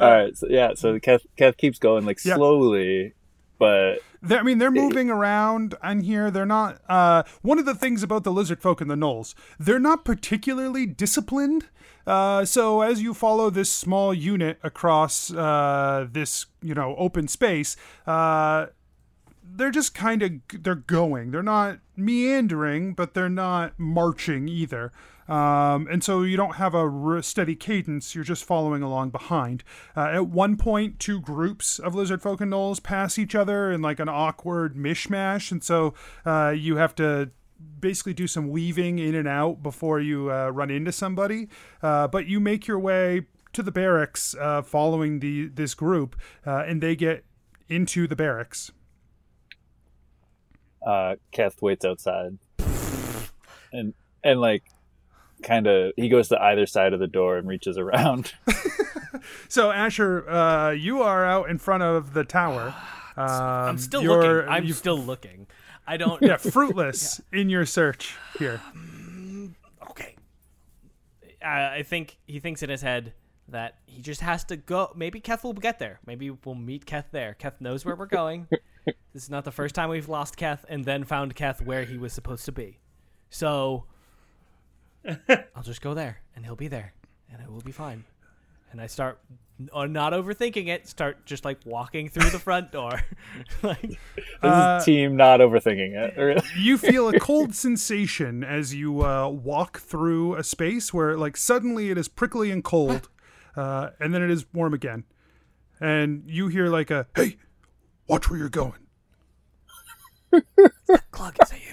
All 0.00 0.10
right, 0.12 0.36
so 0.36 0.46
yeah, 0.48 0.74
so 0.74 0.98
Kath, 1.00 1.22
Kath 1.36 1.56
keeps 1.56 1.78
going 1.78 2.06
like 2.06 2.24
Yeah. 2.24 2.36
slowly, 2.36 3.14
but 3.58 3.96
They're, 4.22 4.38
I 4.38 4.42
mean, 4.42 4.58
they're 4.58 4.70
moving 4.70 5.10
around 5.10 5.74
on 5.82 6.00
here. 6.00 6.30
They're 6.30 6.46
not. 6.46 6.80
Uh, 6.88 7.24
one 7.42 7.58
of 7.58 7.64
the 7.66 7.74
things 7.74 8.04
about 8.04 8.22
the 8.22 8.30
lizard 8.30 8.62
folk 8.62 8.80
and 8.80 8.88
the 8.90 8.94
gnolls, 8.94 9.34
they're 9.58 9.80
not 9.80 10.04
particularly 10.04 10.86
disciplined. 10.86 11.66
Uh, 12.06 12.44
so 12.44 12.80
as 12.80 13.02
you 13.02 13.12
follow 13.12 13.50
this 13.50 13.70
small 13.70 14.14
unit 14.14 14.58
across 14.62 15.32
uh, 15.32 16.06
this, 16.10 16.46
you 16.62 16.74
know, 16.74 16.94
open 16.96 17.26
space, 17.26 17.76
uh, 18.06 18.66
they're 19.42 19.70
just 19.72 19.94
kind 19.94 20.22
of 20.22 20.32
they're 20.52 20.74
going. 20.76 21.32
They're 21.32 21.42
not 21.42 21.78
meandering, 21.96 22.94
but 22.94 23.14
they're 23.14 23.28
not 23.28 23.78
marching 23.78 24.48
either. 24.48 24.92
Um, 25.28 25.86
and 25.90 26.02
so 26.02 26.22
you 26.22 26.36
don't 26.36 26.56
have 26.56 26.74
a 26.74 27.22
steady 27.22 27.54
cadence. 27.54 28.14
You're 28.14 28.24
just 28.24 28.44
following 28.44 28.82
along 28.82 29.10
behind. 29.10 29.62
Uh, 29.96 30.06
at 30.06 30.26
one 30.28 30.56
point, 30.56 30.98
two 30.98 31.20
groups 31.20 31.78
of 31.78 31.94
lizard 31.94 32.22
folk 32.22 32.40
and 32.40 32.52
gnolls 32.52 32.82
pass 32.82 33.18
each 33.18 33.34
other 33.34 33.70
in 33.70 33.82
like 33.82 34.00
an 34.00 34.08
awkward 34.08 34.74
mishmash, 34.74 35.52
and 35.52 35.62
so 35.62 35.94
uh, 36.24 36.54
you 36.56 36.76
have 36.76 36.94
to 36.94 37.30
basically 37.80 38.14
do 38.14 38.26
some 38.26 38.48
weaving 38.48 38.98
in 38.98 39.14
and 39.14 39.28
out 39.28 39.62
before 39.62 40.00
you 40.00 40.30
uh, 40.32 40.48
run 40.48 40.70
into 40.70 40.92
somebody. 40.92 41.48
Uh, 41.82 42.06
but 42.08 42.26
you 42.26 42.40
make 42.40 42.66
your 42.66 42.78
way 42.78 43.26
to 43.52 43.62
the 43.62 43.72
barracks, 43.72 44.34
uh, 44.40 44.62
following 44.62 45.20
the 45.20 45.48
this 45.48 45.74
group, 45.74 46.16
uh, 46.46 46.64
and 46.66 46.82
they 46.82 46.94
get 46.94 47.24
into 47.68 48.06
the 48.06 48.16
barracks. 48.16 48.70
uh, 50.86 51.16
Keth 51.32 51.60
waits 51.60 51.84
outside, 51.84 52.38
and 53.72 53.94
and 54.22 54.40
like 54.40 54.64
kind 55.42 55.66
of 55.66 55.92
he 55.96 56.08
goes 56.08 56.28
to 56.28 56.40
either 56.42 56.66
side 56.66 56.92
of 56.92 57.00
the 57.00 57.06
door 57.06 57.36
and 57.38 57.48
reaches 57.48 57.76
around. 57.78 58.32
So 59.48 59.70
Asher, 59.72 60.28
uh, 60.28 60.70
you 60.70 61.02
are 61.02 61.24
out 61.24 61.48
in 61.50 61.58
front 61.58 61.82
of 61.82 62.12
the 62.14 62.24
tower. 62.24 62.74
Um, 63.16 63.26
I'm 63.26 63.78
still 63.78 64.00
you're- 64.00 64.16
looking. 64.36 64.48
I'm 64.48 64.72
still 64.72 64.96
looking. 64.96 65.48
I 65.88 65.96
don't. 65.96 66.22
yeah, 66.22 66.36
fruitless 66.36 67.20
in 67.32 67.50
your 67.50 67.66
search 67.66 68.14
here. 68.38 68.60
okay. 69.90 70.14
I, 71.44 71.78
I 71.78 71.82
think 71.82 72.16
he 72.28 72.38
thinks 72.38 72.62
in 72.62 72.70
his 72.70 72.80
head 72.80 73.14
that 73.48 73.78
he 73.86 74.02
just 74.02 74.20
has 74.20 74.44
to 74.44 74.56
go. 74.56 74.92
Maybe 74.94 75.18
Keth 75.18 75.42
will 75.42 75.52
get 75.52 75.80
there. 75.80 75.98
Maybe 76.06 76.30
we'll 76.30 76.54
meet 76.54 76.86
Keth 76.86 77.06
there. 77.10 77.34
Keth 77.34 77.60
knows 77.60 77.84
where 77.84 77.96
we're 77.96 78.06
going. 78.06 78.46
this 78.86 79.24
is 79.24 79.30
not 79.30 79.44
the 79.44 79.50
first 79.50 79.74
time 79.74 79.88
we've 79.90 80.08
lost 80.08 80.36
Keth 80.36 80.64
and 80.68 80.84
then 80.84 81.02
found 81.02 81.34
Keth 81.34 81.60
where 81.60 81.82
he 81.84 81.98
was 81.98 82.12
supposed 82.12 82.44
to 82.44 82.52
be. 82.52 82.78
So 83.30 83.86
I'll 85.56 85.62
just 85.62 85.80
go 85.80 85.94
there 85.94 86.20
and 86.36 86.44
he'll 86.44 86.56
be 86.56 86.68
there 86.68 86.92
and 87.32 87.40
it 87.42 87.50
will 87.50 87.60
be 87.62 87.72
fine. 87.72 88.04
And 88.70 88.80
I 88.82 88.86
start 88.86 89.18
uh, 89.72 89.86
not 89.86 90.12
overthinking 90.12 90.68
it. 90.68 90.86
Start 90.86 91.24
just 91.24 91.44
like 91.44 91.58
walking 91.64 92.08
through 92.10 92.28
the 92.30 92.38
front 92.38 92.70
door. 92.70 93.00
like 93.62 93.80
This 93.80 93.98
Uh, 94.42 94.76
is 94.78 94.84
team 94.84 95.16
not 95.16 95.40
overthinking 95.40 95.94
it. 95.94 96.44
you 96.58 96.76
feel 96.76 97.08
a 97.08 97.18
cold 97.18 97.54
sensation 97.54 98.44
as 98.44 98.74
you 98.74 99.02
uh, 99.04 99.26
walk 99.28 99.78
through 99.80 100.34
a 100.36 100.44
space 100.44 100.92
where, 100.92 101.16
like, 101.16 101.36
suddenly 101.36 101.90
it 101.90 101.96
is 101.96 102.08
prickly 102.08 102.50
and 102.50 102.62
cold, 102.62 103.08
uh, 103.56 103.90
and 103.98 104.14
then 104.14 104.22
it 104.22 104.30
is 104.30 104.44
warm 104.52 104.74
again, 104.74 105.04
and 105.80 106.24
you 106.26 106.48
hear 106.48 106.68
like 106.68 106.90
a 106.90 107.06
"Hey, 107.16 107.38
watch 108.06 108.28
where 108.30 108.38
you're 108.38 108.48
going." 108.50 108.86
Glug, 111.10 111.36
is 111.42 111.48
that 111.48 111.60
you? 111.66 111.67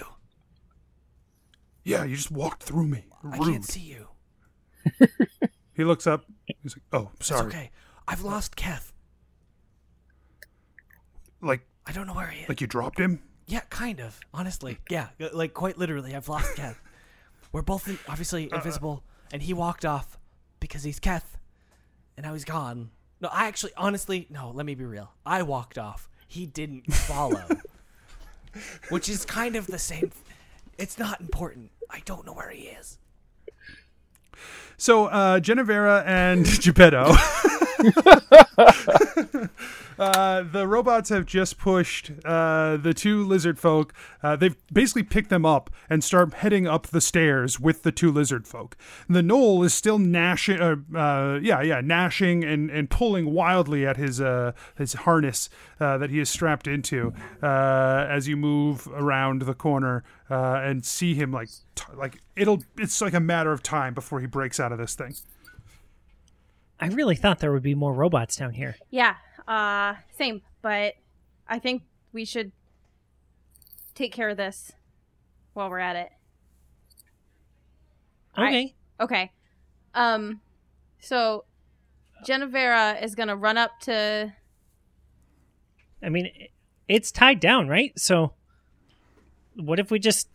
Yeah, 1.86 2.04
you 2.04 2.16
just 2.16 2.30
walked 2.32 2.62
through 2.64 2.88
me. 2.88 3.04
I 3.32 3.38
can't 3.38 3.64
see 3.64 3.80
you. 3.80 4.08
He 5.74 5.84
looks 5.84 6.06
up. 6.06 6.24
He's 6.62 6.74
like, 6.74 6.82
"Oh, 6.90 7.10
It's 7.18 7.26
sorry." 7.26 7.48
okay. 7.48 7.70
I've 8.08 8.22
lost 8.22 8.56
Keth. 8.56 8.94
Like, 11.42 11.66
I 11.86 11.92
don't 11.92 12.06
know 12.06 12.14
where 12.14 12.28
he 12.28 12.42
is. 12.44 12.48
like 12.48 12.62
you 12.62 12.66
dropped 12.66 12.98
him. 12.98 13.20
Yeah, 13.46 13.60
kind 13.68 14.00
of. 14.00 14.18
Honestly, 14.32 14.78
yeah, 14.90 15.08
uh, 15.20 15.28
like 15.34 15.52
quite 15.52 15.76
literally, 15.76 16.14
I've 16.16 16.28
lost 16.30 16.54
Keth. 16.56 16.80
We're 17.52 17.60
both 17.62 17.88
in, 17.88 17.98
obviously 18.08 18.48
invisible, 18.50 19.04
and 19.32 19.42
he 19.42 19.52
walked 19.52 19.84
off 19.84 20.18
because 20.60 20.82
he's 20.82 20.98
Keth, 20.98 21.36
and 22.16 22.24
now 22.24 22.32
he's 22.32 22.44
gone. 22.46 22.90
No, 23.20 23.28
I 23.30 23.46
actually, 23.46 23.72
honestly, 23.76 24.26
no. 24.30 24.50
Let 24.54 24.64
me 24.66 24.74
be 24.74 24.84
real. 24.86 25.12
I 25.26 25.42
walked 25.42 25.76
off. 25.78 26.08
He 26.26 26.46
didn't 26.46 26.90
follow, 26.92 27.44
which 28.88 29.08
is 29.10 29.24
kind 29.26 29.56
of 29.56 29.66
the 29.66 29.78
same. 29.78 30.10
It's 30.78 30.98
not 30.98 31.20
important. 31.20 31.70
I 31.90 32.00
don't 32.04 32.26
know 32.26 32.32
where 32.34 32.50
he 32.50 32.62
is. 32.64 32.98
So 34.76 35.06
uh, 35.06 35.40
Genevera 35.40 36.04
and 36.06 36.44
Gebetto. 36.64 37.16
uh, 39.98 40.42
the 40.42 40.66
robots 40.66 41.08
have 41.08 41.26
just 41.26 41.58
pushed 41.58 42.10
uh, 42.24 42.76
the 42.76 42.92
two 42.94 43.24
lizard 43.24 43.58
folk. 43.58 43.92
Uh, 44.22 44.36
they've 44.36 44.56
basically 44.72 45.02
picked 45.02 45.30
them 45.30 45.46
up 45.46 45.70
and 45.88 46.02
start 46.04 46.34
heading 46.34 46.66
up 46.66 46.88
the 46.88 47.00
stairs 47.00 47.58
with 47.58 47.82
the 47.82 47.92
two 47.92 48.10
lizard 48.12 48.46
folk. 48.46 48.76
The 49.08 49.22
gnoll 49.22 49.64
is 49.64 49.72
still 49.74 49.98
gnashing, 49.98 50.60
uh, 50.60 50.76
uh, 50.94 51.40
yeah, 51.42 51.62
yeah, 51.62 51.80
gnashing 51.80 52.44
and, 52.44 52.70
and 52.70 52.90
pulling 52.90 53.32
wildly 53.32 53.86
at 53.86 53.96
his 53.96 54.20
uh, 54.20 54.52
his 54.76 54.92
harness 54.94 55.48
that 55.78 56.10
he 56.10 56.18
is 56.18 56.30
strapped 56.30 56.66
into 56.66 57.12
as 57.42 58.26
you 58.28 58.36
move 58.36 58.88
around 58.94 59.42
the 59.42 59.54
corner 59.54 60.04
and 60.28 60.84
see 60.84 61.14
him 61.14 61.32
like 61.32 61.48
t- 61.74 61.84
like 61.94 62.20
it'll 62.34 62.62
it's 62.78 63.00
like 63.00 63.14
a 63.14 63.20
matter 63.20 63.52
of 63.52 63.62
time 63.62 63.94
before 63.94 64.20
he 64.20 64.26
breaks 64.26 64.58
out 64.58 64.72
of 64.72 64.78
this 64.78 64.94
thing. 64.94 65.14
I 66.80 66.88
really 66.88 67.16
thought 67.16 67.38
there 67.38 67.52
would 67.52 67.62
be 67.62 67.74
more 67.74 67.92
robots 67.94 68.36
down 68.36 68.52
here. 68.52 68.76
Yeah, 68.90 69.14
uh, 69.48 69.94
same. 70.16 70.42
But 70.62 70.94
I 71.48 71.58
think 71.58 71.82
we 72.12 72.24
should 72.24 72.52
take 73.94 74.12
care 74.12 74.28
of 74.28 74.36
this 74.36 74.72
while 75.54 75.70
we're 75.70 75.78
at 75.78 75.96
it. 75.96 76.10
I- 78.34 78.46
Okay. 78.48 78.74
Okay. 79.00 79.32
Um, 79.94 80.40
so 81.00 81.44
Genevera 82.26 83.02
is 83.02 83.14
gonna 83.14 83.36
run 83.36 83.56
up 83.56 83.80
to. 83.80 84.34
I 86.02 86.08
mean, 86.10 86.30
it's 86.88 87.10
tied 87.10 87.40
down, 87.40 87.68
right? 87.68 87.98
So, 87.98 88.34
what 89.54 89.78
if 89.78 89.90
we 89.90 89.98
just 89.98 90.28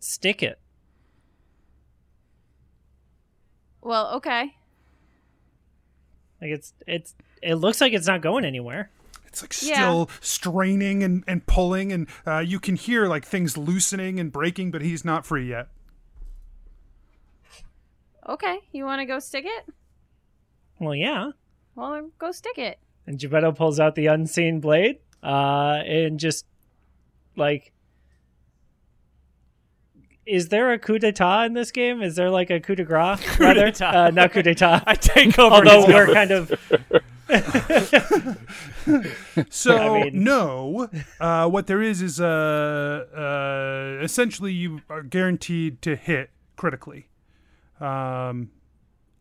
stick 0.00 0.42
it? 0.42 0.58
Well, 3.82 4.14
okay. 4.16 4.56
Like 6.46 6.58
it's 6.58 6.72
it's 6.86 7.14
it 7.42 7.54
looks 7.56 7.80
like 7.80 7.92
it's 7.92 8.06
not 8.06 8.20
going 8.20 8.44
anywhere. 8.44 8.90
It's 9.26 9.42
like 9.42 9.54
Yeah. 9.62 9.74
still 9.74 10.10
straining 10.20 11.02
and, 11.02 11.24
and 11.26 11.44
pulling, 11.46 11.92
and 11.92 12.06
uh, 12.26 12.38
you 12.38 12.58
can 12.60 12.76
hear 12.76 13.06
like 13.06 13.24
things 13.24 13.56
loosening 13.58 14.18
and 14.20 14.30
breaking, 14.32 14.70
but 14.70 14.80
he's 14.82 15.04
not 15.04 15.26
free 15.26 15.48
yet. 15.48 15.68
Okay, 18.28 18.58
you 18.72 18.84
want 18.84 19.00
to 19.00 19.06
go 19.06 19.18
stick 19.18 19.44
it? 19.46 19.74
Well, 20.80 20.94
yeah. 20.94 21.30
Well, 21.74 22.10
go 22.18 22.32
stick 22.32 22.58
it. 22.58 22.78
And 23.06 23.18
Gebetto 23.18 23.54
pulls 23.54 23.78
out 23.78 23.94
the 23.94 24.06
unseen 24.06 24.60
blade, 24.60 24.98
uh, 25.22 25.82
and 25.86 26.18
just 26.18 26.44
like, 27.36 27.72
is 30.26 30.48
there 30.48 30.72
a 30.72 30.78
coup 30.78 30.98
d'état 30.98 31.46
in 31.46 31.52
this 31.54 31.70
game? 31.70 32.02
Is 32.02 32.16
there 32.16 32.30
like 32.30 32.50
a 32.50 32.58
coup 32.60 32.74
de 32.74 32.84
grace? 32.84 33.20
rather? 33.38 33.70
d'état. 33.70 33.94
Uh, 33.94 34.10
not 34.10 34.32
coup 34.32 34.42
d'état. 34.42 34.82
I 34.86 34.94
take 34.94 35.38
over. 35.38 35.54
Although 35.56 35.86
his 35.86 35.94
we're 35.94 36.06
government. 36.14 36.14
kind 36.14 36.30
of 36.32 36.52
So 39.50 39.76
I 39.76 40.04
mean- 40.04 40.24
no, 40.24 40.88
uh, 41.20 41.48
what 41.48 41.66
there 41.66 41.82
is 41.82 42.00
is 42.02 42.20
uh, 42.20 43.04
uh, 44.00 44.04
essentially 44.04 44.52
you 44.52 44.80
are 44.88 45.02
guaranteed 45.02 45.82
to 45.82 45.96
hit 45.96 46.30
critically 46.56 47.08
um, 47.80 48.50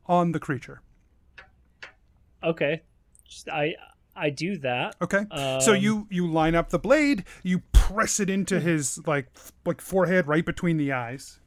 on 0.06 0.32
the 0.32 0.40
creature. 0.40 0.82
okay. 2.44 2.82
Just, 3.28 3.50
I 3.50 3.76
I 4.16 4.30
do 4.30 4.58
that. 4.60 4.96
Okay. 5.02 5.26
so 5.60 5.72
Um, 5.74 5.78
you 5.78 6.08
you 6.12 6.28
line 6.32 6.54
up 6.56 6.70
the 6.70 6.80
blade, 6.80 7.24
you 7.44 7.62
press 7.94 8.20
it 8.20 8.30
into 8.30 8.60
his 8.60 9.00
like 9.08 9.28
like 9.66 9.80
forehead 9.82 10.28
right 10.28 10.46
between 10.46 10.78
the 10.78 10.92
eyes. 10.92 11.40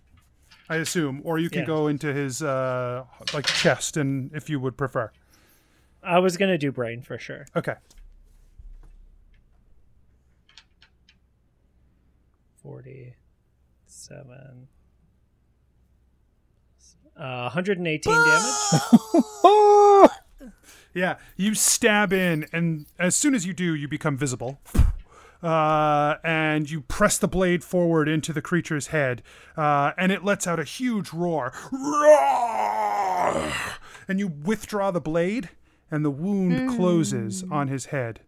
I 0.69 0.77
assume 0.77 1.21
or 1.25 1.39
you 1.39 1.51
can 1.51 1.61
Yeah. 1.61 1.67
go 1.67 1.89
into 1.89 2.13
his 2.15 2.43
uh 2.43 3.05
like 3.35 3.47
chest 3.47 3.97
and 3.97 4.31
if 4.35 4.49
you 4.49 4.61
would 4.61 4.77
prefer. 4.77 5.11
I 6.03 6.19
was 6.21 6.37
gonna 6.37 6.59
do 6.59 6.71
brain 6.71 7.03
for 7.03 7.19
sure. 7.19 7.47
Okay. 7.57 7.75
Forty-seven. 13.39 14.69
Uh, 17.17 17.51
118 17.53 18.13
damage. 18.13 20.11
Yeah, 20.95 21.17
you 21.37 21.55
stab 21.55 22.13
in, 22.13 22.47
and 22.53 22.87
as 22.99 23.15
soon 23.17 23.35
as 23.35 23.45
you 23.47 23.53
do, 23.53 23.75
you 23.75 23.89
become 23.89 24.17
visible. 24.17 24.61
Uh, 25.43 26.17
and 26.25 26.69
you 26.69 26.81
press 26.81 27.17
the 27.19 27.29
blade 27.29 27.63
forward 27.63 28.09
into 28.09 28.33
the 28.33 28.43
creature's 28.43 28.89
head, 28.89 29.23
uh, 29.57 29.93
and 29.97 30.11
it 30.11 30.25
lets 30.25 30.47
out 30.47 30.59
a 30.59 30.65
huge 30.65 31.13
roar. 31.13 31.53
Roar! 31.71 33.53
And 34.09 34.19
you 34.19 34.29
withdraw 34.29 34.91
the 34.91 35.01
blade, 35.01 35.51
and 35.91 36.05
the 36.05 36.11
wound 36.11 36.77
closes 36.77 37.45
on 37.51 37.69
his 37.69 37.87
head, 37.87 38.21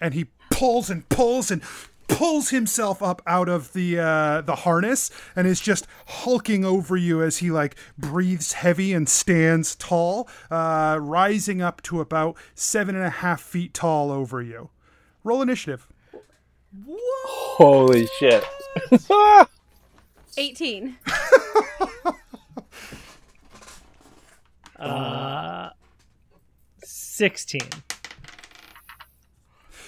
and 0.00 0.12
he 0.12 0.26
pulls 0.50 0.90
and 0.90 1.08
pulls 1.08 1.50
and 1.50 1.62
pulls 2.08 2.50
himself 2.50 3.02
up 3.02 3.22
out 3.26 3.48
of 3.48 3.72
the 3.72 3.98
uh, 3.98 4.40
the 4.42 4.56
harness 4.56 5.10
and 5.34 5.46
is 5.46 5.60
just 5.60 5.86
hulking 6.06 6.64
over 6.64 6.96
you 6.96 7.22
as 7.22 7.38
he 7.38 7.50
like 7.50 7.76
breathes 7.96 8.54
heavy 8.54 8.92
and 8.92 9.08
stands 9.08 9.74
tall, 9.76 10.28
uh, 10.50 10.98
rising 11.00 11.62
up 11.62 11.80
to 11.82 12.00
about 12.00 12.36
seven 12.54 12.94
and 12.94 13.04
a 13.04 13.10
half 13.10 13.40
feet 13.40 13.72
tall 13.72 14.10
over 14.10 14.42
you. 14.42 14.70
Roll 15.24 15.40
initiative. 15.40 15.86
Holy 16.86 18.06
shit. 18.18 18.44
18. 20.36 20.96
Uh, 24.78 25.70
16. 26.82 27.60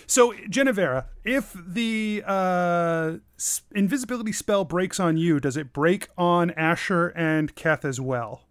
So, 0.07 0.35
Genevera, 0.51 1.07
if 1.25 1.57
the 1.67 2.23
uh, 2.27 3.15
s- 3.39 3.63
invisibility 3.75 4.33
spell 4.33 4.65
breaks 4.67 5.01
on 5.01 5.17
you, 5.17 5.41
does 5.41 5.57
it 5.57 5.73
break 5.73 6.09
on 6.19 6.51
Asher 6.51 7.09
and 7.17 7.55
Keth 7.55 7.87
as 7.87 8.01
well? 8.01 8.43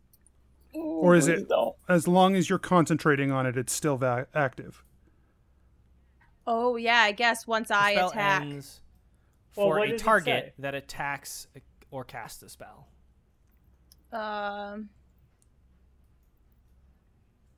Or 0.74 1.16
is 1.16 1.28
it 1.28 1.48
Don't. 1.48 1.76
as 1.88 2.08
long 2.08 2.36
as 2.36 2.50
you're 2.50 2.58
concentrating 2.58 3.32
on 3.32 3.46
it, 3.46 3.56
it's 3.56 3.74
still 3.74 3.98
va- 3.98 4.26
active? 4.34 4.84
Oh, 6.48 6.76
yeah, 6.76 7.02
I 7.02 7.12
guess 7.12 7.46
once 7.46 7.70
I 7.72 7.94
spell 7.94 8.10
attack. 8.10 8.42
ends 8.42 8.82
Well, 9.56 9.68
for 9.68 9.80
what 9.80 9.90
a 9.90 9.98
target 9.98 10.54
that 10.60 10.74
attacks 10.76 11.48
or 11.92 12.04
casts 12.04 12.42
a 12.44 12.50
spell. 12.50 12.88
Um, 14.12 14.90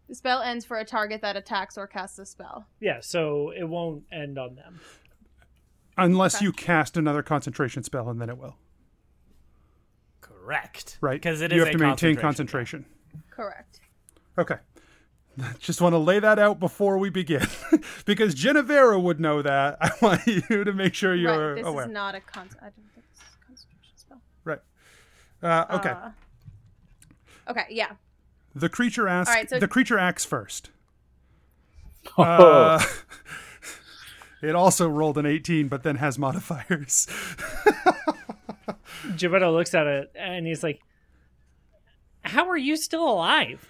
the 0.08 0.16
spell 0.16 0.42
ends 0.42 0.66
for 0.66 0.78
a 0.78 0.86
target 0.86 1.22
that 1.22 1.36
attacks 1.36 1.78
or 1.78 1.88
casts 1.88 2.20
a 2.20 2.26
spell. 2.26 2.68
Yeah, 2.80 3.00
so 3.02 3.52
it 3.58 3.64
won't 3.64 4.04
end 4.12 4.38
on 4.38 4.56
them. 4.56 4.80
Unless 5.98 6.42
you 6.42 6.52
cast 6.52 6.98
another 6.98 7.22
concentration 7.24 7.84
spell, 7.84 8.10
and 8.10 8.20
then 8.20 8.30
it 8.30 8.38
will. 8.38 8.56
Correct. 10.22 10.98
Right? 11.02 11.22
Because 11.22 11.42
it 11.42 11.52
you 11.52 11.62
is 11.62 11.68
have 11.68 11.76
a 11.76 11.78
to 11.78 11.84
maintain 11.84 12.16
concentration. 12.16 12.86
concentration. 12.86 13.30
Correct. 13.30 13.80
Okay. 14.38 14.56
Just 15.60 15.82
want 15.82 15.94
to 15.94 15.98
lay 15.98 16.20
that 16.20 16.38
out 16.40 16.60
before 16.60 16.98
we 16.98 17.10
begin, 17.10 17.48
because 18.06 18.36
Genevera 18.36 19.02
would 19.02 19.20
know 19.20 19.42
that. 19.42 19.78
I 19.82 19.92
want 20.02 20.22
you 20.28 20.64
to 20.64 20.74
make 20.74 20.94
sure 20.94 21.16
you're 21.16 21.54
right, 21.54 21.56
this 21.62 21.66
aware. 21.68 21.86
is 21.86 21.92
not 21.92 22.16
a 22.16 22.20
con- 22.22 22.50
I 22.62 22.66
don't 22.66 22.74
think 22.94 23.06
this 23.12 23.18
is 23.18 23.36
a 23.42 23.48
concentration 23.48 23.98
spell. 23.98 24.22
right. 24.44 24.60
Uh, 25.42 25.66
okay. 25.78 25.90
Uh, 25.90 26.10
okay, 27.52 27.66
yeah. 27.70 27.92
the 28.56 28.70
creature 28.70 29.08
asks. 29.08 29.30
all 29.30 29.36
right, 29.36 29.50
so- 29.50 29.60
the 29.60 29.68
creature 29.68 29.98
acts 29.98 30.24
first. 30.26 30.70
Oh, 32.18 32.24
Uh, 32.24 32.82
it 34.42 34.56
also 34.56 34.88
rolled 34.90 35.18
an 35.18 35.26
18, 35.26 35.68
but 35.70 35.84
then 35.84 35.96
has 35.96 36.20
modifiers. 36.20 37.08
Gebetto 39.16 39.54
looks 39.54 39.74
at 39.74 39.88
it 39.88 40.12
and 40.16 40.46
he's 40.46 40.64
like, 40.64 40.80
How 42.24 42.48
are 42.50 42.58
you 42.58 42.76
still 42.78 43.08
alive? 43.10 43.68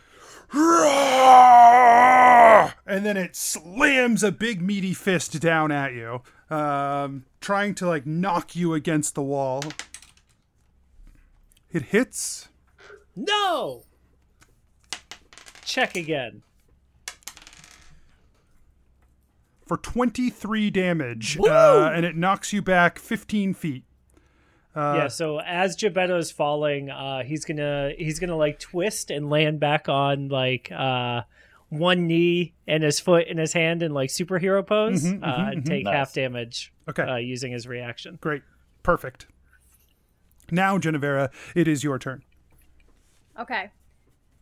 And 2.86 3.06
then 3.06 3.18
it 3.18 3.36
slams 3.36 4.24
a 4.24 4.32
big 4.32 4.62
meaty 4.62 4.94
fist 4.94 5.40
down 5.42 5.72
at 5.72 5.94
you, 5.94 6.22
um, 6.50 7.26
trying 7.42 7.76
to 7.76 7.88
like 7.88 8.06
knock 8.06 8.56
you 8.56 8.74
against 8.74 9.16
the 9.16 9.24
wall. 9.24 9.64
It 11.72 11.84
hits. 11.84 12.50
No! 13.16 13.84
Check 15.66 15.96
again. 15.96 16.44
for 19.66 19.78
23 19.78 20.70
damage, 20.70 21.38
uh, 21.40 21.92
and 21.94 22.06
it 22.06 22.16
knocks 22.16 22.54
you 22.54 22.62
back 22.62 23.00
15 23.00 23.54
feet. 23.54 23.84
Uh, 24.76 24.94
yeah, 24.98 25.08
so 25.08 25.40
as 25.40 25.76
Gebetto 25.78 26.18
is 26.18 26.32
falling, 26.32 26.90
uh, 26.90 27.24
he's 27.24 27.46
gonna 27.46 27.92
he's 27.98 28.20
gonna 28.20 28.36
like 28.38 28.60
twist 28.60 29.12
and 29.12 29.30
land 29.30 29.60
back 29.60 29.88
on 29.88 30.30
like 30.30 30.72
uh, 30.72 31.22
one 31.70 32.08
knee 32.08 32.54
and 32.68 32.82
his 32.84 33.00
foot 33.00 33.28
in 33.28 33.38
his 33.38 33.54
hand 33.54 33.84
in 33.84 33.94
like 33.94 34.10
superhero 34.10 34.66
pose 34.66 35.04
Mhm, 35.04 35.24
uh, 35.24 35.28
mhm, 35.38 35.52
and 35.52 35.64
mhm. 35.64 35.68
take 35.68 35.84
Nice. 35.86 35.94
half 35.94 36.14
damage 36.14 36.74
Okay. 36.90 37.04
uh, 37.04 37.16
using 37.18 37.52
his 37.52 37.68
reaction. 37.68 38.18
Great. 38.20 38.42
Perfect. 38.82 39.28
Now, 40.52 40.78
Genevera, 40.78 41.30
it 41.56 41.68
is 41.68 41.84
your 41.84 41.98
turn. 42.00 42.24
Okay. 43.40 43.70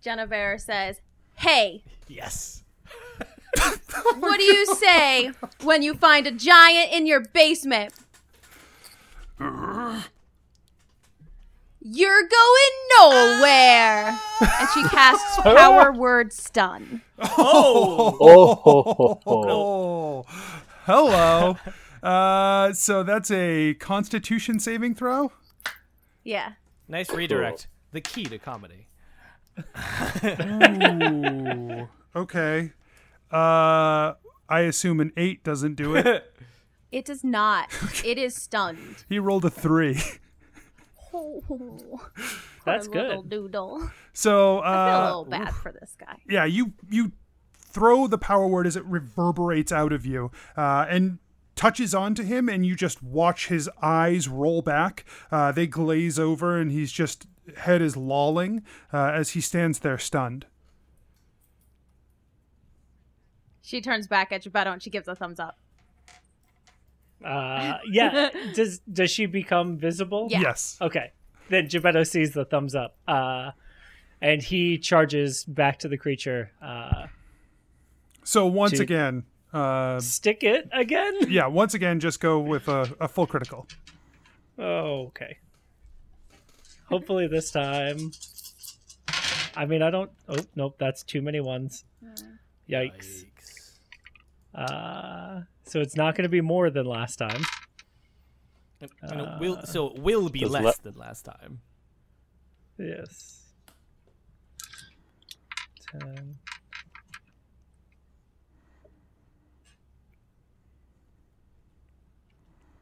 Genevera 0.03 0.59
says, 0.59 0.99
Hey, 1.35 1.83
Yes. 2.07 2.63
what 4.19 4.37
do 4.37 4.43
you 4.43 4.65
say 4.75 5.31
when 5.63 5.81
you 5.81 5.93
find 5.93 6.25
a 6.25 6.31
giant 6.31 6.91
in 6.93 7.05
your 7.05 7.19
basement? 7.21 7.93
You're 11.83 12.21
going 12.27 12.71
nowhere. 12.99 14.09
and 14.41 14.69
she 14.73 14.83
casts 14.89 15.37
power 15.41 15.91
word 15.91 16.31
stun. 16.31 17.01
Oh, 17.19 18.17
Oh, 18.19 18.55
ho, 18.55 18.83
ho, 18.83 19.21
ho. 19.25 19.49
Oh, 19.49 20.25
hello. 20.85 21.57
uh, 22.03 22.73
so 22.73 23.01
that's 23.03 23.31
a 23.31 23.73
Constitution 23.75 24.59
saving 24.59 24.93
throw. 24.95 25.31
Yeah. 26.23 26.53
Nice 26.87 27.09
redirect. 27.11 27.67
The 27.93 28.01
key 28.01 28.25
to 28.25 28.37
comedy. 28.37 28.87
Ooh. 30.23 31.87
okay. 32.15 32.71
Uh, 33.31 34.13
I 34.49 34.59
assume 34.61 34.99
an 34.99 35.11
eight 35.17 35.43
doesn't 35.43 35.75
do 35.75 35.95
it. 35.95 36.33
It 36.91 37.05
does 37.05 37.23
not. 37.23 37.69
It 38.05 38.17
is 38.17 38.35
stunned. 38.35 39.03
he 39.07 39.17
rolled 39.19 39.45
a 39.45 39.49
three. 39.49 39.99
That's 42.65 42.87
good. 42.87 43.29
Doodle. 43.29 43.89
So 44.13 44.59
I 44.59 44.63
feel 44.63 44.71
a 44.71 44.99
uh, 44.99 45.05
little 45.05 45.25
bad 45.25 45.53
for 45.53 45.71
this 45.71 45.95
guy. 45.97 46.17
yeah, 46.27 46.45
you 46.45 46.73
you 46.89 47.11
throw 47.53 48.07
the 48.07 48.17
power 48.17 48.47
word 48.47 48.67
as 48.67 48.75
it 48.75 48.85
reverberates 48.85 49.71
out 49.71 49.93
of 49.93 50.05
you, 50.05 50.31
uh, 50.57 50.85
and 50.89 51.19
touches 51.55 51.93
onto 51.93 52.23
him, 52.23 52.49
and 52.49 52.65
you 52.65 52.75
just 52.75 53.01
watch 53.01 53.47
his 53.47 53.69
eyes 53.81 54.27
roll 54.27 54.61
back. 54.61 55.05
Uh, 55.31 55.51
they 55.51 55.67
glaze 55.67 56.19
over, 56.19 56.57
and 56.57 56.71
he's 56.71 56.91
just 56.91 57.27
head 57.57 57.81
is 57.81 57.97
lolling 57.97 58.63
uh, 58.93 59.11
as 59.13 59.31
he 59.31 59.41
stands 59.41 59.79
there 59.79 59.97
stunned. 59.97 60.45
She 63.61 63.81
turns 63.81 64.07
back 64.07 64.31
at 64.31 64.43
Gebetto 64.43 64.73
and 64.73 64.83
she 64.83 64.89
gives 64.89 65.07
a 65.07 65.15
thumbs 65.15 65.39
up. 65.39 65.57
Uh, 67.23 67.77
yeah. 67.89 68.29
does 68.55 68.79
does 68.79 69.11
she 69.11 69.25
become 69.25 69.77
visible? 69.77 70.27
Yeah. 70.29 70.41
Yes. 70.41 70.77
Okay. 70.81 71.11
Then 71.49 71.67
Gebetto 71.67 72.07
sees 72.07 72.31
the 72.31 72.45
thumbs 72.45 72.75
up, 72.75 72.95
uh, 73.07 73.51
and 74.21 74.41
he 74.41 74.77
charges 74.77 75.43
back 75.43 75.79
to 75.79 75.87
the 75.89 75.97
creature. 75.97 76.51
Uh, 76.61 77.07
So 78.23 78.45
once 78.45 78.73
Gee. 78.73 78.83
again, 78.83 79.23
uh, 79.51 79.99
stick 79.99 80.43
it 80.43 80.69
again. 80.71 81.29
yeah, 81.29 81.47
once 81.47 81.73
again, 81.73 81.99
just 81.99 82.19
go 82.21 82.39
with 82.39 82.67
a, 82.69 82.89
a 83.01 83.07
full 83.07 83.27
critical. 83.27 83.67
Oh, 84.57 85.07
okay. 85.07 85.37
Hopefully 86.85 87.27
this 87.27 87.51
time. 87.51 88.11
I 89.55 89.65
mean, 89.65 89.81
I 89.81 89.89
don't. 89.89 90.11
Oh, 90.29 90.37
nope, 90.55 90.75
that's 90.77 91.03
too 91.03 91.21
many 91.21 91.39
ones. 91.41 91.83
Yikes. 92.69 93.25
Uh, 94.55 95.41
so 95.71 95.79
it's 95.79 95.95
not 95.95 96.15
going 96.15 96.23
to 96.23 96.29
be 96.29 96.41
more 96.41 96.69
than 96.69 96.85
last 96.85 97.15
time. 97.15 97.43
And 99.01 99.21
it 99.21 99.29
will, 99.39 99.61
so 99.63 99.87
it 99.87 99.99
will 99.99 100.27
be 100.27 100.43
less 100.43 100.63
le- 100.63 100.91
than 100.91 100.99
last 100.99 101.23
time. 101.23 101.61
Yes. 102.77 103.45
Ten. 105.89 106.35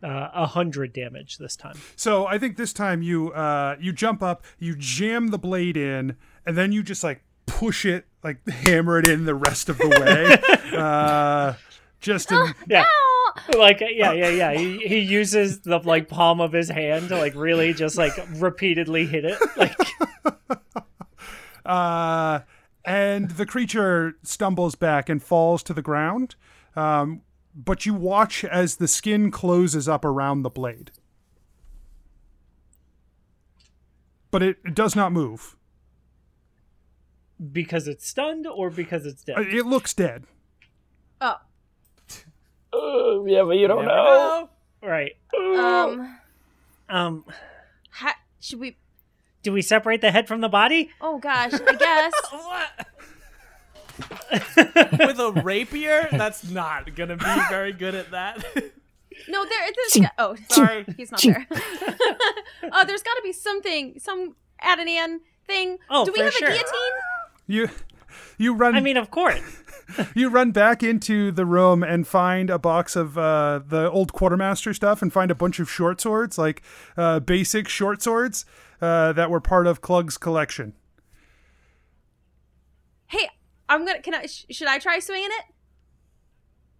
Uh, 0.01 0.29
a 0.33 0.47
hundred 0.47 0.93
damage 0.93 1.37
this 1.37 1.55
time. 1.55 1.75
So 1.95 2.25
I 2.25 2.39
think 2.39 2.57
this 2.57 2.73
time 2.73 3.03
you 3.03 3.31
uh, 3.33 3.75
you 3.79 3.93
jump 3.93 4.23
up, 4.23 4.45
you 4.57 4.75
jam 4.75 5.27
the 5.27 5.37
blade 5.37 5.77
in, 5.77 6.15
and 6.43 6.57
then 6.57 6.71
you 6.71 6.81
just 6.81 7.03
like 7.03 7.21
push 7.45 7.85
it, 7.85 8.07
like 8.23 8.47
hammer 8.49 8.97
it 8.97 9.07
in 9.07 9.25
the 9.25 9.35
rest 9.35 9.69
of 9.69 9.77
the 9.77 9.89
way. 9.89 10.73
uh, 10.75 11.53
just 11.99 12.31
in, 12.33 12.53
Yeah. 12.67 12.85
Like 13.57 13.79
yeah, 13.81 14.11
yeah, 14.11 14.29
yeah. 14.29 14.51
He 14.57 14.79
he 14.87 14.99
uses 14.99 15.61
the 15.61 15.77
like 15.79 16.07
palm 16.09 16.41
of 16.41 16.51
his 16.51 16.69
hand 16.69 17.09
to 17.09 17.17
like 17.17 17.35
really 17.35 17.73
just 17.73 17.97
like 17.97 18.13
repeatedly 18.35 19.05
hit 19.05 19.25
it. 19.25 19.37
Like 19.57 19.75
uh, 21.65 22.39
and 22.85 23.31
the 23.31 23.45
creature 23.45 24.15
stumbles 24.23 24.75
back 24.75 25.09
and 25.09 25.21
falls 25.21 25.61
to 25.63 25.73
the 25.73 25.81
ground. 25.81 26.35
Um, 26.75 27.21
but 27.53 27.85
you 27.85 27.93
watch 27.93 28.43
as 28.43 28.77
the 28.77 28.87
skin 28.87 29.29
closes 29.31 29.87
up 29.87 30.03
around 30.05 30.41
the 30.41 30.49
blade. 30.49 30.91
But 34.31 34.41
it, 34.43 34.57
it 34.65 34.73
does 34.75 34.95
not 34.95 35.11
move. 35.11 35.55
because 37.51 37.87
it's 37.87 38.07
stunned 38.07 38.45
or 38.47 38.69
because 38.69 39.05
it's 39.05 39.23
Uh, 39.29 39.35
dead. 39.43 39.53
It 39.53 39.65
looks 39.65 39.93
dead. 39.93 40.25
Oh. 41.21 41.35
Uh, 42.73 43.23
yeah, 43.25 43.43
but 43.43 43.57
you 43.57 43.67
don't 43.67 43.85
Never 43.85 43.95
know. 43.95 44.49
Right. 44.83 45.13
Um, 45.35 46.17
Um, 46.89 47.25
ha- 47.91 48.15
should 48.39 48.59
we? 48.59 48.77
do 49.43 49.51
we 49.53 49.61
separate 49.61 50.01
the 50.01 50.11
head 50.11 50.27
from 50.27 50.41
the 50.41 50.49
body? 50.49 50.89
Oh 51.01 51.17
gosh, 51.19 51.53
I 51.53 51.75
guess. 51.75 52.13
With 54.99 55.19
a 55.19 55.31
rapier, 55.43 56.07
that's 56.11 56.49
not 56.49 56.95
gonna 56.95 57.17
be 57.17 57.25
very 57.49 57.73
good 57.73 57.95
at 57.95 58.11
that. 58.11 58.43
No, 59.27 59.43
there. 59.45 59.69
There's. 59.93 60.07
Oh, 60.17 60.35
sorry, 60.49 60.85
he's 60.97 61.11
not 61.11 61.21
there. 61.21 61.45
oh, 61.51 62.83
there's 62.87 63.03
got 63.03 63.15
to 63.15 63.21
be 63.23 63.33
something, 63.33 63.95
some 63.99 64.35
Adonian 64.63 65.21
thing. 65.45 65.77
Oh, 65.89 66.05
Do 66.05 66.11
we 66.13 66.19
for 66.19 66.23
have 66.25 66.33
sure. 66.33 66.47
a 66.47 66.51
guillotine? 66.51 66.69
You 67.47 67.69
you 68.37 68.53
run 68.53 68.75
I 68.75 68.79
mean, 68.79 68.97
of 68.97 69.11
course. 69.11 69.41
you 70.15 70.29
run 70.29 70.51
back 70.51 70.83
into 70.83 71.31
the 71.31 71.45
room 71.45 71.83
and 71.83 72.07
find 72.07 72.49
a 72.49 72.59
box 72.59 72.95
of 72.95 73.17
uh, 73.17 73.61
the 73.67 73.89
old 73.89 74.13
quartermaster 74.13 74.73
stuff 74.73 75.01
and 75.01 75.11
find 75.11 75.31
a 75.31 75.35
bunch 75.35 75.59
of 75.59 75.69
short 75.69 75.99
swords, 76.01 76.37
like 76.37 76.61
uh, 76.97 77.19
basic 77.19 77.67
short 77.67 78.01
swords 78.01 78.45
uh, 78.81 79.13
that 79.13 79.29
were 79.29 79.41
part 79.41 79.67
of 79.67 79.81
Clug's 79.81 80.17
collection. 80.17 80.73
Hey, 83.07 83.27
I'm 83.67 83.85
gonna. 83.85 84.01
Can 84.01 84.13
I? 84.13 84.25
Sh- 84.27 84.45
should 84.51 84.67
I 84.67 84.77
try 84.79 84.99
swinging 84.99 85.29
it? 85.31 85.45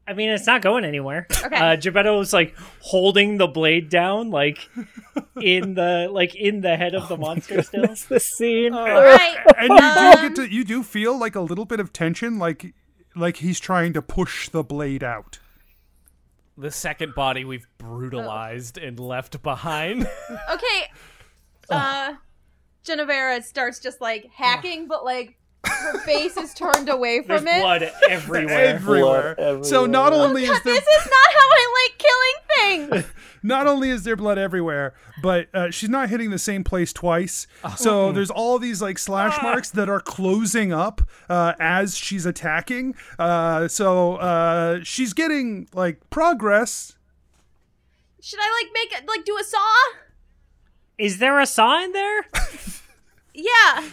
I 0.10 0.14
mean, 0.14 0.30
it's 0.30 0.48
not 0.48 0.62
going 0.64 0.84
anywhere. 0.86 1.28
Okay. 1.46 1.56
Uh, 1.56 1.78
Gebetto's 1.78 2.34
like 2.34 2.56
holding 2.82 3.38
the 3.38 3.48
blade 3.48 3.90
down, 3.90 4.32
like 4.32 4.68
in 5.40 5.76
the 5.76 6.10
like 6.12 6.36
in 6.36 6.62
the 6.62 6.76
head 6.76 6.96
of 6.96 7.08
the 7.08 7.16
monster 7.18 7.62
still. 7.62 7.84
That's 7.84 8.06
the 8.06 8.20
scene. 8.20 8.74
All 8.76 8.84
right. 8.86 9.38
And 9.58 9.70
you 9.70 9.78
do 9.78 9.84
Um, 9.86 10.14
get 10.22 10.36
to 10.38 10.54
you 10.54 10.64
do 10.64 10.82
feel 10.84 11.18
like 11.18 11.36
a 11.36 11.42
little 11.42 11.66
bit 11.66 11.80
of 11.80 11.94
tension, 11.94 12.40
like 12.40 12.74
like 13.16 13.38
he's 13.38 13.60
trying 13.60 13.94
to 13.94 14.02
push 14.02 14.50
the 14.50 14.64
blade 14.64 15.04
out. 15.04 15.40
the 16.58 16.72
second 16.72 17.14
body 17.16 17.46
we've 17.46 17.68
brutalized 17.78 18.78
and 18.78 19.00
left 19.00 19.42
behind. 19.44 20.08
Okay. 20.52 20.88
Uh, 21.70 22.14
Genevera 22.84 23.44
starts 23.44 23.80
just 23.80 24.02
like 24.02 24.26
hacking, 24.34 24.88
but 24.88 25.06
like 25.06 25.38
her 25.66 26.00
face 26.00 26.38
is 26.38 26.54
turned 26.54 26.90
away 26.90 27.20
There's 27.20 27.42
from 27.42 27.48
it. 27.48 27.62
blood 27.62 27.84
everywhere. 28.10 28.60
Everywhere. 28.66 29.36
Blood 29.36 29.66
So 29.66 29.86
not 29.86 30.14
only 30.14 30.44
is 30.44 30.62
there 30.64 30.74
this 30.74 30.84
is 30.84 31.06
not 31.06 31.34
how 31.34 31.48
I 31.52 31.88
like 31.88 31.98
killing 31.98 32.90
things. 32.98 33.06
not 33.44 33.68
only 33.68 33.90
is 33.90 34.04
there 34.04 34.16
blood 34.16 34.38
everywhere, 34.38 34.94
but 35.22 35.48
uh, 35.54 35.70
she's 35.72 35.90
not 35.90 36.10
hitting 36.10 36.30
the 36.30 36.40
same 36.40 36.64
place 36.64 36.94
twice. 36.94 37.48
So 37.76 38.12
there's 38.12 38.32
all 38.32 38.60
these 38.60 38.82
like 38.82 38.98
slash 38.98 39.42
marks 39.42 39.70
that 39.72 39.90
are 39.90 40.00
closing 40.00 40.72
up 40.72 41.02
uh, 41.30 41.54
as 41.60 41.98
she's 41.98 42.26
attacking. 42.26 42.96
Uh, 43.18 43.68
so 43.68 44.16
uh, 44.16 44.80
she's 44.84 45.14
getting 45.14 45.68
like 45.74 46.10
progress. 46.10 46.96
Should 48.22 48.40
I 48.42 48.64
like 48.64 48.72
make 48.74 49.00
it 49.02 49.08
like 49.08 49.26
do 49.26 49.38
a 49.38 49.44
saw? 49.44 49.76
Is 50.98 51.20
there 51.20 51.40
a 51.40 51.46
saw 51.46 51.82
in 51.84 51.92
there? 51.94 52.26
Yeah. 53.44 53.90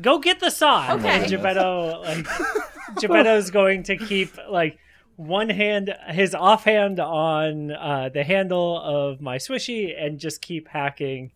Go 0.00 0.18
get 0.18 0.40
the 0.40 0.50
saw. 0.50 0.94
Okay. 0.94 1.08
And 1.08 1.24
Gebetto, 1.32 2.02
like, 2.02 2.24
Gebetto's 2.96 3.50
going 3.50 3.82
to 3.84 3.96
keep 3.96 4.36
like 4.48 4.78
one 5.16 5.48
hand, 5.48 5.94
his 6.08 6.34
offhand 6.34 7.00
on 7.00 7.72
uh, 7.72 8.10
the 8.12 8.22
handle 8.24 8.80
of 8.80 9.20
my 9.20 9.36
swishy, 9.38 9.94
and 9.98 10.18
just 10.18 10.40
keep 10.42 10.68
hacking 10.68 11.32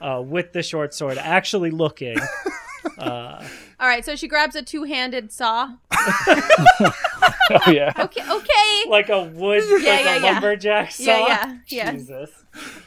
uh, 0.00 0.22
with 0.24 0.52
the 0.52 0.62
short 0.62 0.94
sword. 0.94 1.18
Actually 1.18 1.70
looking. 1.70 2.16
Uh, 2.98 3.42
All 3.80 3.88
right. 3.88 4.04
So 4.04 4.16
she 4.16 4.28
grabs 4.28 4.54
a 4.56 4.62
two-handed 4.62 5.32
saw. 5.32 5.70
Oh 7.50 7.70
yeah. 7.70 7.92
Okay. 7.98 8.22
Okay. 8.30 8.88
like 8.88 9.08
a 9.08 9.22
wood, 9.24 9.62
Yeah, 9.68 9.74
like 9.76 9.84
yeah, 10.04 10.16
a 10.16 10.20
yeah. 10.20 10.32
lumberjack 10.32 10.90
saw. 10.92 11.02
Yeah, 11.04 11.26
yeah, 11.26 11.56
yeah. 11.68 11.92
Jesus. 11.92 12.30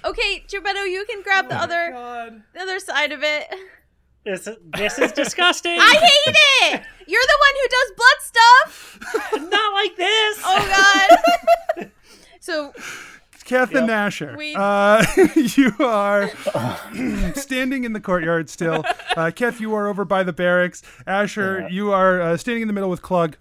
Okay, 0.04 0.44
Gebetto, 0.48 0.90
you 0.90 1.06
can 1.10 1.22
grab 1.22 1.50
the 1.50 1.56
other 1.56 1.92
God. 1.92 2.42
the 2.54 2.62
other 2.62 2.80
side 2.80 3.12
of 3.12 3.24
it. 3.24 3.48
This, 4.26 4.50
this 4.76 4.98
is 5.00 5.12
disgusting. 5.12 5.78
I 5.80 5.94
hate 5.94 6.36
it. 6.74 6.82
You're 7.08 7.22
the 7.22 7.38
one 7.40 7.56
who 7.62 7.68
does 7.70 7.92
blood 7.96 8.22
stuff. 8.22 9.52
Not 9.52 9.74
like 9.74 9.96
this. 9.96 10.40
Oh 10.44 11.78
God. 11.78 11.92
so 12.40 12.74
Kath 13.44 13.76
and 13.76 13.92
Asher, 13.92 14.34
We- 14.36 14.56
uh, 14.56 15.06
you 15.36 15.72
are 15.80 16.32
standing 17.36 17.84
in 17.84 17.94
the 17.94 18.00
courtyard 18.00 18.50
still. 18.50 18.84
Uh, 19.16 19.30
Kath, 19.30 19.62
you 19.62 19.76
are 19.76 19.88
over 19.88 20.04
by 20.04 20.24
the 20.24 20.34
barracks. 20.34 20.82
Asher, 21.06 21.68
you 21.70 21.92
are 21.92 22.20
uh, 22.20 22.38
standing 22.38 22.64
in 22.64 22.68
the 22.68 22.74
middle 22.74 22.90
with 22.90 23.04
Clug 23.04 23.36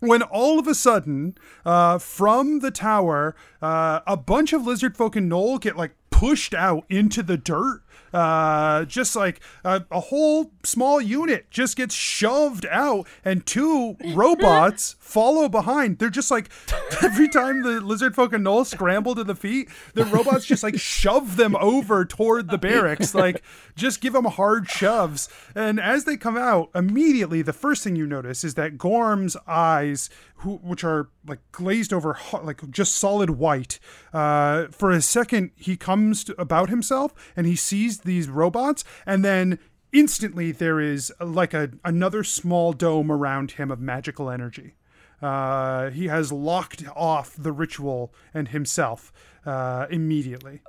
When 0.00 0.22
all 0.22 0.58
of 0.58 0.66
a 0.66 0.74
sudden, 0.74 1.36
uh, 1.66 1.98
from 1.98 2.60
the 2.60 2.70
tower, 2.70 3.36
uh, 3.60 4.00
a 4.06 4.16
bunch 4.16 4.54
of 4.54 4.66
lizard 4.66 4.96
folk 4.96 5.14
and 5.14 5.30
gnoll 5.30 5.60
get 5.60 5.76
like 5.76 5.92
pushed 6.10 6.54
out 6.54 6.84
into 6.88 7.22
the 7.22 7.36
dirt. 7.36 7.81
Uh, 8.12 8.84
just 8.84 9.16
like 9.16 9.40
a, 9.64 9.84
a 9.90 10.00
whole 10.00 10.52
small 10.64 11.00
unit 11.00 11.50
just 11.50 11.76
gets 11.76 11.94
shoved 11.94 12.66
out, 12.66 13.06
and 13.24 13.46
two 13.46 13.96
robots 14.14 14.96
follow 14.98 15.48
behind. 15.48 15.98
They're 15.98 16.10
just 16.10 16.30
like 16.30 16.50
every 17.02 17.28
time 17.28 17.62
the 17.62 17.80
lizard 17.80 18.14
folk 18.14 18.32
and 18.32 18.44
gnoll 18.44 18.66
scramble 18.66 19.14
to 19.14 19.24
the 19.24 19.34
feet, 19.34 19.68
the 19.94 20.04
robots 20.04 20.44
just 20.44 20.62
like 20.62 20.78
shove 20.78 21.36
them 21.36 21.56
over 21.56 22.04
toward 22.04 22.50
the 22.50 22.58
barracks, 22.58 23.14
like 23.14 23.42
just 23.76 24.00
give 24.00 24.12
them 24.12 24.26
hard 24.26 24.68
shoves. 24.68 25.28
And 25.54 25.80
as 25.80 26.04
they 26.04 26.16
come 26.16 26.36
out, 26.36 26.70
immediately 26.74 27.42
the 27.42 27.52
first 27.52 27.82
thing 27.82 27.96
you 27.96 28.06
notice 28.06 28.44
is 28.44 28.54
that 28.54 28.78
Gorm's 28.78 29.36
eyes, 29.46 30.10
who, 30.36 30.56
which 30.56 30.84
are 30.84 31.08
like 31.26 31.40
glazed 31.52 31.92
over, 31.92 32.18
like 32.42 32.68
just 32.70 32.96
solid 32.96 33.30
white. 33.30 33.78
Uh, 34.12 34.66
for 34.66 34.90
a 34.90 35.00
second, 35.00 35.50
he 35.56 35.76
comes 35.76 36.24
to, 36.24 36.40
about 36.40 36.68
himself 36.68 37.14
and 37.36 37.46
he 37.46 37.56
sees 37.56 37.81
these 37.90 38.28
robots, 38.28 38.84
and 39.06 39.24
then 39.24 39.58
instantly 39.92 40.52
there 40.52 40.80
is 40.80 41.12
uh, 41.20 41.26
like 41.26 41.52
a 41.54 41.70
another 41.84 42.24
small 42.24 42.72
dome 42.72 43.10
around 43.12 43.52
him 43.52 43.70
of 43.70 43.80
magical 43.80 44.30
energy. 44.30 44.74
Uh, 45.20 45.90
he 45.90 46.08
has 46.08 46.32
locked 46.32 46.82
off 46.96 47.34
the 47.36 47.52
ritual 47.52 48.12
and 48.34 48.48
himself 48.48 49.12
uh, 49.46 49.86
immediately. 49.90 50.60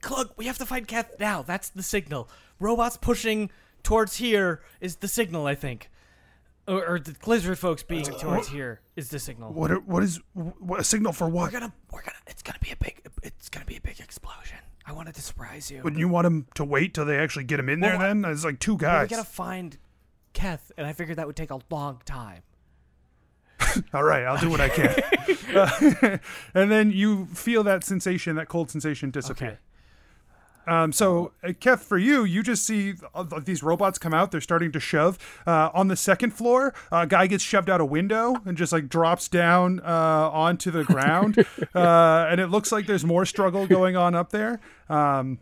Clug, 0.00 0.30
we 0.36 0.46
have 0.46 0.56
to 0.58 0.66
find 0.66 0.86
Kath 0.88 1.10
now. 1.20 1.42
That's 1.42 1.68
the 1.68 1.82
signal. 1.82 2.28
Robots 2.60 2.96
pushing 2.96 3.50
towards 3.82 4.16
here 4.16 4.62
is 4.80 4.96
the 4.96 5.08
signal, 5.08 5.46
I 5.46 5.54
think. 5.54 5.90
Or, 6.66 6.86
or 6.94 6.98
the 6.98 7.14
lizard 7.26 7.58
folks 7.58 7.82
being 7.82 8.04
towards 8.04 8.48
here 8.48 8.80
is 8.96 9.10
the 9.10 9.18
signal. 9.18 9.52
What? 9.52 9.70
are- 9.70 9.80
What 9.80 10.02
is? 10.02 10.18
What 10.32 10.80
a 10.80 10.84
signal 10.84 11.12
for 11.12 11.28
what? 11.28 11.52
We're 11.52 11.60
gonna, 11.60 11.74
we're 11.92 12.00
gonna. 12.02 12.16
It's 12.26 12.42
gonna 12.42 12.58
be 12.60 12.70
a 12.70 12.76
big. 12.76 13.02
It's 13.22 13.50
gonna 13.50 13.66
be 13.66 13.76
a 13.76 13.80
big 13.82 14.00
explosion. 14.00 14.56
I 14.86 14.92
wanted 14.92 15.14
to 15.14 15.22
surprise 15.22 15.70
you. 15.70 15.82
Wouldn't 15.82 15.98
you 16.00 16.08
want 16.08 16.26
him 16.26 16.46
to 16.54 16.64
wait 16.64 16.92
till 16.94 17.04
they 17.06 17.18
actually 17.18 17.44
get 17.44 17.58
him 17.58 17.68
in 17.68 17.80
there? 17.80 17.96
Well, 17.98 18.06
Then 18.08 18.24
it's 18.30 18.44
like 18.44 18.58
two 18.60 18.76
But 18.76 18.80
we 18.82 18.86
guys. 18.86 19.10
gotta 19.10 19.24
find 19.24 19.78
Keth, 20.34 20.70
and 20.76 20.86
I 20.86 20.92
figured 20.92 21.16
that 21.16 21.26
would 21.26 21.36
take 21.36 21.50
a 21.50 21.60
long 21.70 22.02
time. 22.04 22.42
All 23.94 24.02
right, 24.04 24.24
I'll 24.24 24.38
do 24.38 24.50
what 24.50 24.60
I 24.60 24.68
can. 24.68 24.94
Uh, 25.54 26.18
and 26.54 26.70
then 26.70 26.90
you 26.90 27.26
feel 27.26 27.62
that 27.62 27.84
sensation, 27.84 28.36
that 28.36 28.48
cold 28.48 28.70
sensation 28.70 29.10
disappear. 29.10 29.48
Okay. 29.48 29.58
Um, 30.66 30.92
so, 30.92 31.32
uh, 31.42 31.52
Keth, 31.58 31.82
for 31.82 31.98
you, 31.98 32.24
you 32.24 32.42
just 32.42 32.66
see 32.66 32.94
uh, 33.14 33.40
these 33.44 33.62
robots 33.62 33.98
come 33.98 34.14
out. 34.14 34.30
They're 34.30 34.40
starting 34.40 34.72
to 34.72 34.80
shove. 34.80 35.18
Uh, 35.46 35.70
on 35.74 35.88
the 35.88 35.96
second 35.96 36.32
floor, 36.32 36.74
a 36.90 37.06
guy 37.06 37.26
gets 37.26 37.42
shoved 37.42 37.68
out 37.70 37.80
a 37.80 37.84
window 37.84 38.36
and 38.44 38.56
just 38.56 38.72
like 38.72 38.88
drops 38.88 39.28
down 39.28 39.80
uh, 39.80 40.30
onto 40.32 40.70
the 40.70 40.84
ground. 40.84 41.38
uh, 41.74 42.26
and 42.28 42.40
it 42.40 42.48
looks 42.48 42.72
like 42.72 42.86
there's 42.86 43.04
more 43.04 43.26
struggle 43.26 43.66
going 43.66 43.96
on 43.96 44.14
up 44.14 44.30
there. 44.30 44.60
Um, 44.88 45.38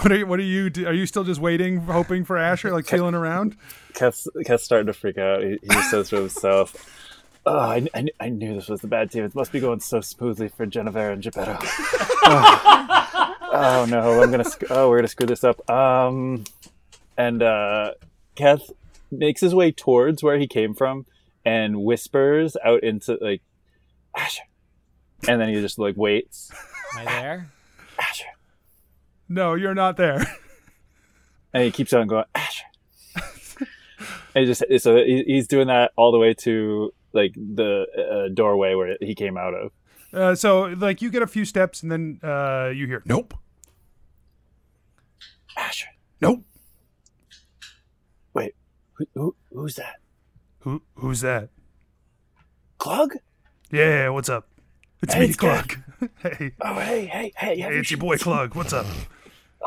what 0.00 0.10
are 0.10 0.16
you, 0.16 0.26
what 0.26 0.38
are 0.38 0.44
you 0.44 0.70
do? 0.70 0.86
Are 0.86 0.94
you 0.94 1.06
still 1.06 1.24
just 1.24 1.40
waiting, 1.40 1.78
hoping 1.78 2.24
for 2.24 2.38
Asher, 2.38 2.70
like 2.72 2.86
feeling 2.86 3.14
around? 3.14 3.56
Keth's, 3.92 4.26
Keth's 4.46 4.64
starting 4.64 4.86
to 4.86 4.92
freak 4.92 5.18
out. 5.18 5.42
He, 5.42 5.58
he 5.62 5.82
says 5.82 6.08
to 6.10 6.16
himself, 6.16 6.74
"Oh, 7.44 7.58
I, 7.58 7.86
I, 7.94 8.06
I 8.18 8.28
knew 8.30 8.54
this 8.54 8.68
was 8.68 8.80
the 8.80 8.86
bad 8.86 9.10
team. 9.10 9.24
It 9.24 9.34
must 9.34 9.52
be 9.52 9.60
going 9.60 9.80
so 9.80 10.00
smoothly 10.00 10.48
for 10.48 10.66
Genevera 10.66 11.12
and 11.12 11.22
Gebetto. 11.22 11.58
oh. 11.60 13.02
oh, 13.56 13.86
no, 13.88 14.22
I'm 14.22 14.30
gonna. 14.30 14.44
Sc- 14.44 14.70
oh, 14.70 14.88
we're 14.88 14.98
gonna 14.98 15.08
screw 15.08 15.26
this 15.26 15.44
up. 15.44 15.68
Um, 15.70 16.44
and 17.16 17.42
uh, 17.42 17.92
Keth 18.34 18.62
makes 19.10 19.40
his 19.40 19.54
way 19.54 19.72
towards 19.72 20.22
where 20.22 20.38
he 20.38 20.46
came 20.46 20.74
from 20.74 21.06
and 21.44 21.82
whispers 21.82 22.56
out 22.64 22.82
into 22.82 23.18
like 23.20 23.42
Asher, 24.16 24.42
and 25.28 25.40
then 25.40 25.48
he 25.48 25.54
just 25.60 25.78
like 25.78 25.96
waits. 25.96 26.50
Am 26.98 27.06
I 27.08 27.12
there? 27.20 27.50
Asher, 27.98 28.26
No, 29.28 29.54
you're 29.54 29.74
not 29.74 29.96
there. 29.96 30.24
and 31.54 31.64
he 31.64 31.70
keeps 31.70 31.92
on 31.92 32.06
going 32.06 32.24
Asher. 32.34 32.64
and 33.16 33.24
he 34.34 34.44
just 34.46 34.62
so 34.82 34.96
he's 35.04 35.46
doing 35.48 35.68
that 35.68 35.92
all 35.96 36.12
the 36.12 36.18
way 36.18 36.34
to 36.34 36.92
like 37.12 37.32
the 37.34 37.86
uh, 38.28 38.34
doorway 38.34 38.74
where 38.74 38.96
he 39.00 39.14
came 39.14 39.36
out 39.38 39.54
of. 39.54 39.72
Uh, 40.12 40.34
so, 40.34 40.62
like, 40.78 41.02
you 41.02 41.10
get 41.10 41.20
a 41.22 41.26
few 41.26 41.44
steps, 41.44 41.82
and 41.82 41.90
then 41.92 42.20
uh, 42.22 42.70
you 42.74 42.86
hear, 42.86 43.02
"Nope, 43.04 43.34
Asher, 45.56 45.88
nope." 46.20 46.40
wait, 48.34 48.54
who, 48.94 49.06
who 49.14 49.36
who's 49.50 49.74
that? 49.76 49.96
Who? 50.60 50.82
Who's 50.96 51.20
that? 51.20 51.50
Clug? 52.78 53.10
Yeah, 53.70 54.08
what's 54.10 54.28
up? 54.28 54.48
It's 55.02 55.14
Hey, 55.14 55.20
me, 55.20 55.26
it's 55.26 55.36
Clug. 55.36 55.82
hey, 56.22 56.52
Oh, 56.60 56.74
hey, 56.74 57.06
hey, 57.06 57.32
hey! 57.36 57.60
hey, 57.60 57.76
it's 57.78 57.90
your 57.90 57.98
boy 57.98 58.16
Clug. 58.16 58.54
What's 58.54 58.72
up? 58.72 58.86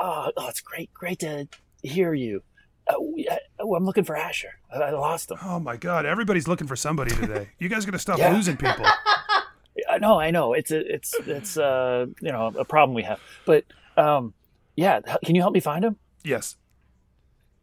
Oh, 0.01 0.31
oh, 0.37 0.47
it's 0.47 0.61
great, 0.61 0.93
great 0.93 1.19
to 1.19 1.49
hear 1.81 2.13
you. 2.13 2.41
Uh, 2.87 3.01
we, 3.01 3.27
uh, 3.27 3.35
oh, 3.59 3.75
I'm 3.75 3.83
looking 3.85 4.05
for 4.05 4.15
Asher. 4.15 4.51
I, 4.73 4.77
I 4.77 4.91
lost 4.91 5.29
him. 5.29 5.37
Oh 5.43 5.59
my 5.59 5.75
God, 5.75 6.05
everybody's 6.05 6.47
looking 6.47 6.67
for 6.67 6.77
somebody 6.77 7.11
today. 7.11 7.49
You 7.59 7.67
guys 7.67 7.85
gonna 7.85 7.99
stop 7.99 8.17
Yeah. 8.17 8.33
losing 8.33 8.55
people. 8.55 8.85
no, 9.99 10.17
I 10.17 10.31
know. 10.31 10.53
It's 10.53 10.71
a, 10.71 10.79
it's, 10.79 11.19
it's, 11.25 11.57
uh, 11.57 12.05
you 12.21 12.31
know, 12.31 12.53
a 12.57 12.63
problem 12.63 12.95
we 12.95 13.03
have. 13.03 13.19
But, 13.45 13.65
um, 13.97 14.33
yeah, 14.79 14.99
can 15.25 15.35
you 15.35 15.41
help 15.41 15.53
me 15.53 15.59
find 15.59 15.83
him? 15.85 15.97
Yes, 16.23 16.55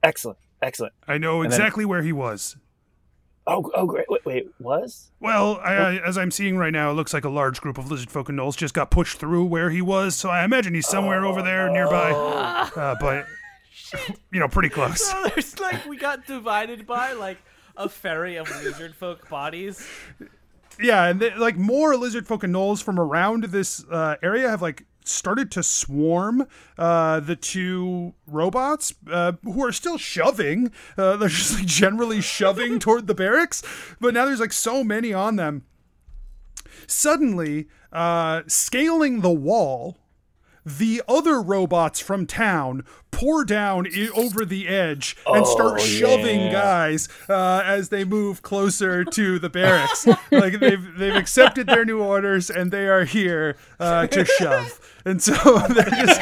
Excellent, 0.02 0.38
excellent. 0.62 0.93
I 1.09 1.18
know 1.18 1.43
And 1.43 1.51
then- 1.51 1.59
exactly 1.60 1.84
where 1.84 2.02
he 2.02 2.12
was. 2.12 2.56
Oh, 3.48 3.70
oh, 3.74 3.86
great. 3.86 4.06
Wait, 4.09 4.24
wait 4.24 4.48
was? 4.59 5.12
Well, 5.20 5.60
I, 5.62 5.74
I, 5.74 5.94
as 6.05 6.18
I'm 6.18 6.32
seeing 6.32 6.56
right 6.59 6.72
now, 6.72 6.90
it 6.90 6.94
looks 6.94 7.14
like 7.14 7.24
a 7.24 7.28
large 7.28 7.60
group 7.60 7.78
of 7.78 7.88
lizard 7.90 8.10
folk 8.10 8.28
and 8.28 8.36
gnolls 8.36 8.56
just 8.56 8.74
got 8.74 8.90
pushed 8.90 9.18
through 9.18 9.44
where 9.44 9.70
he 9.70 9.80
was. 9.80 10.16
So 10.16 10.28
I 10.30 10.44
imagine 10.44 10.74
he's 10.74 10.88
somewhere 10.88 11.24
over 11.24 11.43
there 11.43 11.70
nearby. 11.70 12.10
Uh, 12.10 12.97
but 13.01 13.26
you 14.32 14.40
know, 14.40 14.48
pretty 14.48 14.68
close. 14.68 15.05
So 15.05 15.22
there's 15.34 15.59
like 15.60 15.86
we 15.86 15.97
got 15.97 16.26
divided 16.26 16.86
by 16.88 17.12
like 17.12 17.38
a 17.76 17.88
ferry 17.88 18.34
of 18.36 18.48
lizard 18.64 18.97
folk 18.97 19.28
bodies. 19.28 19.86
Yeah, 20.80 21.05
and 21.06 21.20
they, 21.20 21.34
like 21.36 21.56
more 21.56 21.97
lizard 21.97 22.26
folk 22.26 22.43
and 22.43 22.52
gnolls 22.55 22.82
from 22.82 22.98
around 22.98 23.44
this 23.44 23.84
uh, 23.90 24.16
area 24.22 24.48
have 24.48 24.60
like 24.62 24.84
started 25.09 25.51
to 25.53 25.62
swarm 25.62 26.47
uh, 26.78 27.20
the 27.20 27.37
two 27.37 28.15
robots 28.27 28.95
uh, 29.11 29.33
who 29.43 29.65
are 29.65 29.73
still 29.73 29.99
shoving. 29.99 30.73
Uh, 30.97 31.16
they're 31.16 31.28
just 31.28 31.55
like 31.55 31.66
generally 31.66 32.20
shoving 32.20 32.78
toward 32.81 33.07
the 33.07 33.15
barracks, 33.15 33.62
but 34.01 34.15
now 34.15 34.24
there's 34.24 34.41
like 34.41 34.53
so 34.53 34.83
many 34.85 35.12
on 35.12 35.37
them. 35.37 35.65
Suddenly, 36.87 37.69
uh, 37.93 38.43
scaling 38.47 39.20
the 39.20 39.33
wall, 39.33 39.99
the 40.66 41.01
other 41.09 41.40
robots 41.40 42.01
from 42.01 42.26
town 42.26 42.84
pour 43.12 43.44
down 43.44 43.86
I- 43.86 44.09
over 44.14 44.44
the 44.44 44.66
edge 44.66 45.16
and 45.26 45.47
start 45.47 45.74
Oh, 45.80 45.84
shoving 45.84 46.40
yeah. 46.40 46.52
guys 46.52 47.09
uh, 47.28 47.62
as 47.64 47.88
they 47.88 48.05
move 48.05 48.43
closer 48.43 49.05
to 49.05 49.38
the 49.38 49.48
barracks. 49.48 50.06
like 50.32 50.59
they've 50.59 50.84
they've 50.98 51.14
accepted 51.14 51.68
their 51.68 51.84
new 51.84 52.02
orders 52.02 52.51
and 52.51 52.72
they 52.72 52.88
are 52.88 53.05
here 53.05 53.56
uh, 53.80 54.06
to 54.09 54.24
shove. 54.24 54.80
And 55.06 55.22
so 55.22 55.32
they're 55.68 55.84
just 55.84 56.20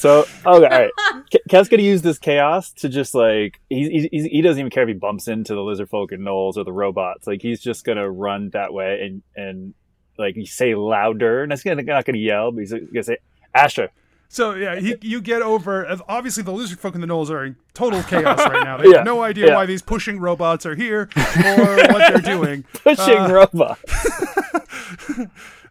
So, 0.00 0.20
okay, 0.20 0.30
all 0.46 0.60
right. 0.60 0.90
Ke- 1.32 1.46
Kev's 1.48 1.68
gonna 1.68 1.82
use 1.82 2.00
this 2.02 2.18
chaos 2.18 2.72
to 2.72 2.88
just 2.88 3.14
like 3.14 3.60
he, 3.68 4.08
he 4.10 4.28
he 4.28 4.40
doesn't 4.42 4.58
even 4.58 4.70
care 4.70 4.84
if 4.84 4.88
he 4.88 4.94
bumps 4.94 5.28
into 5.28 5.54
the 5.54 5.60
lizard 5.62 5.90
folk 5.90 6.10
and 6.12 6.26
gnolls 6.26 6.56
or 6.56 6.64
the 6.64 6.72
robots. 6.72 7.26
Like 7.26 7.42
he's 7.42 7.60
just 7.60 7.84
gonna 7.84 8.10
run 8.10 8.50
that 8.50 8.72
way 8.72 9.02
and 9.02 9.22
and 9.36 9.74
like 10.20 10.36
you 10.36 10.46
say 10.46 10.74
louder. 10.74 11.42
And 11.42 11.50
that's 11.50 11.62
gonna 11.64 11.82
not 11.82 12.04
gonna 12.04 12.18
yell, 12.18 12.52
but 12.52 12.60
he's 12.60 12.72
gonna 12.72 13.02
say 13.02 13.16
Asher. 13.54 13.90
so 14.28 14.54
yeah. 14.54 14.76
He, 14.78 14.94
you 15.00 15.20
get 15.20 15.42
over. 15.42 15.86
Obviously, 16.08 16.42
the 16.44 16.52
lizard 16.52 16.78
folk 16.78 16.94
and 16.94 17.02
the 17.02 17.08
gnolls 17.08 17.30
are 17.30 17.44
in 17.44 17.56
total 17.74 18.02
chaos 18.04 18.38
right 18.38 18.62
now. 18.64 18.76
They 18.82 18.88
Yeah, 18.90 18.96
have 18.98 19.06
no 19.06 19.22
idea 19.22 19.48
yeah. 19.48 19.54
why 19.56 19.66
these 19.66 19.82
pushing 19.82 20.20
robots 20.20 20.64
are 20.66 20.74
here 20.76 21.08
or 21.44 21.76
what 21.92 22.12
they're 22.12 22.18
doing. 22.36 22.64
Pushing 22.84 23.16
uh, 23.18 23.28
robot. 23.32 23.78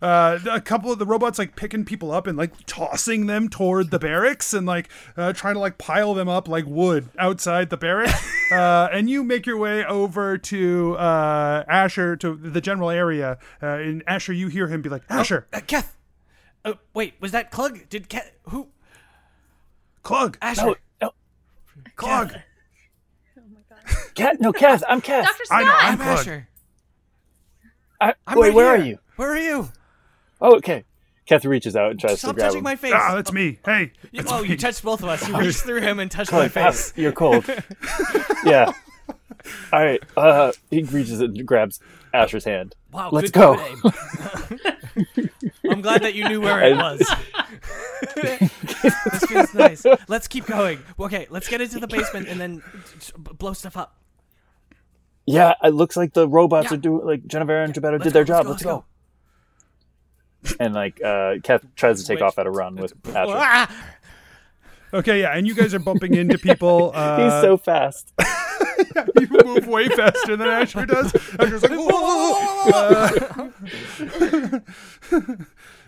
uh, 0.01 0.39
a 0.49 0.61
couple 0.61 0.91
of 0.91 0.99
the 0.99 1.05
robots 1.05 1.37
like 1.37 1.55
picking 1.55 1.83
people 1.85 2.11
up 2.11 2.25
and 2.27 2.37
like 2.37 2.51
tossing 2.65 3.25
them 3.27 3.49
toward 3.49 3.91
the 3.91 3.99
barracks 3.99 4.53
and 4.53 4.65
like 4.65 4.89
uh, 5.17 5.33
trying 5.33 5.55
to 5.55 5.59
like 5.59 5.77
pile 5.77 6.13
them 6.13 6.29
up 6.29 6.47
like 6.47 6.65
wood 6.65 7.09
outside 7.19 7.69
the 7.69 7.77
barracks. 7.77 8.25
uh, 8.51 8.87
and 8.91 9.09
you 9.09 9.23
make 9.23 9.45
your 9.45 9.57
way 9.57 9.83
over 9.85 10.37
to 10.37 10.95
uh, 10.97 11.63
Asher 11.67 12.15
to 12.17 12.35
the 12.35 12.61
general 12.61 12.89
area. 12.89 13.37
Uh, 13.61 13.67
and 13.67 14.03
Asher, 14.07 14.33
you 14.33 14.47
hear 14.47 14.67
him 14.67 14.81
be 14.81 14.89
like, 14.89 15.03
Asher, 15.09 15.47
Uh, 15.53 15.59
Keth. 15.65 15.97
Uh, 16.65 16.73
wait, 16.93 17.13
was 17.19 17.31
that 17.31 17.51
Clug? 17.51 17.87
Did 17.89 18.09
Keth 18.09 18.31
who? 18.43 18.67
Clug, 20.03 20.35
Asher. 20.41 20.65
No, 20.65 20.75
no, 21.01 21.11
Clug. 21.97 22.41
Cat, 24.15 24.39
no, 24.39 24.51
Kath. 24.53 24.83
I'm 24.87 25.01
Kath. 25.01 25.25
Dr. 25.25 25.43
I 25.51 25.63
know, 25.63 25.69
Scott. 25.69 25.83
I'm 25.83 26.01
I'm 26.01 26.07
Asher. 26.07 26.47
I, 28.01 28.13
I'm 28.27 28.37
wait, 28.39 28.47
right 28.49 28.55
where 28.55 28.75
here. 28.75 28.83
are 28.83 28.87
you? 28.87 28.99
Where 29.15 29.29
are 29.31 29.37
you? 29.37 29.69
Oh, 30.41 30.55
okay. 30.57 30.83
Kath 31.25 31.45
reaches 31.45 31.75
out 31.75 31.91
and 31.91 31.99
tries 31.99 32.19
Stop 32.19 32.31
to 32.31 32.35
grab 32.35 32.47
touching 32.47 32.57
him. 32.59 32.63
my 32.63 32.75
face. 32.75 32.93
Ah, 32.95 33.13
that's 33.15 33.31
me. 33.31 33.59
Hey, 33.63 33.91
You- 34.11 34.21
that's 34.23 34.31
oh, 34.31 34.41
me. 34.41 34.49
you 34.49 34.57
touched 34.57 34.81
both 34.83 35.03
of 35.03 35.09
us. 35.09 35.27
You 35.27 35.37
reached 35.39 35.59
through 35.61 35.81
him 35.81 35.99
and 35.99 36.09
touched 36.09 36.31
my 36.31 36.47
face. 36.47 36.91
ah, 36.95 36.99
you're 36.99 37.11
cold. 37.11 37.45
yeah. 38.45 38.71
All 39.71 39.83
right. 39.83 40.01
Uh, 40.17 40.51
he 40.71 40.81
reaches 40.83 41.19
and 41.21 41.45
grabs 41.45 41.79
Asher's 42.13 42.45
hand. 42.45 42.75
Wow, 42.91 43.09
Let's 43.11 43.29
good 43.31 43.57
go. 43.57 43.75
good. 43.83 45.29
I'm 45.69 45.81
glad 45.81 46.01
that 46.01 46.15
you 46.15 46.27
knew 46.27 46.41
where 46.41 46.63
it 46.63 46.75
was. 46.75 46.99
this 48.15 49.25
feels 49.27 49.53
nice. 49.53 49.85
Let's 50.07 50.27
keep 50.27 50.45
going. 50.47 50.79
Okay, 50.99 51.27
let's 51.29 51.47
get 51.47 51.61
into 51.61 51.79
the 51.79 51.87
basement 51.87 52.27
and 52.27 52.39
then 52.41 52.63
s- 52.97 53.11
b- 53.11 53.31
blow 53.37 53.53
stuff 53.53 53.77
up. 53.77 53.95
Yeah, 55.25 55.53
it 55.63 55.73
looks 55.75 55.95
like 55.95 56.13
the 56.13 56.27
robots 56.27 56.69
Yeah. 56.71 56.73
are 56.75 56.79
doing 56.81 57.05
like 57.05 57.27
Genevieve 57.27 57.55
and 57.57 57.73
Gebetto 57.73 57.91
Let's 57.93 58.03
did 58.05 58.13
their 58.13 58.23
go, 58.25 58.33
job. 58.33 58.47
Let's 58.47 58.49
let's 58.49 58.63
go. 58.63 58.85
And 60.59 60.73
like 60.73 61.01
uh 61.03 61.35
Kath 61.43 61.65
tries 61.75 62.01
to 62.01 62.07
take 62.07 62.19
Wait. 62.19 62.25
off 62.25 62.37
at 62.39 62.47
a 62.47 62.51
run 62.51 62.75
with 62.75 62.93
Asher. 63.07 63.33
Ah! 63.35 63.85
Okay, 64.91 65.21
yeah, 65.21 65.37
and 65.37 65.47
you 65.47 65.53
guys 65.53 65.73
are 65.75 65.79
bumping 65.79 66.15
into 66.15 66.39
people. 66.39 66.91
Uh, 66.95 67.23
He's 67.23 67.41
so 67.41 67.57
fast. 67.57 68.11
you 69.19 69.27
move 69.45 69.67
way 69.67 69.87
faster 69.87 70.35
than 70.35 70.47
Asher 70.47 70.87
does. 70.87 71.13
Asher's 71.39 71.61
like, 71.61 71.71
whoa. 71.75 72.71
Uh, 72.73 73.49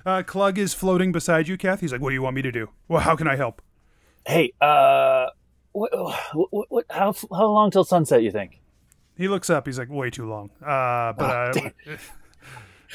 uh, 0.06 0.22
Clug 0.22 0.60
is 0.60 0.76
floating 0.76 1.12
beside 1.12 1.48
you, 1.48 1.58
Kath. 1.58 1.80
He's 1.80 1.92
like, 1.92 2.00
what 2.02 2.10
do 2.10 2.14
you 2.14 2.22
want 2.22 2.36
me 2.36 2.44
to 2.44 2.52
do? 2.52 2.70
Well, 2.88 3.02
how 3.02 3.16
can 3.16 3.28
I 3.28 3.36
help? 3.38 3.64
Hey, 4.28 4.54
uh 4.62 5.28
what, 5.72 5.92
what, 6.52 6.66
what 6.70 6.86
how 6.90 7.14
how 7.32 7.48
long 7.48 7.72
till 7.72 7.84
sunset 7.84 8.24
you 8.24 8.32
think? 8.32 8.60
He 9.16 9.28
looks 9.28 9.50
up. 9.50 9.66
He's 9.68 9.78
like, 9.78 9.90
way 9.90 10.10
too 10.10 10.28
long. 10.28 10.50
Uh, 10.62 11.14
but 11.14 11.30
uh, 11.30 11.52
damn. 11.54 11.74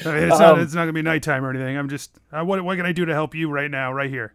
I 0.05 0.07
mean, 0.13 0.23
it's 0.23 0.39
not. 0.39 0.53
Um, 0.55 0.59
It's 0.59 0.73
not 0.73 0.81
gonna 0.81 0.93
be 0.93 1.01
nighttime 1.01 1.43
or 1.45 1.49
anything. 1.49 1.77
I'm 1.77 1.89
just. 1.89 2.17
Uh, 2.31 2.43
what 2.43 2.63
What 2.63 2.77
can 2.77 2.85
I 2.85 2.91
do 2.91 3.05
to 3.05 3.13
help 3.13 3.33
you 3.35 3.49
right 3.49 3.69
now, 3.71 3.91
right 3.93 4.09
here? 4.09 4.33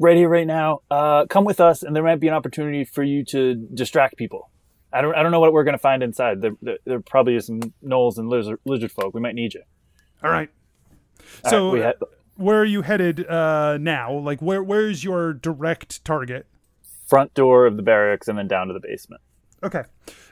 Right 0.00 0.16
here, 0.16 0.28
right 0.28 0.46
now. 0.46 0.80
Uh 0.90 1.26
come 1.26 1.44
with 1.44 1.60
us 1.60 1.82
and 1.82 1.94
there 1.96 2.02
might 2.04 2.20
be 2.20 2.28
an 2.28 2.34
opportunity 2.34 2.84
for 2.84 3.02
you 3.02 3.24
to 3.26 3.54
distract 3.54 4.16
people. 4.16 4.50
I 4.92 5.00
don't 5.00 5.14
I 5.14 5.22
don't 5.22 5.32
know 5.32 5.40
what 5.40 5.52
we're 5.52 5.64
gonna 5.64 5.76
find 5.78 6.02
inside. 6.02 6.40
There, 6.40 6.52
there, 6.62 6.78
there 6.84 7.00
probably 7.00 7.34
is 7.36 7.46
some 7.46 7.60
gnolls 7.84 8.16
and 8.18 8.28
lizard, 8.28 8.60
lizard 8.64 8.92
folk. 8.92 9.12
We 9.14 9.20
might 9.20 9.34
need 9.34 9.54
you. 9.54 9.62
All 10.22 10.30
right. 10.30 10.50
All 11.44 11.50
So, 11.50 11.66
right, 11.66 11.72
we 11.72 11.80
had, 11.80 11.94
where 12.36 12.60
are 12.60 12.64
you 12.64 12.82
headed 12.82 13.26
uh, 13.28 13.76
now? 13.78 14.12
Like, 14.16 14.40
where 14.40 14.62
Where's 14.62 15.02
your 15.04 15.32
direct 15.34 16.04
target? 16.04 16.46
front 17.06 17.32
door 17.34 17.64
of 17.66 17.76
the 17.76 17.82
barracks 17.82 18.28
and 18.28 18.36
then 18.38 18.46
down 18.46 18.66
to 18.68 18.74
the 18.74 18.80
basement. 18.80 19.22
Okay. 19.62 19.82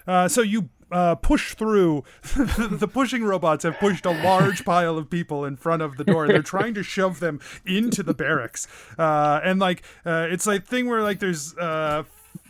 Uh, 0.06 0.28
so 0.28 0.42
you 0.42 0.68
uh, 0.90 1.14
push 1.16 1.54
through. 1.54 2.04
the 2.22 2.88
pushing 2.92 3.24
robots 3.24 3.64
have 3.64 3.78
pushed 3.78 4.06
a 4.06 4.10
large 4.10 4.64
pile 4.64 4.96
of 4.98 5.10
people 5.10 5.44
in 5.44 5.56
front 5.56 5.82
of 5.82 5.96
the 5.96 6.04
door. 6.04 6.26
They're 6.28 6.42
trying 6.56 6.74
to 6.74 6.82
shove 6.82 7.20
them 7.20 7.40
into 7.64 8.02
the 8.02 8.14
barracks. 8.14 8.66
Uh, 8.98 9.40
and 9.42 9.58
like, 9.58 9.82
uh, 10.04 10.26
it's 10.30 10.46
like 10.46 10.64
thing 10.66 10.88
where 10.88 11.02
like 11.02 11.18
there's. 11.18 11.56
Uh, 11.56 12.04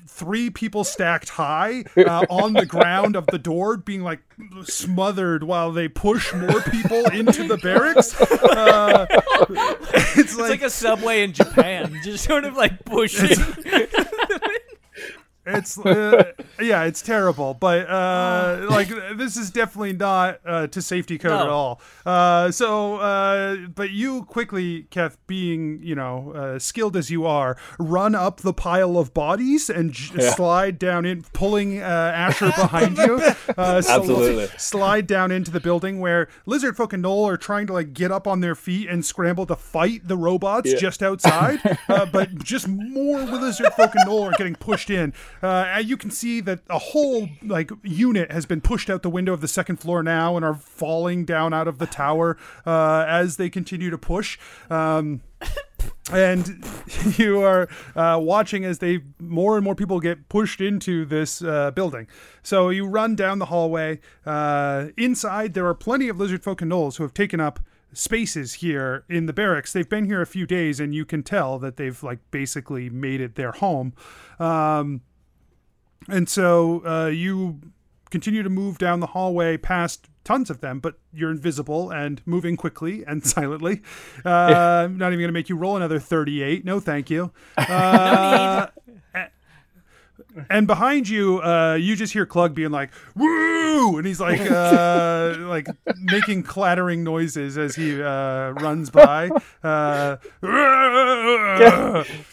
Three 0.08 0.48
people 0.50 0.82
stacked 0.84 1.28
high 1.30 1.84
uh, 1.96 2.24
on 2.30 2.54
the 2.54 2.64
ground 2.64 3.16
of 3.16 3.26
the 3.26 3.38
door, 3.38 3.76
being 3.76 4.02
like 4.02 4.20
smothered 4.62 5.42
while 5.42 5.72
they 5.72 5.88
push 5.88 6.32
more 6.32 6.62
people 6.62 7.04
into 7.10 7.46
the 7.46 7.58
barracks. 7.58 8.14
Uh, 8.46 9.06
it's 9.50 10.16
It's 10.16 10.36
like 10.38 10.50
like 10.50 10.62
a 10.62 10.70
subway 10.70 11.22
in 11.22 11.32
Japan, 11.32 11.98
just 12.02 12.24
sort 12.24 12.44
of 12.44 12.56
like 12.56 12.84
pushing. 12.86 13.36
It's 15.46 15.78
uh, 15.86 16.32
yeah, 16.60 16.82
it's 16.84 17.02
terrible, 17.02 17.54
but 17.54 17.88
uh, 17.88 18.66
like 18.70 18.88
this 19.16 19.36
is 19.36 19.50
definitely 19.50 19.92
not 19.92 20.40
uh, 20.44 20.66
to 20.68 20.82
safety 20.82 21.18
code 21.18 21.32
at 21.32 21.48
all. 21.48 21.80
Uh, 22.04 22.50
so, 22.50 22.96
uh, 22.96 23.56
but 23.74 23.90
you 23.90 24.24
quickly, 24.24 24.84
Keth, 24.90 25.16
being 25.26 25.80
you 25.82 25.94
know 25.94 26.32
uh, 26.32 26.58
skilled 26.58 26.96
as 26.96 27.10
you 27.10 27.24
are, 27.26 27.56
run 27.78 28.14
up 28.14 28.40
the 28.40 28.52
pile 28.52 28.98
of 28.98 29.14
bodies 29.14 29.70
and 29.70 29.92
j- 29.92 30.20
slide 30.30 30.78
down 30.78 31.04
in, 31.04 31.22
pulling 31.32 31.80
uh, 31.80 31.84
Asher 32.14 32.46
behind 32.56 32.98
you. 32.98 33.20
Uh, 33.56 33.80
so 33.80 34.00
Absolutely. 34.00 34.48
slide 34.58 35.06
down 35.06 35.30
into 35.30 35.50
the 35.50 35.60
building 35.60 36.00
where 36.00 36.28
lizard 36.46 36.76
folk 36.76 36.92
and 36.92 37.04
gnoll 37.04 37.24
are 37.30 37.36
trying 37.36 37.66
to 37.68 37.72
like 37.72 37.92
get 37.94 38.10
up 38.10 38.26
on 38.26 38.40
their 38.40 38.54
feet 38.54 38.88
and 38.88 39.04
scramble 39.04 39.46
to 39.46 39.54
fight 39.56 40.06
the 40.08 40.16
robots 40.16 40.72
Yeah. 40.72 40.78
just 40.78 41.02
outside, 41.02 41.60
uh, 41.88 42.06
but 42.06 42.34
just 42.42 42.66
more 42.66 43.20
lizard 43.20 43.72
folk 43.74 43.94
and 43.94 44.08
gnoll 44.08 44.24
are 44.32 44.36
getting 44.36 44.54
pushed 44.56 44.90
in. 44.90 45.12
Uh, 45.42 45.82
you 45.84 45.96
can 45.96 46.10
see 46.10 46.40
that 46.40 46.60
a 46.68 46.78
whole 46.78 47.28
like 47.42 47.70
unit 47.82 48.30
has 48.30 48.46
been 48.46 48.60
pushed 48.60 48.90
out 48.90 49.02
the 49.02 49.10
window 49.10 49.32
of 49.32 49.40
the 49.40 49.48
second 49.48 49.76
floor 49.76 50.02
now 50.02 50.36
and 50.36 50.44
are 50.44 50.54
falling 50.54 51.24
down 51.24 51.52
out 51.52 51.68
of 51.68 51.78
the 51.78 51.86
tower 51.86 52.36
uh, 52.64 53.04
as 53.08 53.36
they 53.36 53.50
continue 53.50 53.90
to 53.90 53.98
push. 53.98 54.38
Um, 54.70 55.20
and 56.12 56.64
you 57.18 57.42
are 57.42 57.68
uh, 57.94 58.18
watching 58.20 58.64
as 58.64 58.78
they 58.78 59.00
more 59.18 59.56
and 59.56 59.64
more 59.64 59.74
people 59.74 60.00
get 60.00 60.28
pushed 60.28 60.60
into 60.60 61.04
this 61.04 61.42
uh, 61.42 61.70
building. 61.72 62.06
So 62.42 62.70
you 62.70 62.86
run 62.86 63.16
down 63.16 63.38
the 63.38 63.46
hallway. 63.46 64.00
Uh, 64.24 64.88
inside, 64.96 65.54
there 65.54 65.66
are 65.66 65.74
plenty 65.74 66.08
of 66.08 66.18
lizard 66.18 66.42
folk 66.42 66.62
and 66.62 66.70
gnolls 66.70 66.96
who 66.96 67.02
have 67.02 67.14
taken 67.14 67.40
up 67.40 67.60
spaces 67.92 68.54
here 68.54 69.04
in 69.08 69.26
the 69.26 69.32
barracks. 69.32 69.72
They've 69.72 69.88
been 69.88 70.04
here 70.04 70.20
a 70.20 70.26
few 70.26 70.46
days, 70.46 70.80
and 70.80 70.94
you 70.94 71.04
can 71.04 71.22
tell 71.22 71.58
that 71.58 71.76
they've 71.76 72.00
like 72.02 72.18
basically 72.30 72.90
made 72.90 73.20
it 73.20 73.34
their 73.34 73.52
home. 73.52 73.94
Um, 74.38 75.02
and 76.08 76.28
so 76.28 76.86
uh, 76.86 77.06
you 77.06 77.60
continue 78.10 78.42
to 78.42 78.50
move 78.50 78.78
down 78.78 79.00
the 79.00 79.08
hallway 79.08 79.56
past 79.56 80.08
tons 80.24 80.50
of 80.50 80.60
them, 80.60 80.80
but 80.80 80.98
you're 81.12 81.30
invisible 81.30 81.90
and 81.90 82.20
moving 82.26 82.56
quickly 82.56 83.04
and 83.06 83.24
silently. 83.36 83.82
Uh, 84.24 84.30
I'm 84.30 84.98
not 84.98 85.08
even 85.08 85.20
going 85.20 85.28
to 85.28 85.32
make 85.32 85.48
you 85.48 85.56
roll 85.56 85.76
another 85.76 85.98
38. 85.98 86.64
No, 86.64 86.80
thank 86.80 87.10
you. 87.10 87.32
Uh, 87.58 88.68
and 90.50 90.66
behind 90.66 91.08
you, 91.08 91.40
uh, 91.42 91.74
you 91.74 91.96
just 91.96 92.12
hear 92.12 92.26
Clug 92.26 92.54
being 92.54 92.70
like, 92.70 92.90
"Woo!" 93.14 93.96
and 93.96 94.06
he's 94.06 94.20
like, 94.20 94.40
uh, 94.50 95.36
like 95.40 95.68
making 96.00 96.42
clattering 96.42 97.04
noises 97.04 97.58
as 97.58 97.76
he 97.76 98.00
uh, 98.00 98.50
runs 98.50 98.90
by. 98.90 99.30
Uh, 99.62 100.16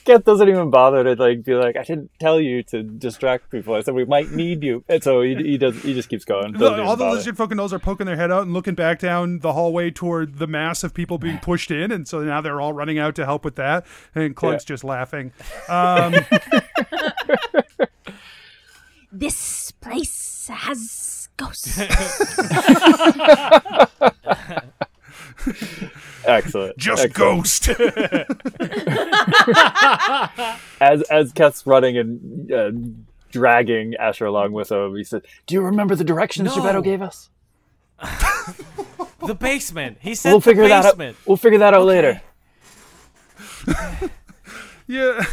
Keth 0.06 0.24
doesn't 0.24 0.48
even 0.48 0.70
bother 0.70 1.04
to 1.04 1.16
like 1.22 1.44
be 1.44 1.54
like, 1.56 1.76
I 1.78 1.84
didn't 1.84 2.12
tell 2.20 2.40
you 2.40 2.64
to 2.64 2.84
distract 2.84 3.50
people. 3.50 3.74
I 3.76 3.82
said 3.82 3.94
we 3.94 4.06
might 4.06 4.32
need 4.32 4.64
you, 4.64 4.84
and 4.88 5.04
so 5.04 5.22
he, 5.22 5.36
he 5.36 5.58
does. 5.58 5.82
He 5.82 5.94
just 5.94 6.10
keeps 6.10 6.26
going. 6.26 6.54
Doesn't 6.54 6.80
all 6.80 6.96
the 6.96 7.10
lizard 7.10 7.40
and 7.40 7.60
gnolls 7.60 7.74
are 7.74 7.80
poking 7.80 8.06
their 8.06 8.16
head 8.16 8.32
out 8.32 8.44
and 8.44 8.54
looking 8.54 8.76
back 8.76 9.00
down 9.00 9.40
the 9.40 9.54
hallway 9.54 9.92
toward 9.92 10.40
the 10.40 10.48
mass 10.48 10.84
of 10.84 10.94
people 10.94 11.18
being 11.18 11.38
pushed 11.42 11.72
in, 11.72 11.92
and 11.92 12.08
so 12.08 12.22
now 12.22 12.42
they're 12.42 12.62
all 12.62 12.74
running 12.74 13.00
out 13.00 13.16
to 13.16 13.26
help 13.26 13.44
with 13.46 13.56
that. 13.56 13.86
And 14.16 14.36
Clug's 14.36 14.66
just 14.66 14.84
laughing. 14.84 15.32
Um, 15.70 16.14
This 19.16 19.70
place 19.72 20.50
has 20.52 21.30
ghosts. 21.38 21.80
Excellent. 26.26 26.78
just 26.78 27.04
Excellent. 27.06 27.14
ghost. 27.14 27.70
As 30.82 31.02
as 31.04 31.32
Keth's 31.34 31.66
running 31.68 31.98
and 31.98 32.52
uh, 32.52 32.72
dragging 33.32 33.94
Asher 33.96 34.26
along 34.26 34.52
with 34.54 34.72
him, 34.72 34.96
he 34.96 35.04
said, 35.04 35.24
"Do 35.48 35.56
you 35.56 35.62
remember 35.62 35.96
the 35.96 36.04
directions 36.04 36.56
No. 36.56 36.62
Gebetto 36.62 36.84
gave 36.84 37.02
us? 37.02 37.30
The 39.26 39.36
basement. 39.36 39.98
He 40.02 40.16
said 40.16 40.32
We'll 40.32 40.40
the 40.40 40.44
figure 40.50 40.68
that 40.68 40.86
out. 40.86 40.98
basement. 40.98 41.18
We'll 41.26 41.38
figure 41.38 41.60
that 41.60 41.74
out 41.74 41.86
later." 41.86 42.22
Yeah. 44.86 45.24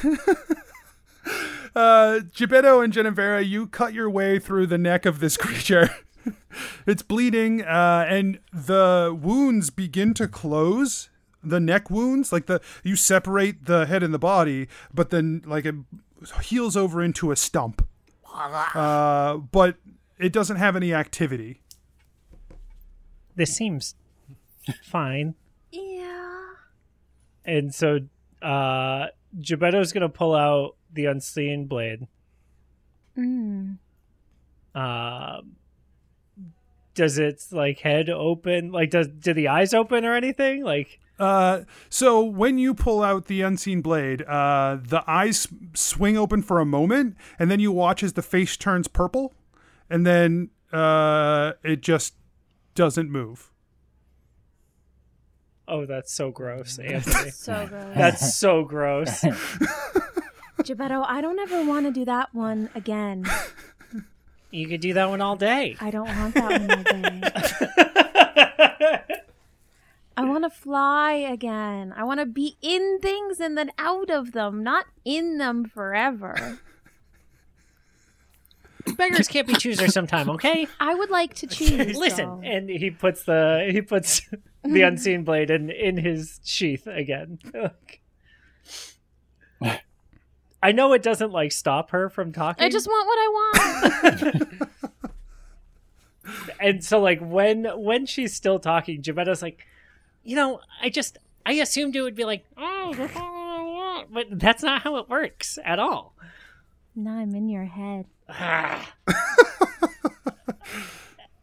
Uh, 1.74 2.20
Gebetto 2.34 2.82
and 2.82 2.92
Genevera, 2.92 3.46
you 3.46 3.66
cut 3.66 3.92
your 3.94 4.10
way 4.10 4.38
through 4.38 4.66
the 4.66 4.78
neck 4.78 5.06
of 5.06 5.20
this 5.20 5.36
creature. 5.38 5.90
it's 6.86 7.02
bleeding, 7.02 7.62
uh, 7.62 8.04
and 8.08 8.38
the 8.52 9.16
wounds 9.20 9.70
begin 9.70 10.14
to 10.14 10.28
close. 10.28 11.08
The 11.42 11.60
neck 11.60 11.90
wounds, 11.90 12.32
like 12.32 12.46
the 12.46 12.60
you 12.84 12.96
separate 12.96 13.64
the 13.64 13.86
head 13.86 14.02
and 14.02 14.12
the 14.12 14.18
body, 14.18 14.68
but 14.92 15.08
then 15.10 15.42
like 15.46 15.64
it 15.64 15.74
heals 16.42 16.76
over 16.76 17.02
into 17.02 17.30
a 17.30 17.36
stump. 17.36 17.86
Uh, 18.74 19.38
but 19.38 19.76
it 20.18 20.32
doesn't 20.34 20.56
have 20.58 20.76
any 20.76 20.92
activity. 20.92 21.62
This 23.36 23.54
seems 23.56 23.94
fine. 24.84 25.34
yeah. 25.72 26.42
And 27.46 27.74
so 27.74 28.00
uh 28.42 29.06
Gebetto's 29.38 29.92
gonna 29.92 30.08
pull 30.10 30.34
out 30.34 30.76
the 30.92 31.06
unseen 31.06 31.66
blade. 31.66 32.06
Mm. 33.16 33.78
Um 34.74 35.56
does 36.94 37.18
its 37.18 37.52
like 37.52 37.78
head 37.80 38.10
open? 38.10 38.72
Like 38.72 38.90
does 38.90 39.08
do 39.08 39.32
the 39.32 39.48
eyes 39.48 39.72
open 39.74 40.04
or 40.04 40.14
anything? 40.14 40.64
Like 40.64 40.98
Uh, 41.18 41.62
so 41.88 42.22
when 42.24 42.58
you 42.58 42.74
pull 42.74 43.02
out 43.02 43.26
the 43.26 43.42
unseen 43.42 43.80
blade, 43.82 44.22
uh, 44.22 44.78
the 44.82 45.02
eyes 45.06 45.46
swing 45.74 46.16
open 46.16 46.42
for 46.42 46.60
a 46.60 46.64
moment, 46.64 47.14
and 47.38 47.50
then 47.50 47.60
you 47.60 47.70
watch 47.72 48.02
as 48.02 48.14
the 48.14 48.22
face 48.22 48.56
turns 48.56 48.88
purple, 48.88 49.34
and 49.90 50.06
then 50.06 50.48
uh, 50.72 51.52
it 51.62 51.80
just 51.82 52.14
doesn't 52.74 53.10
move. 53.10 53.50
oh 55.68 55.84
that's 55.86 56.12
so 56.12 56.30
gross, 56.30 56.78
Anthony. 56.82 57.30
So 57.30 57.66
gross. 57.68 57.94
that's 57.94 58.36
so 58.36 58.64
gross. 58.64 59.24
Gebetto, 60.62 61.04
I 61.06 61.20
don't 61.20 61.38
ever 61.38 61.64
want 61.64 61.86
to 61.86 61.92
do 61.92 62.04
that 62.04 62.34
one 62.34 62.68
again. 62.74 63.24
You 64.50 64.68
could 64.68 64.80
do 64.80 64.94
that 64.94 65.08
one 65.08 65.20
all 65.20 65.36
day. 65.36 65.76
I 65.80 65.90
don't 65.90 66.08
want 66.08 66.34
that 66.34 66.50
one 66.50 66.70
all 66.70 66.82
day. 69.08 69.14
I 70.16 70.24
want 70.24 70.44
to 70.44 70.50
fly 70.50 71.12
again. 71.12 71.94
I 71.96 72.04
want 72.04 72.20
to 72.20 72.26
be 72.26 72.56
in 72.60 72.98
things 73.00 73.40
and 73.40 73.56
then 73.56 73.70
out 73.78 74.10
of 74.10 74.32
them, 74.32 74.62
not 74.62 74.86
in 75.04 75.38
them 75.38 75.64
forever. 75.64 76.58
Beggars 78.96 79.28
can't 79.28 79.46
be 79.46 79.54
choosers 79.54 79.94
sometime, 79.94 80.28
okay? 80.30 80.66
I 80.80 80.94
would 80.94 81.10
like 81.10 81.34
to 81.34 81.46
choose. 81.46 81.96
Listen, 81.96 82.28
though. 82.28 82.40
and 82.42 82.68
he 82.68 82.90
puts 82.90 83.22
the 83.24 83.68
he 83.70 83.80
puts 83.82 84.22
the 84.64 84.82
unseen 84.86 85.24
blade 85.24 85.50
in 85.50 85.70
in 85.70 85.96
his 85.96 86.40
sheath 86.44 86.86
again. 86.86 87.38
I 90.62 90.72
know 90.72 90.92
it 90.92 91.02
doesn't 91.02 91.32
like 91.32 91.52
stop 91.52 91.90
her 91.90 92.08
from 92.10 92.32
talking. 92.32 92.64
I 92.64 92.68
just 92.68 92.86
want 92.86 93.06
what 93.06 93.18
I 93.18 94.28
want. 94.32 94.70
and 96.60 96.84
so 96.84 97.00
like 97.00 97.20
when 97.20 97.64
when 97.64 98.06
she's 98.06 98.34
still 98.34 98.58
talking, 98.58 99.02
Gebetto's 99.02 99.42
like, 99.42 99.66
you 100.22 100.36
know, 100.36 100.60
I 100.82 100.90
just 100.90 101.18
I 101.46 101.52
assumed 101.54 101.96
it 101.96 102.02
would 102.02 102.14
be 102.14 102.24
like, 102.24 102.44
oh, 102.58 104.04
but 104.12 104.26
that's 104.30 104.62
not 104.62 104.82
how 104.82 104.96
it 104.96 105.08
works 105.08 105.58
at 105.64 105.78
all. 105.78 106.14
now 106.94 107.14
I'm 107.14 107.34
in 107.34 107.48
your 107.48 107.64
head. 107.64 108.06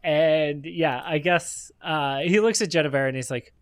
and 0.04 0.64
yeah, 0.64 1.02
I 1.04 1.18
guess 1.18 1.72
uh, 1.82 2.18
he 2.20 2.38
looks 2.40 2.62
at 2.62 2.70
Jennifer 2.70 3.06
and 3.06 3.16
he's 3.16 3.30
like, 3.30 3.52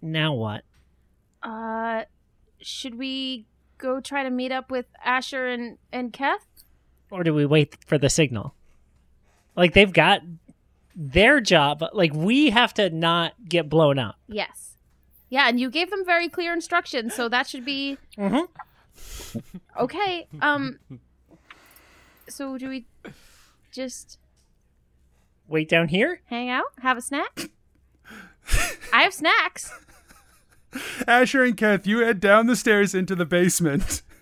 now 0.00 0.32
what? 0.32 0.64
Uh, 1.42 2.02
should 2.62 2.96
we 2.98 3.46
go 3.78 4.00
try 4.00 4.22
to 4.22 4.30
meet 4.30 4.52
up 4.52 4.70
with 4.70 4.86
Asher 5.04 5.46
and 5.46 5.78
and 5.92 6.12
Keth? 6.12 6.46
or 7.10 7.22
do 7.22 7.34
we 7.34 7.44
wait 7.44 7.76
for 7.86 7.98
the 7.98 8.08
signal? 8.08 8.54
Like 9.54 9.74
they've 9.74 9.92
got 9.92 10.22
their 10.96 11.40
job. 11.40 11.84
Like 11.92 12.14
we 12.14 12.50
have 12.50 12.72
to 12.74 12.88
not 12.90 13.34
get 13.48 13.68
blown 13.68 13.98
up. 13.98 14.16
Yes. 14.28 14.76
Yeah, 15.28 15.48
and 15.48 15.58
you 15.60 15.70
gave 15.70 15.90
them 15.90 16.04
very 16.06 16.28
clear 16.28 16.52
instructions, 16.54 17.14
so 17.14 17.28
that 17.28 17.46
should 17.48 17.64
be 17.64 17.98
Mhm. 18.16 18.48
okay. 19.78 20.26
Um. 20.40 20.78
So 22.28 22.56
do 22.58 22.68
we 22.68 22.86
just 23.70 24.18
Wait 25.48 25.68
down 25.68 25.88
here. 25.88 26.20
hang 26.26 26.48
out, 26.48 26.72
have 26.80 26.96
a 26.96 27.02
snack? 27.02 27.50
I 28.92 29.02
have 29.02 29.12
snacks. 29.14 29.70
Asher 31.06 31.44
and 31.44 31.56
Keth, 31.56 31.86
you 31.86 31.98
head 31.98 32.20
down 32.20 32.46
the 32.46 32.56
stairs 32.56 32.94
into 32.94 33.14
the 33.14 33.26
basement. 33.26 34.02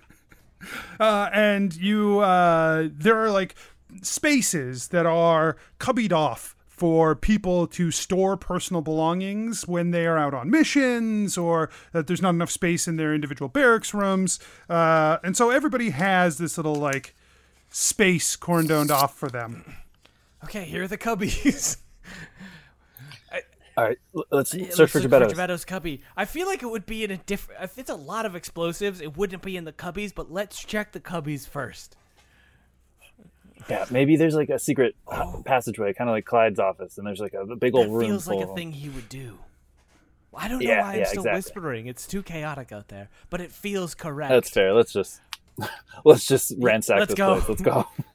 Uh, 1.01 1.31
and 1.33 1.75
you, 1.77 2.21
uh, 2.21 2.87
there 2.93 3.17
are 3.17 3.31
like 3.31 3.55
spaces 4.03 4.89
that 4.89 5.07
are 5.07 5.57
cubbied 5.79 6.13
off 6.13 6.55
for 6.81 7.15
people 7.15 7.67
to 7.67 7.91
store 7.91 8.37
personal 8.37 8.83
belongings 8.83 9.67
when 9.67 9.91
they 9.91 10.07
are 10.07 10.19
out 10.19 10.35
on 10.35 10.51
missions 10.51 11.39
or 11.39 11.71
that 11.93 12.07
there's 12.07 12.21
not 12.23 12.31
enough 12.31 12.51
space 12.51 12.87
in 12.87 12.97
their 12.97 13.15
individual 13.15 13.49
barracks 13.49 13.95
rooms. 13.95 14.39
Uh, 14.69 15.17
and 15.25 15.37
so 15.37 15.49
everybody 15.49 15.91
has 15.91 16.39
this 16.39 16.59
little 16.59 16.75
like 16.75 17.15
space 17.71 18.37
corndoned 18.37 18.91
off 18.91 19.17
for 19.17 19.29
them. 19.29 19.77
Okay, 20.45 20.65
here 20.65 20.83
are 20.83 20.89
the 20.89 20.99
cubbies. 20.99 21.79
All 23.81 23.87
right, 23.87 23.99
let's 24.31 24.51
search 24.51 24.91
for 24.91 25.01
let's 25.01 25.11
look 25.11 25.23
Gebetto's. 25.23 25.33
Gebetto's 25.33 25.65
cubby. 25.65 26.03
I 26.15 26.27
feel 26.27 26.47
like 26.47 26.63
it 26.63 26.67
would 26.67 26.85
be 26.85 27.03
in 27.03 27.11
a 27.11 27.17
different. 27.17 27.63
If 27.65 27.79
it's 27.79 27.89
a 27.89 27.95
lot 27.95 28.27
of 28.27 28.37
explosives, 28.37 29.01
it 29.01 29.17
wouldn't 29.17 29.41
be 29.43 29.57
in 29.57 29.65
the 29.65 29.73
cubbies. 29.73 30.15
But 30.15 30.31
let's 30.31 30.63
check 30.63 30.93
the 30.93 31.01
cubbies 31.01 31.49
first. 31.49 31.97
Yeah, 33.71 33.87
maybe 33.91 34.17
there's 34.17 34.35
like 34.35 34.51
a 34.51 34.59
secret 34.59 34.97
uh, 35.09 35.41
passageway, 35.47 35.95
kind 35.95 36.11
of 36.11 36.15
like 36.15 36.27
Clyde's 36.27 36.59
office, 36.59 36.99
and 36.99 37.07
there's 37.07 37.21
like 37.21 37.33
a, 37.33 37.41
a 37.41 37.57
big 37.57 37.75
old 37.75 37.87
That 37.87 37.91
room 37.93 38.07
feels 38.07 38.29
like 38.29 38.47
a 38.47 38.55
thing 38.55 38.73
he 38.73 38.91
would 38.91 39.09
do. 39.09 39.39
I 40.35 40.49
don't 40.49 40.63
know 40.63 40.69
Yeah, 40.71 40.83
why 40.83 40.93
I'm 40.93 40.99
yeah, 40.99 41.05
still 41.07 41.23
exactly. 41.23 41.39
whispering. 41.39 41.87
It's 41.87 42.07
too 42.07 42.23
chaotic 42.23 42.73
out 42.73 42.89
there, 42.89 43.09
but 43.31 43.41
it 43.41 43.51
feels 43.51 43.95
correct. 43.95 44.31
That's 44.31 44.51
fair. 44.51 44.75
Let's 44.75 44.93
just 44.93 45.23
let's 46.05 46.27
just 46.27 46.53
ransack 46.59 46.99
let's 46.99 47.11
this 47.11 47.17
go. 47.17 47.37
place. 47.41 47.49
Let's 47.49 47.63
go. 47.63 47.87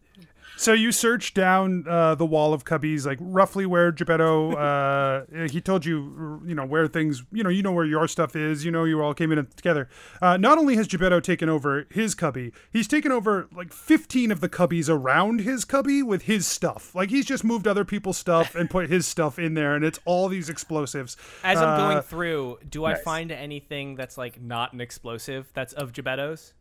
So 0.57 0.71
you 0.71 0.91
search 0.93 1.33
down 1.33 1.85
uh, 1.87 2.15
the 2.15 2.25
wall 2.25 2.53
of 2.53 2.63
cubbies, 2.63 3.05
like 3.05 3.17
roughly 3.19 3.65
where 3.65 3.91
Gebetto. 3.91 4.55
Uh, 4.55 5.47
he 5.49 5.59
told 5.59 5.85
you, 5.85 6.41
you 6.45 6.55
know, 6.55 6.65
where 6.65 6.87
things, 6.87 7.23
you 7.31 7.43
know, 7.43 7.49
you 7.49 7.61
know 7.61 7.73
where 7.73 7.85
your 7.85 8.07
stuff 8.07 8.35
is. 8.35 8.63
You 8.63 8.71
know, 8.71 8.85
you 8.85 9.01
all 9.01 9.13
came 9.13 9.31
in 9.33 9.45
together. 9.57 9.89
Uh, 10.21 10.37
not 10.37 10.57
only 10.57 10.75
has 10.77 10.87
Gebetto 10.87 11.21
taken 11.21 11.49
over 11.49 11.85
his 11.91 12.15
cubby, 12.15 12.53
he's 12.71 12.87
taken 12.87 13.11
over 13.11 13.47
like 13.53 13.73
fifteen 13.73 14.31
of 14.31 14.39
the 14.39 14.47
cubbies 14.49 14.89
around 14.89 15.41
his 15.41 15.65
cubby 15.65 16.01
with 16.01 16.23
his 16.23 16.47
stuff. 16.47 16.95
Like 16.95 17.09
he's 17.09 17.25
just 17.25 17.43
moved 17.43 17.67
other 17.67 17.83
people's 17.83 18.17
stuff 18.17 18.55
and 18.55 18.69
put 18.69 18.89
his 18.89 19.05
stuff 19.05 19.37
in 19.37 19.55
there, 19.55 19.75
and 19.75 19.83
it's 19.83 19.99
all 20.05 20.29
these 20.29 20.49
explosives. 20.49 21.17
As 21.43 21.57
I'm 21.59 21.69
Uh, 21.69 21.77
going 21.77 22.01
through, 22.01 22.59
do 22.69 22.85
I 22.85 22.95
find 22.95 23.31
anything 23.31 23.95
that's 23.95 24.17
like 24.17 24.41
not 24.41 24.71
an 24.71 24.79
explosive 24.79 25.51
that's 25.53 25.73
of 25.73 25.91
Gebetto's? 25.91 26.53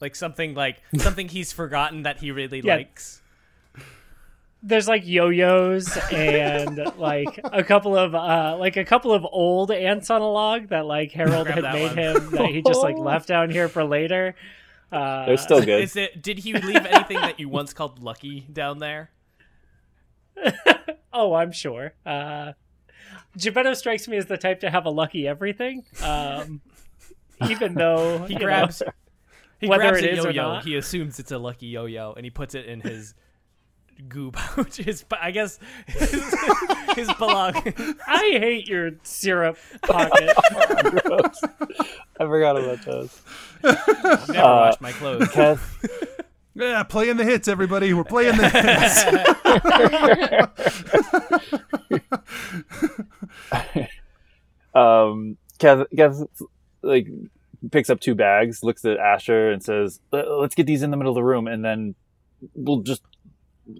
Like 0.00 0.16
something 0.16 0.54
like 0.54 0.82
something 0.96 1.28
he's 1.28 1.52
forgotten 1.52 2.02
that 2.02 2.18
he 2.18 2.30
really 2.32 2.60
Yeah. 2.64 2.76
likes. 2.76 3.22
There's 4.62 4.88
like 4.88 5.06
yo-yos 5.06 5.96
and 6.12 6.80
like 6.98 7.38
a 7.44 7.62
couple 7.62 7.96
of 7.96 8.14
uh 8.14 8.56
like 8.58 8.76
a 8.76 8.84
couple 8.84 9.12
of 9.12 9.24
old 9.30 9.70
ants 9.70 10.10
on 10.10 10.20
a 10.20 10.28
log 10.28 10.68
that 10.68 10.84
like 10.84 11.12
Harold 11.12 11.46
had 11.48 11.62
made 11.62 11.88
one. 11.88 11.96
him 11.96 12.30
that 12.32 12.46
he 12.50 12.62
just 12.62 12.82
like 12.82 12.98
left 12.98 13.28
down 13.28 13.50
here 13.50 13.68
for 13.68 13.84
later. 13.84 14.34
Uh, 14.90 15.26
They're 15.26 15.36
still 15.36 15.60
good. 15.60 15.82
Is 15.82 15.96
it? 15.96 16.22
Did 16.22 16.38
he 16.40 16.54
leave 16.54 16.84
anything 16.86 17.18
that 17.20 17.38
you 17.38 17.48
once 17.48 17.72
called 17.72 18.02
Lucky 18.02 18.46
down 18.52 18.78
there? 18.78 19.10
Oh, 21.10 21.34
I'm 21.34 21.52
sure. 21.52 21.94
Uh, 22.04 22.52
Gebetto 23.36 23.74
strikes 23.74 24.06
me 24.06 24.18
as 24.18 24.26
the 24.26 24.36
type 24.36 24.60
to 24.60 24.70
have 24.70 24.84
a 24.84 24.90
lucky 24.90 25.26
everything. 25.26 25.84
Um, 26.02 26.60
even 27.48 27.74
though 27.74 28.18
He 28.26 28.34
you 28.34 28.38
know, 28.38 28.44
grabs. 28.44 28.82
He 29.58 29.66
whether 29.68 29.82
grabs 29.84 29.98
it 29.98 30.04
a 30.04 30.12
is 30.12 30.24
or 30.26 30.30
yo-yo. 30.30 30.42
not. 30.54 30.64
He 30.64 30.76
assumes 30.76 31.18
it's 31.18 31.32
a 31.32 31.38
lucky 31.38 31.66
yo-yo, 31.66 32.12
and 32.12 32.24
he 32.24 32.30
puts 32.30 32.54
it 32.54 32.66
in 32.66 32.80
his 32.82 33.14
goo 34.08 34.30
pouch. 34.30 34.76
His, 34.84 35.04
I 35.20 35.30
guess, 35.30 35.58
his, 35.86 36.34
his 36.94 37.12
belongings. 37.14 37.94
I 38.06 38.18
hate 38.38 38.68
your 38.68 38.92
syrup 39.02 39.58
pocket. 39.82 40.34
Gross. 41.04 41.42
I 42.20 42.24
forgot 42.24 42.56
about 42.58 42.84
those. 42.84 43.20
I've 43.64 44.28
never 44.28 44.38
Uh, 44.40 44.56
washed 44.66 44.80
my 44.80 44.92
clothes. 44.92 45.28
Keth, 45.30 45.84
Yeah, 46.54 46.82
playing 46.84 47.16
the 47.16 47.24
hits, 47.24 47.48
everybody. 47.48 47.92
We're 47.92 48.04
playing 48.04 48.36
the 48.36 48.48
hits. 48.48 49.04
um, 54.74 55.36
Keth, 55.58 55.86
Keth, 55.96 56.22
like 56.82 57.06
picks 57.70 57.90
up 57.90 58.00
two 58.00 58.14
bags, 58.14 58.62
looks 58.62 58.84
at 58.84 58.96
Asher, 58.98 59.50
and 59.50 59.62
says, 59.62 60.00
"Let- 60.12 60.30
"Let's 60.30 60.54
get 60.54 60.66
these 60.66 60.82
in 60.82 60.90
the 60.90 60.96
middle 60.96 61.12
of 61.12 61.16
the 61.16 61.24
room, 61.24 61.46
and 61.46 61.64
then 61.64 61.94
we'll 62.54 62.80
just 62.82 63.02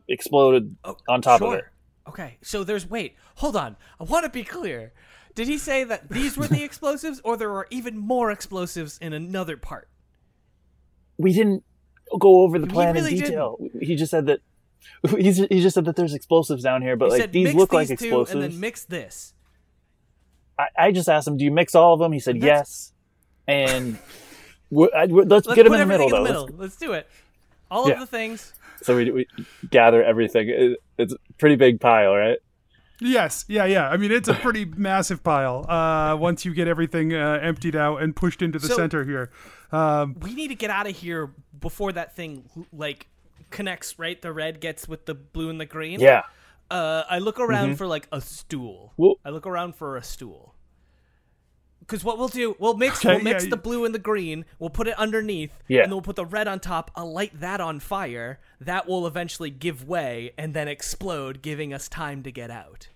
explode 0.09 0.77
Oh, 0.85 0.97
on 1.09 1.23
top 1.23 1.41
sure. 1.41 1.55
of 1.55 1.59
it." 1.61 1.65
Okay, 2.09 2.39
so 2.43 2.65
there's 2.65 2.89
wait, 2.89 3.17
hold 3.37 3.57
on. 3.57 3.77
I 4.01 4.05
want 4.05 4.25
to 4.25 4.31
be 4.31 4.45
clear. 4.45 4.93
Did 5.35 5.47
he 5.49 5.59
say 5.59 5.85
that 5.85 6.09
these 6.11 6.37
were 6.37 6.47
the 6.49 6.63
explosives, 6.69 7.21
or 7.25 7.37
there 7.37 7.53
are 7.53 7.67
even 7.71 7.97
more 7.99 8.31
explosives 8.31 8.99
in 8.99 9.13
another 9.13 9.57
part? 9.57 9.89
We 11.17 11.33
didn't 11.33 11.65
go 12.19 12.41
over 12.43 12.59
the 12.59 12.67
plan 12.67 12.95
really 12.95 13.13
in 13.19 13.21
detail. 13.25 13.59
He 13.81 13.95
just 13.97 14.11
said 14.11 14.27
that. 14.27 14.41
He's, 15.19 15.37
he 15.37 15.61
just 15.61 15.75
said 15.75 15.85
that 15.87 15.97
there's 15.97 16.15
explosives 16.15 16.63
down 16.63 16.83
here, 16.83 16.97
but 16.97 17.07
he 17.07 17.11
like 17.13 17.21
said 17.21 17.33
these 17.33 17.55
look 17.55 17.71
these 17.71 17.77
like 17.77 17.89
two 17.89 17.93
explosives. 17.95 18.31
and 18.35 18.43
then 18.43 18.61
mix 18.61 18.85
this. 18.85 19.35
I, 20.59 20.67
I 20.79 20.93
just 20.93 21.09
asked 21.09 21.27
him, 21.29 21.37
"Do 21.37 21.45
you 21.45 21.51
mix 21.51 21.75
all 21.75 21.93
of 21.95 22.01
them?" 22.01 22.13
He 22.13 22.21
said, 22.21 22.41
That's- 22.41 22.47
"Yes." 22.61 22.93
And 23.47 23.99
we 24.71 24.91
I, 24.97 25.07
we- 25.07 25.25
let's, 25.25 25.47
Let's 25.47 25.57
get 25.57 25.65
them 25.65 25.75
in 25.75 25.81
the 25.81 25.87
middle, 25.87 26.07
in 26.07 26.11
the 26.11 26.17
though. 26.17 26.23
middle. 26.47 26.49
Let's 26.57 26.77
do 26.77 26.93
it. 26.93 27.09
All 27.71 27.89
Yeah. 27.89 27.95
of 27.95 28.01
the 28.01 28.07
things. 28.07 28.55
Let's- 28.79 28.87
so 28.87 28.97
we, 28.97 29.11
we 29.11 29.27
gather 29.71 30.03
everything. 30.03 30.49
It, 30.49 30.79
it's 30.99 31.13
a 31.13 31.19
pretty 31.39 31.57
big 31.57 31.81
pile, 31.81 32.15
right? 32.15 32.39
Yes, 33.01 33.45
yeah, 33.47 33.65
yeah. 33.65 33.89
I 33.89 33.97
mean, 33.97 34.11
it's 34.11 34.29
a 34.29 34.35
pretty 34.35 34.65
massive 34.77 35.23
pile. 35.23 35.65
Uh, 35.71 36.17
once 36.17 36.45
you 36.45 36.53
get 36.53 36.67
everything 36.67 37.15
uh, 37.15 37.39
emptied 37.41 37.77
out 37.77 38.03
and 38.03 38.15
pushed 38.17 38.43
into 38.43 38.59
the 38.59 38.67
So- 38.69 38.77
center 38.77 39.05
here. 39.05 39.31
Um, 39.71 40.17
We 40.21 40.35
need 40.35 40.49
to 40.49 40.55
get 40.57 40.71
out 40.71 40.89
of 40.89 40.97
here 40.97 41.31
before 41.61 41.93
that 41.93 42.17
thing 42.17 42.49
like 42.73 43.07
connects. 43.51 43.99
Right, 43.99 44.21
the 44.21 44.33
red 44.33 44.61
gets 44.61 44.89
with 44.89 45.07
the 45.07 45.15
blue 45.15 45.49
and 45.51 45.61
the 45.61 45.67
green. 45.67 46.01
Yeah. 46.01 46.23
Uh, 46.71 47.05
I 47.09 47.19
look 47.19 47.39
around 47.39 47.77
for 47.77 47.87
like 47.87 48.09
a 48.13 48.21
stool. 48.21 48.93
Well- 48.97 49.17
I 49.25 49.31
look 49.31 49.47
around 49.47 49.77
for 49.77 49.97
a 49.97 50.03
stool. 50.03 50.55
Because 51.89 52.05
what 52.05 52.19
we'll 52.19 52.29
do, 52.29 52.55
we'll 52.59 52.77
mix, 52.77 52.99
Okay, 52.99 53.15
we'll 53.15 53.25
mix 53.25 53.45
yeah, 53.45 53.51
the 53.51 53.57
y- 53.57 53.63
blue 53.63 53.85
and 53.87 53.95
the 53.95 53.99
green. 53.99 54.45
We'll 54.59 54.69
put 54.69 54.89
it 54.89 54.95
underneath, 54.99 55.63
Yeah. 55.69 55.85
and 55.85 55.87
then 55.91 55.97
we'll 55.97 56.03
put 56.03 56.17
the 56.17 56.27
red 56.27 56.47
on 56.47 56.61
top. 56.61 56.91
I'll 56.95 57.11
light 57.11 57.41
that 57.41 57.63
on 57.63 57.81
fire. 57.81 58.39
That 58.61 58.87
will 58.87 59.07
eventually 59.07 59.49
give 59.49 59.89
way 59.89 60.33
and 60.37 60.53
then 60.53 60.69
explode, 60.69 61.41
giving 61.41 61.73
us 61.73 61.89
time 61.89 62.23
to 62.25 62.31
get 62.31 62.51
out. 62.51 62.89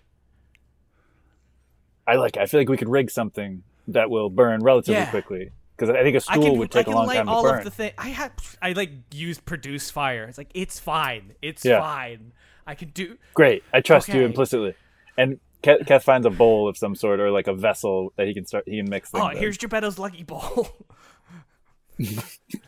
I 2.06 2.16
like. 2.16 2.36
it. 2.36 2.40
I 2.43 2.47
feel 2.47 2.60
like 2.60 2.69
we 2.69 2.77
could 2.77 2.89
rig 2.90 3.10
something 3.10 3.62
that 3.89 4.10
will 4.10 4.28
burn 4.28 4.60
relatively 4.62 5.01
Yeah. 5.01 5.10
quickly 5.10 5.51
because 5.77 5.89
I 5.89 6.02
think 6.02 6.16
a 6.16 6.20
stool 6.20 6.43
can, 6.43 6.59
would 6.59 6.70
take 6.70 6.86
a 6.86 6.90
long 6.90 7.09
time 7.09 7.27
to 7.27 7.32
all 7.32 7.43
burn. 7.44 7.59
of 7.59 7.64
the 7.64 7.70
thing. 7.70 7.93
I 7.97 8.09
had, 8.09 8.32
I 8.60 8.73
like 8.73 8.90
used 9.14 9.44
produce 9.47 9.90
fire. 9.90 10.24
It's 10.24 10.36
like 10.39 10.51
it's 10.55 10.78
fine. 10.78 11.32
It's 11.40 11.64
Yeah. 11.64 11.81
fine. 11.81 12.32
I 12.66 12.74
can 12.74 12.90
do. 12.90 13.16
Great, 13.35 13.64
I 13.73 13.81
trust 13.81 14.09
you 14.09 14.23
implicitly. 14.23 14.74
And 15.16 15.40
Keth, 15.63 15.87
Keth 15.87 16.03
finds 16.05 16.27
a 16.27 16.31
bowl 16.31 16.69
of 16.69 16.77
some 16.77 16.95
sort 16.95 17.21
or 17.21 17.31
like 17.31 17.47
a 17.47 17.55
vessel 17.55 18.13
that 18.17 18.27
he 18.27 18.35
can 18.35 18.45
start. 18.47 18.65
He 18.67 18.79
can 18.79 18.91
mix 18.91 19.11
things. 19.11 19.23
Oh, 19.25 19.29
in. 19.29 19.37
here's 19.37 19.57
Gebetto's 19.59 19.99
lucky 19.99 20.23
bowl. 20.25 20.69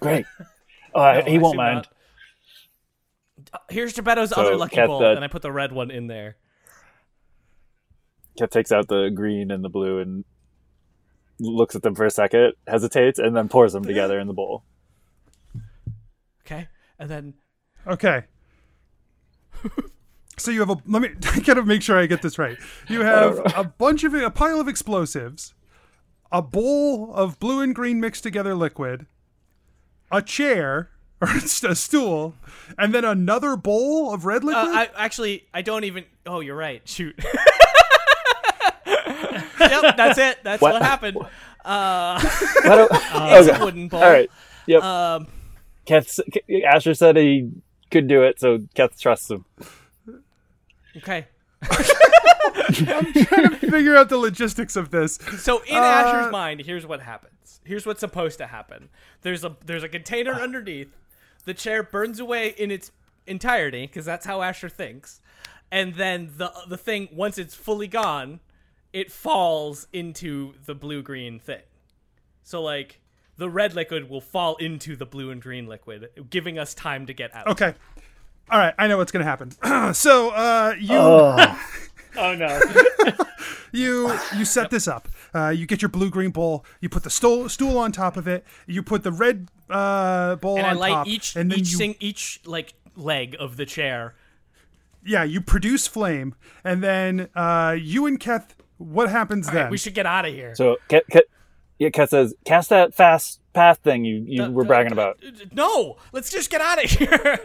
great. 0.01 0.27
Uh, 0.95 1.15
No, 1.15 1.23
he 1.33 1.35
I 1.35 1.39
won't 1.39 1.57
mind. 1.57 1.75
not. 1.77 1.89
Uh, 3.53 3.59
Here's 3.69 3.95
Gebetto's 3.95 4.31
So, 4.31 4.41
other 4.41 4.57
lucky 4.57 4.77
Kat, 4.77 4.87
bowl, 4.87 5.01
that- 5.01 5.17
and 5.17 5.25
I 5.25 5.29
put 5.29 5.43
the 5.43 5.51
red 5.51 5.73
one 5.73 5.91
in 5.91 6.07
there. 6.07 6.37
Keth 8.39 8.51
takes 8.51 8.71
out 8.71 8.87
the 8.87 9.11
green 9.13 9.51
and 9.51 9.65
the 9.65 9.69
blue 9.69 9.99
and 9.99 10.25
looks 11.41 11.75
at 11.75 11.83
them 11.83 11.97
for 11.97 12.05
a 12.07 12.11
second, 12.11 12.53
hesitates, 12.69 13.19
and 13.19 13.35
then 13.37 13.49
pours 13.49 13.73
them 13.73 13.85
together 13.85 14.21
in 14.21 14.29
the 14.29 14.33
bowl. 14.33 14.63
Okay, 16.47 16.69
and 16.97 17.11
then 17.11 17.35
okay. 17.89 18.23
so 20.37 20.51
you 20.51 20.61
have 20.61 20.71
a. 20.71 20.77
Let 20.87 21.03
me. 21.03 21.11
I 21.33 21.41
gotta 21.41 21.63
make 21.65 21.83
sure 21.83 21.99
I 21.99 22.07
get 22.07 22.23
this 22.23 22.39
right. 22.39 22.57
You 22.89 23.01
have 23.03 23.39
a 23.57 23.65
bunch 23.65 24.05
of 24.05 24.15
a 24.15 24.31
pile 24.31 24.61
of 24.61 24.69
explosives, 24.69 25.55
a 26.33 26.43
bowl 26.43 27.13
of 27.15 27.39
blue 27.39 27.61
and 27.61 27.75
green 27.75 28.01
mixed 28.01 28.23
together 28.23 28.55
liquid, 28.55 29.07
a 30.11 30.21
chair 30.23 30.91
or 31.21 31.29
a 31.31 31.75
stool, 31.75 32.35
and 32.79 32.93
then 32.95 33.05
another 33.05 33.57
bowl 33.57 34.13
of 34.13 34.25
red 34.27 34.45
liquid. 34.45 34.65
uh, 34.67 34.71
I 34.79 34.89
actually 34.97 35.47
I 35.55 35.63
don't 35.63 35.85
even. 35.85 36.05
Oh, 36.27 36.41
you're 36.41 36.57
right. 36.57 36.87
Shoot. 36.89 37.15
yep, 39.61 39.97
that's 39.97 40.19
it. 40.19 40.39
That's 40.43 40.61
what, 40.61 40.75
What? 40.75 40.83
happened. 40.83 41.17
Uh, 41.65 42.21
Why 42.63 42.77
don't- 42.77 42.91
it's 42.93 43.49
Okay. 43.49 43.61
a 43.61 43.65
wooden 43.65 43.89
bowl. 43.89 44.03
All 44.03 44.11
right. 44.11 44.31
Yep. 44.67 44.83
Um, 44.83 45.27
Keth, 45.87 46.19
Asher 46.67 46.95
said 46.95 47.17
he 47.17 47.51
could 47.91 48.07
do 48.09 48.23
it, 48.23 48.41
so 48.41 48.59
Keth 48.75 48.99
trusts 49.01 49.31
him. 49.31 49.45
Okay. 50.99 51.27
I'm 51.63 53.13
trying 53.13 53.51
to 53.51 53.57
figure 53.71 53.97
out 53.97 54.09
the 54.09 54.19
logistics 54.19 54.77
of 54.77 54.91
this. 54.91 55.19
So 55.39 55.63
in 55.65 55.77
Uh, 55.77 55.81
Asher's 55.81 56.33
mind, 56.33 56.61
here's 56.61 56.87
what 56.87 57.01
happens. 57.01 57.61
Here's 57.65 57.87
what's 57.87 58.01
supposed 58.01 58.39
to 58.39 58.47
happen. 58.47 58.89
There's 59.23 59.45
a 59.45 59.57
there's 59.65 59.83
a 59.83 59.89
container 59.89 60.33
underneath. 60.35 60.95
The 61.45 61.55
chair 61.55 61.83
burns 61.83 62.21
away 62.21 62.49
in 62.49 62.71
its 62.71 62.91
entirety 63.27 63.87
because 63.87 64.05
that's 64.05 64.27
how 64.27 64.43
Asher 64.43 64.69
thinks. 64.69 65.21
And 65.71 65.95
then 65.95 66.33
the 66.37 66.53
the 66.69 66.77
thing 66.77 67.09
once 67.13 67.39
it's 67.39 67.55
fully 67.55 67.89
gone, 67.89 68.41
it 68.93 69.11
falls 69.11 69.87
into 69.93 70.55
the 70.67 70.75
blue 70.75 71.03
green 71.03 71.39
thing. 71.39 71.63
So 72.43 72.63
like 72.63 73.01
the 73.37 73.49
red 73.49 73.75
liquid 73.75 74.09
will 74.09 74.21
fall 74.21 74.57
into 74.57 74.95
the 74.95 75.07
blue 75.07 75.31
and 75.31 75.41
green 75.43 75.67
liquid, 75.67 76.09
giving 76.31 76.59
us 76.59 76.75
time 76.75 77.07
to 77.07 77.15
get 77.15 77.35
out. 77.35 77.47
Okay. 77.49 77.75
All 78.51 78.59
right, 78.59 78.75
I 78.79 78.87
know 78.89 78.97
what's 78.99 79.13
gonna 79.13 79.25
happen. 79.25 79.51
so 79.95 80.31
uh, 80.31 80.75
you 80.79 80.97
Oh 80.97 81.37
no. 82.17 82.61
you 83.73 84.13
you 84.37 84.45
set 84.45 84.71
this 84.71 84.87
up. 84.87 85.09
Uh, 85.35 85.49
you 85.49 85.67
get 85.67 85.83
your 85.83 85.89
blue 85.89 86.11
green 86.11 86.31
bowl. 86.31 86.65
You 86.81 86.89
put 86.89 87.03
the 87.03 87.11
stool 87.11 87.49
stool 87.49 87.79
on 87.79 87.91
top 87.93 88.17
of 88.17 88.29
it. 88.29 88.45
You 88.67 88.83
put 88.83 89.03
the 89.03 89.11
red 89.13 89.49
uh, 89.69 90.37
bowl 90.37 90.59
And 90.59 90.67
I 90.67 90.71
on 90.71 90.77
light 90.79 90.91
top. 90.91 91.07
each 91.09 91.35
and 91.37 91.51
then 91.51 91.59
each 91.61 91.71
you, 91.73 91.77
sing, 91.79 91.95
each 92.01 92.41
like 92.45 92.75
leg 92.97 93.35
of 93.41 93.57
the 93.57 93.67
chair. 93.67 94.15
yeah, 95.05 95.25
you 95.25 95.41
produce 95.41 95.87
flame, 95.89 96.35
and 96.63 96.83
then 96.83 97.29
uh, 97.35 97.77
you 97.79 98.07
and 98.07 98.21
Keth. 98.21 98.55
What 98.79 99.09
happens 99.09 99.49
All 99.49 99.55
right, 99.55 99.63
then? 99.63 99.71
we 99.71 99.79
should 99.79 99.95
get 99.95 100.05
out 100.07 100.27
of 100.27 100.35
here. 100.35 100.55
So 100.55 100.77
Keth, 100.89 101.05
Keth, 101.11 101.23
yeah, 101.79 101.91
Keth 101.91 102.11
says, 102.11 102.35
"Cast 102.45 102.69
that 102.71 102.95
fast 102.95 103.41
path 103.53 103.79
thing 103.79 104.05
you, 104.05 104.25
you 104.27 104.43
Uh, 104.45 104.51
were 104.51 104.65
bragging 104.65 104.93
about." 104.93 105.19
uh, 105.27 105.31
No, 105.53 105.97
let's 106.13 106.31
just 106.31 106.51
get 106.51 106.61
out 106.61 106.83
of 106.85 106.91
here. 106.91 107.41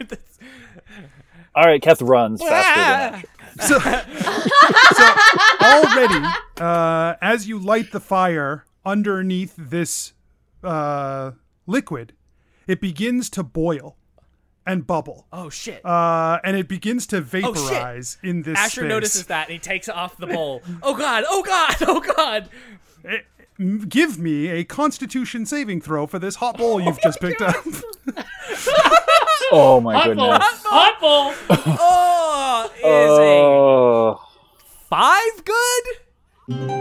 All 1.56 1.66
right, 1.66 1.82
Keth 1.82 2.02
runs 2.02 2.42
faster 2.42 2.80
than 2.80 3.14
Asher. 3.14 3.28
so, 3.62 3.80
so 4.96 5.16
already, 5.62 6.26
uh, 6.62 7.16
as 7.22 7.48
you 7.48 7.58
light 7.60 7.92
the 7.92 8.00
fire 8.00 8.66
underneath 8.86 9.56
this 9.58 10.14
uh, 10.64 11.32
liquid, 11.66 12.14
it 12.68 12.80
begins 12.80 13.30
to 13.32 13.44
boil, 13.44 13.98
and 14.66 14.86
bubble. 14.86 15.26
Oh 15.34 15.50
shit. 15.50 15.84
Uh, 15.84 16.40
and 16.44 16.56
it 16.56 16.68
begins 16.68 17.08
to 17.08 17.18
Oh, 17.18 17.22
vaporize 17.22 18.18
in 18.22 18.44
this 18.44 18.58
Asher 18.58 18.82
space. 18.82 18.90
notices 18.90 19.26
that 19.26 19.48
and 19.48 19.54
he 19.54 19.60
takes 19.60 19.90
off 19.90 20.16
the 20.18 20.28
bowl. 20.28 20.62
oh 20.84 20.96
god! 20.96 21.24
Oh 21.28 21.42
god! 21.44 21.76
Oh 21.82 22.00
god! 22.00 22.50
M- 23.04 23.22
Give 23.90 24.18
me 24.18 24.48
a 24.48 24.64
Constitution 24.64 25.46
saving 25.46 25.82
throw 25.82 26.08
for 26.08 26.18
this 26.18 26.36
hot 26.36 26.58
bowl 26.58 26.80
you've 26.80 27.00
just 27.02 27.20
picked 27.20 27.42
up. 27.42 27.56
Oh 29.52 29.82
my 29.82 29.96
Hot 29.98 30.16
bowl. 30.16 30.28
goodness. 30.32 30.64
Hot 30.64 31.00
bowl. 31.02 31.34
Oh, 31.82 32.70
is 32.78 32.84
a 33.18 33.22
Oh. 33.42 34.22
five 34.90 35.44
good? 35.44 36.80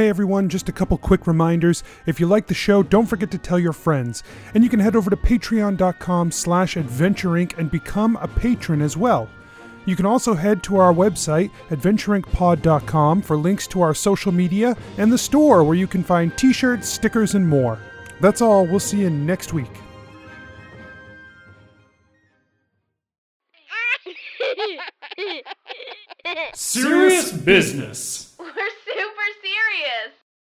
Hey 0.00 0.08
everyone, 0.08 0.48
just 0.48 0.70
a 0.70 0.72
couple 0.72 0.96
quick 0.96 1.26
reminders. 1.26 1.84
If 2.06 2.18
you 2.18 2.26
like 2.26 2.46
the 2.46 2.54
show, 2.54 2.82
don't 2.82 3.04
forget 3.04 3.30
to 3.32 3.36
tell 3.36 3.58
your 3.58 3.74
friends. 3.74 4.22
And 4.54 4.64
you 4.64 4.70
can 4.70 4.80
head 4.80 4.96
over 4.96 5.10
to 5.10 5.16
patreon.com 5.16 6.32
slash 6.32 6.76
adventureinc 6.76 7.58
and 7.58 7.70
become 7.70 8.16
a 8.16 8.26
patron 8.26 8.80
as 8.80 8.96
well. 8.96 9.28
You 9.84 9.96
can 9.96 10.06
also 10.06 10.32
head 10.32 10.62
to 10.62 10.78
our 10.78 10.94
website, 10.94 11.50
adventureincpod.com, 11.68 13.20
for 13.20 13.36
links 13.36 13.66
to 13.66 13.82
our 13.82 13.92
social 13.92 14.32
media 14.32 14.74
and 14.96 15.12
the 15.12 15.18
store 15.18 15.64
where 15.64 15.76
you 15.76 15.86
can 15.86 16.02
find 16.02 16.34
t-shirts, 16.34 16.88
stickers, 16.88 17.34
and 17.34 17.46
more. 17.46 17.78
That's 18.22 18.40
all. 18.40 18.64
We'll 18.64 18.80
see 18.80 19.00
you 19.00 19.10
next 19.10 19.52
week. 19.52 19.68
Serious 26.54 27.32
business. 27.32 28.29